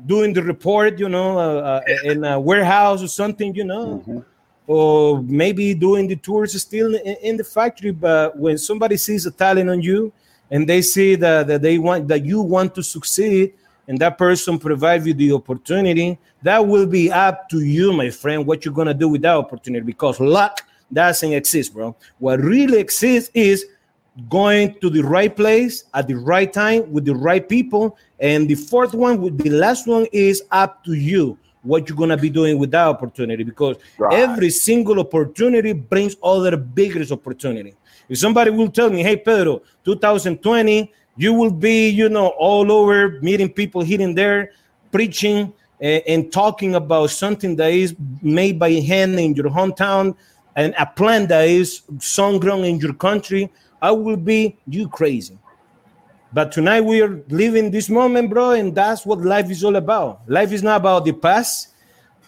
doing 0.06 0.32
the 0.32 0.42
report, 0.42 0.98
you 0.98 1.08
know, 1.08 1.38
uh, 1.38 1.80
uh 1.82 2.10
in 2.10 2.24
a 2.24 2.38
warehouse 2.38 3.02
or 3.02 3.08
something, 3.08 3.54
you 3.54 3.64
know, 3.64 4.02
mm-hmm. 4.06 4.18
or 4.66 5.22
maybe 5.22 5.74
doing 5.74 6.08
the 6.08 6.16
tours 6.16 6.60
still 6.60 6.94
in, 6.94 7.16
in, 7.22 7.36
the 7.36 7.44
factory. 7.44 7.90
But 7.90 8.38
when 8.38 8.58
somebody 8.58 8.96
sees 8.96 9.26
a 9.26 9.30
talent 9.30 9.68
on 9.68 9.80
you 9.82 10.12
and 10.50 10.68
they 10.68 10.82
see 10.82 11.14
that, 11.16 11.46
that 11.46 11.62
they 11.62 11.78
want 11.78 12.08
that 12.08 12.24
you 12.24 12.40
want 12.40 12.74
to 12.74 12.82
succeed, 12.82 13.54
and 13.88 13.98
that 13.98 14.16
person 14.16 14.58
provides 14.58 15.06
you 15.06 15.14
the 15.14 15.32
opportunity, 15.32 16.18
that 16.42 16.64
will 16.66 16.86
be 16.86 17.10
up 17.10 17.48
to 17.50 17.60
you, 17.60 17.92
my 17.92 18.10
friend, 18.10 18.46
what 18.46 18.64
you're 18.64 18.74
gonna 18.74 18.94
do 18.94 19.08
with 19.08 19.22
that 19.22 19.36
opportunity 19.36 19.84
because 19.84 20.20
luck 20.20 20.62
doesn't 20.92 21.32
exist, 21.32 21.74
bro. 21.74 21.96
What 22.18 22.40
really 22.40 22.78
exists 22.78 23.30
is 23.34 23.66
going 24.28 24.78
to 24.80 24.90
the 24.90 25.02
right 25.02 25.34
place 25.34 25.84
at 25.94 26.06
the 26.06 26.14
right 26.14 26.52
time 26.52 26.90
with 26.92 27.04
the 27.04 27.14
right 27.14 27.48
people. 27.48 27.96
And 28.20 28.48
the 28.48 28.54
fourth 28.54 28.94
one, 28.94 29.20
with 29.20 29.38
the 29.38 29.50
last 29.50 29.86
one, 29.86 30.06
is 30.12 30.42
up 30.50 30.84
to 30.84 30.92
you 30.92 31.38
what 31.62 31.88
you're 31.88 31.96
gonna 31.96 32.16
be 32.16 32.28
doing 32.28 32.58
with 32.58 32.72
that 32.72 32.88
opportunity 32.88 33.44
because 33.44 33.76
right. 33.96 34.12
every 34.12 34.50
single 34.50 34.98
opportunity 34.98 35.72
brings 35.72 36.16
other 36.22 36.56
bigger 36.56 37.04
opportunity. 37.12 37.74
If 38.08 38.18
somebody 38.18 38.50
will 38.50 38.68
tell 38.68 38.90
me, 38.90 39.02
hey 39.02 39.16
Pedro, 39.16 39.62
2020, 39.84 40.92
you 41.16 41.32
will 41.34 41.52
be, 41.52 41.88
you 41.88 42.08
know, 42.08 42.28
all 42.38 42.70
over 42.72 43.20
meeting 43.20 43.48
people 43.48 43.82
here 43.82 44.00
and 44.00 44.16
there, 44.18 44.52
preaching 44.90 45.52
and, 45.80 46.02
and 46.06 46.32
talking 46.32 46.74
about 46.74 47.10
something 47.10 47.54
that 47.56 47.72
is 47.72 47.94
made 48.20 48.58
by 48.58 48.72
hand 48.72 49.18
in 49.20 49.34
your 49.34 49.50
hometown 49.50 50.16
and 50.56 50.74
a 50.78 50.86
plant 50.86 51.28
that 51.28 51.48
is 51.48 51.82
sun 51.98 52.38
grown 52.38 52.64
in 52.64 52.78
your 52.78 52.92
country, 52.92 53.50
I 53.82 53.90
will 53.90 54.16
be 54.16 54.56
you 54.68 54.88
crazy. 54.88 55.36
But 56.32 56.52
tonight 56.52 56.80
we 56.80 57.02
are 57.02 57.22
living 57.28 57.70
this 57.70 57.90
moment, 57.90 58.30
bro, 58.30 58.52
and 58.52 58.74
that's 58.74 59.04
what 59.04 59.20
life 59.20 59.50
is 59.50 59.62
all 59.64 59.76
about. 59.76 60.20
Life 60.28 60.52
is 60.52 60.62
not 60.62 60.76
about 60.76 61.04
the 61.04 61.12
past. 61.12 61.74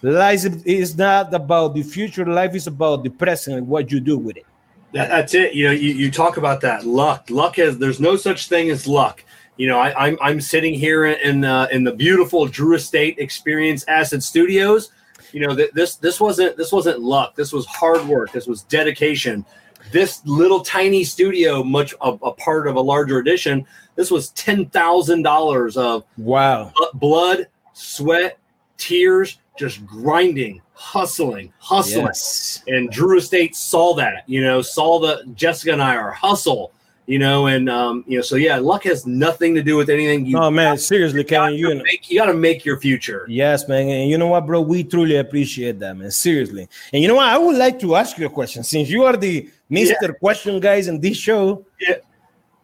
Life 0.02 0.44
is 0.66 0.98
not 0.98 1.32
about 1.32 1.74
the 1.74 1.82
future. 1.82 2.26
Life 2.26 2.54
is 2.54 2.66
about 2.66 3.04
the 3.04 3.08
present 3.08 3.56
and 3.56 3.68
what 3.68 3.90
you 3.90 4.00
do 4.00 4.18
with 4.18 4.36
it. 4.36 4.44
That, 4.92 5.08
that's 5.08 5.34
it. 5.34 5.54
You 5.54 5.68
know, 5.68 5.72
you, 5.72 5.94
you 5.94 6.10
talk 6.10 6.36
about 6.36 6.60
that 6.60 6.84
luck. 6.84 7.30
Luck 7.30 7.58
is 7.58 7.78
there's 7.78 8.00
no 8.00 8.16
such 8.16 8.48
thing 8.48 8.68
as 8.68 8.86
luck. 8.86 9.24
You 9.56 9.68
know, 9.68 9.78
I, 9.78 9.90
am 9.90 9.96
I'm, 9.96 10.18
I'm 10.20 10.40
sitting 10.40 10.74
here 10.74 11.06
in 11.06 11.44
uh, 11.44 11.68
in 11.70 11.84
the 11.84 11.92
beautiful 11.92 12.46
Drew 12.46 12.74
Estate 12.74 13.18
Experience 13.18 13.84
Acid 13.84 14.22
Studios. 14.22 14.90
You 15.32 15.46
know, 15.46 15.54
th- 15.54 15.70
this 15.72 15.96
this 15.96 16.20
wasn't 16.20 16.56
this 16.56 16.72
wasn't 16.72 17.00
luck. 17.00 17.34
This 17.36 17.52
was 17.52 17.64
hard 17.66 18.06
work. 18.06 18.32
This 18.32 18.46
was 18.46 18.62
dedication. 18.62 19.46
This 19.94 20.20
little 20.26 20.60
tiny 20.60 21.04
studio, 21.04 21.62
much 21.62 21.94
a, 22.00 22.08
a 22.10 22.32
part 22.32 22.66
of 22.66 22.74
a 22.74 22.80
larger 22.80 23.20
edition, 23.20 23.64
this 23.94 24.10
was 24.10 24.30
ten 24.30 24.66
thousand 24.66 25.22
dollars 25.22 25.76
of 25.76 26.04
wow 26.18 26.72
blood, 26.94 27.46
sweat, 27.74 28.36
tears, 28.76 29.38
just 29.56 29.86
grinding 29.86 30.60
hustling, 30.72 31.52
hustling. 31.58 32.06
Yes. 32.06 32.64
And 32.66 32.90
Drew 32.90 33.18
Estate 33.18 33.54
saw 33.54 33.94
that, 33.94 34.24
you 34.26 34.42
know, 34.42 34.62
saw 34.62 34.98
the 34.98 35.24
Jessica 35.34 35.72
and 35.72 35.80
I 35.80 35.94
are 35.94 36.10
hustle, 36.10 36.72
you 37.06 37.20
know, 37.20 37.46
and 37.46 37.70
um, 37.70 38.04
you 38.08 38.18
know, 38.18 38.22
so 38.22 38.34
yeah, 38.34 38.56
luck 38.56 38.82
has 38.82 39.06
nothing 39.06 39.54
to 39.54 39.62
do 39.62 39.76
with 39.76 39.88
anything. 39.90 40.26
You 40.26 40.38
oh 40.38 40.50
man, 40.50 40.76
seriously, 40.76 41.22
Kevin, 41.22 41.54
you, 41.54 41.72
make, 41.82 42.10
you 42.10 42.18
got 42.18 42.26
to 42.26 42.34
make 42.34 42.64
your 42.64 42.80
future. 42.80 43.26
Yes, 43.28 43.68
man, 43.68 43.88
and 43.88 44.10
you 44.10 44.18
know 44.18 44.26
what, 44.26 44.44
bro, 44.44 44.60
we 44.60 44.82
truly 44.82 45.16
appreciate 45.16 45.78
that, 45.78 45.96
man. 45.96 46.10
Seriously, 46.10 46.68
and 46.92 47.00
you 47.00 47.06
know 47.06 47.14
what, 47.14 47.28
I 47.28 47.38
would 47.38 47.56
like 47.56 47.78
to 47.78 47.94
ask 47.94 48.18
you 48.18 48.26
a 48.26 48.30
question 48.30 48.64
since 48.64 48.90
you 48.90 49.04
are 49.04 49.16
the 49.16 49.48
Mister 49.68 49.96
yeah. 50.02 50.12
Question 50.20 50.60
guys 50.60 50.88
in 50.88 51.00
this 51.00 51.16
show. 51.16 51.64
Yeah. 51.80 51.96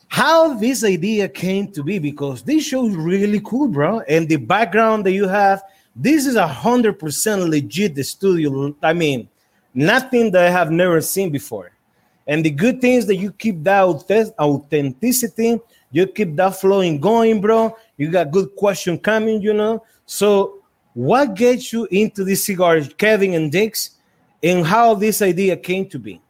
How 0.09 0.55
this 0.55 0.85
idea 0.85 1.28
came 1.28 1.70
to 1.72 1.85
be 1.85 1.98
because 1.98 2.43
this 2.43 2.64
show 2.64 2.86
is 2.86 2.97
really 2.97 3.40
cool, 3.44 3.68
bro, 3.68 4.01
and 4.09 4.28
the 4.28 4.36
background 4.36 5.06
that 5.06 5.12
you 5.12 5.28
have 5.28 5.62
this 5.94 6.27
is 6.27 6.36
a 6.36 6.47
hundred 6.47 6.98
percent 6.98 7.43
legit 7.48 7.94
the 7.94 8.02
studio. 8.02 8.74
I 8.82 8.93
mean, 8.93 9.28
nothing 9.74 10.31
that 10.32 10.47
I 10.47 10.51
have 10.51 10.70
never 10.70 11.01
seen 11.01 11.31
before. 11.31 11.72
And 12.27 12.44
the 12.44 12.51
good 12.51 12.81
thing 12.81 12.94
is 12.94 13.06
that 13.06 13.16
you 13.16 13.32
keep 13.32 13.62
that 13.64 13.82
authenticity, 14.39 15.60
you 15.90 16.06
keep 16.06 16.36
that 16.36 16.60
flowing 16.60 17.01
going, 17.01 17.40
bro. 17.40 17.77
You 17.97 18.10
got 18.10 18.31
good 18.31 18.55
question 18.56 18.98
coming, 18.98 19.43
you 19.43 19.52
know. 19.52 19.85
So, 20.06 20.62
what 20.94 21.35
gets 21.35 21.72
you 21.72 21.89
into 21.90 22.24
this 22.24 22.44
cigar, 22.44 22.81
Kevin 22.82 23.35
and 23.35 23.51
Dix, 23.51 23.97
and 24.43 24.64
how 24.64 24.94
this 24.94 25.22
idea 25.22 25.56
came 25.56 25.89
to 25.89 25.98
be? 25.98 26.20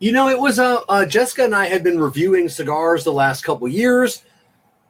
You 0.00 0.12
know, 0.12 0.28
it 0.28 0.38
was 0.38 0.58
uh, 0.58 0.80
uh, 0.88 1.06
Jessica 1.06 1.44
and 1.44 1.54
I 1.54 1.66
had 1.66 1.84
been 1.84 2.00
reviewing 2.00 2.48
cigars 2.48 3.04
the 3.04 3.12
last 3.12 3.44
couple 3.44 3.68
years 3.68 4.24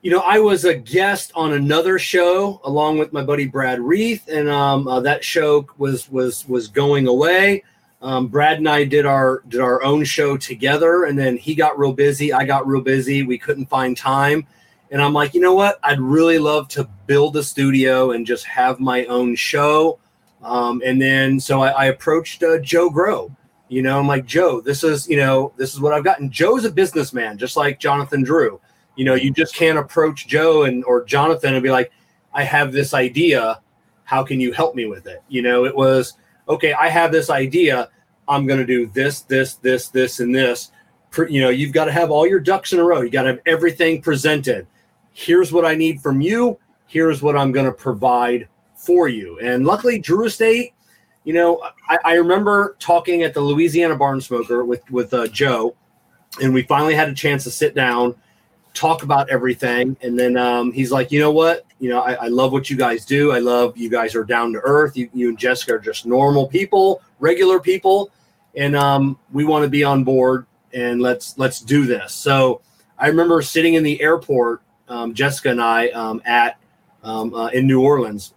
you 0.03 0.11
know, 0.11 0.21
I 0.21 0.39
was 0.39 0.65
a 0.65 0.75
guest 0.75 1.31
on 1.35 1.53
another 1.53 1.99
show 1.99 2.61
along 2.65 2.99
with 2.99 3.13
my 3.13 3.23
buddy 3.23 3.47
Brad 3.47 3.81
Reith, 3.81 4.29
and 4.29 4.49
um, 4.49 4.89
uh, 4.89 5.01
that 5.01 5.23
show 5.23 5.67
was 5.77 6.11
was 6.11 6.49
was 6.49 6.69
going 6.69 7.07
away. 7.07 7.65
Um, 8.01 8.29
Brad 8.29 8.59
and 8.59 8.69
I 8.69 8.85
did 8.85 9.05
our 9.05 9.43
did 9.49 9.61
our 9.61 9.83
own 9.83 10.05
show 10.05 10.39
together, 10.39 11.05
and 11.05 11.19
then 11.19 11.37
he 11.37 11.55
got 11.55 11.79
real 11.79 11.93
busy. 11.93 12.33
I 12.33 12.45
got 12.45 12.67
real 12.67 12.81
busy. 12.81 13.25
We 13.25 13.37
couldn't 13.37 13.67
find 13.67 13.95
time, 13.95 14.47
and 14.91 15.03
I'm 15.03 15.13
like, 15.13 15.35
you 15.35 15.41
know 15.43 15.55
what? 15.55 15.79
I'd 15.83 16.01
really 16.01 16.39
love 16.39 16.69
to 16.69 16.89
build 17.07 17.37
a 17.37 17.43
studio 17.43 18.13
and 18.13 18.27
just 18.27 18.47
have 18.47 18.81
my 18.81 19.05
own 19.05 19.35
show. 19.37 19.99
Um, 20.43 20.81
and 20.83 21.01
then 21.01 21.39
so 21.39 21.61
I, 21.61 21.69
I 21.73 21.85
approached 21.87 22.43
uh, 22.43 22.59
Joe 22.61 22.89
Grow. 22.89 23.31
You 23.71 23.81
know, 23.83 23.99
I'm 23.99 24.07
like, 24.07 24.27
Joe, 24.27 24.61
this 24.61 24.85
is 24.85 25.09
you 25.09 25.17
know 25.17 25.55
this 25.57 25.73
is 25.73 25.81
what 25.81 25.95
I've 25.95 26.05
gotten. 26.05 26.31
Joe's 26.31 26.67
a 26.67 26.71
businessman, 26.71 27.39
just 27.39 27.57
like 27.57 27.81
Jonathan 27.81 28.23
Drew 28.23 28.61
you 29.01 29.07
know, 29.07 29.15
you 29.15 29.31
just 29.31 29.55
can't 29.55 29.79
approach 29.79 30.27
Joe 30.27 30.65
and 30.65 30.85
or 30.85 31.05
Jonathan 31.05 31.55
and 31.55 31.63
be 31.63 31.71
like, 31.71 31.91
I 32.35 32.45
have 32.45 32.71
this 32.71 32.93
idea. 32.93 33.63
How 34.05 34.23
can 34.23 34.41
you 34.41 34.53
help 34.53 34.75
me 34.75 34.85
with 34.85 35.07
it? 35.07 35.23
You 35.29 35.41
know, 35.41 35.65
it 35.65 35.75
was 35.75 36.19
okay. 36.49 36.75
I 36.75 36.89
have 36.89 37.11
this 37.11 37.31
idea. 37.31 37.89
I'm 38.29 38.47
going 38.47 38.61
to 38.61 38.67
do 38.67 38.89
this, 38.89 39.23
this, 39.23 39.55
this, 39.55 39.89
this, 39.89 40.21
and 40.21 40.35
this. 40.35 40.71
You 41.31 41.41
know, 41.41 41.49
you've 41.49 41.73
got 41.73 41.87
to 41.87 41.93
have 41.93 42.11
all 42.11 42.27
your 42.27 42.41
ducks 42.41 42.75
in 42.75 42.79
a 42.79 42.85
row. 42.85 43.01
You 43.01 43.09
got 43.09 43.23
to 43.23 43.29
have 43.29 43.41
everything 43.47 44.03
presented. 44.03 44.67
Here's 45.13 45.51
what 45.51 45.65
I 45.65 45.75
need 45.75 46.03
from 46.03 46.21
you. 46.21 46.59
Here's 46.87 47.23
what 47.23 47.39
I'm 47.39 47.53
going 47.53 47.67
to 47.67 47.73
provide 47.73 48.49
for 48.75 49.09
you. 49.09 49.39
And 49.41 49.65
luckily, 49.65 49.99
Drew 49.99 50.27
Estate, 50.27 50.75
you 51.25 51.33
know, 51.33 51.63
I, 51.89 51.99
I 52.05 52.15
remember 52.15 52.77
talking 52.79 53.23
at 53.23 53.35
the 53.35 53.41
Louisiana 53.41 53.97
Barn 53.97 54.21
Smoker 54.21 54.65
with 54.65 54.89
with 54.91 55.13
uh, 55.15 55.27
Joe, 55.29 55.77
and 56.43 56.55
we 56.55 56.63
finally 56.63 56.95
had 56.95 57.09
a 57.09 57.15
chance 57.15 57.45
to 57.45 57.51
sit 57.51 57.75
down 57.75 58.15
talk 58.75 59.03
about 59.03 59.29
everything. 59.31 59.97
And 60.03 60.19
then 60.19 60.37
um, 60.37 60.73
he's 60.73 60.91
like, 60.91 61.11
you 61.11 61.21
know 61.21 61.31
what? 61.31 61.67
You 61.79 61.91
know, 61.91 62.01
I, 62.01 62.13
I, 62.13 62.27
love 62.29 62.53
what 62.53 62.71
you 62.71 62.77
guys 62.77 63.05
do. 63.05 63.33
I 63.33 63.39
love 63.39 63.77
you 63.77 63.89
guys 63.89 64.15
are 64.15 64.25
down 64.25 64.53
to 64.53 64.61
earth. 64.61 64.97
You, 64.97 65.09
you 65.13 65.29
and 65.31 65.39
Jessica 65.39 65.75
are 65.75 65.79
just 65.79 66.07
normal 66.07 66.47
people, 66.47 67.03
regular 67.19 67.59
people, 67.59 68.11
and 68.55 68.77
um, 68.77 69.19
we 69.33 69.45
want 69.45 69.65
to 69.65 69.71
be 69.71 69.83
on 69.85 70.05
board. 70.05 70.47
And 70.73 71.01
let's 71.03 71.37
let's 71.37 71.61
do 71.61 71.85
this. 71.85 72.13
So 72.13 72.61
I 72.99 73.09
remember 73.09 73.43
sitting 73.43 73.75
in 73.75 73.83
the 73.83 74.01
airport, 74.01 74.63
um, 74.89 75.15
Jessica 75.15 75.51
and 75.51 75.61
I 75.61 75.89
um, 75.89 76.23
at 76.25 76.59
um, 77.03 77.35
uh, 77.35 77.49
in 77.49 77.67
New 77.67 77.83
Orleans, 77.83 78.35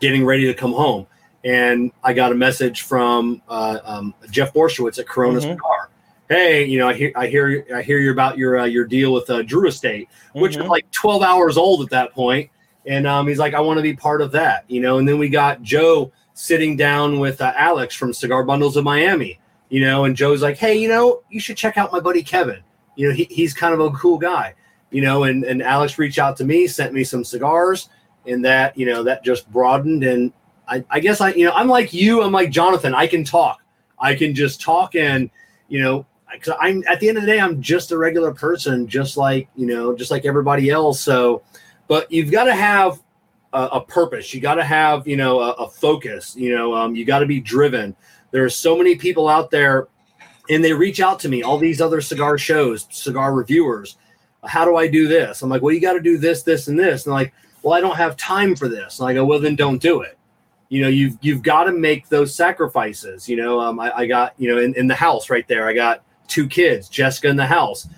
getting 0.00 0.26
ready 0.26 0.44
to 0.46 0.54
come 0.54 0.72
home, 0.72 1.06
and 1.44 1.92
I 2.02 2.12
got 2.12 2.32
a 2.32 2.34
message 2.34 2.82
from 2.82 3.42
uh, 3.48 3.78
um, 3.84 4.14
Jeff 4.30 4.52
Borysiewicz 4.52 4.98
at 4.98 5.06
Corona 5.06 5.40
mm-hmm. 5.40 5.50
Cigar 5.50 5.88
hey, 6.32 6.64
you 6.64 6.78
know, 6.78 6.88
I 6.88 6.94
hear 6.94 7.12
I 7.14 7.26
hear 7.26 7.66
I 7.74 7.82
hear 7.82 7.98
you 7.98 8.10
about 8.10 8.38
your 8.38 8.60
uh, 8.60 8.64
your 8.64 8.84
deal 8.84 9.12
with 9.12 9.28
uh, 9.30 9.42
Drew 9.42 9.68
Estate, 9.68 10.08
which 10.32 10.52
mm-hmm. 10.52 10.62
was 10.62 10.70
like 10.70 10.90
12 10.90 11.22
hours 11.22 11.56
old 11.56 11.82
at 11.82 11.90
that 11.90 12.12
point. 12.12 12.50
And 12.86 13.06
um, 13.06 13.28
he's 13.28 13.38
like, 13.38 13.54
I 13.54 13.60
want 13.60 13.78
to 13.78 13.82
be 13.82 13.94
part 13.94 14.20
of 14.20 14.32
that, 14.32 14.64
you 14.68 14.80
know. 14.80 14.98
And 14.98 15.08
then 15.08 15.18
we 15.18 15.28
got 15.28 15.62
Joe 15.62 16.10
sitting 16.34 16.76
down 16.76 17.20
with 17.20 17.40
uh, 17.40 17.52
Alex 17.56 17.94
from 17.94 18.12
Cigar 18.12 18.42
Bundles 18.42 18.76
of 18.76 18.84
Miami, 18.84 19.38
you 19.68 19.80
know, 19.82 20.04
and 20.04 20.16
Joe's 20.16 20.42
like, 20.42 20.56
hey, 20.56 20.74
you 20.76 20.88
know, 20.88 21.22
you 21.30 21.38
should 21.38 21.56
check 21.56 21.78
out 21.78 21.92
my 21.92 22.00
buddy 22.00 22.22
Kevin. 22.22 22.60
You 22.96 23.08
know, 23.08 23.14
he, 23.14 23.24
he's 23.30 23.54
kind 23.54 23.72
of 23.72 23.80
a 23.80 23.90
cool 23.90 24.18
guy, 24.18 24.54
you 24.90 25.02
know, 25.02 25.24
and, 25.24 25.44
and 25.44 25.62
Alex 25.62 25.98
reached 25.98 26.18
out 26.18 26.36
to 26.38 26.44
me, 26.44 26.66
sent 26.66 26.92
me 26.92 27.04
some 27.04 27.22
cigars, 27.22 27.88
and 28.26 28.44
that, 28.44 28.76
you 28.76 28.86
know, 28.86 29.02
that 29.04 29.24
just 29.24 29.50
broadened. 29.52 30.02
And 30.02 30.32
I, 30.68 30.84
I 30.90 31.00
guess 31.00 31.20
I, 31.20 31.32
you 31.34 31.44
know, 31.44 31.52
I'm 31.52 31.68
like 31.68 31.92
you, 31.92 32.22
I'm 32.22 32.32
like 32.32 32.50
Jonathan, 32.50 32.94
I 32.94 33.06
can 33.06 33.24
talk. 33.24 33.60
I 33.98 34.14
can 34.14 34.34
just 34.34 34.60
talk 34.60 34.94
and, 34.94 35.30
you 35.68 35.80
know, 35.82 36.06
because 36.32 36.54
I'm 36.60 36.82
at 36.88 37.00
the 37.00 37.08
end 37.08 37.18
of 37.18 37.24
the 37.24 37.26
day, 37.26 37.40
I'm 37.40 37.60
just 37.60 37.92
a 37.92 37.98
regular 37.98 38.32
person, 38.32 38.86
just 38.88 39.16
like 39.16 39.48
you 39.54 39.66
know, 39.66 39.94
just 39.94 40.10
like 40.10 40.24
everybody 40.24 40.70
else. 40.70 41.00
So, 41.00 41.42
but 41.88 42.10
you've 42.10 42.30
got 42.30 42.44
to 42.44 42.54
have 42.54 43.02
a, 43.52 43.64
a, 43.64 43.84
purpose. 43.84 44.32
You 44.32 44.40
got 44.40 44.54
to 44.54 44.64
have 44.64 45.06
you 45.06 45.16
know 45.16 45.40
a, 45.40 45.50
a 45.52 45.68
focus. 45.68 46.34
You 46.36 46.56
know, 46.56 46.74
um, 46.74 46.94
you 46.94 47.04
got 47.04 47.18
to 47.18 47.26
be 47.26 47.40
driven. 47.40 47.94
There 48.30 48.44
are 48.44 48.50
so 48.50 48.76
many 48.76 48.96
people 48.96 49.28
out 49.28 49.50
there, 49.50 49.88
and 50.48 50.64
they 50.64 50.72
reach 50.72 51.00
out 51.00 51.20
to 51.20 51.28
me. 51.28 51.42
All 51.42 51.58
these 51.58 51.80
other 51.80 52.00
cigar 52.00 52.38
shows, 52.38 52.86
cigar 52.90 53.34
reviewers. 53.34 53.96
How 54.44 54.64
do 54.64 54.76
I 54.76 54.88
do 54.88 55.06
this? 55.06 55.42
I'm 55.42 55.50
like, 55.50 55.62
well, 55.62 55.72
you 55.72 55.80
got 55.80 55.92
to 55.92 56.00
do 56.00 56.18
this, 56.18 56.42
this, 56.42 56.66
and 56.66 56.76
this. 56.76 57.06
And 57.06 57.12
like, 57.12 57.32
well, 57.62 57.74
I 57.74 57.80
don't 57.80 57.96
have 57.96 58.16
time 58.16 58.56
for 58.56 58.68
this. 58.68 58.98
And 58.98 59.08
I 59.08 59.14
go, 59.14 59.24
well, 59.24 59.38
then 59.38 59.54
don't 59.54 59.80
do 59.80 60.00
it 60.00 60.18
you 60.72 60.80
know 60.80 60.88
you've 60.88 61.18
you've 61.20 61.42
got 61.42 61.64
to 61.64 61.72
make 61.72 62.08
those 62.08 62.34
sacrifices 62.34 63.28
you 63.28 63.36
know 63.36 63.60
um, 63.60 63.78
I, 63.78 63.98
I, 63.98 64.06
got 64.06 64.32
you 64.38 64.48
know 64.48 64.58
in, 64.58 64.74
in 64.74 64.86
the 64.86 64.94
house 64.94 65.28
right 65.28 65.46
there 65.46 65.68
i 65.68 65.72
got 65.72 66.02
two 66.32 66.48
kids, 66.48 66.88
Jessica 66.88 67.28
in 67.28 67.36
the 67.36 67.46
house. 67.46 67.88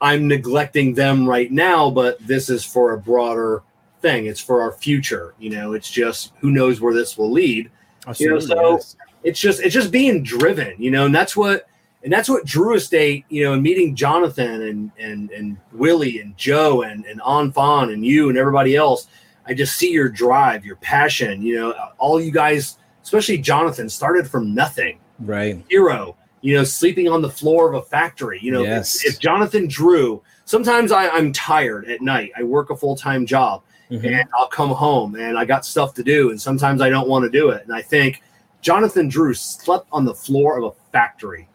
I'm 0.00 0.28
neglecting 0.28 0.94
them 0.94 1.28
right 1.28 1.50
now, 1.50 1.90
but 1.90 2.18
this 2.20 2.48
is 2.48 2.64
for 2.64 2.92
a 2.92 2.98
broader 2.98 3.62
thing. 4.00 4.26
It's 4.26 4.40
for 4.40 4.62
our 4.62 4.72
future. 4.72 5.34
You 5.38 5.50
know, 5.50 5.72
it's 5.72 5.90
just 5.90 6.32
who 6.38 6.50
knows 6.50 6.80
where 6.80 6.94
this 6.94 7.18
will 7.18 7.30
lead. 7.30 7.70
Absolutely, 8.06 8.48
you 8.48 8.54
know, 8.54 8.78
so 8.78 8.96
it's 9.24 9.40
just 9.40 9.60
it's 9.60 9.74
just 9.74 9.90
being 9.90 10.22
driven, 10.22 10.74
you 10.78 10.90
know, 10.90 11.06
and 11.06 11.14
that's 11.14 11.36
what 11.36 11.66
and 12.04 12.12
that's 12.12 12.28
what 12.28 12.44
Drew 12.44 12.74
Estate, 12.74 13.24
you 13.30 13.42
know, 13.42 13.54
and 13.54 13.62
meeting 13.62 13.96
Jonathan 13.96 14.62
and 14.62 14.90
and 14.98 15.30
and 15.30 15.56
Willie 15.72 16.20
and 16.20 16.36
Joe 16.36 16.82
and 16.82 17.04
and 17.06 17.20
Anfon 17.22 17.92
and 17.92 18.04
you 18.04 18.28
and 18.28 18.38
everybody 18.38 18.76
else. 18.76 19.08
I 19.46 19.54
just 19.54 19.76
see 19.76 19.92
your 19.92 20.08
drive, 20.08 20.64
your 20.64 20.76
passion. 20.76 21.42
You 21.42 21.56
know, 21.56 21.74
all 21.98 22.20
you 22.20 22.30
guys, 22.30 22.78
especially 23.02 23.38
Jonathan, 23.38 23.88
started 23.88 24.28
from 24.28 24.54
nothing, 24.54 24.98
right? 25.20 25.64
Hero 25.68 26.16
you 26.46 26.54
know, 26.54 26.62
sleeping 26.62 27.08
on 27.08 27.22
the 27.22 27.28
floor 27.28 27.68
of 27.68 27.74
a 27.74 27.82
factory. 27.82 28.38
You 28.40 28.52
know, 28.52 28.62
yes. 28.62 29.04
if, 29.04 29.14
if, 29.14 29.18
Jonathan 29.18 29.66
Drew, 29.66 30.22
sometimes 30.44 30.92
I, 30.92 31.08
I'm 31.08 31.32
tired 31.32 31.88
at 31.88 32.02
night. 32.02 32.30
I 32.36 32.44
work 32.44 32.70
a 32.70 32.76
full 32.76 32.94
time 32.94 33.26
job 33.26 33.62
mm-hmm. 33.90 34.06
and 34.06 34.28
I'll 34.32 34.46
come 34.46 34.70
home 34.70 35.16
and 35.16 35.36
I 35.36 35.44
got 35.44 35.64
stuff 35.66 35.92
to 35.94 36.04
do. 36.04 36.30
And 36.30 36.40
sometimes 36.40 36.80
I 36.80 36.88
don't 36.88 37.08
want 37.08 37.24
to 37.24 37.30
do 37.30 37.50
it. 37.50 37.64
And 37.64 37.74
I 37.74 37.82
think 37.82 38.22
Jonathan 38.60 39.08
Drew 39.08 39.34
slept 39.34 39.88
on 39.90 40.04
the 40.04 40.14
floor 40.14 40.58
of 40.58 40.64
a 40.64 40.90
factory 40.92 41.48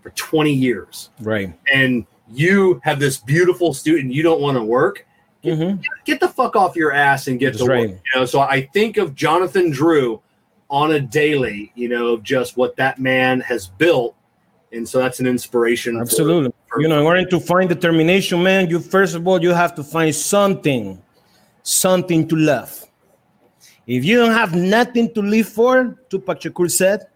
for 0.00 0.10
20 0.10 0.52
years. 0.52 1.10
Right. 1.20 1.52
And 1.72 2.06
you 2.30 2.80
have 2.84 3.00
this 3.00 3.18
beautiful 3.18 3.74
student, 3.74 4.12
you 4.12 4.22
don't 4.22 4.40
want 4.40 4.56
to 4.56 4.62
work. 4.62 5.06
Get, 5.42 5.58
mm-hmm. 5.58 5.80
get, 6.04 6.20
the 6.20 6.28
fuck 6.28 6.56
off 6.56 6.74
your 6.74 6.92
ass 6.92 7.28
and 7.28 7.38
get 7.38 7.52
That's 7.52 7.64
to 7.64 7.70
right. 7.70 7.90
work. 7.90 8.00
You 8.14 8.20
know, 8.20 8.24
so 8.26 8.40
I 8.40 8.62
think 8.72 8.96
of 8.96 9.14
Jonathan 9.14 9.70
Drew 9.70 10.20
on 10.68 10.92
a 10.92 11.00
daily, 11.00 11.72
you 11.74 11.88
know, 11.88 12.14
of 12.14 12.22
just 12.22 12.56
what 12.56 12.76
that 12.76 12.98
man 12.98 13.40
has 13.40 13.68
built 13.68 14.16
and 14.72 14.88
so 14.88 14.98
that's 14.98 15.20
an 15.20 15.26
inspiration. 15.26 15.98
Absolutely. 15.98 16.50
For, 16.50 16.74
for, 16.74 16.82
you 16.82 16.88
know, 16.88 17.00
in 17.00 17.06
order 17.06 17.24
to 17.24 17.40
find 17.40 17.68
determination, 17.68 18.42
man, 18.42 18.68
you 18.68 18.80
first 18.80 19.14
of 19.14 19.26
all 19.26 19.42
you 19.42 19.52
have 19.52 19.74
to 19.76 19.84
find 19.84 20.14
something, 20.14 21.00
something 21.62 22.28
to 22.28 22.36
love. 22.36 22.84
If 23.86 24.04
you 24.04 24.18
don't 24.18 24.32
have 24.32 24.54
nothing 24.54 25.12
to 25.14 25.22
live 25.22 25.48
for, 25.48 25.96
Tupac 26.10 26.40
Shakur 26.40 26.70
said, 26.70 27.06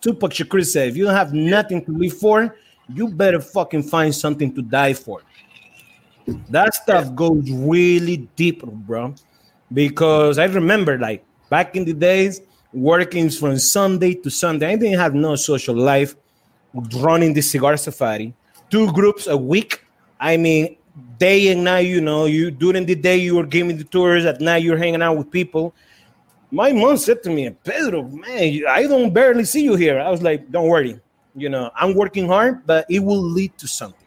Tupac 0.00 0.32
Shakur 0.32 0.66
said, 0.66 0.88
if 0.88 0.96
you 0.96 1.04
don't 1.04 1.14
have 1.14 1.32
nothing 1.32 1.84
to 1.84 1.92
live 1.92 2.18
for, 2.18 2.56
you 2.88 3.08
better 3.08 3.40
fucking 3.40 3.84
find 3.84 4.12
something 4.12 4.52
to 4.54 4.62
die 4.62 4.94
for. 4.94 5.22
That 6.50 6.74
stuff 6.74 7.14
goes 7.14 7.50
really 7.50 8.28
deep, 8.36 8.62
bro. 8.62 9.14
Because 9.72 10.38
I 10.38 10.44
remember, 10.44 10.98
like 10.98 11.24
back 11.48 11.76
in 11.76 11.84
the 11.84 11.94
days, 11.94 12.40
working 12.72 13.30
from 13.30 13.58
Sunday 13.58 14.14
to 14.14 14.30
Sunday. 14.30 14.72
I 14.72 14.76
didn't 14.76 14.98
have 14.98 15.14
no 15.14 15.36
social 15.36 15.74
life 15.74 16.14
running 16.96 17.34
the 17.34 17.42
cigar 17.42 17.76
safari, 17.76 18.34
two 18.70 18.90
groups 18.92 19.26
a 19.26 19.36
week. 19.36 19.84
I 20.18 20.36
mean, 20.36 20.76
day 21.18 21.48
and 21.48 21.64
night, 21.64 21.86
you 21.86 22.00
know, 22.00 22.26
you 22.26 22.50
during 22.50 22.86
the 22.86 22.94
day 22.94 23.16
you 23.16 23.36
were 23.36 23.46
giving 23.46 23.76
the 23.76 23.84
tours, 23.84 24.24
at 24.24 24.40
night 24.40 24.62
you're 24.62 24.76
hanging 24.76 25.02
out 25.02 25.16
with 25.16 25.30
people. 25.30 25.74
My 26.50 26.72
mom 26.72 26.96
said 26.98 27.22
to 27.24 27.30
me, 27.30 27.50
Pedro, 27.50 28.02
man, 28.04 28.62
I 28.68 28.86
don't 28.86 29.12
barely 29.12 29.44
see 29.44 29.64
you 29.64 29.74
here. 29.74 29.98
I 29.98 30.10
was 30.10 30.22
like, 30.22 30.50
don't 30.50 30.68
worry, 30.68 31.00
you 31.34 31.48
know, 31.48 31.70
I'm 31.74 31.94
working 31.94 32.26
hard, 32.26 32.66
but 32.66 32.86
it 32.90 33.00
will 33.00 33.22
lead 33.22 33.56
to 33.58 33.66
something. 33.66 34.01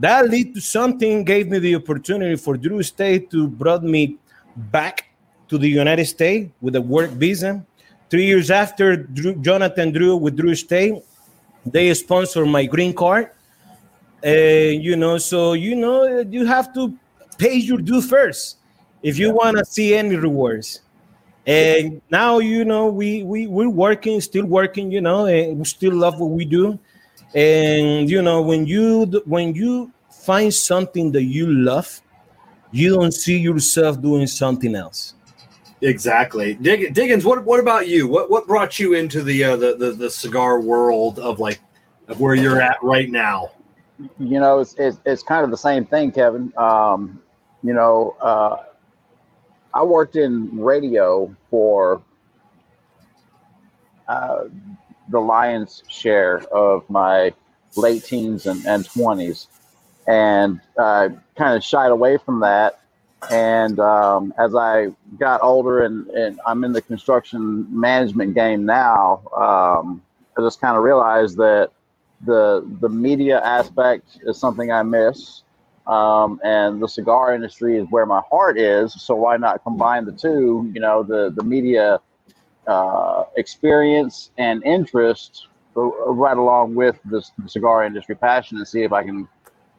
That 0.00 0.28
lead 0.30 0.54
to 0.54 0.60
something 0.60 1.24
gave 1.24 1.48
me 1.48 1.58
the 1.58 1.76
opportunity 1.76 2.36
for 2.36 2.56
Drew 2.56 2.80
Estate 2.80 3.30
to 3.30 3.46
brought 3.46 3.84
me 3.84 4.16
back 4.56 5.10
to 5.48 5.58
the 5.58 5.68
United 5.68 6.06
States 6.06 6.50
with 6.60 6.74
a 6.74 6.80
work 6.80 7.10
visa. 7.10 7.64
Three 8.08 8.26
years 8.26 8.50
after 8.50 8.96
Drew, 8.96 9.36
Jonathan 9.36 9.92
Drew 9.92 10.16
with 10.16 10.36
Drew 10.36 10.50
Estate 10.50 11.04
they 11.66 11.92
sponsor 11.94 12.46
my 12.46 12.64
green 12.64 12.94
card. 12.94 13.30
Uh, 14.24 14.30
you 14.30 14.96
know, 14.96 15.18
so 15.18 15.54
you 15.54 15.74
know 15.74 16.20
you 16.20 16.44
have 16.44 16.74
to 16.74 16.94
pay 17.38 17.54
your 17.54 17.78
due 17.78 18.02
first 18.02 18.58
if 19.02 19.18
you 19.18 19.32
want 19.32 19.56
to 19.56 19.64
see 19.64 19.94
any 19.94 20.16
rewards. 20.16 20.80
And 21.46 22.02
now 22.10 22.38
you 22.38 22.64
know 22.64 22.88
we 22.88 23.22
we 23.22 23.46
we're 23.46 23.70
working, 23.70 24.20
still 24.20 24.44
working. 24.44 24.90
You 24.90 25.00
know, 25.00 25.26
and 25.26 25.58
we 25.58 25.64
still 25.64 25.94
love 25.94 26.20
what 26.20 26.30
we 26.30 26.44
do. 26.44 26.78
And 27.34 28.10
you 28.10 28.22
know 28.22 28.42
when 28.42 28.66
you 28.66 29.06
when 29.24 29.54
you 29.54 29.92
find 30.10 30.52
something 30.52 31.12
that 31.12 31.24
you 31.24 31.46
love, 31.46 32.00
you 32.72 32.94
don't 32.94 33.12
see 33.12 33.38
yourself 33.38 34.00
doing 34.00 34.26
something 34.26 34.74
else. 34.74 35.14
Exactly, 35.82 36.54
Dig- 36.54 36.92
Diggins. 36.92 37.24
What 37.24 37.44
what 37.44 37.60
about 37.60 37.88
you? 37.88 38.06
What 38.08 38.30
what 38.30 38.46
brought 38.46 38.78
you 38.78 38.94
into 38.94 39.22
the, 39.22 39.44
uh, 39.44 39.56
the 39.56 39.76
the 39.76 39.92
the 39.92 40.10
cigar 40.10 40.60
world 40.60 41.18
of 41.18 41.38
like 41.38 41.60
of 42.08 42.20
where 42.20 42.34
you're 42.34 42.60
at 42.60 42.76
right 42.82 43.10
now? 43.10 43.52
You 44.18 44.40
know, 44.40 44.58
it's 44.58 44.74
it's, 44.76 44.98
it's 45.06 45.22
kind 45.22 45.44
of 45.44 45.50
the 45.50 45.56
same 45.56 45.86
thing, 45.86 46.12
Kevin. 46.12 46.52
Um, 46.56 47.22
you 47.62 47.72
know, 47.72 48.16
uh, 48.20 48.56
I 49.72 49.82
worked 49.82 50.16
in 50.16 50.58
radio 50.58 51.34
for 51.48 52.02
uh, 54.08 54.44
the 55.10 55.20
lion's 55.20 55.82
share 55.88 56.38
of 56.52 56.88
my 56.88 57.32
late 57.76 58.04
teens 58.04 58.46
and, 58.46 58.64
and 58.66 58.84
20s 58.84 59.46
and 60.08 60.60
uh, 60.78 61.08
kind 61.36 61.56
of 61.56 61.62
shied 61.62 61.90
away 61.90 62.16
from 62.16 62.40
that 62.40 62.80
and 63.28 63.78
um, 63.80 64.32
as 64.38 64.54
I 64.54 64.88
got 65.18 65.42
older 65.42 65.84
and, 65.84 66.06
and 66.08 66.40
I'm 66.46 66.64
in 66.64 66.72
the 66.72 66.80
construction 66.80 67.66
management 67.68 68.34
game 68.34 68.64
now, 68.64 69.22
um, 69.36 70.02
I 70.36 70.42
just 70.42 70.60
kind 70.60 70.76
of 70.76 70.82
realized 70.82 71.36
that 71.36 71.70
the 72.24 72.66
the 72.80 72.88
media 72.88 73.40
aspect 73.40 74.18
is 74.22 74.38
something 74.38 74.70
I 74.72 74.82
miss, 74.82 75.42
um, 75.86 76.40
and 76.44 76.82
the 76.82 76.88
cigar 76.88 77.34
industry 77.34 77.76
is 77.76 77.86
where 77.90 78.06
my 78.06 78.22
heart 78.30 78.58
is. 78.58 78.92
So 79.00 79.14
why 79.14 79.36
not 79.36 79.62
combine 79.64 80.04
the 80.04 80.12
two? 80.12 80.70
You 80.72 80.80
know, 80.80 81.02
the 81.02 81.30
the 81.34 81.42
media 81.42 82.00
uh, 82.70 83.24
experience 83.36 84.30
and 84.38 84.62
interest 84.64 85.48
right 85.74 86.36
along 86.36 86.74
with 86.74 86.98
the 87.06 87.24
cigar 87.46 87.84
industry 87.84 88.14
passion, 88.14 88.58
and 88.58 88.66
see 88.66 88.82
if 88.82 88.92
I 88.92 89.02
can 89.02 89.28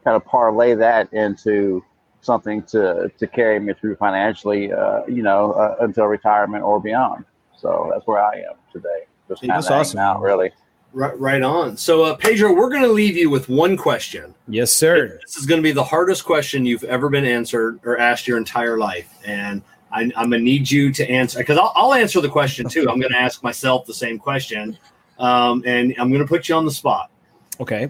kind 0.03 0.15
of 0.15 0.26
parlay 0.26 0.73
that 0.76 1.11
into 1.13 1.84
something 2.22 2.63
to 2.63 3.11
to 3.18 3.27
carry 3.27 3.59
me 3.59 3.73
through 3.73 3.95
financially, 3.95 4.72
uh, 4.72 5.01
you 5.07 5.23
know, 5.23 5.53
uh, 5.53 5.76
until 5.85 6.05
retirement 6.05 6.63
or 6.63 6.80
beyond. 6.80 7.26
So 7.57 7.89
that's 7.93 8.05
where 8.07 8.23
I 8.23 8.35
am 8.38 8.55
today. 8.72 9.05
Just 9.27 9.41
kind 9.41 9.51
of 9.53 9.72
awesome. 9.72 9.99
out, 9.99 10.22
really. 10.22 10.51
Right, 10.93 11.18
right 11.18 11.41
on. 11.41 11.77
So, 11.77 12.03
uh, 12.03 12.15
Pedro, 12.15 12.53
we're 12.53 12.69
going 12.69 12.81
to 12.81 12.91
leave 12.91 13.15
you 13.15 13.30
with 13.30 13.47
one 13.47 13.77
question. 13.77 14.35
Yes, 14.49 14.73
sir. 14.73 15.19
This 15.26 15.38
is 15.38 15.45
going 15.45 15.59
to 15.59 15.63
be 15.63 15.72
the 15.72 15.84
hardest 15.85 16.26
question 16.26 16.65
you've 16.65 16.84
ever 16.84 17.07
been 17.09 17.23
answered 17.23 17.80
or 17.85 17.97
asked 17.97 18.27
your 18.27 18.38
entire 18.38 18.77
life, 18.77 19.09
and 19.26 19.61
I, 19.91 20.03
am 20.03 20.11
going 20.11 20.31
to 20.31 20.39
need 20.39 20.69
you 20.69 20.91
to 20.93 21.09
answer 21.09 21.39
because 21.39 21.57
I'll, 21.57 21.73
I'll, 21.76 21.93
answer 21.93 22.22
the 22.22 22.30
question 22.30 22.68
too. 22.68 22.89
I'm 22.89 22.99
going 22.99 23.11
to 23.11 23.19
ask 23.19 23.43
myself 23.43 23.85
the 23.85 23.93
same 23.93 24.18
question, 24.18 24.77
um, 25.19 25.63
and 25.65 25.93
I'm 25.97 26.09
going 26.09 26.22
to 26.22 26.27
put 26.27 26.49
you 26.49 26.55
on 26.55 26.65
the 26.65 26.72
spot. 26.72 27.11
Okay. 27.59 27.89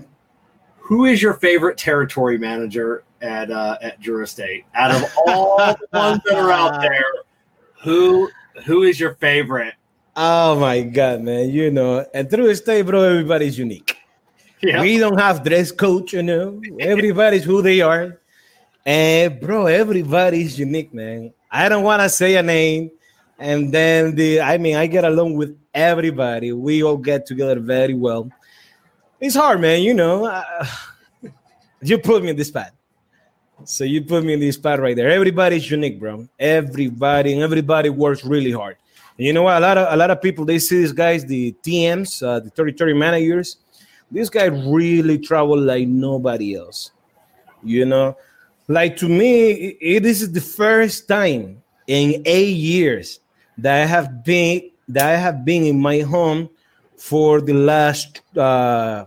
Who 0.77 1.05
is 1.05 1.21
your 1.21 1.35
favorite 1.35 1.77
territory 1.77 2.37
manager 2.37 3.03
at 3.21 3.51
uh, 3.51 3.77
at 3.81 3.99
Drew 3.99 4.23
Estate. 4.23 4.65
Out 4.73 4.91
of 4.91 5.09
all 5.25 5.57
the 5.57 5.87
ones 5.93 6.21
that 6.25 6.37
are 6.37 6.51
out 6.51 6.81
there, 6.81 7.05
who 7.81 8.29
who 8.65 8.83
is 8.83 8.99
your 8.99 9.15
favorite? 9.15 9.75
Oh 10.15 10.59
my 10.59 10.81
god, 10.81 11.21
man! 11.21 11.49
You 11.49 11.71
know, 11.71 12.05
at 12.13 12.29
Drew 12.29 12.49
Estate, 12.49 12.85
bro, 12.85 13.01
everybody's 13.03 13.57
unique. 13.57 13.97
Yeah. 14.61 14.81
We 14.81 14.99
don't 14.99 15.17
have 15.17 15.43
dress 15.43 15.71
code, 15.71 16.11
you 16.11 16.21
know. 16.21 16.61
Everybody's 16.79 17.43
who 17.43 17.61
they 17.61 17.81
are, 17.81 18.19
and 18.85 19.39
bro, 19.39 19.67
everybody's 19.67 20.59
unique, 20.59 20.93
man. 20.93 21.33
I 21.51 21.67
don't 21.67 21.83
want 21.83 22.01
to 22.01 22.09
say 22.09 22.35
a 22.35 22.43
name, 22.43 22.91
and 23.37 23.73
then 23.73 24.15
the 24.15 24.39
I 24.41 24.57
mean 24.57 24.77
I 24.77 24.87
get 24.87 25.03
along 25.03 25.35
with 25.35 25.57
everybody. 25.73 26.53
We 26.53 26.83
all 26.83 26.97
get 26.97 27.25
together 27.25 27.59
very 27.59 27.93
well. 27.93 28.29
It's 29.19 29.35
hard, 29.35 29.59
man. 29.59 29.81
You 29.81 29.93
know, 29.93 30.25
uh, 30.25 30.65
you 31.81 31.97
put 31.97 32.23
me 32.23 32.29
in 32.29 32.37
this 32.37 32.47
spot. 32.47 32.71
So 33.65 33.83
you 33.83 34.01
put 34.01 34.23
me 34.23 34.33
in 34.33 34.39
this 34.39 34.55
spot 34.55 34.79
right 34.79 34.95
there. 34.95 35.09
Everybody's 35.09 35.69
unique, 35.69 35.99
bro. 35.99 36.27
Everybody 36.39 37.33
and 37.33 37.43
everybody 37.43 37.89
works 37.89 38.23
really 38.25 38.51
hard. 38.51 38.77
And 39.17 39.27
you 39.27 39.33
know 39.33 39.43
what? 39.43 39.57
A 39.57 39.59
lot 39.59 39.77
of 39.77 39.93
a 39.93 39.97
lot 39.97 40.09
of 40.09 40.21
people 40.21 40.45
they 40.45 40.57
see 40.57 40.77
these 40.77 40.93
guys, 40.93 41.25
the 41.25 41.53
TMs, 41.63 42.25
uh, 42.25 42.39
the 42.39 42.49
territory 42.49 42.93
managers. 42.93 43.57
These 44.09 44.29
guys 44.29 44.51
really 44.65 45.17
travel 45.19 45.59
like 45.59 45.87
nobody 45.87 46.55
else. 46.55 46.91
You 47.63 47.85
know, 47.85 48.17
like 48.71 48.97
to 48.97 49.09
me, 49.09 49.51
it 49.79 50.05
is 50.05 50.31
the 50.31 50.41
first 50.41 51.07
time 51.07 51.61
in 51.87 52.21
eight 52.25 52.55
years 52.55 53.19
that 53.57 53.81
I 53.81 53.85
have 53.85 54.23
been 54.23 54.71
that 54.87 55.07
I 55.09 55.17
have 55.17 55.45
been 55.45 55.63
in 55.63 55.79
my 55.79 55.99
home 55.99 56.49
for 56.97 57.41
the 57.41 57.53
last 57.53 58.21
uh, 58.37 59.05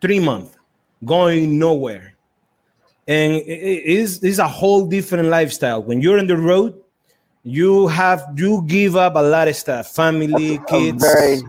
three 0.00 0.20
months, 0.20 0.56
going 1.04 1.58
nowhere. 1.58 2.14
And 3.06 3.32
it 3.32 3.84
is 4.22 4.38
a 4.38 4.46
whole 4.46 4.86
different 4.86 5.28
lifestyle. 5.28 5.82
When 5.82 6.00
you're 6.02 6.18
on 6.18 6.26
the 6.26 6.36
road, 6.36 6.74
you 7.42 7.88
have 7.88 8.22
you 8.36 8.62
give 8.66 8.96
up 8.96 9.14
a 9.16 9.22
lot 9.22 9.48
of 9.48 9.56
stuff, 9.56 9.94
family, 9.94 10.60
kids. 10.68 11.02
Very, 11.02 11.40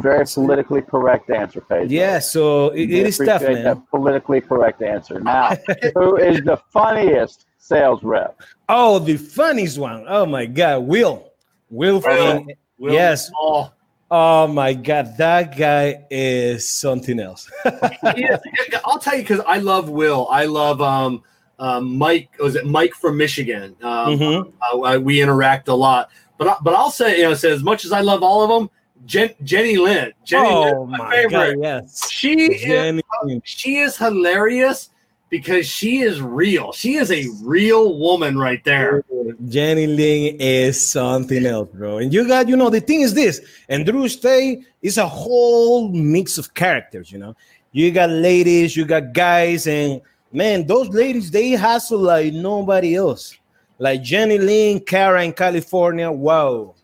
very 0.00 0.24
politically 0.26 0.82
correct 0.82 1.30
answer, 1.30 1.60
Pedro. 1.60 1.86
Yeah, 1.86 2.18
so 2.18 2.70
it, 2.70 2.90
it 2.90 3.06
is 3.06 3.18
tough, 3.18 3.42
man. 3.42 3.64
That 3.64 3.90
politically 3.90 4.40
correct 4.40 4.82
answer. 4.82 5.20
Now, 5.20 5.56
who 5.94 6.16
is 6.16 6.42
the 6.42 6.56
funniest 6.70 7.46
sales 7.58 8.02
rep? 8.02 8.40
Oh, 8.68 8.98
the 8.98 9.16
funniest 9.16 9.78
one. 9.78 10.04
Oh 10.08 10.26
my 10.26 10.46
God, 10.46 10.84
Will. 10.84 11.32
Will, 11.70 12.00
Will, 12.00 12.46
Will 12.78 12.92
yes. 12.92 13.28
Small. 13.28 13.72
Oh 14.08 14.46
my 14.46 14.72
god, 14.72 15.16
that 15.18 15.56
guy 15.56 16.04
is 16.10 16.68
something 16.68 17.18
else. 17.18 17.50
I'll 17.64 19.00
tell 19.00 19.16
you 19.16 19.22
because 19.22 19.40
I 19.40 19.58
love 19.58 19.88
Will. 19.88 20.28
I 20.30 20.44
love 20.44 20.80
um, 20.80 21.24
um, 21.58 21.98
Mike. 21.98 22.30
Was 22.38 22.54
it 22.54 22.66
Mike 22.66 22.94
from 22.94 23.16
Michigan? 23.16 23.74
Um, 23.82 24.18
mm-hmm. 24.18 24.84
uh, 24.84 24.98
we 24.98 25.20
interact 25.20 25.66
a 25.66 25.74
lot, 25.74 26.10
but 26.38 26.62
but 26.62 26.74
I'll 26.74 26.92
say 26.92 27.18
you 27.18 27.24
know, 27.24 27.34
say 27.34 27.50
as 27.50 27.64
much 27.64 27.84
as 27.84 27.90
I 27.90 28.00
love 28.00 28.22
all 28.22 28.44
of 28.44 28.48
them, 28.48 28.70
Jen, 29.04 29.34
Jenny 29.44 29.76
Lynn. 29.76 30.12
Jenny 30.24 30.48
oh 30.48 30.62
Lynn, 30.62 30.90
my, 30.90 30.98
my 30.98 31.10
favorite. 31.10 31.54
God, 31.56 31.62
yes, 31.62 32.10
she 32.10 32.58
Jenny. 32.58 33.02
is 33.24 33.42
she 33.44 33.76
is 33.76 33.96
hilarious 33.96 34.90
because 35.28 35.66
she 35.66 36.00
is 36.00 36.20
real. 36.20 36.72
She 36.72 36.94
is 36.94 37.10
a 37.10 37.26
real 37.42 37.98
woman 37.98 38.38
right 38.38 38.62
there. 38.64 39.04
Jenny 39.48 39.86
Lynn 39.86 40.36
is 40.40 40.80
something 40.88 41.44
else, 41.44 41.68
bro. 41.72 41.98
And 41.98 42.12
you 42.12 42.26
got, 42.26 42.48
you 42.48 42.56
know, 42.56 42.70
the 42.70 42.80
thing 42.80 43.00
is 43.00 43.14
this, 43.14 43.40
and 43.68 43.84
Drew 43.84 44.04
Estate 44.04 44.64
is 44.82 44.98
a 44.98 45.06
whole 45.06 45.88
mix 45.88 46.38
of 46.38 46.54
characters, 46.54 47.10
you 47.10 47.18
know. 47.18 47.34
You 47.72 47.90
got 47.90 48.10
ladies, 48.10 48.76
you 48.76 48.84
got 48.84 49.12
guys, 49.12 49.66
and 49.66 50.00
man, 50.32 50.66
those 50.66 50.88
ladies, 50.88 51.30
they 51.30 51.54
hustle 51.54 51.98
like 51.98 52.32
nobody 52.32 52.96
else. 52.96 53.36
Like 53.78 54.02
Jenny 54.02 54.38
Lynn, 54.38 54.80
Kara 54.80 55.22
in 55.22 55.32
California, 55.32 56.10
wow. 56.10 56.74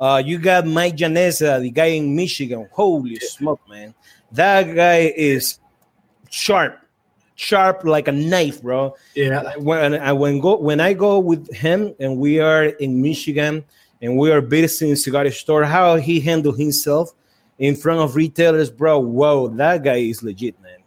Uh, 0.00 0.22
you 0.24 0.38
got 0.38 0.66
Mike 0.66 0.96
Janessa, 0.96 1.60
the 1.60 1.70
guy 1.70 1.86
in 1.86 2.14
Michigan. 2.14 2.68
Holy 2.72 3.16
smoke, 3.16 3.60
man. 3.68 3.94
That 4.32 4.74
guy 4.74 5.12
is 5.16 5.58
sharp 6.30 6.84
sharp 7.34 7.84
like 7.84 8.08
a 8.08 8.12
knife, 8.12 8.62
bro. 8.62 8.94
Yeah. 9.14 9.56
When 9.56 9.94
I 9.94 10.12
when 10.12 10.38
go 10.38 10.56
when 10.56 10.80
I 10.80 10.92
go 10.92 11.18
with 11.18 11.52
him 11.52 11.94
and 12.00 12.18
we 12.18 12.40
are 12.40 12.64
in 12.64 13.00
Michigan 13.00 13.64
and 14.00 14.16
we 14.16 14.30
are 14.30 14.40
visiting 14.40 14.92
a 14.92 14.96
cigar 14.96 15.30
store, 15.30 15.64
how 15.64 15.96
he 15.96 16.20
handle 16.20 16.52
himself 16.52 17.12
in 17.58 17.76
front 17.76 18.00
of 18.00 18.16
retailers, 18.16 18.70
bro. 18.70 18.98
Whoa, 18.98 19.48
that 19.48 19.82
guy 19.82 19.96
is 19.96 20.22
legit, 20.22 20.60
man. 20.62 20.78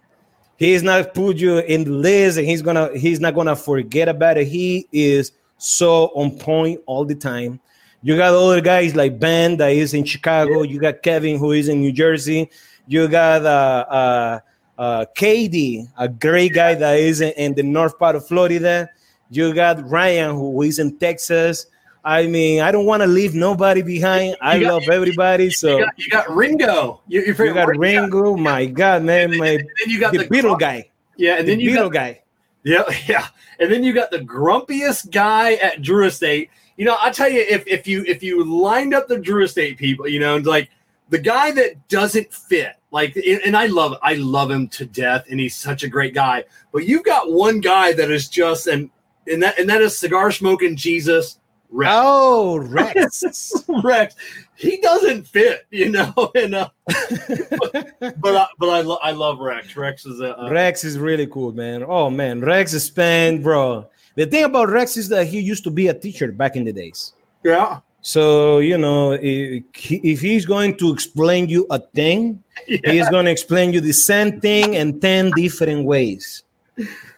He's 0.58 0.84
not 0.84 1.14
put 1.14 1.38
you 1.38 1.60
in 1.60 1.84
the 1.84 1.92
list 1.92 2.38
and 2.38 2.48
he's 2.48 2.62
gonna 2.62 2.98
he's 2.98 3.20
not 3.20 3.36
gonna 3.36 3.56
forget 3.56 4.10
about 4.10 4.38
it. 4.38 4.48
He 4.48 4.88
is 4.92 5.32
so 5.58 6.08
on 6.16 6.38
point 6.38 6.82
all 6.86 7.06
the 7.06 7.16
time. 7.16 7.60
You 8.04 8.16
got 8.16 8.34
other 8.34 8.62
guys 8.62 8.96
like 8.96 9.20
Ben 9.20 9.58
that 9.58 9.72
is 9.72 9.94
in 9.94 10.06
Chicago. 10.06 10.62
Yeah. 10.62 10.72
You 10.72 10.80
got 10.80 11.02
Kevin 11.02 11.38
who 11.38 11.52
is 11.52 11.68
in 11.68 11.82
New 11.82 11.92
Jersey. 11.92 12.50
You 12.88 13.08
got 13.08 13.46
uh, 13.46 13.86
uh, 13.90 14.40
uh, 14.78 15.06
KD, 15.18 15.90
a 15.98 16.08
great 16.08 16.54
guy 16.54 16.76
that 16.76 17.00
is 17.00 17.22
in, 17.22 17.34
in, 17.34 17.54
the 17.54 17.64
north 17.64 17.98
part 17.98 18.16
of 18.16 18.26
Florida. 18.28 18.90
You 19.30 19.54
got 19.54 19.90
Ryan, 19.90 20.36
who 20.36 20.62
is 20.62 20.80
in 20.80 20.98
Texas. 20.98 21.66
I 22.06 22.28
mean, 22.28 22.62
I 22.62 22.72
don't 22.72 22.86
want 22.86 23.04
to 23.04 23.08
leave 23.08 23.36
nobody 23.36 23.82
behind. 23.82 24.38
I 24.40 24.60
got, 24.60 24.74
love 24.74 24.90
everybody. 24.90 25.50
So 25.50 25.80
you 25.80 25.86
got, 25.86 25.94
you 25.98 26.10
got 26.10 26.30
Ringo. 26.30 27.02
You, 27.08 27.22
you 27.22 27.34
got 27.34 27.68
Ringo. 27.68 27.78
Ringo. 27.78 28.38
My 28.38 28.66
God, 28.66 29.04
man, 29.04 29.38
my 29.38 29.48
and 29.48 29.60
then 29.60 29.90
you 29.90 30.00
got 30.00 30.14
the, 30.14 30.20
the 30.20 30.28
Beatle 30.28 30.58
guy. 30.58 30.90
Yeah, 31.18 31.36
and 31.36 31.48
then 31.48 31.58
the 31.58 31.66
you 31.66 31.72
Beatle 31.72 31.92
got, 31.92 31.94
guy. 31.94 32.22
Yeah, 32.64 32.84
yeah, 33.08 33.28
and 33.60 33.72
then 33.72 33.82
you 33.82 33.94
got 33.94 34.12
the 34.12 34.20
grumpiest 34.20 35.10
guy 35.12 35.54
at 35.54 35.82
Drew 35.82 36.06
Estate. 36.06 36.50
You 36.78 36.86
know, 36.86 36.98
I 37.02 37.10
tell 37.10 37.30
you, 37.30 37.42
if 37.42 37.68
if 37.68 37.88
you 37.88 38.04
if 38.06 38.24
you 38.24 38.44
lined 38.44 38.94
up 38.94 39.08
the 39.08 39.20
Drew 39.20 39.44
Estate 39.44 39.78
people, 39.78 40.08
you 40.08 40.20
know, 40.20 40.38
like 40.38 40.70
the 41.10 41.18
guy 41.18 41.52
that 41.52 41.88
doesn't 41.88 42.34
fit 42.34 42.78
like, 42.92 43.18
and 43.18 43.58
I 43.58 43.66
love, 43.66 43.98
I 44.02 44.14
love 44.16 44.50
him 44.50 44.68
to 44.70 44.86
death, 44.86 45.26
and 45.30 45.40
he's 45.40 45.56
such 45.56 45.84
a 45.84 45.90
great 45.90 46.14
guy. 46.14 46.46
But 46.72 46.86
you've 46.86 47.04
got 47.04 47.32
one 47.32 47.60
guy 47.60 47.94
that 47.94 48.10
is 48.10 48.30
just, 48.30 48.68
and 48.68 48.90
and 49.28 49.44
that 49.44 49.60
and 49.60 49.70
that 49.70 49.82
is 49.82 49.98
cigar 49.98 50.32
smoking 50.32 50.76
Jesus. 50.76 51.40
Rex. 51.70 51.92
Oh, 51.94 52.58
Rex. 52.60 53.54
Rex. 53.84 54.16
He 54.56 54.78
doesn't 54.78 55.28
fit, 55.28 55.68
you 55.70 55.90
know. 55.90 56.14
And 56.36 56.56
uh, 56.56 56.70
but 56.88 58.00
but 58.22 58.36
I, 58.36 58.48
but 58.58 58.70
I, 58.70 58.82
lo- 58.82 59.00
I 59.04 59.12
love 59.12 59.40
Rex. 59.40 59.76
Rex 59.76 60.06
is 60.06 60.22
a 60.22 60.40
uh, 60.40 60.50
Rex 60.50 60.86
is 60.86 60.98
really 60.98 61.28
cool, 61.28 61.52
man. 61.52 61.84
Oh 61.86 62.10
man, 62.10 62.40
Rex 62.40 62.74
is 62.74 62.86
spent, 62.86 63.44
bro. 63.44 63.90
The 64.18 64.26
thing 64.26 64.46
about 64.46 64.70
Rex 64.70 64.98
is 64.98 65.10
that 65.10 65.28
he 65.28 65.40
used 65.40 65.64
to 65.66 65.70
be 65.70 65.90
a 65.90 65.94
teacher 65.94 66.32
back 66.32 66.56
in 66.56 66.66
the 66.66 66.74
days. 66.74 67.14
Yeah. 67.44 67.82
So 68.02 68.58
you 68.58 68.80
know, 68.80 69.12
if, 69.12 69.64
if 69.76 70.22
he's 70.22 70.44
going 70.44 70.76
to 70.78 70.92
explain 70.92 71.48
you 71.48 71.68
a 71.70 71.78
thing, 71.78 72.44
yeah. 72.68 72.80
he's 72.84 73.08
going 73.10 73.26
to 73.26 73.32
explain 73.32 73.74
you 73.74 73.80
the 73.80 73.94
same 73.94 74.42
thing 74.42 74.74
in 74.74 75.00
ten 75.00 75.30
different 75.36 75.86
ways 75.86 76.44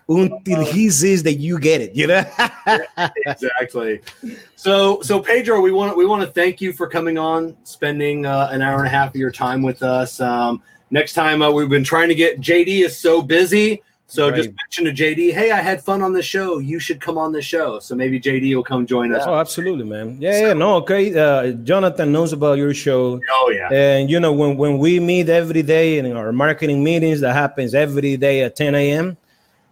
until 0.09 0.65
he 0.65 0.89
says 0.89 1.23
that 1.23 1.35
you 1.35 1.57
get 1.57 1.79
it. 1.79 1.95
You 1.95 2.07
know. 2.07 2.25
exactly. 3.25 4.01
So 4.57 5.01
so 5.01 5.21
Pedro, 5.21 5.61
we 5.61 5.71
want 5.71 5.95
we 5.95 6.05
want 6.05 6.21
to 6.23 6.27
thank 6.27 6.59
you 6.59 6.73
for 6.73 6.89
coming 6.89 7.17
on, 7.17 7.55
spending 7.63 8.25
uh, 8.25 8.49
an 8.51 8.61
hour 8.61 8.79
and 8.79 8.87
a 8.87 8.91
half 8.91 9.09
of 9.09 9.15
your 9.15 9.31
time 9.31 9.61
with 9.61 9.83
us. 9.83 10.19
Um, 10.19 10.61
next 10.91 11.13
time 11.13 11.41
uh, 11.41 11.49
we've 11.49 11.69
been 11.69 11.85
trying 11.85 12.09
to 12.09 12.15
get 12.15 12.41
JD 12.41 12.83
is 12.83 12.97
so 12.97 13.21
busy. 13.21 13.83
So 14.09 14.27
right. 14.27 14.35
just 14.35 14.49
mention 14.49 14.85
to 14.85 14.91
JD, 14.91 15.33
hey, 15.33 15.51
I 15.51 15.61
had 15.61 15.83
fun 15.83 16.01
on 16.01 16.13
the 16.13 16.23
show. 16.23 16.57
You 16.57 16.79
should 16.79 16.99
come 16.99 17.19
on 17.19 17.31
the 17.31 17.43
show. 17.43 17.77
So 17.77 17.93
maybe 17.93 18.19
JD 18.19 18.55
will 18.55 18.63
come 18.63 18.87
join 18.87 19.13
us. 19.13 19.21
Oh, 19.23 19.35
absolutely, 19.35 19.85
man. 19.85 20.17
Yeah, 20.19 20.31
so, 20.31 20.47
yeah, 20.47 20.53
no, 20.53 20.75
okay. 20.77 21.13
Uh, 21.15 21.51
Jonathan 21.51 22.11
knows 22.11 22.33
about 22.33 22.57
your 22.57 22.73
show. 22.73 23.21
Oh 23.31 23.53
yeah. 23.55 23.71
And 23.71 24.09
you 24.09 24.19
know 24.19 24.33
when 24.33 24.57
when 24.57 24.79
we 24.79 24.99
meet 24.99 25.29
every 25.29 25.61
day 25.61 25.99
in 25.99 26.11
our 26.17 26.31
marketing 26.31 26.83
meetings 26.83 27.19
that 27.21 27.33
happens 27.33 27.75
every 27.75 28.17
day 28.17 28.41
at 28.41 28.55
10 28.55 28.73
a.m. 28.73 29.15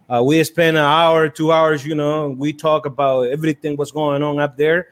Uh, 0.08 0.22
we 0.22 0.42
spend 0.44 0.76
an 0.76 0.84
hour, 0.84 1.28
two 1.28 1.50
hours. 1.50 1.84
You 1.84 1.96
know, 1.96 2.28
we 2.28 2.52
talk 2.52 2.86
about 2.86 3.22
everything 3.22 3.76
what's 3.76 3.90
going 3.90 4.22
on 4.22 4.38
up 4.38 4.56
there, 4.56 4.90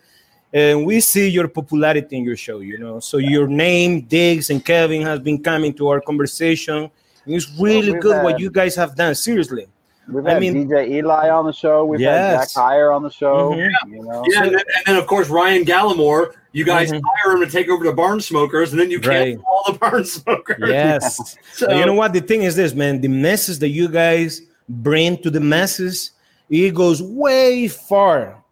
and 0.52 0.84
we 0.84 0.98
see 0.98 1.28
your 1.28 1.46
popularity 1.46 2.16
in 2.16 2.24
your 2.24 2.36
show. 2.36 2.58
You 2.58 2.78
know, 2.78 2.98
so 2.98 3.18
your 3.18 3.46
name, 3.46 4.00
Diggs, 4.00 4.50
and 4.50 4.64
Kevin 4.64 5.02
has 5.02 5.20
been 5.20 5.40
coming 5.40 5.72
to 5.74 5.86
our 5.86 6.00
conversation 6.00 6.90
it's 7.26 7.50
really 7.58 7.92
well, 7.92 8.00
good 8.00 8.14
had, 8.16 8.24
what 8.24 8.40
you 8.40 8.50
guys 8.50 8.74
have 8.76 8.94
done. 8.94 9.14
Seriously. 9.14 9.66
We've 10.08 10.24
had 10.24 10.36
I 10.36 10.40
mean, 10.40 10.68
DJ 10.68 10.88
Eli 10.88 11.30
on 11.30 11.46
the 11.46 11.52
show. 11.52 11.84
We've 11.84 12.00
yes. 12.00 12.14
had 12.30 12.40
Jack 12.40 12.48
Heyer 12.50 12.94
on 12.94 13.02
the 13.02 13.10
show. 13.10 13.50
Mm-hmm. 13.50 13.92
You 13.92 14.04
know? 14.04 14.24
Yeah, 14.28 14.44
and 14.44 14.54
then, 14.54 14.64
and 14.76 14.86
then, 14.86 14.96
of 14.96 15.06
course 15.06 15.28
Ryan 15.28 15.64
Gallimore. 15.64 16.32
You 16.52 16.64
guys 16.64 16.90
mm-hmm. 16.90 17.04
hire 17.04 17.36
him 17.36 17.44
to 17.44 17.50
take 17.50 17.68
over 17.68 17.84
the 17.84 17.92
barn 17.92 18.20
smokers, 18.20 18.72
and 18.72 18.80
then 18.80 18.90
you 18.90 18.98
right. 19.00 19.34
cancel 19.34 19.44
all 19.46 19.72
the 19.72 19.78
barn 19.78 20.04
smokers. 20.04 20.70
Yes. 20.70 21.36
so, 21.52 21.70
you 21.76 21.84
know 21.84 21.92
what? 21.92 22.12
The 22.12 22.20
thing 22.20 22.44
is 22.44 22.56
this, 22.56 22.72
man. 22.72 23.00
The 23.00 23.08
message 23.08 23.58
that 23.58 23.68
you 23.68 23.88
guys 23.88 24.42
bring 24.68 25.18
to 25.18 25.30
the 25.30 25.40
masses, 25.40 26.12
it 26.48 26.74
goes 26.74 27.02
way 27.02 27.68
far 27.68 28.42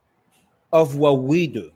of 0.72 0.96
what 0.96 1.22
we 1.22 1.46
do, 1.46 1.70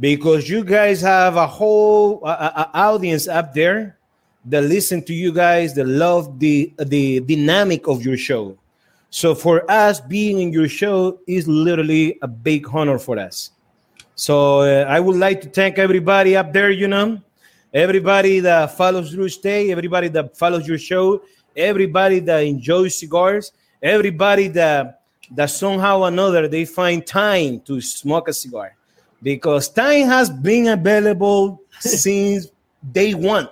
because 0.00 0.48
you 0.48 0.64
guys 0.64 1.02
have 1.02 1.36
a 1.36 1.46
whole 1.46 2.22
uh, 2.24 2.66
audience 2.72 3.28
up 3.28 3.52
there 3.52 3.99
that 4.46 4.62
listen 4.62 5.02
to 5.04 5.14
you 5.14 5.32
guys, 5.32 5.74
that 5.74 5.86
love 5.86 6.38
the 6.38 6.72
the 6.78 7.20
dynamic 7.20 7.86
of 7.88 8.04
your 8.04 8.16
show. 8.16 8.56
So 9.10 9.34
for 9.34 9.68
us, 9.70 10.00
being 10.00 10.40
in 10.40 10.52
your 10.52 10.68
show 10.68 11.18
is 11.26 11.48
literally 11.48 12.18
a 12.22 12.28
big 12.28 12.66
honor 12.72 12.98
for 12.98 13.18
us. 13.18 13.50
So 14.14 14.60
uh, 14.60 14.84
I 14.88 15.00
would 15.00 15.16
like 15.16 15.40
to 15.42 15.48
thank 15.48 15.78
everybody 15.78 16.36
up 16.36 16.52
there. 16.52 16.70
You 16.70 16.88
know, 16.88 17.20
everybody 17.74 18.40
that 18.40 18.76
follows 18.76 19.10
Drew 19.10 19.24
Estate, 19.24 19.70
everybody 19.70 20.08
that 20.08 20.36
follows 20.36 20.66
your 20.66 20.78
show, 20.78 21.22
everybody 21.56 22.20
that 22.20 22.40
enjoys 22.40 22.98
cigars, 22.98 23.52
everybody 23.82 24.48
that 24.48 25.02
that 25.32 25.50
somehow 25.50 26.00
or 26.00 26.08
another 26.08 26.48
they 26.48 26.64
find 26.64 27.06
time 27.06 27.60
to 27.60 27.80
smoke 27.80 28.28
a 28.28 28.32
cigar. 28.32 28.76
because 29.22 29.68
time 29.68 30.06
has 30.06 30.30
been 30.30 30.68
available 30.68 31.60
since 31.80 32.48
day 32.92 33.14
one. 33.14 33.48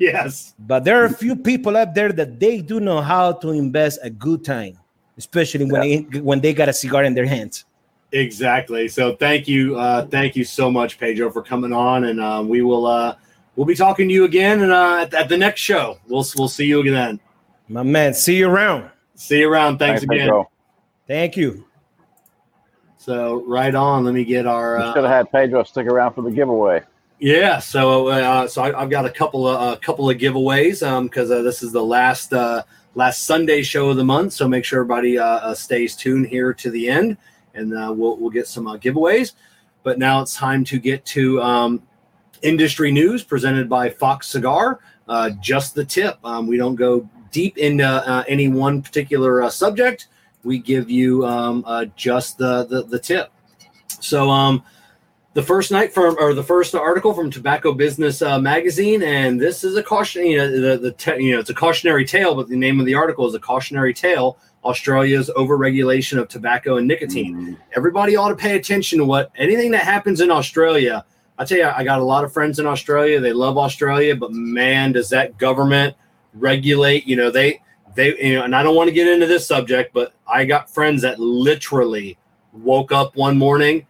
Yes. 0.00 0.54
But 0.58 0.84
there 0.84 1.00
are 1.02 1.06
a 1.06 1.12
few 1.12 1.36
people 1.36 1.76
out 1.76 1.94
there 1.94 2.12
that 2.12 2.38
they 2.40 2.60
do 2.60 2.80
know 2.80 3.00
how 3.00 3.32
to 3.32 3.50
invest 3.50 3.98
a 4.02 4.10
good 4.10 4.44
time, 4.44 4.78
especially 5.18 5.64
when 5.64 5.82
Yeah. 5.82 6.00
they, 6.10 6.20
when 6.20 6.40
they 6.40 6.52
got 6.54 6.68
a 6.68 6.72
cigar 6.72 7.04
in 7.04 7.14
their 7.14 7.26
hands. 7.26 7.64
Exactly. 8.12 8.88
So 8.88 9.16
thank 9.16 9.48
you, 9.48 9.76
uh, 9.78 10.06
thank 10.06 10.36
you 10.36 10.44
so 10.44 10.70
much, 10.70 10.98
Pedro, 10.98 11.30
for 11.30 11.42
coming 11.42 11.72
on, 11.72 12.04
and 12.04 12.20
uh, 12.20 12.42
we 12.46 12.60
will 12.62 12.86
uh, 12.86 13.16
we'll 13.56 13.66
be 13.66 13.74
talking 13.74 14.06
to 14.08 14.12
you 14.14 14.24
again, 14.24 14.62
and 14.62 14.70
uh, 14.70 15.00
at, 15.02 15.14
at 15.14 15.28
the 15.28 15.36
next 15.38 15.60
show, 15.62 15.98
we'll 16.08 16.24
we'll 16.36 16.48
see 16.48 16.66
you 16.66 16.80
again. 16.80 17.18
My 17.68 17.82
man, 17.82 18.12
see 18.12 18.36
you 18.36 18.48
around. 18.50 18.90
See 19.14 19.40
you 19.40 19.50
around. 19.50 19.78
Thanks, 19.78 20.02
again. 20.02 20.18
Pedro. 20.18 20.50
Thank 21.08 21.36
you. 21.36 21.64
So 22.98 23.42
right 23.46 23.74
on. 23.74 24.04
Let 24.04 24.14
me 24.14 24.24
get 24.24 24.46
our. 24.46 24.76
You 24.78 24.84
Uh, 24.84 24.94
should 24.94 25.04
have 25.04 25.12
had 25.12 25.32
Pedro 25.32 25.62
stick 25.64 25.86
around 25.86 26.12
for 26.14 26.22
the 26.22 26.30
giveaway. 26.30 26.82
Yeah, 27.22 27.60
so 27.60 28.08
uh, 28.08 28.48
so 28.48 28.62
I, 28.62 28.82
I've 28.82 28.90
got 28.90 29.06
a 29.06 29.10
couple 29.10 29.46
of 29.46 29.74
a 29.74 29.76
couple 29.76 30.10
of 30.10 30.18
giveaways 30.18 30.80
because 31.04 31.30
uh, 31.30 31.40
this 31.42 31.62
is 31.62 31.70
the 31.70 31.80
last 31.80 32.32
uh, 32.32 32.64
last 32.96 33.26
Sunday 33.26 33.62
show 33.62 33.90
of 33.90 33.96
the 33.96 34.02
month. 34.02 34.32
So 34.32 34.48
make 34.48 34.64
sure 34.64 34.80
everybody 34.80 35.20
uh, 35.20 35.24
uh, 35.24 35.54
stays 35.54 35.94
tuned 35.94 36.26
here 36.26 36.52
to 36.54 36.68
the 36.68 36.88
end, 36.88 37.16
and 37.54 37.74
uh, 37.74 37.94
we'll 37.96 38.16
we'll 38.16 38.32
get 38.32 38.48
some 38.48 38.64
giveaways. 38.64 39.34
But 39.84 40.00
now 40.00 40.20
it's 40.20 40.34
time 40.34 40.64
to 40.64 40.80
get 40.80 41.04
to 41.14 41.40
um, 41.40 41.82
industry 42.42 42.90
news 42.90 43.22
presented 43.22 43.68
by 43.68 43.88
Fox 43.88 44.26
Cigar. 44.26 44.80
Just 45.40 45.76
the 45.76 45.84
tip. 45.84 46.18
Um, 46.24 46.48
we 46.48 46.56
don't 46.56 46.74
go 46.74 47.08
deep 47.30 47.56
into 47.56 48.24
any 48.26 48.48
one 48.48 48.82
particular 48.82 49.48
subject. 49.48 50.08
We 50.42 50.58
give 50.58 50.90
you 50.90 51.24
um, 51.24 51.64
just 51.94 52.38
the, 52.38 52.64
the 52.64 52.82
the 52.82 52.98
tip. 52.98 53.30
So 54.00 54.28
um, 54.28 54.64
the 55.34 55.42
first 55.42 55.70
night 55.70 55.92
from 55.92 56.16
or 56.18 56.34
the 56.34 56.42
first 56.42 56.74
article 56.74 57.14
from 57.14 57.30
Tobacco 57.30 57.72
Business 57.72 58.20
uh, 58.20 58.38
magazine, 58.38 59.02
and 59.02 59.40
this 59.40 59.64
is 59.64 59.76
a 59.76 59.82
caution. 59.82 60.26
You 60.26 60.38
know, 60.38 60.50
the 60.50 60.78
the 60.78 60.92
te- 60.92 61.22
you 61.22 61.32
know 61.32 61.40
it's 61.40 61.50
a 61.50 61.54
cautionary 61.54 62.04
tale, 62.04 62.34
but 62.34 62.48
the 62.48 62.56
name 62.56 62.80
of 62.80 62.86
the 62.86 62.94
article 62.94 63.26
is 63.26 63.34
a 63.34 63.40
cautionary 63.40 63.94
tale. 63.94 64.38
Australia's 64.64 65.28
overregulation 65.36 66.20
of 66.20 66.28
tobacco 66.28 66.76
and 66.76 66.86
nicotine. 66.86 67.34
Mm, 67.34 67.58
Everybody 67.76 68.14
ought 68.14 68.28
to 68.28 68.36
pay 68.36 68.56
attention 68.56 68.98
to 68.98 69.04
what 69.04 69.32
anything 69.36 69.72
that 69.72 69.82
happens 69.82 70.20
in 70.20 70.30
Australia. 70.30 71.04
I 71.38 71.44
tell 71.44 71.58
you, 71.58 71.66
I 71.66 71.82
got 71.82 71.98
a 71.98 72.04
lot 72.04 72.22
of 72.22 72.32
friends 72.32 72.58
in 72.58 72.66
Australia. 72.66 73.18
They 73.18 73.32
love 73.32 73.58
Australia, 73.58 74.14
but 74.14 74.32
man, 74.32 74.92
does 74.92 75.08
that 75.10 75.36
government 75.38 75.96
regulate? 76.34 77.06
You 77.06 77.16
know, 77.16 77.30
they 77.30 77.60
they 77.94 78.16
you 78.22 78.34
know, 78.34 78.44
and 78.44 78.54
I 78.54 78.62
don't 78.62 78.76
want 78.76 78.88
to 78.88 78.94
get 78.94 79.08
into 79.08 79.26
this 79.26 79.46
subject, 79.46 79.94
but 79.94 80.12
I 80.28 80.44
got 80.44 80.70
friends 80.70 81.02
that 81.02 81.18
literally 81.18 82.18
woke 82.52 82.92
up 82.92 83.16
one 83.16 83.38
morning 83.38 83.86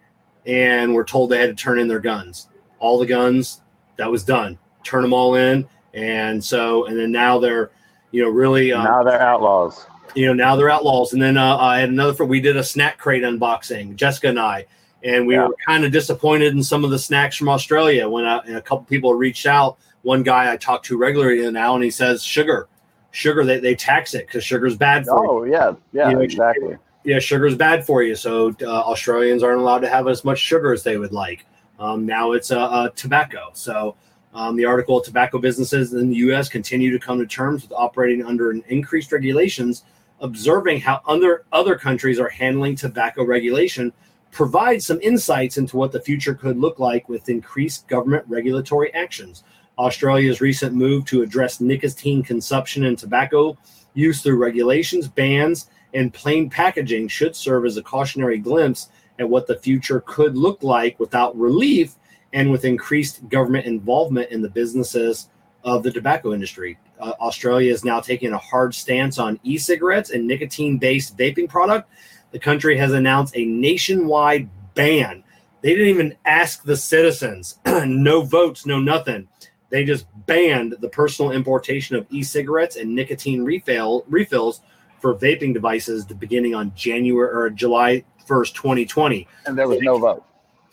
and 0.46 0.90
we 0.90 0.96
were 0.96 1.04
told 1.04 1.30
they 1.30 1.38
had 1.40 1.56
to 1.56 1.62
turn 1.62 1.78
in 1.78 1.88
their 1.88 2.00
guns. 2.00 2.48
All 2.78 2.98
the 2.98 3.06
guns, 3.06 3.60
that 3.96 4.10
was 4.10 4.24
done. 4.24 4.58
Turn 4.82 5.02
them 5.02 5.12
all 5.12 5.34
in, 5.36 5.66
and 5.94 6.42
so 6.42 6.86
and 6.86 6.98
then 6.98 7.12
now 7.12 7.38
they're, 7.38 7.70
you 8.10 8.22
know, 8.22 8.28
really 8.30 8.72
um, 8.72 8.84
now 8.84 9.02
they're 9.04 9.20
outlaws. 9.20 9.86
you 10.14 10.26
know 10.26 10.32
now 10.34 10.56
they're 10.56 10.70
outlaws. 10.70 11.12
And 11.12 11.22
then 11.22 11.36
uh, 11.36 11.56
I 11.56 11.78
had 11.80 11.88
another. 11.90 12.12
friend- 12.14 12.30
We 12.30 12.40
did 12.40 12.56
a 12.56 12.64
snack 12.64 12.98
crate 12.98 13.22
unboxing, 13.22 13.94
Jessica 13.94 14.28
and 14.28 14.40
I, 14.40 14.66
and 15.04 15.26
we 15.26 15.34
Yeah. 15.34 15.46
were 15.48 15.54
kind 15.66 15.84
of 15.84 15.92
disappointed 15.92 16.52
in 16.54 16.62
some 16.64 16.84
of 16.84 16.90
the 16.90 16.98
snacks 16.98 17.36
from 17.36 17.48
Australia. 17.48 18.08
When 18.08 18.24
I, 18.24 18.38
and 18.38 18.56
a 18.56 18.62
couple 18.62 18.84
people 18.84 19.14
reached 19.14 19.46
out, 19.46 19.78
one 20.02 20.24
guy 20.24 20.52
I 20.52 20.56
talk 20.56 20.82
to 20.84 20.96
regularly 20.98 21.48
now, 21.52 21.74
and 21.76 21.84
he 21.84 21.90
says 21.90 22.24
sugar, 22.24 22.66
sugar. 23.12 23.44
They, 23.44 23.60
they 23.60 23.76
tax 23.76 24.14
it 24.14 24.26
because 24.26 24.42
sugar's 24.42 24.76
bad 24.76 25.06
for 25.06 25.24
you. 25.24 25.30
Oh 25.30 25.44
yeah, 25.44 25.72
yeah, 25.92 26.08
You 26.08 26.14
know, 26.16 26.20
exactly. 26.22 26.76
Yeah, 27.04 27.18
sugar's 27.18 27.56
bad 27.56 27.84
for 27.84 28.02
you. 28.02 28.14
So 28.14 28.54
uh, 28.62 28.66
Australians 28.66 29.42
aren't 29.42 29.60
allowed 29.60 29.80
to 29.80 29.88
have 29.88 30.06
as 30.06 30.24
much 30.24 30.38
sugar 30.38 30.72
as 30.72 30.82
they 30.82 30.98
would 30.98 31.12
like. 31.12 31.46
Um, 31.78 32.06
now 32.06 32.32
it's 32.32 32.50
uh, 32.50 32.90
tobacco. 32.94 33.50
So 33.54 33.96
um, 34.34 34.56
the 34.56 34.64
article 34.64 35.00
tobacco 35.00 35.38
businesses 35.38 35.92
in 35.92 36.10
the 36.10 36.16
U.S. 36.16 36.48
continue 36.48 36.90
to 36.92 37.04
come 37.04 37.18
to 37.18 37.26
terms 37.26 37.62
with 37.62 37.72
operating 37.72 38.24
under 38.24 38.50
an 38.50 38.62
increased 38.68 39.10
regulations, 39.10 39.84
observing 40.20 40.80
how 40.80 41.00
other 41.06 41.44
other 41.52 41.76
countries 41.76 42.20
are 42.20 42.28
handling 42.28 42.76
tobacco 42.76 43.24
regulation 43.24 43.92
provides 44.30 44.86
some 44.86 45.00
insights 45.02 45.58
into 45.58 45.76
what 45.76 45.92
the 45.92 46.00
future 46.00 46.34
could 46.34 46.56
look 46.56 46.78
like 46.78 47.08
with 47.08 47.28
increased 47.28 47.86
government 47.88 48.24
regulatory 48.28 48.92
actions. 48.94 49.44
Australia's 49.76 50.40
recent 50.40 50.74
move 50.74 51.04
to 51.04 51.22
address 51.22 51.60
nicotine 51.60 52.22
consumption 52.22 52.84
and 52.84 52.98
tobacco 52.98 53.56
use 53.94 54.22
through 54.22 54.36
regulations, 54.36 55.08
bans, 55.08 55.68
and 55.94 56.12
plain 56.12 56.48
packaging 56.48 57.08
should 57.08 57.36
serve 57.36 57.64
as 57.64 57.76
a 57.76 57.82
cautionary 57.82 58.38
glimpse 58.38 58.88
at 59.18 59.28
what 59.28 59.46
the 59.46 59.58
future 59.58 60.02
could 60.06 60.36
look 60.36 60.62
like 60.62 60.98
without 60.98 61.36
relief 61.36 61.96
and 62.32 62.50
with 62.50 62.64
increased 62.64 63.28
government 63.28 63.66
involvement 63.66 64.30
in 64.30 64.42
the 64.42 64.48
businesses 64.48 65.28
of 65.64 65.82
the 65.82 65.90
tobacco 65.90 66.32
industry. 66.32 66.78
Uh, 66.98 67.12
Australia 67.20 67.72
is 67.72 67.84
now 67.84 68.00
taking 68.00 68.32
a 68.32 68.38
hard 68.38 68.74
stance 68.74 69.18
on 69.18 69.38
e 69.42 69.58
cigarettes 69.58 70.10
and 70.10 70.26
nicotine 70.26 70.78
based 70.78 71.16
vaping 71.16 71.48
product. 71.48 71.90
The 72.30 72.38
country 72.38 72.76
has 72.78 72.92
announced 72.92 73.36
a 73.36 73.44
nationwide 73.44 74.48
ban. 74.74 75.22
They 75.60 75.70
didn't 75.70 75.88
even 75.88 76.16
ask 76.24 76.64
the 76.64 76.76
citizens, 76.76 77.58
no 77.66 78.22
votes, 78.22 78.66
no 78.66 78.80
nothing. 78.80 79.28
They 79.68 79.84
just 79.84 80.06
banned 80.26 80.76
the 80.80 80.88
personal 80.88 81.32
importation 81.32 81.96
of 81.96 82.06
e 82.10 82.22
cigarettes 82.22 82.76
and 82.76 82.94
nicotine 82.94 83.44
refill, 83.44 84.04
refills 84.08 84.60
for 85.02 85.14
vaping 85.16 85.52
devices 85.52 86.06
the 86.06 86.14
beginning 86.14 86.54
on 86.54 86.72
January 86.74 87.28
or 87.28 87.50
July 87.50 88.04
1st, 88.26 88.54
2020. 88.54 89.28
And 89.46 89.58
there 89.58 89.68
was 89.68 89.80
no 89.80 89.98
vote. 89.98 90.24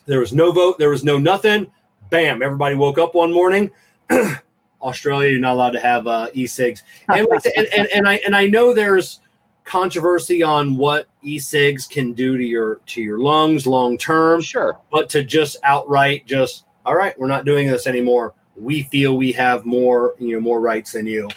There 0.06 0.20
was 0.20 0.32
no 0.34 0.52
vote. 0.52 0.78
There 0.78 0.92
was 0.92 1.04
no 1.04 1.18
nothing. 1.18 1.70
Bam! 2.10 2.42
Everybody 2.42 2.76
woke 2.76 2.98
up 2.98 3.16
one 3.16 3.34
morning. 3.34 3.70
Australia, 4.82 5.30
you're 5.32 5.40
not 5.40 5.54
allowed 5.54 5.72
to 5.72 5.80
have 5.80 6.08
uh, 6.08 6.28
e-cigs, 6.34 6.84
and, 7.10 7.28
and, 7.58 7.68
and, 7.76 7.88
and 7.94 8.08
I 8.08 8.22
and 8.26 8.36
I 8.36 8.48
know 8.48 8.74
there's 8.74 9.20
controversy 9.66 10.42
on 10.42 10.76
what 10.78 11.08
e-cigs 11.22 11.86
can 11.86 12.14
do 12.14 12.38
to 12.38 12.44
your 12.44 12.76
to 12.88 13.02
your 13.02 13.20
lungs 13.20 13.68
long 13.68 13.98
term, 13.98 14.42
Sure. 14.42 14.80
but 14.92 15.10
to 15.10 15.24
just 15.24 15.58
outright 15.64 16.26
just 16.26 16.66
all 16.86 16.96
right, 16.96 17.18
we're 17.20 17.28
not 17.28 17.46
doing 17.46 17.68
this 17.68 17.86
anymore. 17.86 18.34
We 18.56 18.84
feel 18.84 19.18
we 19.18 19.32
have 19.34 19.66
more 19.66 20.16
you 20.18 20.34
know 20.34 20.40
more 20.40 20.60
rights 20.62 20.94
than 20.94 21.06
you. 21.06 21.30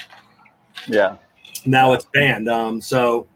Yeah. 0.86 1.16
Now 1.66 1.92
it's 1.92 2.06
banned. 2.06 2.48
Um, 2.48 2.80
so 2.80 3.26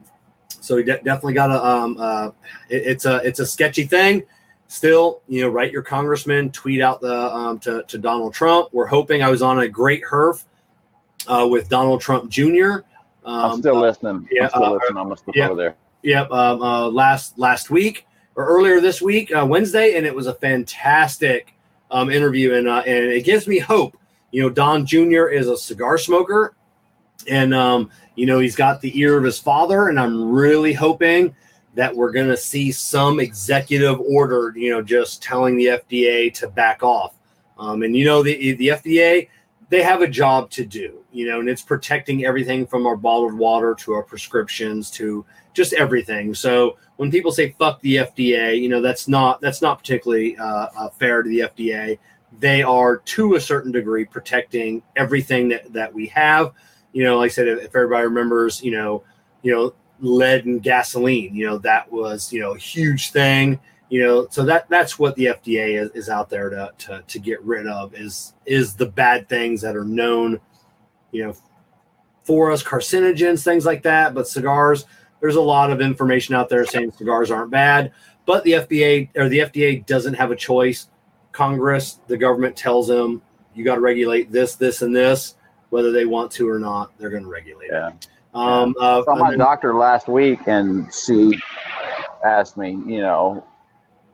so 0.49 0.77
we 0.77 0.83
de- 0.83 1.03
definitely 1.03 1.35
got 1.35 1.49
to 1.49 1.65
um, 1.65 1.97
uh, 1.99 2.29
it, 2.69 2.83
it's 2.87 3.05
a 3.05 3.17
it's 3.19 3.41
a 3.41 3.47
sketchy 3.47 3.85
thing 3.85 4.25
still, 4.69 5.23
you 5.29 5.43
know, 5.43 5.49
write 5.49 5.73
your 5.73 5.83
congressman, 5.83 6.51
tweet 6.51 6.81
out 6.81 7.01
the 7.01 7.35
um, 7.35 7.59
to, 7.61 7.85
to 7.85 7.99
Donald 7.99 8.35
Trump. 8.35 8.69
We're 8.73 8.87
hoping 8.87 9.23
I 9.23 9.31
was 9.31 9.43
on 9.43 9.61
a 9.61 9.69
great 9.69 10.03
herf 10.05 10.45
uh, 11.27 11.47
with 11.49 11.69
Donald 11.69 12.01
Trump 12.01 12.31
Jr. 12.31 12.81
Um, 13.25 13.53
I'm 13.53 13.59
still 13.59 13.77
uh, 13.77 13.81
listening. 13.81 14.29
yeah, 14.31 14.45
I'm 14.45 14.51
still 14.51 14.65
uh, 14.65 14.73
listening. 14.73 14.99
I'm 14.99 15.35
yeah. 15.35 15.49
over 15.49 15.57
there. 15.57 15.77
Yep. 16.03 16.31
Um, 16.31 16.63
uh, 16.63 16.89
last 16.89 17.39
last 17.39 17.71
week 17.71 18.07
or 18.37 18.47
earlier 18.47 18.81
this 18.81 19.01
week, 19.01 19.35
uh, 19.35 19.45
Wednesday, 19.45 19.97
and 19.97 20.07
it 20.07 20.15
was 20.15 20.27
a 20.27 20.35
fantastic 20.35 21.55
um, 21.91 22.11
interview, 22.11 22.55
and 22.55 22.69
uh, 22.69 22.83
and 22.87 23.11
it 23.11 23.25
gives 23.25 23.47
me 23.47 23.59
hope. 23.59 23.97
You 24.31 24.43
know, 24.43 24.51
Don 24.51 24.85
Jr. 24.85 25.29
is 25.29 25.49
a 25.49 25.57
cigar 25.57 25.99
smoker, 25.99 26.55
and 27.29 27.55
um, 27.55 27.91
you 28.17 28.27
know 28.27 28.39
he's 28.41 28.57
got 28.57 28.81
the 28.81 28.99
ear 28.99 29.17
of 29.17 29.25
his 29.25 29.39
father, 29.39 29.89
and 29.89 30.01
I'm 30.01 30.31
really 30.31 30.73
hoping 30.73 31.35
that 31.75 31.95
we're 31.95 32.11
going 32.11 32.29
to 32.29 32.37
see 32.37 32.73
some 32.73 33.21
executive 33.21 34.01
order. 34.01 34.53
You 34.57 34.71
know, 34.71 34.83
just 34.83 35.23
telling 35.23 35.57
the 35.57 35.67
FDA 35.67 36.33
to 36.35 36.49
back 36.49 36.83
off. 36.83 37.15
Um, 37.59 37.83
and 37.83 37.97
you 37.97 38.05
know 38.05 38.23
the 38.23 38.55
the 38.55 38.69
FDA 38.69 39.29
they 39.69 39.83
have 39.83 40.03
a 40.03 40.09
job 40.09 40.51
to 40.51 40.65
do. 40.65 41.03
You 41.13 41.29
know, 41.29 41.41
and 41.41 41.49
it's 41.49 41.63
protecting 41.63 42.25
everything 42.25 42.67
from 42.67 42.87
our 42.87 42.97
bottled 42.97 43.35
water 43.35 43.75
to 43.81 43.93
our 43.95 44.03
prescriptions 44.03 44.91
to 44.93 45.25
just 45.55 45.73
everything. 45.73 46.35
So 46.35 46.77
when 46.97 47.11
people 47.11 47.33
say 47.33 47.55
"fuck 47.59 47.81
the 47.81 47.97
FDA," 47.97 48.61
you 48.61 48.69
know 48.69 48.81
that's 48.81 49.09
not 49.09 49.41
that's 49.41 49.63
not 49.63 49.79
particularly 49.79 50.37
uh, 50.37 50.69
uh, 50.77 50.89
fair 50.91 51.23
to 51.23 51.29
the 51.29 51.41
FDA. 51.41 51.99
They 52.39 52.63
are 52.63 52.99
to 52.99 53.35
a 53.37 53.41
certain 53.41 53.73
degree 53.73 54.05
protecting 54.05 54.83
everything 54.97 55.49
that 55.49 55.73
that 55.73 55.93
we 55.93 56.07
have. 56.09 56.53
You 56.97 57.05
know, 57.05 57.19
like 57.19 57.27
I 57.27 57.35
said, 57.35 57.47
if, 57.47 57.77
everybody 57.77 58.05
remembers, 58.05 58.63
you 58.63 58.71
know, 58.71 59.05
you 59.43 59.53
know, 59.53 59.75
lead 60.01 60.47
and 60.47 60.63
gasoline. 60.63 61.35
You 61.35 61.47
know, 61.47 61.59
that 61.59 61.93
was 61.93 62.33
you 62.33 62.41
know 62.41 62.55
a 62.55 62.59
huge 62.59 63.11
thing. 63.11 63.61
You 63.91 64.03
know, 64.03 64.29
so 64.31 64.47
that 64.47 64.67
that's 64.71 64.99
what 64.99 65.15
the 65.15 65.27
FDA 65.27 65.79
is, 65.79 65.91
is 65.91 66.09
out 66.09 66.31
there 66.31 66.49
to, 66.49 66.73
to 66.79 67.05
to 67.07 67.19
get 67.19 67.43
rid 67.43 67.67
of 67.67 67.95
is 67.95 68.33
is 68.47 68.77
the 68.77 68.87
bad 68.87 69.29
things 69.29 69.61
that 69.61 69.77
are 69.77 69.85
known. 69.85 70.41
You 71.13 71.27
know, 71.27 71.37
for 72.25 72.51
us, 72.51 72.63
carcinogens, 72.63 73.45
things 73.45 73.67
like 73.67 73.83
that. 73.83 74.15
But 74.15 74.27
cigars, 74.27 74.87
there's 75.21 75.37
a 75.37 75.41
lot 75.43 75.71
of 75.71 75.83
information 75.83 76.35
out 76.35 76.49
there 76.49 76.65
saying 76.65 76.93
cigars 76.93 77.31
aren't 77.31 77.51
bad, 77.51 77.93
but 78.25 78.43
the 78.45 78.53
FDA 78.53 79.11
or 79.15 79.29
the 79.29 79.41
FDA 79.41 79.85
doesn't 79.85 80.15
have 80.15 80.31
a 80.31 80.37
choice. 80.37 80.89
Congress, 81.33 82.01
the 82.07 82.17
government 82.17 82.57
tells 82.57 82.89
them 82.89 83.21
you 83.55 83.67
got 83.67 83.75
to 83.75 83.83
regulate 83.83 84.33
this, 84.33 84.55
this, 84.55 84.81
and 84.81 84.97
this, 84.97 85.35
whether 85.71 85.93
they 85.93 86.05
want 86.05 86.31
to 86.33 86.49
or 86.49 86.59
not. 86.59 86.97
They're 86.99 87.11
going 87.11 87.25
to 87.25 87.29
regulate 87.29 87.71
Yeah. 87.71 87.89
it. 87.89 88.09
Um, 88.35 88.75
uh, 88.79 89.03
saw 89.05 89.15
my 89.15 89.31
then- 89.31 89.39
doctor 89.39 89.75
last 89.75 90.09
week, 90.09 90.41
and 90.47 90.93
she 90.93 91.39
asked 92.25 92.57
me, 92.57 92.71
you 92.87 93.01
know, 93.01 93.45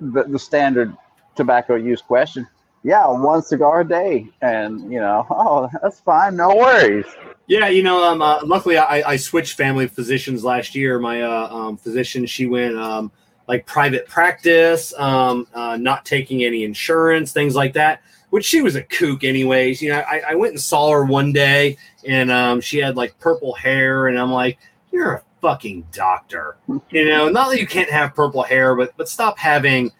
the, 0.00 0.24
the 0.24 0.38
standard 0.38 0.96
tobacco 1.34 1.74
use 1.74 2.00
question. 2.00 2.46
Yeah, 2.84 3.06
one 3.06 3.42
cigar 3.42 3.82
a 3.82 3.88
day, 3.88 4.28
and 4.40 4.92
you 4.92 4.98
know, 4.98 5.26
oh, 5.30 5.68
that's 5.82 6.00
fine, 6.00 6.36
no 6.36 6.54
worries. 6.56 7.06
Yeah, 7.46 7.68
you 7.68 7.82
know, 7.82 8.02
um, 8.02 8.22
uh, 8.22 8.40
luckily 8.44 8.76
I, 8.76 9.12
I 9.12 9.16
switched 9.16 9.56
family 9.56 9.86
physicians 9.86 10.44
last 10.44 10.74
year. 10.74 10.98
My 10.98 11.22
uh, 11.22 11.48
um, 11.50 11.76
physician, 11.76 12.26
she 12.26 12.46
went 12.46 12.76
um, 12.76 13.10
like 13.46 13.66
private 13.66 14.06
practice, 14.08 14.94
um, 14.96 15.46
uh, 15.54 15.76
not 15.76 16.04
taking 16.04 16.44
any 16.44 16.64
insurance, 16.64 17.32
things 17.32 17.54
like 17.54 17.72
that. 17.74 18.02
Which 18.32 18.46
she 18.46 18.62
was 18.62 18.76
a 18.76 18.82
kook, 18.82 19.24
anyways. 19.24 19.82
You 19.82 19.90
know, 19.90 19.98
I, 20.00 20.22
I 20.30 20.34
went 20.36 20.52
and 20.52 20.60
saw 20.60 20.90
her 20.90 21.04
one 21.04 21.32
day, 21.32 21.76
and 22.06 22.30
um, 22.30 22.62
she 22.62 22.78
had 22.78 22.96
like 22.96 23.18
purple 23.18 23.52
hair, 23.54 24.06
and 24.06 24.18
I'm 24.18 24.32
like, 24.32 24.58
"You're 24.90 25.12
a 25.16 25.22
fucking 25.42 25.86
doctor." 25.92 26.56
You 26.90 27.04
know, 27.08 27.28
not 27.28 27.50
that 27.50 27.60
you 27.60 27.66
can't 27.66 27.90
have 27.90 28.14
purple 28.14 28.42
hair, 28.42 28.74
but 28.74 28.96
but 28.96 29.08
stop 29.08 29.36
having. 29.38 29.92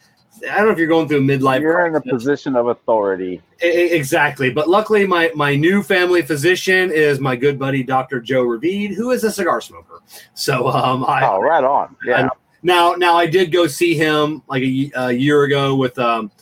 I 0.50 0.56
don't 0.56 0.64
know 0.64 0.70
if 0.72 0.78
you're 0.78 0.88
going 0.88 1.08
through 1.08 1.18
a 1.18 1.20
midlife. 1.20 1.60
You're 1.60 1.86
in 1.86 1.94
a 1.94 2.00
position 2.00 2.56
of 2.56 2.68
authority. 2.68 3.42
E- 3.62 3.66
e- 3.66 3.92
Exactly. 3.92 4.48
But 4.50 4.66
luckily, 4.68 5.06
my, 5.06 5.30
my 5.36 5.54
new 5.54 5.82
family 5.82 6.22
physician 6.22 6.90
is 6.90 7.20
my 7.20 7.36
good 7.36 7.58
buddy, 7.58 7.82
Dr. 7.84 8.18
Joe 8.20 8.44
Ravid, 8.44 8.94
who 8.94 9.10
is 9.12 9.22
a 9.24 9.30
cigar 9.30 9.60
smoker. 9.60 10.00
So 10.34 10.68
um, 10.68 11.04
I, 11.04 11.22
Oh, 11.28 11.38
right 11.40 11.62
on. 11.62 11.94
Yeah. 12.04 12.28
now 12.64 12.92
now 12.94 13.14
I 13.14 13.26
did 13.26 13.52
go 13.52 13.66
see 13.68 13.94
him 13.94 14.42
like 14.48 14.62
a, 14.64 14.90
a 14.96 15.12
year 15.12 15.44
ago 15.44 15.76
with 15.76 15.96
um, 15.98 16.32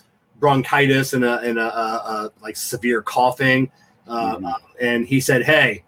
bronchitis 0.41 1.13
and 1.13 1.25
a, 1.25 1.39
and 1.41 1.59
a, 1.59 1.77
a, 1.79 1.89
a 1.93 2.33
like 2.43 2.57
severe 2.57 3.03
coughing, 3.03 3.71
uh, 4.09 4.37
Mhm. 4.37 4.51
uh, 4.51 4.57
and 4.81 5.07
he 5.07 5.21
said, 5.21 5.43
"Hey, 5.45 5.85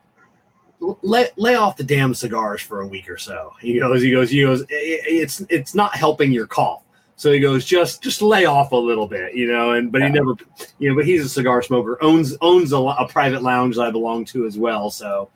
lay, 1.02 1.28
lay 1.36 1.54
off 1.56 1.76
the 1.76 1.84
damn 1.84 2.14
cigars 2.14 2.60
for 2.60 2.82
a 2.82 2.86
week 2.86 3.08
or 3.10 3.18
so." 3.18 3.52
He 3.60 3.78
goes, 3.80 4.02
he 4.02 4.10
goes, 4.10 4.30
he 4.30 4.42
goes. 4.42 4.62
"I- 4.70 4.74
I- 4.74 5.00
It's 5.06 5.40
it's 5.48 5.74
not 5.74 5.94
helping 5.96 6.30
your 6.32 6.46
cough. 6.46 6.82
So 7.16 7.30
he 7.30 7.38
goes, 7.40 7.64
just 7.64 8.02
just 8.02 8.20
lay 8.20 8.46
off 8.46 8.72
a 8.72 8.76
little 8.76 9.06
bit, 9.06 9.34
you 9.34 9.46
know. 9.50 9.72
And 9.72 9.90
but 9.92 10.02
he 10.02 10.08
never, 10.08 10.34
you 10.78 10.88
know, 10.90 10.96
but 10.96 11.04
he's 11.04 11.24
a 11.24 11.28
cigar 11.28 11.62
smoker, 11.62 11.96
owns 12.02 12.36
owns 12.40 12.72
a, 12.72 12.76
a 12.78 13.06
private 13.08 13.42
lounge 13.42 13.76
that 13.76 13.82
I 13.82 13.90
belong 13.90 14.24
to 14.26 14.44
as 14.46 14.58
well. 14.58 14.90
So 14.90 15.28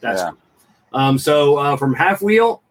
that's 0.00 0.20
Yeah. 0.22 0.30
um, 0.92 1.18
so 1.18 1.56
uh, 1.56 1.76
from 1.76 1.94
Half 1.94 2.22
Wheel, 2.22 2.62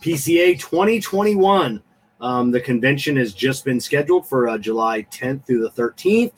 PCA 0.00 0.58
2021. 0.58 1.80
Um, 2.20 2.50
the 2.50 2.60
convention 2.60 3.16
has 3.16 3.32
just 3.32 3.64
been 3.64 3.80
scheduled 3.80 4.26
for 4.26 4.48
uh, 4.48 4.58
July 4.58 5.02
10th 5.10 5.46
through 5.46 5.62
the 5.62 5.70
13th. 5.70 6.32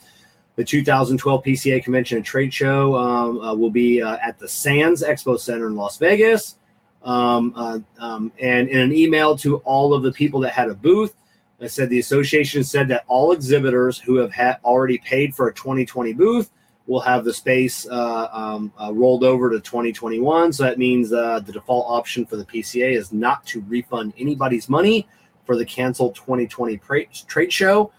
The 0.57 0.65
2012 0.65 1.45
PCA 1.45 1.83
Convention 1.83 2.19
and 2.19 2.27
Trade 2.27 2.53
Show 2.53 2.95
um, 2.97 3.41
uh, 3.41 3.55
will 3.55 3.71
be 3.71 4.03
uh, 4.03 4.19
at 4.23 4.39
the 4.39 4.49
Sands 4.49 5.03
Expo 5.03 5.39
Center 5.39 5.69
in 5.69 5.77
Las 5.77 5.97
Vegas. 5.97 6.57
Um, 7.03 7.55
uh, 7.57 7.79
um, 7.99 8.31
and 8.39 8.69
in 8.69 8.79
an 8.79 8.93
email 8.93 9.37
to 9.39 9.57
all 9.59 9.95
of 9.95 10.03
the 10.03 10.13
people 10.13 10.41
that 10.41 10.53
had 10.53 10.69
a 10.69 10.75
booth, 10.75 11.15
I 11.63 11.67
said 11.67 11.89
the 11.89 11.99
association 11.99 12.63
said 12.63 12.89
that 12.89 13.05
all 13.07 13.33
exhibitors 13.33 13.99
who 13.99 14.17
have 14.17 14.33
had 14.33 14.59
already 14.65 14.99
paid 14.99 15.35
for 15.35 15.49
a 15.49 15.55
2020 15.55 16.13
booth 16.13 16.51
will 16.87 17.01
have 17.01 17.25
the 17.25 17.33
space 17.33 17.87
uh, 17.89 18.29
um, 18.33 18.73
uh, 18.79 18.93
rolled 18.93 19.25
over 19.25 19.49
to 19.49 19.61
2021. 19.61 20.53
So 20.53 20.65
that 20.65 20.79
means 20.79 21.11
the 21.11 21.41
default 21.47 21.87
option 21.89 22.27
for 22.27 22.37
the 22.37 22.45
PCA 22.45 22.93
is 22.93 23.13
not 23.13 23.47
to 23.47 23.61
refund 23.63 24.13
anybody's 24.19 24.69
money 24.69 25.07
for 25.51 25.57
the 25.57 25.65
canceled 25.65 26.15
2020 26.15 26.77
pra- 26.77 27.07
trade 27.27 27.53
show. 27.53 27.91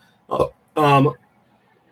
Um, 0.78 1.14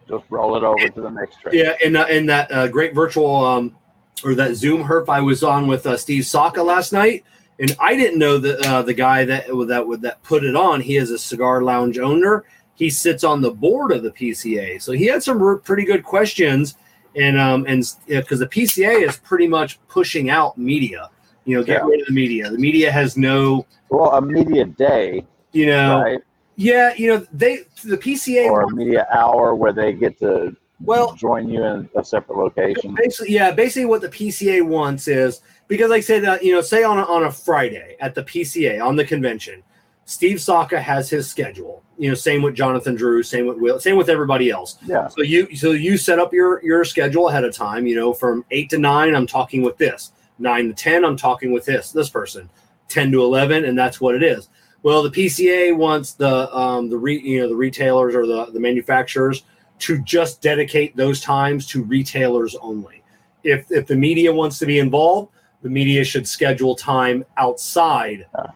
Just 0.08 0.24
roll 0.30 0.56
it 0.56 0.64
over 0.64 0.88
to 0.88 1.02
the 1.02 1.10
next 1.10 1.42
trade. 1.42 1.54
yeah, 1.54 1.74
in, 1.84 1.98
uh, 1.98 2.06
in 2.06 2.26
that 2.28 2.50
uh, 2.50 2.70
great 2.70 2.96
virtual 2.96 3.46
um, 3.46 3.76
or 4.24 4.36
that 4.36 4.56
Zoom 4.56 4.86
herf 4.86 5.10
I 5.10 5.20
was 5.20 5.44
on 5.44 5.68
with 5.68 5.86
uh, 5.86 5.98
Steve 5.98 6.26
Saka 6.26 6.64
last 6.64 6.94
night, 6.94 7.26
and 7.60 7.76
I 7.78 7.94
didn't 7.98 8.20
know 8.20 8.38
that 8.38 8.66
uh, 8.66 8.82
the 8.84 8.94
guy 8.94 9.26
that 9.26 9.48
that 9.68 9.86
would 9.86 10.02
that 10.02 10.24
put 10.24 10.46
it 10.46 10.56
on. 10.56 10.80
He 10.80 10.96
is 10.96 11.12
a 11.12 11.18
cigar 11.20 11.62
lounge 11.62 12.00
owner. 12.00 12.46
He 12.76 12.90
sits 12.90 13.26
on 13.26 13.42
the 13.42 13.52
board 13.52 13.92
of 13.92 14.02
the 14.04 14.12
PCA, 14.12 14.82
so 14.82 14.94
he 14.94 15.08
had 15.08 15.22
some 15.22 15.60
pretty 15.62 15.84
good 15.84 16.06
questions, 16.06 16.76
and 17.18 17.38
um 17.38 17.66
and 17.68 17.84
because 18.08 18.40
the 18.40 18.48
PCA 18.48 19.06
is 19.06 19.18
pretty 19.18 19.50
much 19.50 19.78
pushing 19.90 20.30
out 20.30 20.58
media. 20.58 21.10
You 21.44 21.58
know, 21.58 21.64
get 21.64 21.82
Yeah. 21.82 21.88
rid 21.90 22.00
of 22.00 22.08
the 22.08 22.14
media. 22.14 22.50
The 22.50 22.58
media 22.58 22.92
has 22.92 23.18
no, 23.18 23.66
Well, 23.90 24.12
a 24.12 24.22
media 24.22 24.66
day, 24.66 25.26
you 25.52 25.66
know, 25.66 26.02
right? 26.02 26.20
yeah, 26.56 26.94
you 26.96 27.08
know, 27.08 27.26
they 27.32 27.64
the 27.84 27.98
PCA. 27.98 28.50
Or 28.50 28.68
media 28.68 29.08
hour 29.14 29.56
where 29.56 29.74
they 29.74 29.94
get 29.94 30.20
to 30.20 30.56
Well, 30.82 31.14
join 31.14 31.50
you 31.50 31.64
in 31.64 31.90
a 31.96 32.04
separate 32.04 32.38
location. 32.38 32.96
Basically, 32.96 33.34
yeah. 33.34 33.52
Basically, 33.52 33.86
what 33.86 34.02
the 34.02 34.10
PCA 34.10 34.66
wants 34.66 35.08
is 35.08 35.42
because, 35.68 35.90
like 35.90 36.00
I 36.00 36.02
said, 36.02 36.26
uh, 36.26 36.38
you 36.42 36.52
know, 36.52 36.62
say 36.62 36.84
on 36.84 36.98
a, 36.98 37.04
on 37.04 37.24
a 37.24 37.32
Friday 37.32 37.96
at 38.02 38.14
the 38.14 38.24
PCA 38.24 38.86
on 38.86 38.96
the 38.96 39.06
convention, 39.06 39.64
Steve 40.04 40.42
Saka 40.42 40.82
has 40.82 41.10
his 41.10 41.30
schedule. 41.30 41.84
You 41.98 42.10
know, 42.10 42.16
same 42.16 42.42
with 42.42 42.56
Jonathan 42.56 42.96
Drew, 42.96 43.24
same 43.24 43.46
with 43.46 43.58
Will, 43.58 43.80
same 43.80 43.96
with 43.96 44.10
everybody 44.10 44.50
else. 44.50 44.78
Yeah. 44.86 45.08
So 45.08 45.22
you 45.22 45.56
so 45.56 45.72
you 45.72 45.98
set 45.98 46.18
up 46.18 46.34
your 46.34 46.64
your 46.64 46.84
schedule 46.84 47.30
ahead 47.30 47.44
of 47.44 47.54
time. 47.54 47.86
You 47.86 47.96
know, 47.96 48.14
from 48.14 48.44
eight 48.52 48.70
to 48.72 48.78
nine, 48.78 49.16
I'm 49.16 49.28
talking 49.28 49.62
with 49.62 49.78
this. 49.78 50.12
Nine 50.40 50.70
to 50.70 50.74
ten, 50.74 51.06
I'm 51.06 51.16
talking 51.16 51.54
with 51.54 51.66
this 51.66 51.92
this 51.92 52.10
person. 52.10 52.50
Ten 52.88 53.12
to 53.12 53.22
eleven, 53.22 53.66
and 53.66 53.78
that's 53.78 54.02
what 54.02 54.16
it 54.16 54.24
is. 54.24 54.50
Well, 54.82 55.04
the 55.04 55.10
PCA 55.10 55.76
wants 55.76 56.14
the 56.14 56.56
um, 56.56 56.90
the 56.90 56.98
re, 56.98 57.20
you 57.20 57.42
know 57.42 57.50
the 57.50 57.56
retailers 57.56 58.16
or 58.16 58.26
the 58.26 58.46
the 58.52 58.60
manufacturers 58.60 59.44
to 59.80 60.00
just 60.00 60.42
dedicate 60.42 60.96
those 60.96 61.22
times 61.22 61.66
to 61.68 61.84
retailers 61.84 62.56
only. 62.62 63.04
If 63.44 63.72
if 63.72 63.88
the 63.88 63.96
media 63.96 64.34
wants 64.34 64.60
to 64.60 64.66
be 64.66 64.80
involved, 64.80 65.32
the 65.62 65.70
media 65.70 66.04
should 66.04 66.28
schedule 66.28 66.76
time 66.76 67.26
outside 67.38 68.26
of 68.34 68.52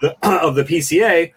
the, 0.00 0.16
of 0.22 0.54
the 0.54 0.64
PCA. 0.64 1.32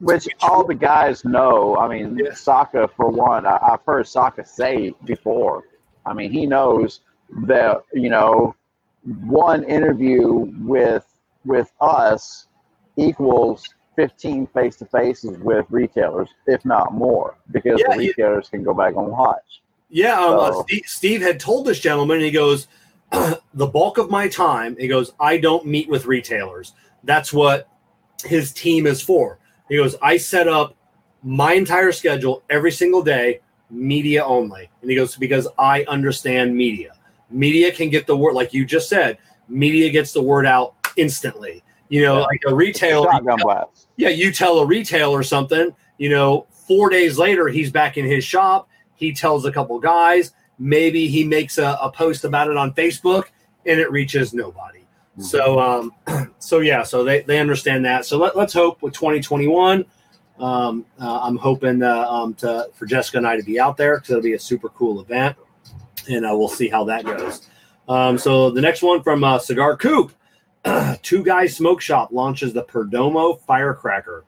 Which 0.00 0.28
all 0.40 0.64
the 0.64 0.74
guys 0.74 1.24
know. 1.24 1.76
I 1.76 1.88
mean, 1.88 2.18
Yeah. 2.18 2.34
Saka, 2.34 2.88
for 2.96 3.08
one, 3.08 3.46
I, 3.46 3.58
I've 3.62 3.82
heard 3.86 4.06
Saka 4.06 4.44
say 4.44 4.94
before. 5.04 5.64
I 6.04 6.12
mean, 6.12 6.30
he 6.30 6.46
knows 6.46 7.00
that, 7.46 7.82
you 7.92 8.10
know, 8.10 8.54
one 9.24 9.64
interview 9.64 10.52
with 10.58 11.04
with 11.44 11.72
us 11.80 12.48
equals 12.96 13.64
15 13.96 14.46
face 14.48 14.76
to 14.76 14.84
faces 14.86 15.38
with 15.38 15.66
retailers, 15.70 16.28
if 16.46 16.64
not 16.64 16.92
more, 16.92 17.36
because 17.50 17.80
Yeah, 17.80 17.94
the 17.96 18.02
he- 18.02 18.08
retailers 18.08 18.48
can 18.48 18.62
go 18.62 18.74
back 18.74 18.94
and 18.96 19.08
watch. 19.08 19.62
Yeah, 19.88 20.18
um, 20.18 20.34
uh, 20.38 20.50
Oh. 20.52 20.62
Steve, 20.62 20.82
Steve 20.86 21.22
had 21.22 21.38
told 21.40 21.66
this 21.66 21.78
gentleman, 21.78 22.16
and 22.16 22.24
he 22.26 22.30
goes, 22.32 22.68
the 23.54 23.66
bulk 23.66 23.98
of 23.98 24.10
my 24.10 24.28
time, 24.28 24.76
he 24.78 24.88
goes, 24.88 25.12
I 25.20 25.38
don't 25.38 25.64
meet 25.66 25.88
with 25.88 26.06
retailers. 26.06 26.72
That's 27.04 27.32
what 27.32 27.68
his 28.24 28.52
team 28.52 28.86
is 28.86 29.00
for. 29.00 29.38
He 29.68 29.76
goes, 29.76 29.94
I 30.02 30.16
set 30.16 30.48
up 30.48 30.74
my 31.22 31.52
entire 31.54 31.92
schedule 31.92 32.42
every 32.50 32.72
single 32.72 33.02
day, 33.02 33.40
media 33.70 34.24
only. 34.24 34.68
And 34.82 34.90
he 34.90 34.96
goes, 34.96 35.16
because 35.16 35.48
I 35.58 35.84
understand 35.84 36.54
media. 36.54 36.94
Media 37.30 37.72
can 37.72 37.90
get 37.90 38.06
the 38.06 38.16
word, 38.16 38.34
like 38.34 38.52
you 38.52 38.64
just 38.64 38.88
said, 38.88 39.18
media 39.48 39.90
gets 39.90 40.12
the 40.12 40.22
word 40.22 40.46
out 40.46 40.74
instantly. 40.96 41.62
You 41.88 42.02
know, 42.02 42.18
Yeah. 42.20 42.24
like 42.24 42.42
a 42.46 42.54
retailer, 42.54 43.10
Shotgun 43.10 43.38
blast. 43.42 43.88
yeah, 43.96 44.08
you 44.08 44.32
tell 44.32 44.58
a 44.58 44.66
retailer 44.66 45.18
or 45.18 45.22
something, 45.22 45.74
you 45.98 46.08
know, 46.08 46.46
four 46.50 46.90
days 46.90 47.16
later, 47.18 47.48
he's 47.48 47.70
back 47.70 47.96
in 47.96 48.04
his 48.04 48.24
shop. 48.24 48.68
He 48.94 49.12
tells 49.12 49.44
a 49.44 49.52
couple 49.52 49.78
guys, 49.78 50.32
maybe 50.58 51.06
he 51.06 51.22
makes 51.24 51.58
a, 51.58 51.78
a 51.80 51.90
post 51.90 52.24
about 52.24 52.48
it 52.50 52.56
on 52.56 52.72
Facebook 52.74 53.26
and 53.66 53.78
it 53.78 53.90
reaches 53.92 54.34
nobody. 54.34 54.80
So, 55.18 55.58
um, 55.60 55.92
so 56.38 56.58
yeah, 56.60 56.82
so 56.82 57.02
they, 57.04 57.22
they 57.22 57.38
understand 57.38 57.84
that. 57.84 58.04
So 58.04 58.18
let, 58.18 58.36
let's 58.36 58.52
hope 58.52 58.82
with 58.82 58.92
2021, 58.94 59.84
um, 60.38 60.84
uh, 61.00 61.20
I'm 61.22 61.36
hoping 61.36 61.82
uh, 61.82 62.06
um, 62.08 62.34
to, 62.34 62.68
for 62.74 62.84
Jessica 62.86 63.18
and 63.18 63.26
I 63.26 63.36
to 63.36 63.42
be 63.42 63.58
out 63.58 63.76
there 63.76 63.96
because 63.96 64.10
it'll 64.10 64.22
be 64.22 64.34
a 64.34 64.38
super 64.38 64.68
cool 64.70 65.00
event 65.00 65.36
and 66.08 66.26
uh, 66.26 66.30
we'll 66.36 66.48
see 66.48 66.68
how 66.68 66.84
that 66.84 67.04
goes. 67.04 67.48
Um, 67.88 68.18
so 68.18 68.50
the 68.50 68.60
next 68.60 68.82
one 68.82 69.02
from 69.02 69.24
uh, 69.24 69.38
Cigar 69.38 69.76
Coop, 69.76 70.12
Two 71.02 71.22
Guys 71.22 71.56
Smoke 71.56 71.80
Shop 71.80 72.10
launches 72.12 72.52
the 72.52 72.64
Perdomo 72.64 73.40
Firecracker. 73.42 74.24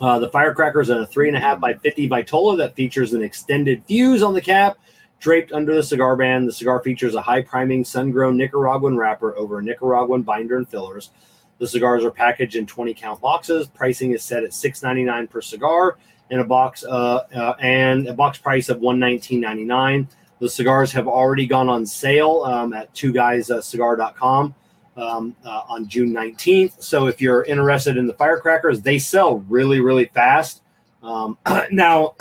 Uh, 0.00 0.18
the 0.18 0.28
firecracker 0.28 0.80
is 0.80 0.90
a 0.90 1.06
three 1.06 1.28
and 1.28 1.36
a 1.36 1.40
half 1.40 1.60
by 1.60 1.74
50 1.74 2.08
Vitola 2.08 2.56
that 2.58 2.74
features 2.74 3.12
an 3.12 3.22
extended 3.22 3.82
fuse 3.86 4.22
on 4.22 4.34
the 4.34 4.40
cap 4.40 4.76
draped 5.20 5.52
under 5.52 5.74
the 5.74 5.82
cigar 5.82 6.16
band. 6.16 6.48
The 6.48 6.52
cigar 6.52 6.82
features 6.82 7.14
a 7.14 7.22
high 7.22 7.42
priming 7.42 7.84
sun 7.84 8.10
grown 8.10 8.36
Nicaraguan 8.36 8.96
wrapper 8.96 9.36
over 9.36 9.60
a 9.60 9.62
Nicaraguan 9.62 10.22
binder 10.22 10.56
and 10.56 10.68
fillers. 10.68 11.10
The 11.58 11.68
cigars 11.68 12.04
are 12.04 12.10
packaged 12.10 12.56
in 12.56 12.66
20 12.66 12.92
count 12.94 13.20
boxes. 13.20 13.68
Pricing 13.68 14.12
is 14.12 14.24
set 14.24 14.42
at 14.42 14.50
$6.99 14.50 15.30
per 15.30 15.40
cigar 15.40 15.96
in 16.30 16.40
a 16.40 16.44
box 16.44 16.82
uh, 16.82 17.22
uh, 17.34 17.54
and 17.60 18.08
a 18.08 18.14
box 18.14 18.38
price 18.38 18.68
of 18.68 18.80
$119.99. 18.80 20.08
The 20.40 20.50
cigars 20.50 20.90
have 20.90 21.06
already 21.06 21.46
gone 21.46 21.68
on 21.68 21.86
sale 21.86 22.42
um, 22.44 22.72
at 22.72 22.92
two 22.94 23.12
guyscigar.com 23.12 24.54
um, 24.96 25.34
uh, 25.44 25.62
on 25.68 25.88
June 25.88 26.12
19th. 26.12 26.82
So 26.82 27.06
if 27.06 27.20
you're 27.20 27.44
interested 27.44 27.96
in 27.96 28.06
the 28.06 28.14
firecrackers, 28.14 28.80
they 28.80 28.98
sell 28.98 29.38
really, 29.48 29.80
really 29.80 30.06
fast. 30.06 30.62
Um, 31.02 31.38
now, 31.70 32.14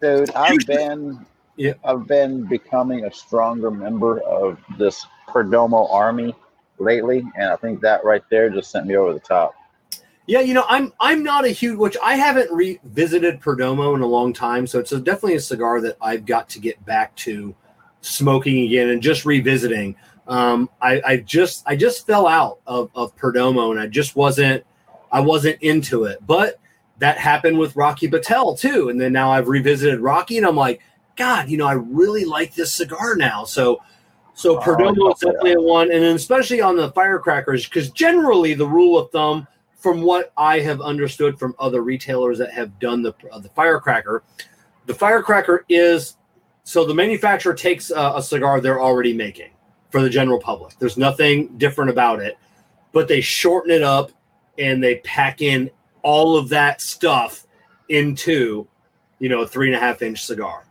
Dude, 0.00 0.30
I've 0.34 0.66
been 0.66 1.24
Yeah. 1.56 1.74
I've 1.84 2.06
been 2.06 2.44
becoming 2.46 3.04
a 3.04 3.12
stronger 3.12 3.70
member 3.70 4.20
of 4.20 4.58
this 4.78 5.06
Perdomo 5.28 5.92
army 5.92 6.34
lately, 6.78 7.24
and 7.36 7.50
I 7.50 7.56
think 7.56 7.80
that 7.82 8.04
right 8.04 8.22
there 8.30 8.50
just 8.50 8.70
sent 8.70 8.86
me 8.86 8.96
over 8.96 9.12
the 9.12 9.20
top. 9.20 9.54
Yeah, 10.26 10.40
you 10.40 10.54
know, 10.54 10.64
I'm 10.68 10.92
I'm 11.00 11.22
not 11.22 11.44
a 11.44 11.48
huge 11.48 11.78
which 11.78 11.96
I 12.02 12.16
haven't 12.16 12.50
revisited 12.52 13.40
Perdomo 13.40 13.94
in 13.94 14.00
a 14.00 14.06
long 14.06 14.32
time, 14.32 14.66
so 14.66 14.78
it's 14.78 14.92
a, 14.92 15.00
definitely 15.00 15.34
a 15.34 15.40
cigar 15.40 15.80
that 15.80 15.96
I've 16.00 16.26
got 16.26 16.48
to 16.50 16.60
get 16.60 16.84
back 16.84 17.14
to 17.16 17.54
smoking 18.00 18.64
again 18.66 18.90
and 18.90 19.02
just 19.02 19.24
revisiting. 19.24 19.94
Um, 20.28 20.70
I, 20.80 21.02
I 21.04 21.16
just 21.18 21.64
I 21.66 21.76
just 21.76 22.06
fell 22.06 22.26
out 22.26 22.60
of, 22.66 22.90
of 22.94 23.16
Perdomo 23.16 23.70
and 23.70 23.80
I 23.80 23.86
just 23.86 24.16
wasn't 24.16 24.64
I 25.10 25.20
wasn't 25.20 25.60
into 25.62 26.04
it. 26.04 26.18
But 26.26 26.58
that 26.98 27.18
happened 27.18 27.58
with 27.58 27.74
Rocky 27.76 28.08
Patel 28.08 28.56
too. 28.56 28.88
And 28.88 29.00
then 29.00 29.12
now 29.12 29.30
I've 29.30 29.48
revisited 29.48 30.00
Rocky 30.00 30.38
and 30.38 30.46
I'm 30.46 30.56
like, 30.56 30.80
God, 31.16 31.48
you 31.48 31.56
know, 31.56 31.66
I 31.66 31.72
really 31.72 32.24
like 32.24 32.54
this 32.54 32.72
cigar 32.72 33.16
now. 33.16 33.44
So 33.44 33.80
so 34.34 34.58
oh, 34.58 34.60
Perdomo 34.60 35.12
is 35.12 35.20
definitely 35.20 35.52
a 35.52 35.60
one, 35.60 35.92
and 35.92 36.02
then 36.02 36.16
especially 36.16 36.60
on 36.60 36.76
the 36.76 36.90
firecrackers, 36.92 37.66
because 37.66 37.90
generally 37.90 38.54
the 38.54 38.66
rule 38.66 38.98
of 38.98 39.10
thumb 39.10 39.46
from 39.76 40.00
what 40.00 40.32
I 40.36 40.60
have 40.60 40.80
understood 40.80 41.38
from 41.38 41.54
other 41.58 41.82
retailers 41.82 42.38
that 42.38 42.52
have 42.52 42.78
done 42.78 43.02
the 43.02 43.12
uh, 43.30 43.40
the 43.40 43.50
firecracker, 43.50 44.22
the 44.86 44.94
firecracker 44.94 45.64
is 45.68 46.16
so 46.64 46.86
the 46.86 46.94
manufacturer 46.94 47.54
takes 47.54 47.90
a, 47.90 48.14
a 48.16 48.22
cigar 48.22 48.60
they're 48.60 48.80
already 48.80 49.12
making 49.12 49.50
for 49.92 50.02
the 50.02 50.10
general 50.10 50.40
public. 50.40 50.76
There's 50.78 50.96
nothing 50.96 51.56
different 51.58 51.90
about 51.90 52.20
it, 52.20 52.38
but 52.92 53.06
they 53.06 53.20
shorten 53.20 53.70
it 53.70 53.82
up 53.82 54.10
and 54.58 54.82
they 54.82 54.96
pack 54.96 55.42
in 55.42 55.70
all 56.02 56.36
of 56.36 56.48
that 56.48 56.80
stuff 56.80 57.46
into 57.88 58.66
you 59.18 59.28
know 59.28 59.42
a 59.42 59.46
three 59.46 59.68
and 59.68 59.76
a 59.76 59.78
half 59.78 60.02
inch 60.02 60.24
cigar. 60.24 60.64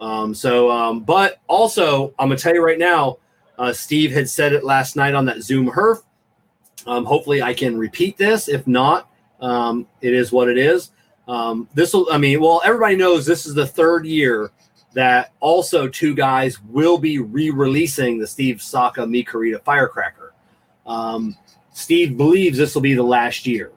Um, 0.00 0.32
so, 0.32 0.70
um, 0.70 1.00
but 1.00 1.40
also 1.48 2.14
I'm 2.18 2.28
gonna 2.28 2.36
tell 2.36 2.54
you 2.54 2.64
right 2.64 2.78
now, 2.78 3.18
uh, 3.58 3.72
Steve 3.72 4.12
had 4.12 4.30
said 4.30 4.52
it 4.52 4.64
last 4.64 4.96
night 4.96 5.14
on 5.14 5.26
that 5.26 5.42
Zoom 5.42 5.68
Herf 5.68 6.02
um, 6.88 7.04
hopefully, 7.04 7.42
I 7.42 7.52
can 7.52 7.76
repeat 7.76 8.16
this. 8.16 8.48
If 8.48 8.66
not, 8.66 9.10
um, 9.40 9.86
it 10.00 10.14
is 10.14 10.32
what 10.32 10.48
it 10.48 10.56
is. 10.56 10.90
Um, 11.28 11.68
this 11.74 11.92
will, 11.92 12.08
I 12.10 12.16
mean, 12.16 12.40
well, 12.40 12.62
everybody 12.64 12.96
knows 12.96 13.26
this 13.26 13.44
is 13.44 13.54
the 13.54 13.66
third 13.66 14.06
year 14.06 14.50
that 14.98 15.32
also 15.38 15.86
two 15.86 16.12
guys 16.12 16.60
will 16.60 16.98
be 16.98 17.20
re-releasing 17.20 18.18
the 18.18 18.26
Steve 18.26 18.60
Saka 18.60 19.06
Mi 19.06 19.22
Querida 19.22 19.62
Firecracker. 19.62 20.34
Um, 20.86 21.36
Steve 21.70 22.16
believes 22.16 22.58
this 22.58 22.74
will 22.74 22.82
be 22.82 22.94
the 22.94 23.02
last 23.04 23.46
year 23.46 23.70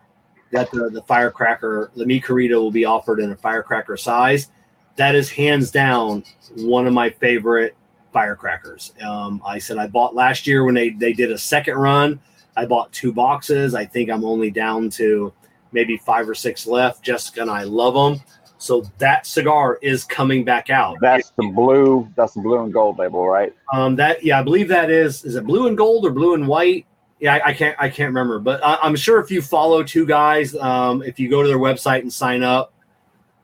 that 0.52 0.72
the, 0.72 0.90
the 0.90 1.04
firecracker, 1.04 1.92
the 1.96 2.08
Mi 2.08 2.20
Querida, 2.20 2.56
will 2.56 2.72
be 2.72 2.86
offered 2.86 3.20
in 3.20 3.32
a 3.32 3.36
firecracker 3.36 3.98
size. 3.98 4.50
That 4.96 5.14
is 5.14 5.30
hands 5.30 5.70
down 5.70 6.24
one 6.56 6.88
of 6.88 6.94
my 6.94 7.12
favorite 7.12 7.76
firecrackers. 8.12 8.94
Um, 9.00 9.44
I 9.46 9.60
said 9.60 9.78
I 9.78 9.86
bought 9.86 10.16
last 10.16 10.48
year 10.48 10.64
when 10.64 10.74
they 10.74 10.90
they 10.90 11.14
did 11.14 11.32
a 11.32 11.38
second 11.38 11.76
run. 11.76 12.20
I 12.58 12.66
bought 12.66 12.92
two 12.94 13.14
boxes. 13.14 13.76
I 13.76 13.86
think 13.86 14.10
I'm 14.10 14.26
only 14.26 14.50
down 14.50 14.90
to 14.92 15.32
maybe 15.72 15.98
five 15.98 16.28
or 16.28 16.34
six 16.34 16.66
left. 16.66 17.04
Jessica 17.04 17.42
and 17.42 17.52
I 17.52 17.62
love 17.62 17.94
them. 17.94 18.26
So 18.62 18.84
that 19.00 19.26
cigar 19.26 19.80
is 19.82 20.04
coming 20.04 20.44
back 20.44 20.70
out. 20.70 20.98
That's 21.02 21.32
the 21.32 21.48
blue. 21.48 22.08
That's 22.16 22.34
the 22.34 22.42
blue 22.42 22.64
and 22.64 22.72
gold 22.72 23.00
label, 23.00 23.28
right? 23.28 23.54
Um, 23.74 23.96
that 23.96 24.24
yeah, 24.24 24.40
I 24.40 24.44
believe 24.44 24.68
that 24.68 24.92
is. 24.92 25.26
Is 25.26 25.36
it 25.36 25.46
blue 25.46 25.68
and 25.68 25.76
gold 25.76 26.06
or 26.06 26.12
blue 26.12 26.36
and 26.36 26.48
white? 26.48 26.86
Yeah, 27.20 27.36
I, 27.36 27.48
I 27.48 27.54
can't. 27.54 27.76
I 27.80 27.90
can't 27.90 28.10
remember. 28.10 28.40
But 28.40 28.64
I, 28.64 28.78
am 28.86 28.96
sure 28.96 29.20
if 29.20 29.32
you 29.32 29.42
follow 29.42 29.84
two 29.84 30.06
guys, 30.06 30.56
um, 30.56 31.02
if 31.02 31.20
you 31.20 31.30
go 31.30 31.42
to 31.42 31.48
their 31.48 31.58
website 31.58 32.02
and 32.02 32.14
sign 32.14 32.44
up. 32.44 32.72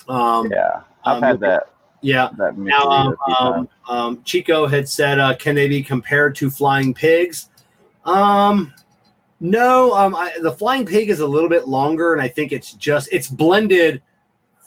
Um, 0.07 0.51
yeah, 0.51 0.81
I've 1.03 1.17
um, 1.17 1.23
had 1.23 1.39
that. 1.39 1.69
Yeah. 2.01 2.29
That 2.37 2.57
now, 2.57 2.81
um, 2.83 3.17
um, 3.39 3.69
um, 3.89 4.23
Chico 4.23 4.67
had 4.67 4.87
said, 4.87 5.19
uh, 5.19 5.35
can 5.35 5.55
they 5.55 5.67
be 5.67 5.81
compared 5.81 6.35
to 6.35 6.51
flying 6.51 6.93
pigs? 6.93 7.49
Um, 8.05 8.71
no, 9.39 9.93
um, 9.95 10.15
I, 10.15 10.33
the 10.41 10.51
Flying 10.51 10.85
Pig 10.85 11.09
is 11.09 11.19
a 11.19 11.27
little 11.27 11.49
bit 11.49 11.67
longer, 11.67 12.13
and 12.13 12.21
I 12.21 12.27
think 12.27 12.51
it's 12.51 12.73
just 12.73 13.09
it's 13.11 13.27
blended 13.27 14.01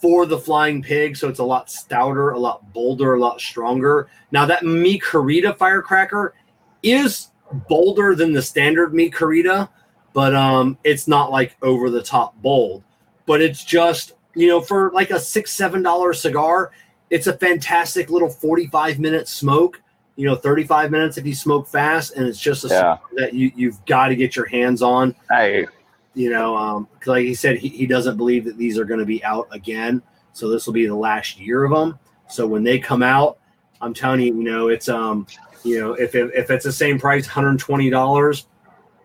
for 0.01 0.25
the 0.27 0.39
Flying 0.39 0.83
Pig, 0.83 1.17
so 1.17 1.29
it's 1.29 1.41
a 1.41 1.45
lot 1.45 1.71
stouter, 1.71 2.31
a 2.31 2.39
lot 2.39 2.73
bolder, 2.73 3.15
a 3.15 3.21
lot 3.21 3.41
stronger. 3.41 4.09
Now 4.33 4.47
that 4.47 4.65
Mi 4.65 4.99
Querida 4.99 5.57
firecracker 5.57 6.35
is 6.83 7.29
bolder 7.69 8.15
than 8.15 8.33
the 8.33 8.43
standard 8.43 8.95
Mi 8.95 9.11
Querida, 9.11 9.69
but 10.13 10.35
um, 10.35 10.79
it's 10.85 11.07
not 11.07 11.31
like 11.31 11.57
over 11.63 11.91
the 11.91 12.03
top 12.03 12.41
bold. 12.43 12.83
But 13.27 13.43
it's 13.43 13.65
just 13.65 14.13
you 14.35 14.49
know 14.49 14.61
for 14.61 14.91
like 14.93 15.11
a 15.11 15.21
six 15.21 15.53
seven 15.53 15.83
dollar 15.83 16.13
cigar, 16.15 16.73
it's 17.11 17.27
a 17.27 17.37
fantastic 17.37 18.09
little 18.09 18.31
forty 18.31 18.67
five 18.69 18.99
minute 18.99 19.29
smoke 19.29 19.83
you 20.17 20.27
know 20.27 20.35
35 20.35 20.91
minutes 20.91 21.17
if 21.17 21.25
you 21.25 21.35
smoke 21.35 21.67
fast 21.67 22.15
and 22.15 22.27
it's 22.27 22.39
just 22.39 22.65
a 22.65 22.69
yeah. 22.69 22.99
that 23.17 23.33
you 23.33 23.51
you've 23.55 23.83
got 23.87 24.09
to 24.09 24.17
get 24.17 24.37
your 24.37 24.45
hands 24.45 24.83
on 24.83 25.15
hey 25.31 25.67
you 26.15 26.31
know 26.31 26.57
um 26.57 26.89
like 27.07 27.25
he 27.25 27.35
said 27.35 27.59
he, 27.59 27.69
he 27.69 27.87
doesn't 27.87 28.17
believe 28.17 28.45
that 28.45 28.57
these 28.57 28.79
are 28.79 28.85
going 28.85 29.01
to 29.01 29.07
be 29.07 29.23
out 29.25 29.47
again 29.53 30.03
so 30.33 30.49
this 30.49 30.67
will 30.67 30.73
be 30.73 30.87
the 30.87 30.95
last 30.95 31.39
year 31.39 31.65
of 31.65 31.71
them 31.71 31.99
so 32.29 32.47
when 32.47 32.63
they 32.63 32.79
come 32.79 33.03
out 33.03 33.39
i'm 33.81 33.95
telling 33.95 34.21
you 34.21 34.27
you 34.37 34.43
know 34.43 34.69
it's 34.69 34.89
um 34.89 35.27
you 35.65 35.79
know 35.79 35.93
if 35.95 36.15
it, 36.15 36.31
if 36.35 36.51
it's 36.51 36.65
the 36.65 36.73
same 36.73 36.99
price 36.99 37.27
120 37.27 37.91
dollars 37.91 38.47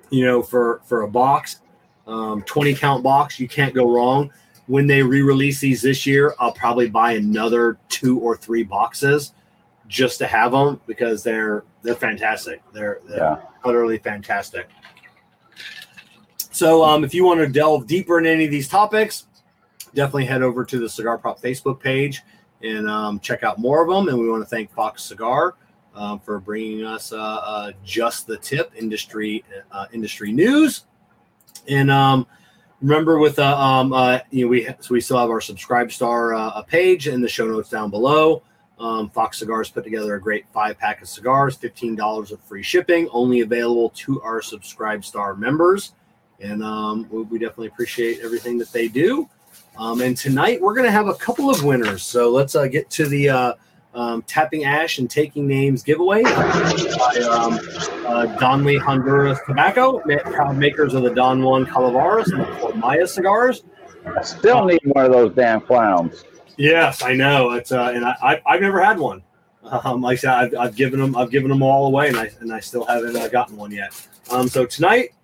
you 0.10 0.26
know 0.26 0.42
for 0.42 0.82
for 0.86 1.04
a 1.04 1.08
box 1.08 1.62
um 2.08 2.42
20 2.44 2.74
count 2.76 3.04
box 3.04 3.40
you 3.40 3.48
can't 3.48 3.74
go 3.74 3.92
wrong 3.92 4.32
when 4.68 4.88
they 4.88 5.04
re-release 5.04 5.60
these 5.60 5.82
this 5.82 6.06
year 6.06 6.34
i'll 6.40 6.52
probably 6.52 6.90
buy 6.90 7.14
another 7.14 7.78
two 7.90 8.20
or 8.20 8.36
three 8.36 8.64
boxes 8.64 9.34
just 9.88 10.18
to 10.18 10.28
have 10.28 10.52
them 10.52 10.82
because 10.88 11.24
they're 11.24 11.64
they're 11.86 11.96
fantastic. 11.96 12.62
They're, 12.74 13.00
they're 13.08 13.18
yeah. 13.18 13.42
utterly 13.64 14.00
fantastic. 14.00 14.70
So, 16.56 16.86
um, 16.86 17.04
if 17.04 17.14
you 17.14 17.26
want 17.26 17.42
to 17.42 17.48
delve 17.48 17.86
deeper 17.86 18.18
in 18.18 18.26
any 18.26 18.46
of 18.46 18.52
these 18.52 18.70
topics, 18.70 19.28
definitely 19.94 20.24
head 20.24 20.42
over 20.42 20.64
to 20.64 20.80
the 20.80 20.88
Cigar 20.88 21.18
Prop 21.18 21.42
Facebook 21.42 21.82
page 21.82 22.22
and 22.64 22.90
um, 22.90 23.20
check 23.20 23.44
out 23.44 23.60
more 23.60 23.84
of 23.84 23.90
them. 23.90 24.08
And 24.08 24.18
we 24.18 24.30
want 24.30 24.42
to 24.42 24.48
thank 24.50 24.72
Fox 24.72 25.04
Cigar 25.04 25.56
um, 25.96 26.18
for 26.22 26.40
bringing 26.40 26.86
us 26.86 27.12
uh, 27.12 27.18
uh, 27.18 27.72
just 27.84 28.26
the 28.26 28.38
tip 28.38 28.72
industry 28.74 29.44
uh, 29.70 29.88
industry 29.92 30.32
news. 30.32 30.86
And 31.68 31.92
um, 31.92 32.26
remember, 32.82 33.20
with 33.20 33.38
uh, 33.38 33.60
um, 33.60 33.92
uh, 33.92 34.20
you 34.32 34.46
know, 34.46 34.50
we 34.50 34.70
so 34.80 34.94
we 34.94 35.02
still 35.02 35.18
have 35.18 35.30
our 35.30 35.42
Subscribe 35.42 35.92
Star 35.92 36.36
uh, 36.36 36.62
page 36.62 37.10
in 37.10 37.20
the 37.20 37.28
show 37.28 37.48
notes 37.48 37.70
down 37.70 37.90
below. 37.90 38.44
Um, 38.80 39.10
Fox 39.10 39.40
Cigars 39.40 39.70
put 39.70 39.84
together 39.84 40.16
a 40.16 40.22
great 40.22 40.46
five 40.54 40.80
pack 40.80 41.02
of 41.02 41.10
cigars, 41.10 41.58
$15 41.58 42.32
of 42.32 42.40
free 42.40 42.64
shipping, 42.64 43.10
only 43.12 43.42
available 43.42 43.90
to 43.90 44.22
our 44.22 44.42
Subscribe 44.42 45.04
Star 45.04 45.36
members. 45.36 45.92
And 46.40 46.64
um, 46.64 47.08
we, 47.10 47.24
we, 47.24 47.40
definitely 47.40 47.68
appreciate 47.68 48.20
everything 48.22 48.58
that 48.58 48.72
they 48.72 48.88
do. 48.88 49.30
Um, 49.78 50.02
and 50.02 50.16
tonight 50.16 50.62
we're 50.62 50.74
going 50.74 50.86
to 50.86 50.92
have 50.92 51.08
a 51.08 51.16
couple 51.16 51.50
of 51.50 51.64
winners. 51.64 52.04
So 52.04 52.32
let's 52.32 52.56
uh, 52.56 52.68
get 52.68 52.90
to 52.92 53.08
the 53.08 53.30
uh, 53.30 53.54
um, 53.94 54.22
Tapping 54.24 54.66
Ash 54.66 55.00
and 55.00 55.10
Taking 55.10 55.48
Names 55.48 55.82
giveaway 55.82 56.24
by 56.24 56.30
um, 57.30 57.54
uh, 57.54 58.36
Danli 58.38 58.80
Honduras 58.80 59.40
Tobacco, 59.48 60.00
proud 60.00 60.58
makers 60.58 60.94
of 60.94 61.04
the 61.04 61.14
Don 61.14 61.42
Juan 61.42 61.66
Calaveras 61.66 62.32
and 62.32 62.42
the 62.42 62.74
Maya 62.76 63.08
cigars. 63.08 63.64
I 64.06 64.22
still 64.22 64.66
need 64.66 64.82
one 64.84 65.06
of 65.06 65.12
those 65.12 65.34
damn 65.34 65.62
clowns. 65.62 66.26
Yes, 66.58 67.02
I 67.02 67.14
know. 67.14 67.52
It's 67.52 67.72
uh, 67.72 67.92
and 67.94 68.06
I, 68.06 68.42
I 68.46 68.54
have 68.54 68.62
never 68.62 68.84
had 68.84 69.00
one. 69.00 69.24
Um, 69.64 70.02
like 70.02 70.20
I 70.20 70.22
said, 70.22 70.30
I've, 70.30 70.56
I've 70.56 70.76
given 70.76 71.00
them 71.00 71.16
I've 71.16 71.32
given 71.32 71.50
them 71.50 71.64
all 71.64 71.88
away, 71.88 72.08
and 72.10 72.18
I 72.18 72.30
and 72.40 72.54
I 72.54 72.60
still 72.60 72.86
haven't 72.86 73.16
uh, 73.16 73.28
gotten 73.30 73.58
one 73.58 73.72
yet. 73.72 74.08
Um, 74.32 74.48
so 74.48 74.66
tonight, 74.66 75.15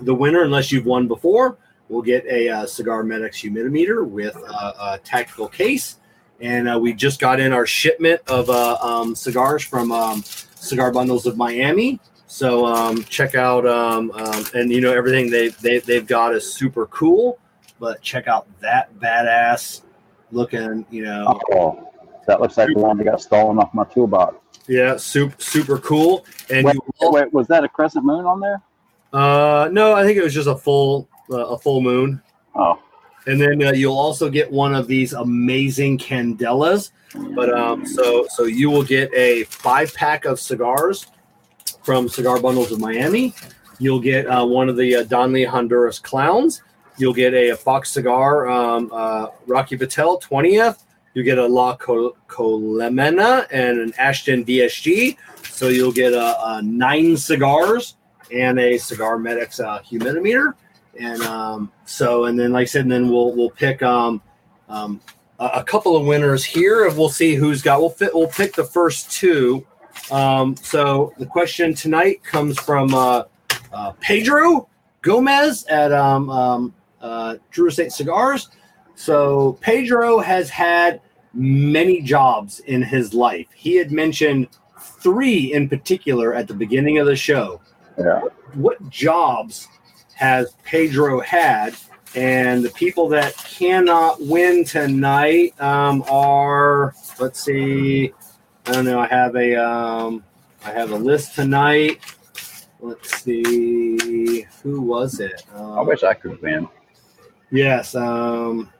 the 0.00 0.14
winner, 0.14 0.42
unless 0.42 0.72
you've 0.72 0.86
won 0.86 1.08
before, 1.08 1.58
will 1.88 2.02
get 2.02 2.24
a 2.26 2.48
uh, 2.48 2.66
Cigar 2.66 3.02
Medics 3.02 3.40
humidimeter 3.40 4.06
with 4.06 4.36
uh, 4.48 4.72
a 4.94 4.98
tactical 4.98 5.48
case, 5.48 5.96
and 6.40 6.68
uh, 6.68 6.78
we 6.78 6.92
just 6.92 7.20
got 7.20 7.40
in 7.40 7.52
our 7.52 7.66
shipment 7.66 8.20
of 8.26 8.50
uh, 8.50 8.76
um, 8.80 9.14
cigars 9.14 9.62
from 9.62 9.92
um, 9.92 10.22
Cigar 10.22 10.92
Bundles 10.92 11.26
of 11.26 11.36
Miami. 11.36 12.00
So 12.26 12.66
um, 12.66 13.04
check 13.04 13.34
out 13.34 13.66
um, 13.66 14.10
um, 14.10 14.44
and 14.54 14.70
you 14.70 14.80
know 14.80 14.92
everything 14.92 15.30
they, 15.30 15.48
they 15.48 15.78
they've 15.78 16.06
got 16.06 16.34
is 16.34 16.52
super 16.52 16.86
cool. 16.86 17.38
But 17.78 18.02
check 18.02 18.26
out 18.26 18.46
that 18.60 18.92
badass 18.98 19.82
looking, 20.32 20.86
you 20.90 21.04
know. 21.04 21.38
Oh, 21.52 21.92
that 22.26 22.40
looks 22.40 22.56
like 22.56 22.68
the 22.74 22.80
one 22.80 22.96
that 22.98 23.04
got 23.04 23.20
stolen 23.20 23.58
off 23.58 23.72
my 23.74 23.84
toolbox. 23.84 24.36
Yeah, 24.66 24.96
super 24.96 25.40
super 25.40 25.78
cool. 25.78 26.26
And 26.50 26.66
wait, 26.66 26.74
you, 26.74 27.10
wait, 27.10 27.32
was 27.32 27.46
that 27.48 27.64
a 27.64 27.68
crescent 27.68 28.04
moon 28.04 28.26
on 28.26 28.40
there? 28.40 28.60
Uh, 29.12 29.68
no, 29.72 29.94
I 29.94 30.04
think 30.04 30.18
it 30.18 30.22
was 30.22 30.34
just 30.34 30.48
a 30.48 30.56
full 30.56 31.08
uh, 31.30 31.46
a 31.46 31.58
full 31.58 31.80
moon. 31.80 32.22
Oh. 32.54 32.78
And 33.26 33.40
then 33.40 33.62
uh, 33.62 33.72
you'll 33.72 33.98
also 33.98 34.30
get 34.30 34.50
one 34.50 34.74
of 34.74 34.86
these 34.86 35.12
amazing 35.12 35.98
candelas. 35.98 36.90
But 37.34 37.52
um, 37.52 37.86
so 37.86 38.26
so 38.30 38.44
you 38.44 38.70
will 38.70 38.84
get 38.84 39.12
a 39.14 39.44
five 39.44 39.92
pack 39.94 40.24
of 40.24 40.38
cigars 40.38 41.06
from 41.82 42.08
Cigar 42.08 42.40
Bundles 42.40 42.72
of 42.72 42.80
Miami. 42.80 43.34
You'll 43.78 44.00
get 44.00 44.26
uh, 44.26 44.44
one 44.44 44.68
of 44.68 44.76
the 44.76 44.96
uh, 44.96 45.04
Danli 45.04 45.46
Honduras 45.46 45.98
clowns. 45.98 46.62
You'll 46.98 47.14
get 47.14 47.34
a, 47.34 47.50
a 47.50 47.56
Fox 47.56 47.90
cigar, 47.90 48.48
um, 48.48 48.90
uh, 48.92 49.28
Rocky 49.46 49.76
Patel 49.76 50.18
20th. 50.18 50.82
You 51.14 51.22
get 51.22 51.38
a 51.38 51.46
La 51.46 51.76
Colmena 51.76 53.46
and 53.50 53.78
an 53.78 53.92
Ashton 53.98 54.44
DSG. 54.44 55.16
So 55.44 55.68
you'll 55.68 55.92
get 55.92 56.12
a, 56.12 56.36
a 56.48 56.62
nine 56.62 57.16
cigars 57.16 57.96
and 58.32 58.58
a 58.58 58.78
Cigar 58.78 59.18
Medics 59.18 59.60
uh, 59.60 59.80
humidimeter. 59.80 60.54
and 60.98 61.22
um, 61.22 61.72
so 61.84 62.24
and 62.24 62.38
then 62.38 62.52
like 62.52 62.62
I 62.62 62.66
said, 62.66 62.82
and 62.82 62.92
then 62.92 63.10
we'll 63.10 63.34
we'll 63.34 63.50
pick 63.50 63.82
um, 63.82 64.22
um, 64.68 65.00
a, 65.38 65.46
a 65.54 65.64
couple 65.64 65.96
of 65.96 66.06
winners 66.06 66.44
here, 66.44 66.86
and 66.86 66.96
we'll 66.96 67.08
see 67.08 67.34
who's 67.34 67.62
got. 67.62 67.80
We'll 67.80 67.90
fit. 67.90 68.14
We'll 68.14 68.28
pick 68.28 68.54
the 68.54 68.64
first 68.64 69.10
two. 69.10 69.66
Um, 70.10 70.56
so 70.56 71.12
the 71.18 71.26
question 71.26 71.74
tonight 71.74 72.22
comes 72.22 72.58
from 72.58 72.94
uh, 72.94 73.24
uh, 73.72 73.92
Pedro 74.00 74.68
Gomez 75.02 75.64
at 75.66 75.92
um, 75.92 76.30
um, 76.30 76.74
uh, 77.00 77.36
Drew 77.50 77.68
Estate 77.68 77.92
Cigars. 77.92 78.48
So 78.94 79.58
Pedro 79.60 80.18
has 80.18 80.48
had 80.48 81.00
many 81.34 82.00
jobs 82.00 82.60
in 82.60 82.82
his 82.82 83.12
life. 83.12 83.46
He 83.54 83.76
had 83.76 83.92
mentioned 83.92 84.48
three 84.80 85.52
in 85.52 85.68
particular 85.68 86.34
at 86.34 86.48
the 86.48 86.54
beginning 86.54 86.98
of 86.98 87.06
the 87.06 87.16
show. 87.16 87.60
Yeah. 87.98 88.20
What 88.54 88.88
jobs 88.90 89.68
has 90.14 90.54
Pedro 90.64 91.20
had? 91.20 91.74
And 92.14 92.64
the 92.64 92.70
people 92.70 93.08
that 93.10 93.36
cannot 93.36 94.20
win 94.22 94.64
tonight 94.64 95.60
um, 95.60 96.02
are, 96.10 96.94
let's 97.20 97.42
see, 97.42 98.14
I 98.66 98.72
don't 98.72 98.86
know. 98.86 98.98
I 98.98 99.06
have 99.06 99.36
a, 99.36 99.54
um, 99.56 100.24
I 100.64 100.70
have 100.70 100.92
a 100.92 100.96
list 100.96 101.34
tonight. 101.34 102.00
Let's 102.80 103.22
see, 103.22 104.46
who 104.62 104.80
was 104.80 105.20
it? 105.20 105.42
Um, 105.54 105.78
I 105.78 105.82
wish 105.82 106.04
I 106.04 106.14
could 106.14 106.40
win. 106.40 106.68
Yes. 107.50 107.94
Um, 107.94 108.70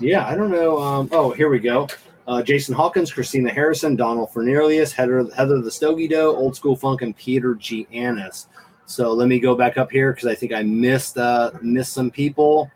yeah, 0.00 0.26
I 0.26 0.34
don't 0.34 0.50
know. 0.50 0.78
Um, 0.78 1.08
oh, 1.12 1.30
here 1.30 1.48
we 1.48 1.58
go. 1.58 1.88
Uh, 2.26 2.42
Jason 2.42 2.74
Hawkins, 2.74 3.12
Christina 3.12 3.50
Harrison, 3.50 3.96
Donald 3.96 4.30
Fernelius, 4.30 4.92
Heather, 4.92 5.26
Heather 5.36 5.60
the 5.60 5.70
Stogie 5.70 6.08
Doe, 6.08 6.34
Old 6.34 6.56
School 6.56 6.74
Funk, 6.74 7.02
and 7.02 7.14
Peter 7.16 7.54
G. 7.54 7.86
Annis. 7.92 8.48
So 8.86 9.12
let 9.12 9.28
me 9.28 9.38
go 9.38 9.54
back 9.54 9.76
up 9.76 9.90
here 9.90 10.12
because 10.12 10.26
I 10.26 10.34
think 10.34 10.52
I 10.52 10.62
missed 10.62 11.18
uh, 11.18 11.52
missed 11.62 11.92
some 11.92 12.10
people. 12.10 12.70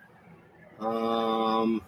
Um, 0.81 1.83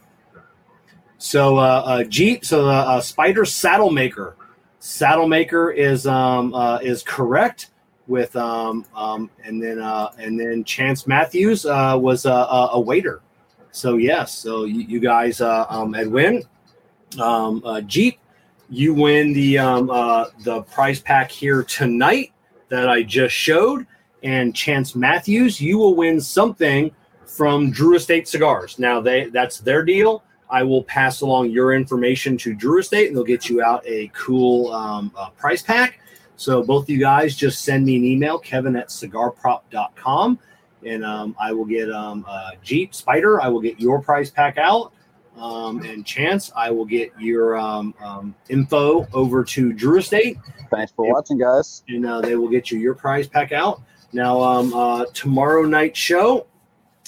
so 1.18 1.58
uh, 1.58 1.82
uh, 1.84 2.04
Jeep, 2.04 2.44
so 2.44 2.64
the 2.64 2.70
uh, 2.70 3.00
Spider 3.00 3.44
Saddle 3.44 3.90
Maker, 3.90 4.36
Saddle 4.78 5.28
Maker 5.28 5.70
is 5.70 6.06
um, 6.06 6.54
uh, 6.54 6.78
is 6.78 7.02
correct 7.02 7.70
with 8.06 8.34
um, 8.36 8.84
um, 8.94 9.30
and 9.44 9.62
then 9.62 9.78
uh, 9.78 10.10
and 10.18 10.38
then 10.38 10.64
Chance 10.64 11.06
Matthews 11.06 11.66
uh, 11.66 11.96
was 12.00 12.24
a, 12.26 12.32
a, 12.32 12.70
a 12.72 12.80
waiter. 12.80 13.20
So 13.70 13.96
yes, 13.96 14.34
so 14.34 14.64
you, 14.64 14.80
you 14.80 15.00
guys 15.00 15.40
uh, 15.40 15.66
um, 15.68 15.92
had 15.92 16.08
win. 16.08 16.42
Um, 17.18 17.62
uh, 17.64 17.80
Jeep, 17.80 18.18
you 18.68 18.94
win 18.94 19.32
the 19.32 19.58
um, 19.58 19.90
uh, 19.90 20.26
the 20.44 20.62
prize 20.62 21.00
pack 21.00 21.30
here 21.30 21.62
tonight 21.64 22.32
that 22.68 22.88
I 22.88 23.02
just 23.02 23.34
showed, 23.34 23.86
and 24.22 24.54
Chance 24.54 24.94
Matthews, 24.94 25.60
you 25.60 25.78
will 25.78 25.96
win 25.96 26.20
something 26.20 26.90
from 27.26 27.70
Drew 27.70 27.96
Estate 27.96 28.28
Cigars. 28.28 28.78
Now 28.78 29.00
they 29.00 29.26
that's 29.26 29.58
their 29.58 29.84
deal. 29.84 30.22
I 30.50 30.62
will 30.62 30.82
pass 30.84 31.20
along 31.20 31.50
your 31.50 31.74
information 31.74 32.36
to 32.38 32.54
Drew 32.54 32.80
Estate, 32.80 33.08
and 33.08 33.16
they'll 33.16 33.24
get 33.24 33.48
you 33.48 33.62
out 33.62 33.86
a 33.86 34.08
cool 34.14 34.72
um, 34.72 35.12
uh, 35.16 35.30
price 35.30 35.62
pack. 35.62 36.00
So 36.36 36.62
both 36.62 36.84
of 36.84 36.90
you 36.90 36.98
guys 36.98 37.36
just 37.36 37.62
send 37.64 37.84
me 37.84 37.96
an 37.96 38.04
email, 38.04 38.38
Kevin 38.38 38.74
at 38.74 38.88
cigarprop.com, 38.88 40.38
and 40.84 41.04
um, 41.04 41.36
I 41.38 41.52
will 41.52 41.66
get 41.66 41.90
um, 41.90 42.24
uh, 42.26 42.52
Jeep 42.62 42.94
Spider. 42.94 43.40
I 43.40 43.48
will 43.48 43.60
get 43.60 43.78
your 43.78 44.00
prize 44.00 44.30
pack 44.30 44.58
out, 44.58 44.92
um, 45.40 45.82
and 45.82 46.04
Chance, 46.04 46.52
I 46.54 46.70
will 46.70 46.84
get 46.84 47.12
your 47.18 47.56
um, 47.56 47.94
um, 48.02 48.34
info 48.48 49.06
over 49.12 49.42
to 49.44 49.72
Drew 49.72 49.98
Estate, 49.98 50.38
Thanks 50.70 50.92
for 50.92 51.10
watching, 51.10 51.38
guys. 51.38 51.82
and 51.88 52.06
uh, 52.06 52.20
they 52.20 52.36
will 52.36 52.48
get 52.48 52.70
you 52.70 52.78
your 52.78 52.94
prize 52.94 53.26
pack 53.26 53.52
out. 53.52 53.82
Now, 54.12 54.40
um, 54.40 54.74
uh, 54.74 55.06
tomorrow 55.14 55.64
night 55.64 55.96
show 55.96 56.46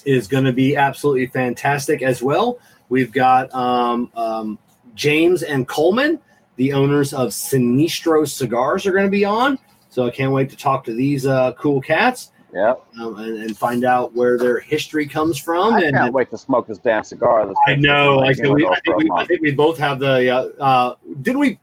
is 0.05 0.27
going 0.27 0.45
to 0.45 0.53
be 0.53 0.77
absolutely 0.77 1.27
fantastic 1.27 2.03
as 2.03 2.23
well. 2.23 2.59
We've 2.89 3.13
got 3.13 3.53
um, 3.55 4.11
um, 4.15 4.59
James 4.95 5.43
and 5.43 5.67
Coleman, 5.69 6.21
the 6.57 6.73
owners 6.73 7.13
of 7.13 7.31
Sinistro 7.31 8.29
Cigars, 8.29 8.87
are 8.87 8.93
going 8.93 9.05
to 9.07 9.11
be 9.11 9.25
on. 9.25 9.59
So 9.91 10.07
I 10.07 10.11
can't 10.11 10.33
wait 10.33 10.51
to 10.51 10.57
talk 10.57 10.85
to 10.85 10.95
these 10.95 11.27
uh, 11.27 11.53
cool 11.53 11.81
cats 11.81 12.31
Yep. 12.53 12.87
um, 13.01 13.17
and, 13.17 13.39
and 13.39 13.57
find 13.57 13.85
out 13.85 14.13
where 14.15 14.37
their 14.37 14.61
history 14.61 15.07
comes 15.07 15.39
from. 15.39 15.75
I 15.75 15.85
and 15.85 15.97
can't 15.97 16.13
wait 16.13 16.31
to 16.31 16.39
smoke 16.39 16.67
this 16.67 16.79
damn 16.79 17.03
cigar. 17.03 17.47
This 17.47 17.57
I 17.67 17.77
know. 17.77 18.21
I 18.21 18.35
think, 18.35 18.55
we, 18.55 18.67
I, 18.67 18.79
think 18.85 18.97
we, 18.99 19.11
I 19.11 19.25
think 19.25 19.41
we 19.41 19.53
both 19.53 19.79
have 19.79 19.99
the. 19.99 20.29
Uh, 20.29 20.63
uh, 20.63 20.95
didn't 21.23 21.41
we? 21.41 21.59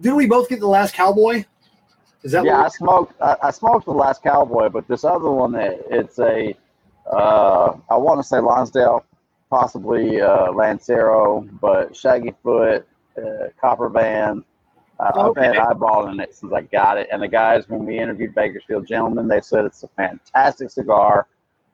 Didn't 0.00 0.16
we 0.16 0.26
both 0.26 0.48
get 0.48 0.60
the 0.60 0.66
last 0.66 0.92
cowboy? 0.94 1.44
Is 2.24 2.32
that 2.32 2.44
yeah, 2.44 2.62
I 2.62 2.68
smoked. 2.68 3.20
I, 3.22 3.36
I 3.44 3.50
smoked 3.50 3.86
the 3.86 3.92
last 3.92 4.22
cowboy, 4.22 4.68
but 4.68 4.86
this 4.86 5.04
other 5.04 5.30
one, 5.30 5.54
it, 5.54 5.86
it's 5.90 6.18
a. 6.18 6.54
Uh, 7.10 7.76
I 7.90 7.96
want 7.96 8.20
to 8.20 8.26
say 8.26 8.38
Lonsdale, 8.38 9.04
possibly 9.48 10.20
uh, 10.20 10.52
Lancero, 10.52 11.48
but 11.60 11.96
Shaggy 11.96 12.34
Foot, 12.42 12.86
uh, 13.16 13.48
Copper 13.60 13.88
Band. 13.88 14.44
Uh, 15.00 15.10
I've 15.16 15.34
been 15.34 15.54
eyeballing 15.54 16.22
it 16.22 16.34
since 16.34 16.52
I 16.52 16.62
got 16.62 16.98
it, 16.98 17.08
and 17.12 17.20
the 17.22 17.28
guys 17.28 17.68
when 17.68 17.84
we 17.84 17.98
interviewed 17.98 18.34
Bakersfield 18.34 18.86
Gentlemen, 18.86 19.26
they 19.26 19.40
said 19.40 19.64
it's 19.64 19.82
a 19.82 19.88
fantastic 19.88 20.70
cigar. 20.70 21.26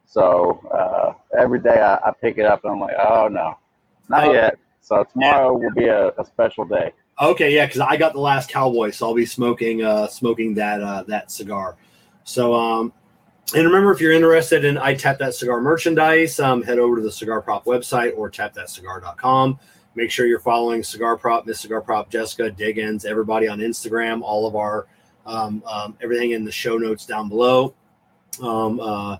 So 0.07 0.59
uh, 0.75 1.13
every 1.39 1.61
day 1.61 1.81
I, 1.81 1.97
I 1.97 2.13
pick 2.21 2.39
it 2.39 2.47
up, 2.47 2.65
and 2.65 2.73
I'm 2.73 2.81
like, 2.81 2.97
oh 2.99 3.29
no, 3.29 3.57
not 4.09 4.29
Oh. 4.29 4.33
yet. 4.33 4.59
So 4.81 5.05
tomorrow 5.05 5.53
will 5.53 5.71
be 5.73 5.85
a, 5.85 6.09
a 6.19 6.25
special 6.25 6.65
day. 6.65 6.93
Okay, 7.21 7.55
yeah, 7.55 7.67
because 7.67 7.81
I 7.83 7.97
got 7.99 8.15
the 8.15 8.21
last 8.21 8.49
cowboy, 8.51 8.91
so 8.91 9.07
I'll 9.07 9.15
be 9.15 9.27
smoking 9.27 9.85
uh 9.85 10.07
smoking 10.09 10.55
that 10.55 10.81
uh 10.83 11.03
that 11.07 11.31
cigar. 11.31 11.77
So 12.25 12.55
um 12.55 12.93
and 13.55 13.67
remember 13.67 13.93
if 13.93 14.01
you're 14.01 14.13
interested 14.13 14.65
in 14.65 14.79
I 14.79 14.95
tap 14.95 15.19
that 15.19 15.35
cigar 15.35 15.61
merchandise, 15.61 16.41
um 16.41 16.63
head 16.63 16.79
over 16.79 16.97
to 16.97 17.03
the 17.03 17.13
cigar 17.13 17.43
prop 17.43 17.67
website 17.67 18.17
or 18.17 18.31
tapthatcigar.com. 18.31 19.59
Make 19.95 20.11
sure 20.11 20.27
you're 20.27 20.39
following 20.39 20.83
Cigar 20.83 21.17
Prop, 21.17 21.47
Miss 21.47 21.61
Cigar 21.61 21.81
Prop, 21.81 22.11
Jessica, 22.11 22.51
Diggins, 22.51 23.05
everybody 23.05 23.49
on 23.49 23.59
Instagram, 23.59 24.23
all 24.23 24.47
of 24.47 24.57
our 24.57 24.87
um, 25.27 25.63
um 25.67 25.97
everything 26.01 26.31
in 26.31 26.45
the 26.45 26.53
show 26.53 26.79
notes 26.79 27.07
down 27.07 27.29
below. 27.29 27.75
Um 28.41 28.81
uh 28.81 29.17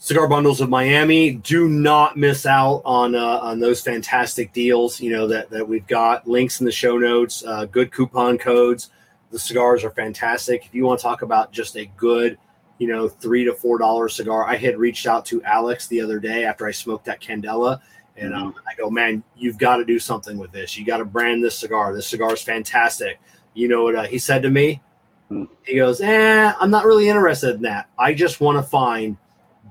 Cigar 0.00 0.28
Bundles 0.28 0.60
of 0.60 0.68
Miami. 0.68 1.32
Do 1.32 1.68
not 1.68 2.16
miss 2.16 2.46
out 2.46 2.82
on 2.84 3.16
uh, 3.16 3.40
on 3.40 3.58
those 3.58 3.80
fantastic 3.80 4.52
deals. 4.52 5.00
You 5.00 5.10
know 5.10 5.26
that 5.26 5.50
that 5.50 5.68
we've 5.68 5.86
got 5.88 6.26
links 6.26 6.60
in 6.60 6.66
the 6.66 6.72
show 6.72 6.98
notes. 6.98 7.44
Uh, 7.44 7.64
good 7.64 7.90
coupon 7.90 8.38
codes. 8.38 8.90
The 9.32 9.38
cigars 9.40 9.82
are 9.82 9.90
fantastic. 9.90 10.66
If 10.66 10.74
you 10.74 10.86
want 10.86 11.00
to 11.00 11.02
talk 11.02 11.22
about 11.22 11.52
just 11.52 11.76
a 11.76 11.86
good, 11.96 12.38
you 12.78 12.86
know, 12.86 13.08
three 13.08 13.44
to 13.44 13.52
four 13.52 13.76
dollar 13.76 14.08
cigar, 14.08 14.46
I 14.46 14.54
had 14.54 14.78
reached 14.78 15.06
out 15.06 15.26
to 15.26 15.42
Alex 15.42 15.88
the 15.88 16.00
other 16.00 16.20
day 16.20 16.44
after 16.44 16.66
I 16.66 16.70
smoked 16.70 17.04
that 17.06 17.20
Candela, 17.20 17.80
and 18.18 18.34
um, 18.34 18.54
I 18.66 18.74
go, 18.74 18.90
man, 18.90 19.22
you've 19.36 19.58
got 19.58 19.76
to 19.76 19.84
do 19.84 19.98
something 19.98 20.38
with 20.38 20.52
this. 20.52 20.76
You 20.76 20.84
got 20.84 20.98
to 20.98 21.04
brand 21.04 21.42
this 21.42 21.58
cigar. 21.58 21.94
This 21.94 22.06
cigar 22.06 22.34
is 22.34 22.42
fantastic. 22.42 23.20
You 23.54 23.68
know 23.68 23.84
what 23.84 23.94
uh, 23.94 24.02
he 24.04 24.18
said 24.18 24.42
to 24.42 24.50
me? 24.50 24.82
Hmm. 25.28 25.44
He 25.64 25.76
goes, 25.76 26.00
eh, 26.00 26.52
I'm 26.58 26.70
not 26.70 26.84
really 26.84 27.08
interested 27.08 27.56
in 27.56 27.62
that. 27.62 27.88
I 27.98 28.14
just 28.14 28.40
want 28.40 28.58
to 28.58 28.62
find 28.62 29.16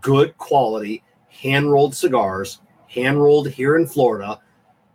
good 0.02 0.38
quality 0.38 1.03
hand 1.30 1.72
rolled 1.72 1.95
cigars, 1.95 2.61
hand 2.88 3.22
rolled 3.22 3.49
here 3.49 3.76
in 3.76 3.86
Florida. 3.86 4.40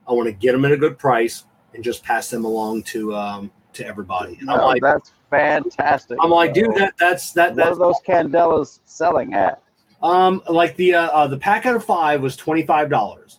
I 0.08 0.12
want 0.12 0.26
to 0.26 0.32
get 0.32 0.52
them 0.52 0.64
at 0.64 0.72
a 0.72 0.76
good 0.76 0.98
price 0.98 1.44
and 1.74 1.84
just 1.84 2.02
pass 2.02 2.28
them 2.30 2.44
along 2.44 2.82
to 2.84 3.14
um, 3.14 3.50
to 3.74 3.86
everybody. 3.86 4.36
And 4.40 4.50
I'm 4.50 4.60
Oh, 4.60 4.66
like, 4.66 4.82
that's 4.82 5.12
fantastic. 5.30 6.18
I'm 6.20 6.30
like, 6.30 6.52
dude, 6.54 6.74
that 6.76 6.94
that's 6.98 7.32
that 7.32 7.50
what 7.50 7.56
that's 7.56 7.70
are 7.70 7.78
those 7.78 8.00
candelas 8.06 8.80
selling 8.84 9.34
at? 9.34 9.60
um 10.02 10.42
like 10.48 10.74
the 10.76 10.92
uh, 10.94 11.06
uh 11.10 11.26
the 11.28 11.38
pack 11.38 11.64
out 11.64 11.76
of 11.76 11.84
five 11.84 12.20
was 12.20 12.36
twenty 12.36 12.66
five 12.66 12.90
dollars. 12.90 13.38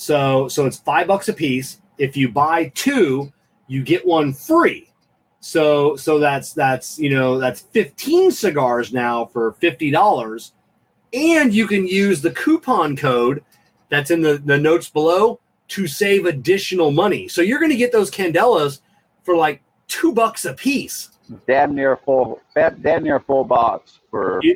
So 0.00 0.48
so 0.48 0.64
it's 0.64 0.78
five 0.78 1.08
bucks 1.08 1.28
a 1.28 1.32
piece. 1.34 1.82
If 1.98 2.16
you 2.16 2.30
buy 2.30 2.72
two, 2.74 3.30
you 3.66 3.82
get 3.82 4.06
one 4.06 4.32
free. 4.32 4.90
So 5.40 5.94
so 5.94 6.18
that's 6.18 6.54
that's 6.54 6.98
you 6.98 7.10
know 7.10 7.38
that's 7.38 7.60
fifteen 7.60 8.30
cigars 8.30 8.94
now 8.94 9.26
for 9.26 9.52
fifty 9.52 9.90
dollars, 9.90 10.54
and 11.12 11.52
you 11.52 11.66
can 11.66 11.86
use 11.86 12.22
the 12.22 12.30
coupon 12.30 12.96
code 12.96 13.44
that's 13.90 14.10
in 14.10 14.22
the 14.22 14.38
the 14.38 14.56
notes 14.56 14.88
below 14.88 15.38
to 15.68 15.86
save 15.86 16.24
additional 16.24 16.90
money. 16.90 17.28
So 17.28 17.42
you're 17.42 17.60
going 17.60 17.70
to 17.70 17.76
get 17.76 17.92
those 17.92 18.10
candelas 18.10 18.80
for 19.22 19.36
like 19.36 19.60
two 19.86 20.14
bucks 20.14 20.46
a 20.46 20.54
piece. 20.54 21.10
Damn 21.46 21.74
near 21.74 21.98
full, 21.98 22.40
damn 22.54 23.02
near 23.02 23.20
full 23.20 23.44
box 23.44 24.00
for 24.10 24.40
Yeah, 24.42 24.54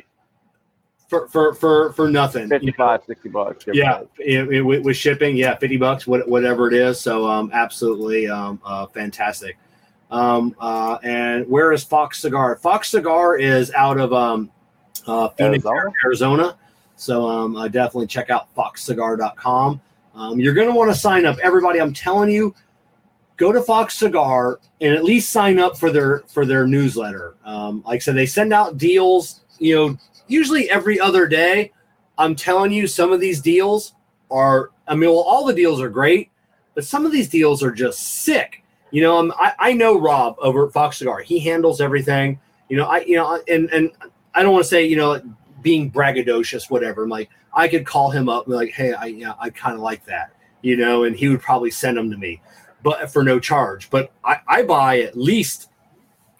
For 1.07 1.27
for 1.27 1.53
for 1.53 1.93
for 1.93 2.09
nothing. 2.09 2.43
you 2.43 2.47
know? 2.47 2.59
55, 2.59 3.01
60 3.05 3.29
bucks. 3.29 3.65
yeah 3.73 4.01
it, 4.17 4.51
it- 4.51 4.61
with, 4.61 4.95
shipping 4.95 5.37
yeah 5.37 5.55
50 5.55 5.77
bucks 5.77 6.07
what, 6.07 6.27
whatever 6.27 6.67
it 6.67 6.73
is 6.73 6.99
so 6.99 7.27
um 7.27 7.51
absolutely 7.53 8.27
um 8.27 8.59
uh, 8.65 8.87
fantastic 8.87 9.55
um 10.09 10.55
uh 10.59 10.97
and 11.03 11.47
where 11.47 11.71
is 11.73 11.83
fox 11.83 12.19
cigar 12.19 12.55
fox 12.55 12.89
cigar 12.89 13.37
is 13.37 13.71
out 13.73 13.99
of 13.99 14.13
um 14.13 14.49
uh 15.05 15.29
phoenix 15.29 15.63
Arizona? 15.65 15.93
arizona, 16.03 16.57
so 16.95 17.27
um 17.27 17.55
uh, 17.55 17.67
definitely 17.67 18.07
check 18.07 18.29
out 18.31 18.47
foxcigar.com 18.55 19.79
um 20.15 20.39
you're 20.39 20.53
going 20.53 20.67
to 20.67 20.73
want 20.73 20.91
to 20.91 20.97
sign 20.97 21.25
up 21.25 21.37
everybody 21.43 21.79
i'm 21.79 21.93
telling 21.93 22.29
you 22.31 22.53
go 23.37 23.51
to 23.51 23.61
fox 23.61 23.95
cigar 23.95 24.59
and 24.81 24.93
at 24.95 25.03
least 25.03 25.29
sign 25.29 25.59
up 25.59 25.77
for 25.77 25.91
their 25.91 26.19
for 26.27 26.45
their 26.45 26.65
newsletter 26.65 27.35
um 27.45 27.83
like 27.85 27.97
i 27.97 27.99
said 27.99 28.15
they 28.15 28.25
send 28.25 28.53
out 28.53 28.77
deals 28.77 29.41
you 29.59 29.75
know 29.75 29.97
usually 30.27 30.69
every 30.69 30.99
other 30.99 31.27
day 31.27 31.71
I'm 32.17 32.35
telling 32.35 32.71
you, 32.71 32.87
some 32.87 33.11
of 33.11 33.19
these 33.19 33.41
deals 33.41 33.93
are. 34.31 34.71
I 34.87 34.95
mean, 34.95 35.09
well, 35.09 35.19
all 35.19 35.45
the 35.45 35.53
deals 35.53 35.81
are 35.81 35.89
great, 35.89 36.29
but 36.73 36.85
some 36.85 37.05
of 37.05 37.11
these 37.11 37.29
deals 37.29 37.63
are 37.63 37.71
just 37.71 38.23
sick. 38.23 38.63
You 38.91 39.01
know, 39.01 39.17
I'm, 39.17 39.31
I 39.33 39.53
I 39.59 39.73
know 39.73 39.99
Rob 39.99 40.35
over 40.39 40.67
at 40.67 40.73
Fox 40.73 40.97
Cigar. 40.97 41.19
He 41.19 41.39
handles 41.39 41.81
everything. 41.81 42.39
You 42.69 42.77
know, 42.77 42.85
I 42.85 42.99
you 42.99 43.15
know, 43.15 43.41
and 43.47 43.69
and 43.71 43.91
I 44.33 44.43
don't 44.43 44.53
want 44.53 44.63
to 44.63 44.69
say 44.69 44.85
you 44.85 44.95
know 44.95 45.21
being 45.61 45.91
braggadocious, 45.91 46.69
whatever. 46.69 47.03
I'm 47.03 47.09
like, 47.09 47.29
I 47.53 47.67
could 47.67 47.85
call 47.85 48.11
him 48.11 48.29
up 48.29 48.45
and 48.45 48.55
like, 48.55 48.71
hey, 48.71 48.93
I 48.93 49.05
yeah, 49.05 49.33
I 49.39 49.49
kind 49.49 49.75
of 49.75 49.81
like 49.81 50.05
that, 50.05 50.31
you 50.61 50.77
know, 50.77 51.03
and 51.03 51.15
he 51.15 51.27
would 51.27 51.41
probably 51.41 51.71
send 51.71 51.97
them 51.97 52.11
to 52.11 52.17
me, 52.17 52.41
but 52.83 53.11
for 53.11 53.23
no 53.23 53.39
charge. 53.39 53.89
But 53.89 54.11
I, 54.23 54.39
I 54.47 54.63
buy 54.63 54.99
at 54.99 55.17
least 55.17 55.69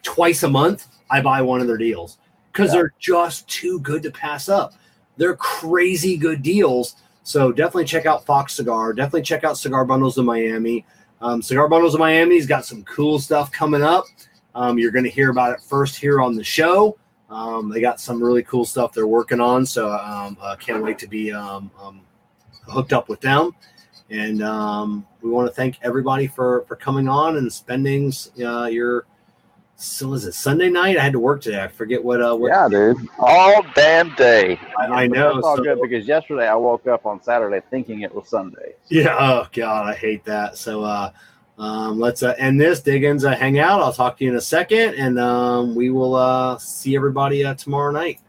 twice 0.04 0.44
a 0.44 0.50
month. 0.50 0.88
I 1.10 1.22
buy 1.22 1.42
one 1.42 1.62
of 1.62 1.68
their 1.68 1.78
deals 1.78 2.18
because 2.56 2.74
Yeah. 2.74 2.80
they're 2.80 2.94
just 3.00 3.48
too 3.50 3.80
good 3.82 4.02
to 4.04 4.12
pass 4.12 4.48
up. 4.48 4.74
They're 5.18 5.36
crazy 5.36 6.16
good 6.16 6.42
deals. 6.42 6.96
So 7.24 7.52
definitely 7.52 7.86
check 7.86 8.06
out 8.06 8.26
Fox 8.26 8.54
Cigar. 8.54 8.94
Definitely 8.94 9.24
check 9.24 9.44
out 9.44 9.58
Cigar 9.58 9.84
Bundles 9.84 10.18
of 10.18 10.24
Miami. 10.26 10.86
Um, 11.20 11.42
Cigar 11.42 11.68
Bundles 11.68 11.96
of 11.96 12.00
Miami's 12.00 12.46
got 12.46 12.66
some 12.66 12.84
cool 12.84 13.20
stuff 13.20 13.52
coming 13.52 13.84
up. 13.84 14.06
Um, 14.54 14.78
you're 14.80 14.92
going 14.92 15.04
to 15.04 15.10
hear 15.10 15.32
about 15.32 15.52
it 15.52 15.60
first 15.62 15.98
here 15.98 16.22
on 16.22 16.36
the 16.36 16.44
show. 16.44 16.98
Um, 17.30 17.70
they 17.70 17.82
got 17.82 18.00
some 18.00 18.24
really 18.24 18.44
cool 18.44 18.64
stuff 18.64 18.94
they're 18.94 19.08
working 19.08 19.42
on, 19.42 19.66
so 19.66 19.92
um, 19.92 20.38
uh, 20.40 20.56
can't 20.56 20.82
wait 20.84 20.98
to 21.00 21.08
be 21.08 21.34
um, 21.34 21.72
um, 21.82 22.02
hooked 22.70 22.94
up 22.94 23.10
with 23.10 23.20
them. 23.20 23.52
And 24.12 24.42
um, 24.44 25.06
we 25.22 25.30
want 25.30 25.50
to 25.50 25.54
thank 25.54 25.80
everybody 25.82 26.28
for 26.28 26.64
for 26.68 26.76
coming 26.76 27.10
on 27.10 27.38
and 27.38 27.52
spending 27.52 28.14
uh, 28.46 28.66
your 28.66 29.08
so 29.78 30.08
was 30.08 30.26
it 30.26 30.34
Sunday 30.34 30.70
night? 30.70 30.98
I 30.98 31.02
had 31.02 31.12
to 31.14 31.20
work 31.20 31.42
today. 31.42 31.62
I 31.62 31.68
forget 31.68 32.04
what. 32.04 32.22
Uh, 32.22 32.36
what 32.36 32.50
Yeah, 32.50 32.68
dude. 32.70 32.98
All 33.20 33.62
damn 33.76 34.14
day. 34.16 34.60
I, 34.80 34.86
I 34.86 35.08
know. 35.08 35.36
That's 35.36 35.46
all 35.46 35.58
so- 35.58 35.64
good 35.64 35.80
because 35.82 36.08
yesterday 36.08 36.48
I 36.48 36.56
woke 36.56 36.88
up 36.88 37.06
on 37.06 37.22
Saturday 37.22 37.62
thinking 37.70 38.02
it 38.02 38.14
was 38.14 38.30
Sunday. 38.30 38.74
Yeah. 38.88 39.16
Oh 39.20 39.48
God, 39.52 39.88
I 39.88 39.94
hate 39.94 40.24
that. 40.26 40.58
So 40.58 40.84
uh, 40.84 41.12
um, 41.58 42.00
let's 42.00 42.24
uh, 42.24 42.36
end 42.38 42.60
this. 42.60 42.82
Diggins, 42.82 43.26
uh, 43.26 43.36
hang 43.36 43.60
out. 43.60 43.82
I'll 43.82 43.94
talk 43.94 44.18
to 44.18 44.24
you 44.24 44.32
in 44.32 44.38
a 44.38 44.42
second, 44.42 44.96
and 44.96 45.20
um, 45.20 45.76
we 45.76 45.90
will 45.90 46.16
uh, 46.16 46.58
see 46.58 46.96
everybody 46.96 47.44
uh, 47.46 47.56
tomorrow 47.56 47.92
night. 47.92 48.20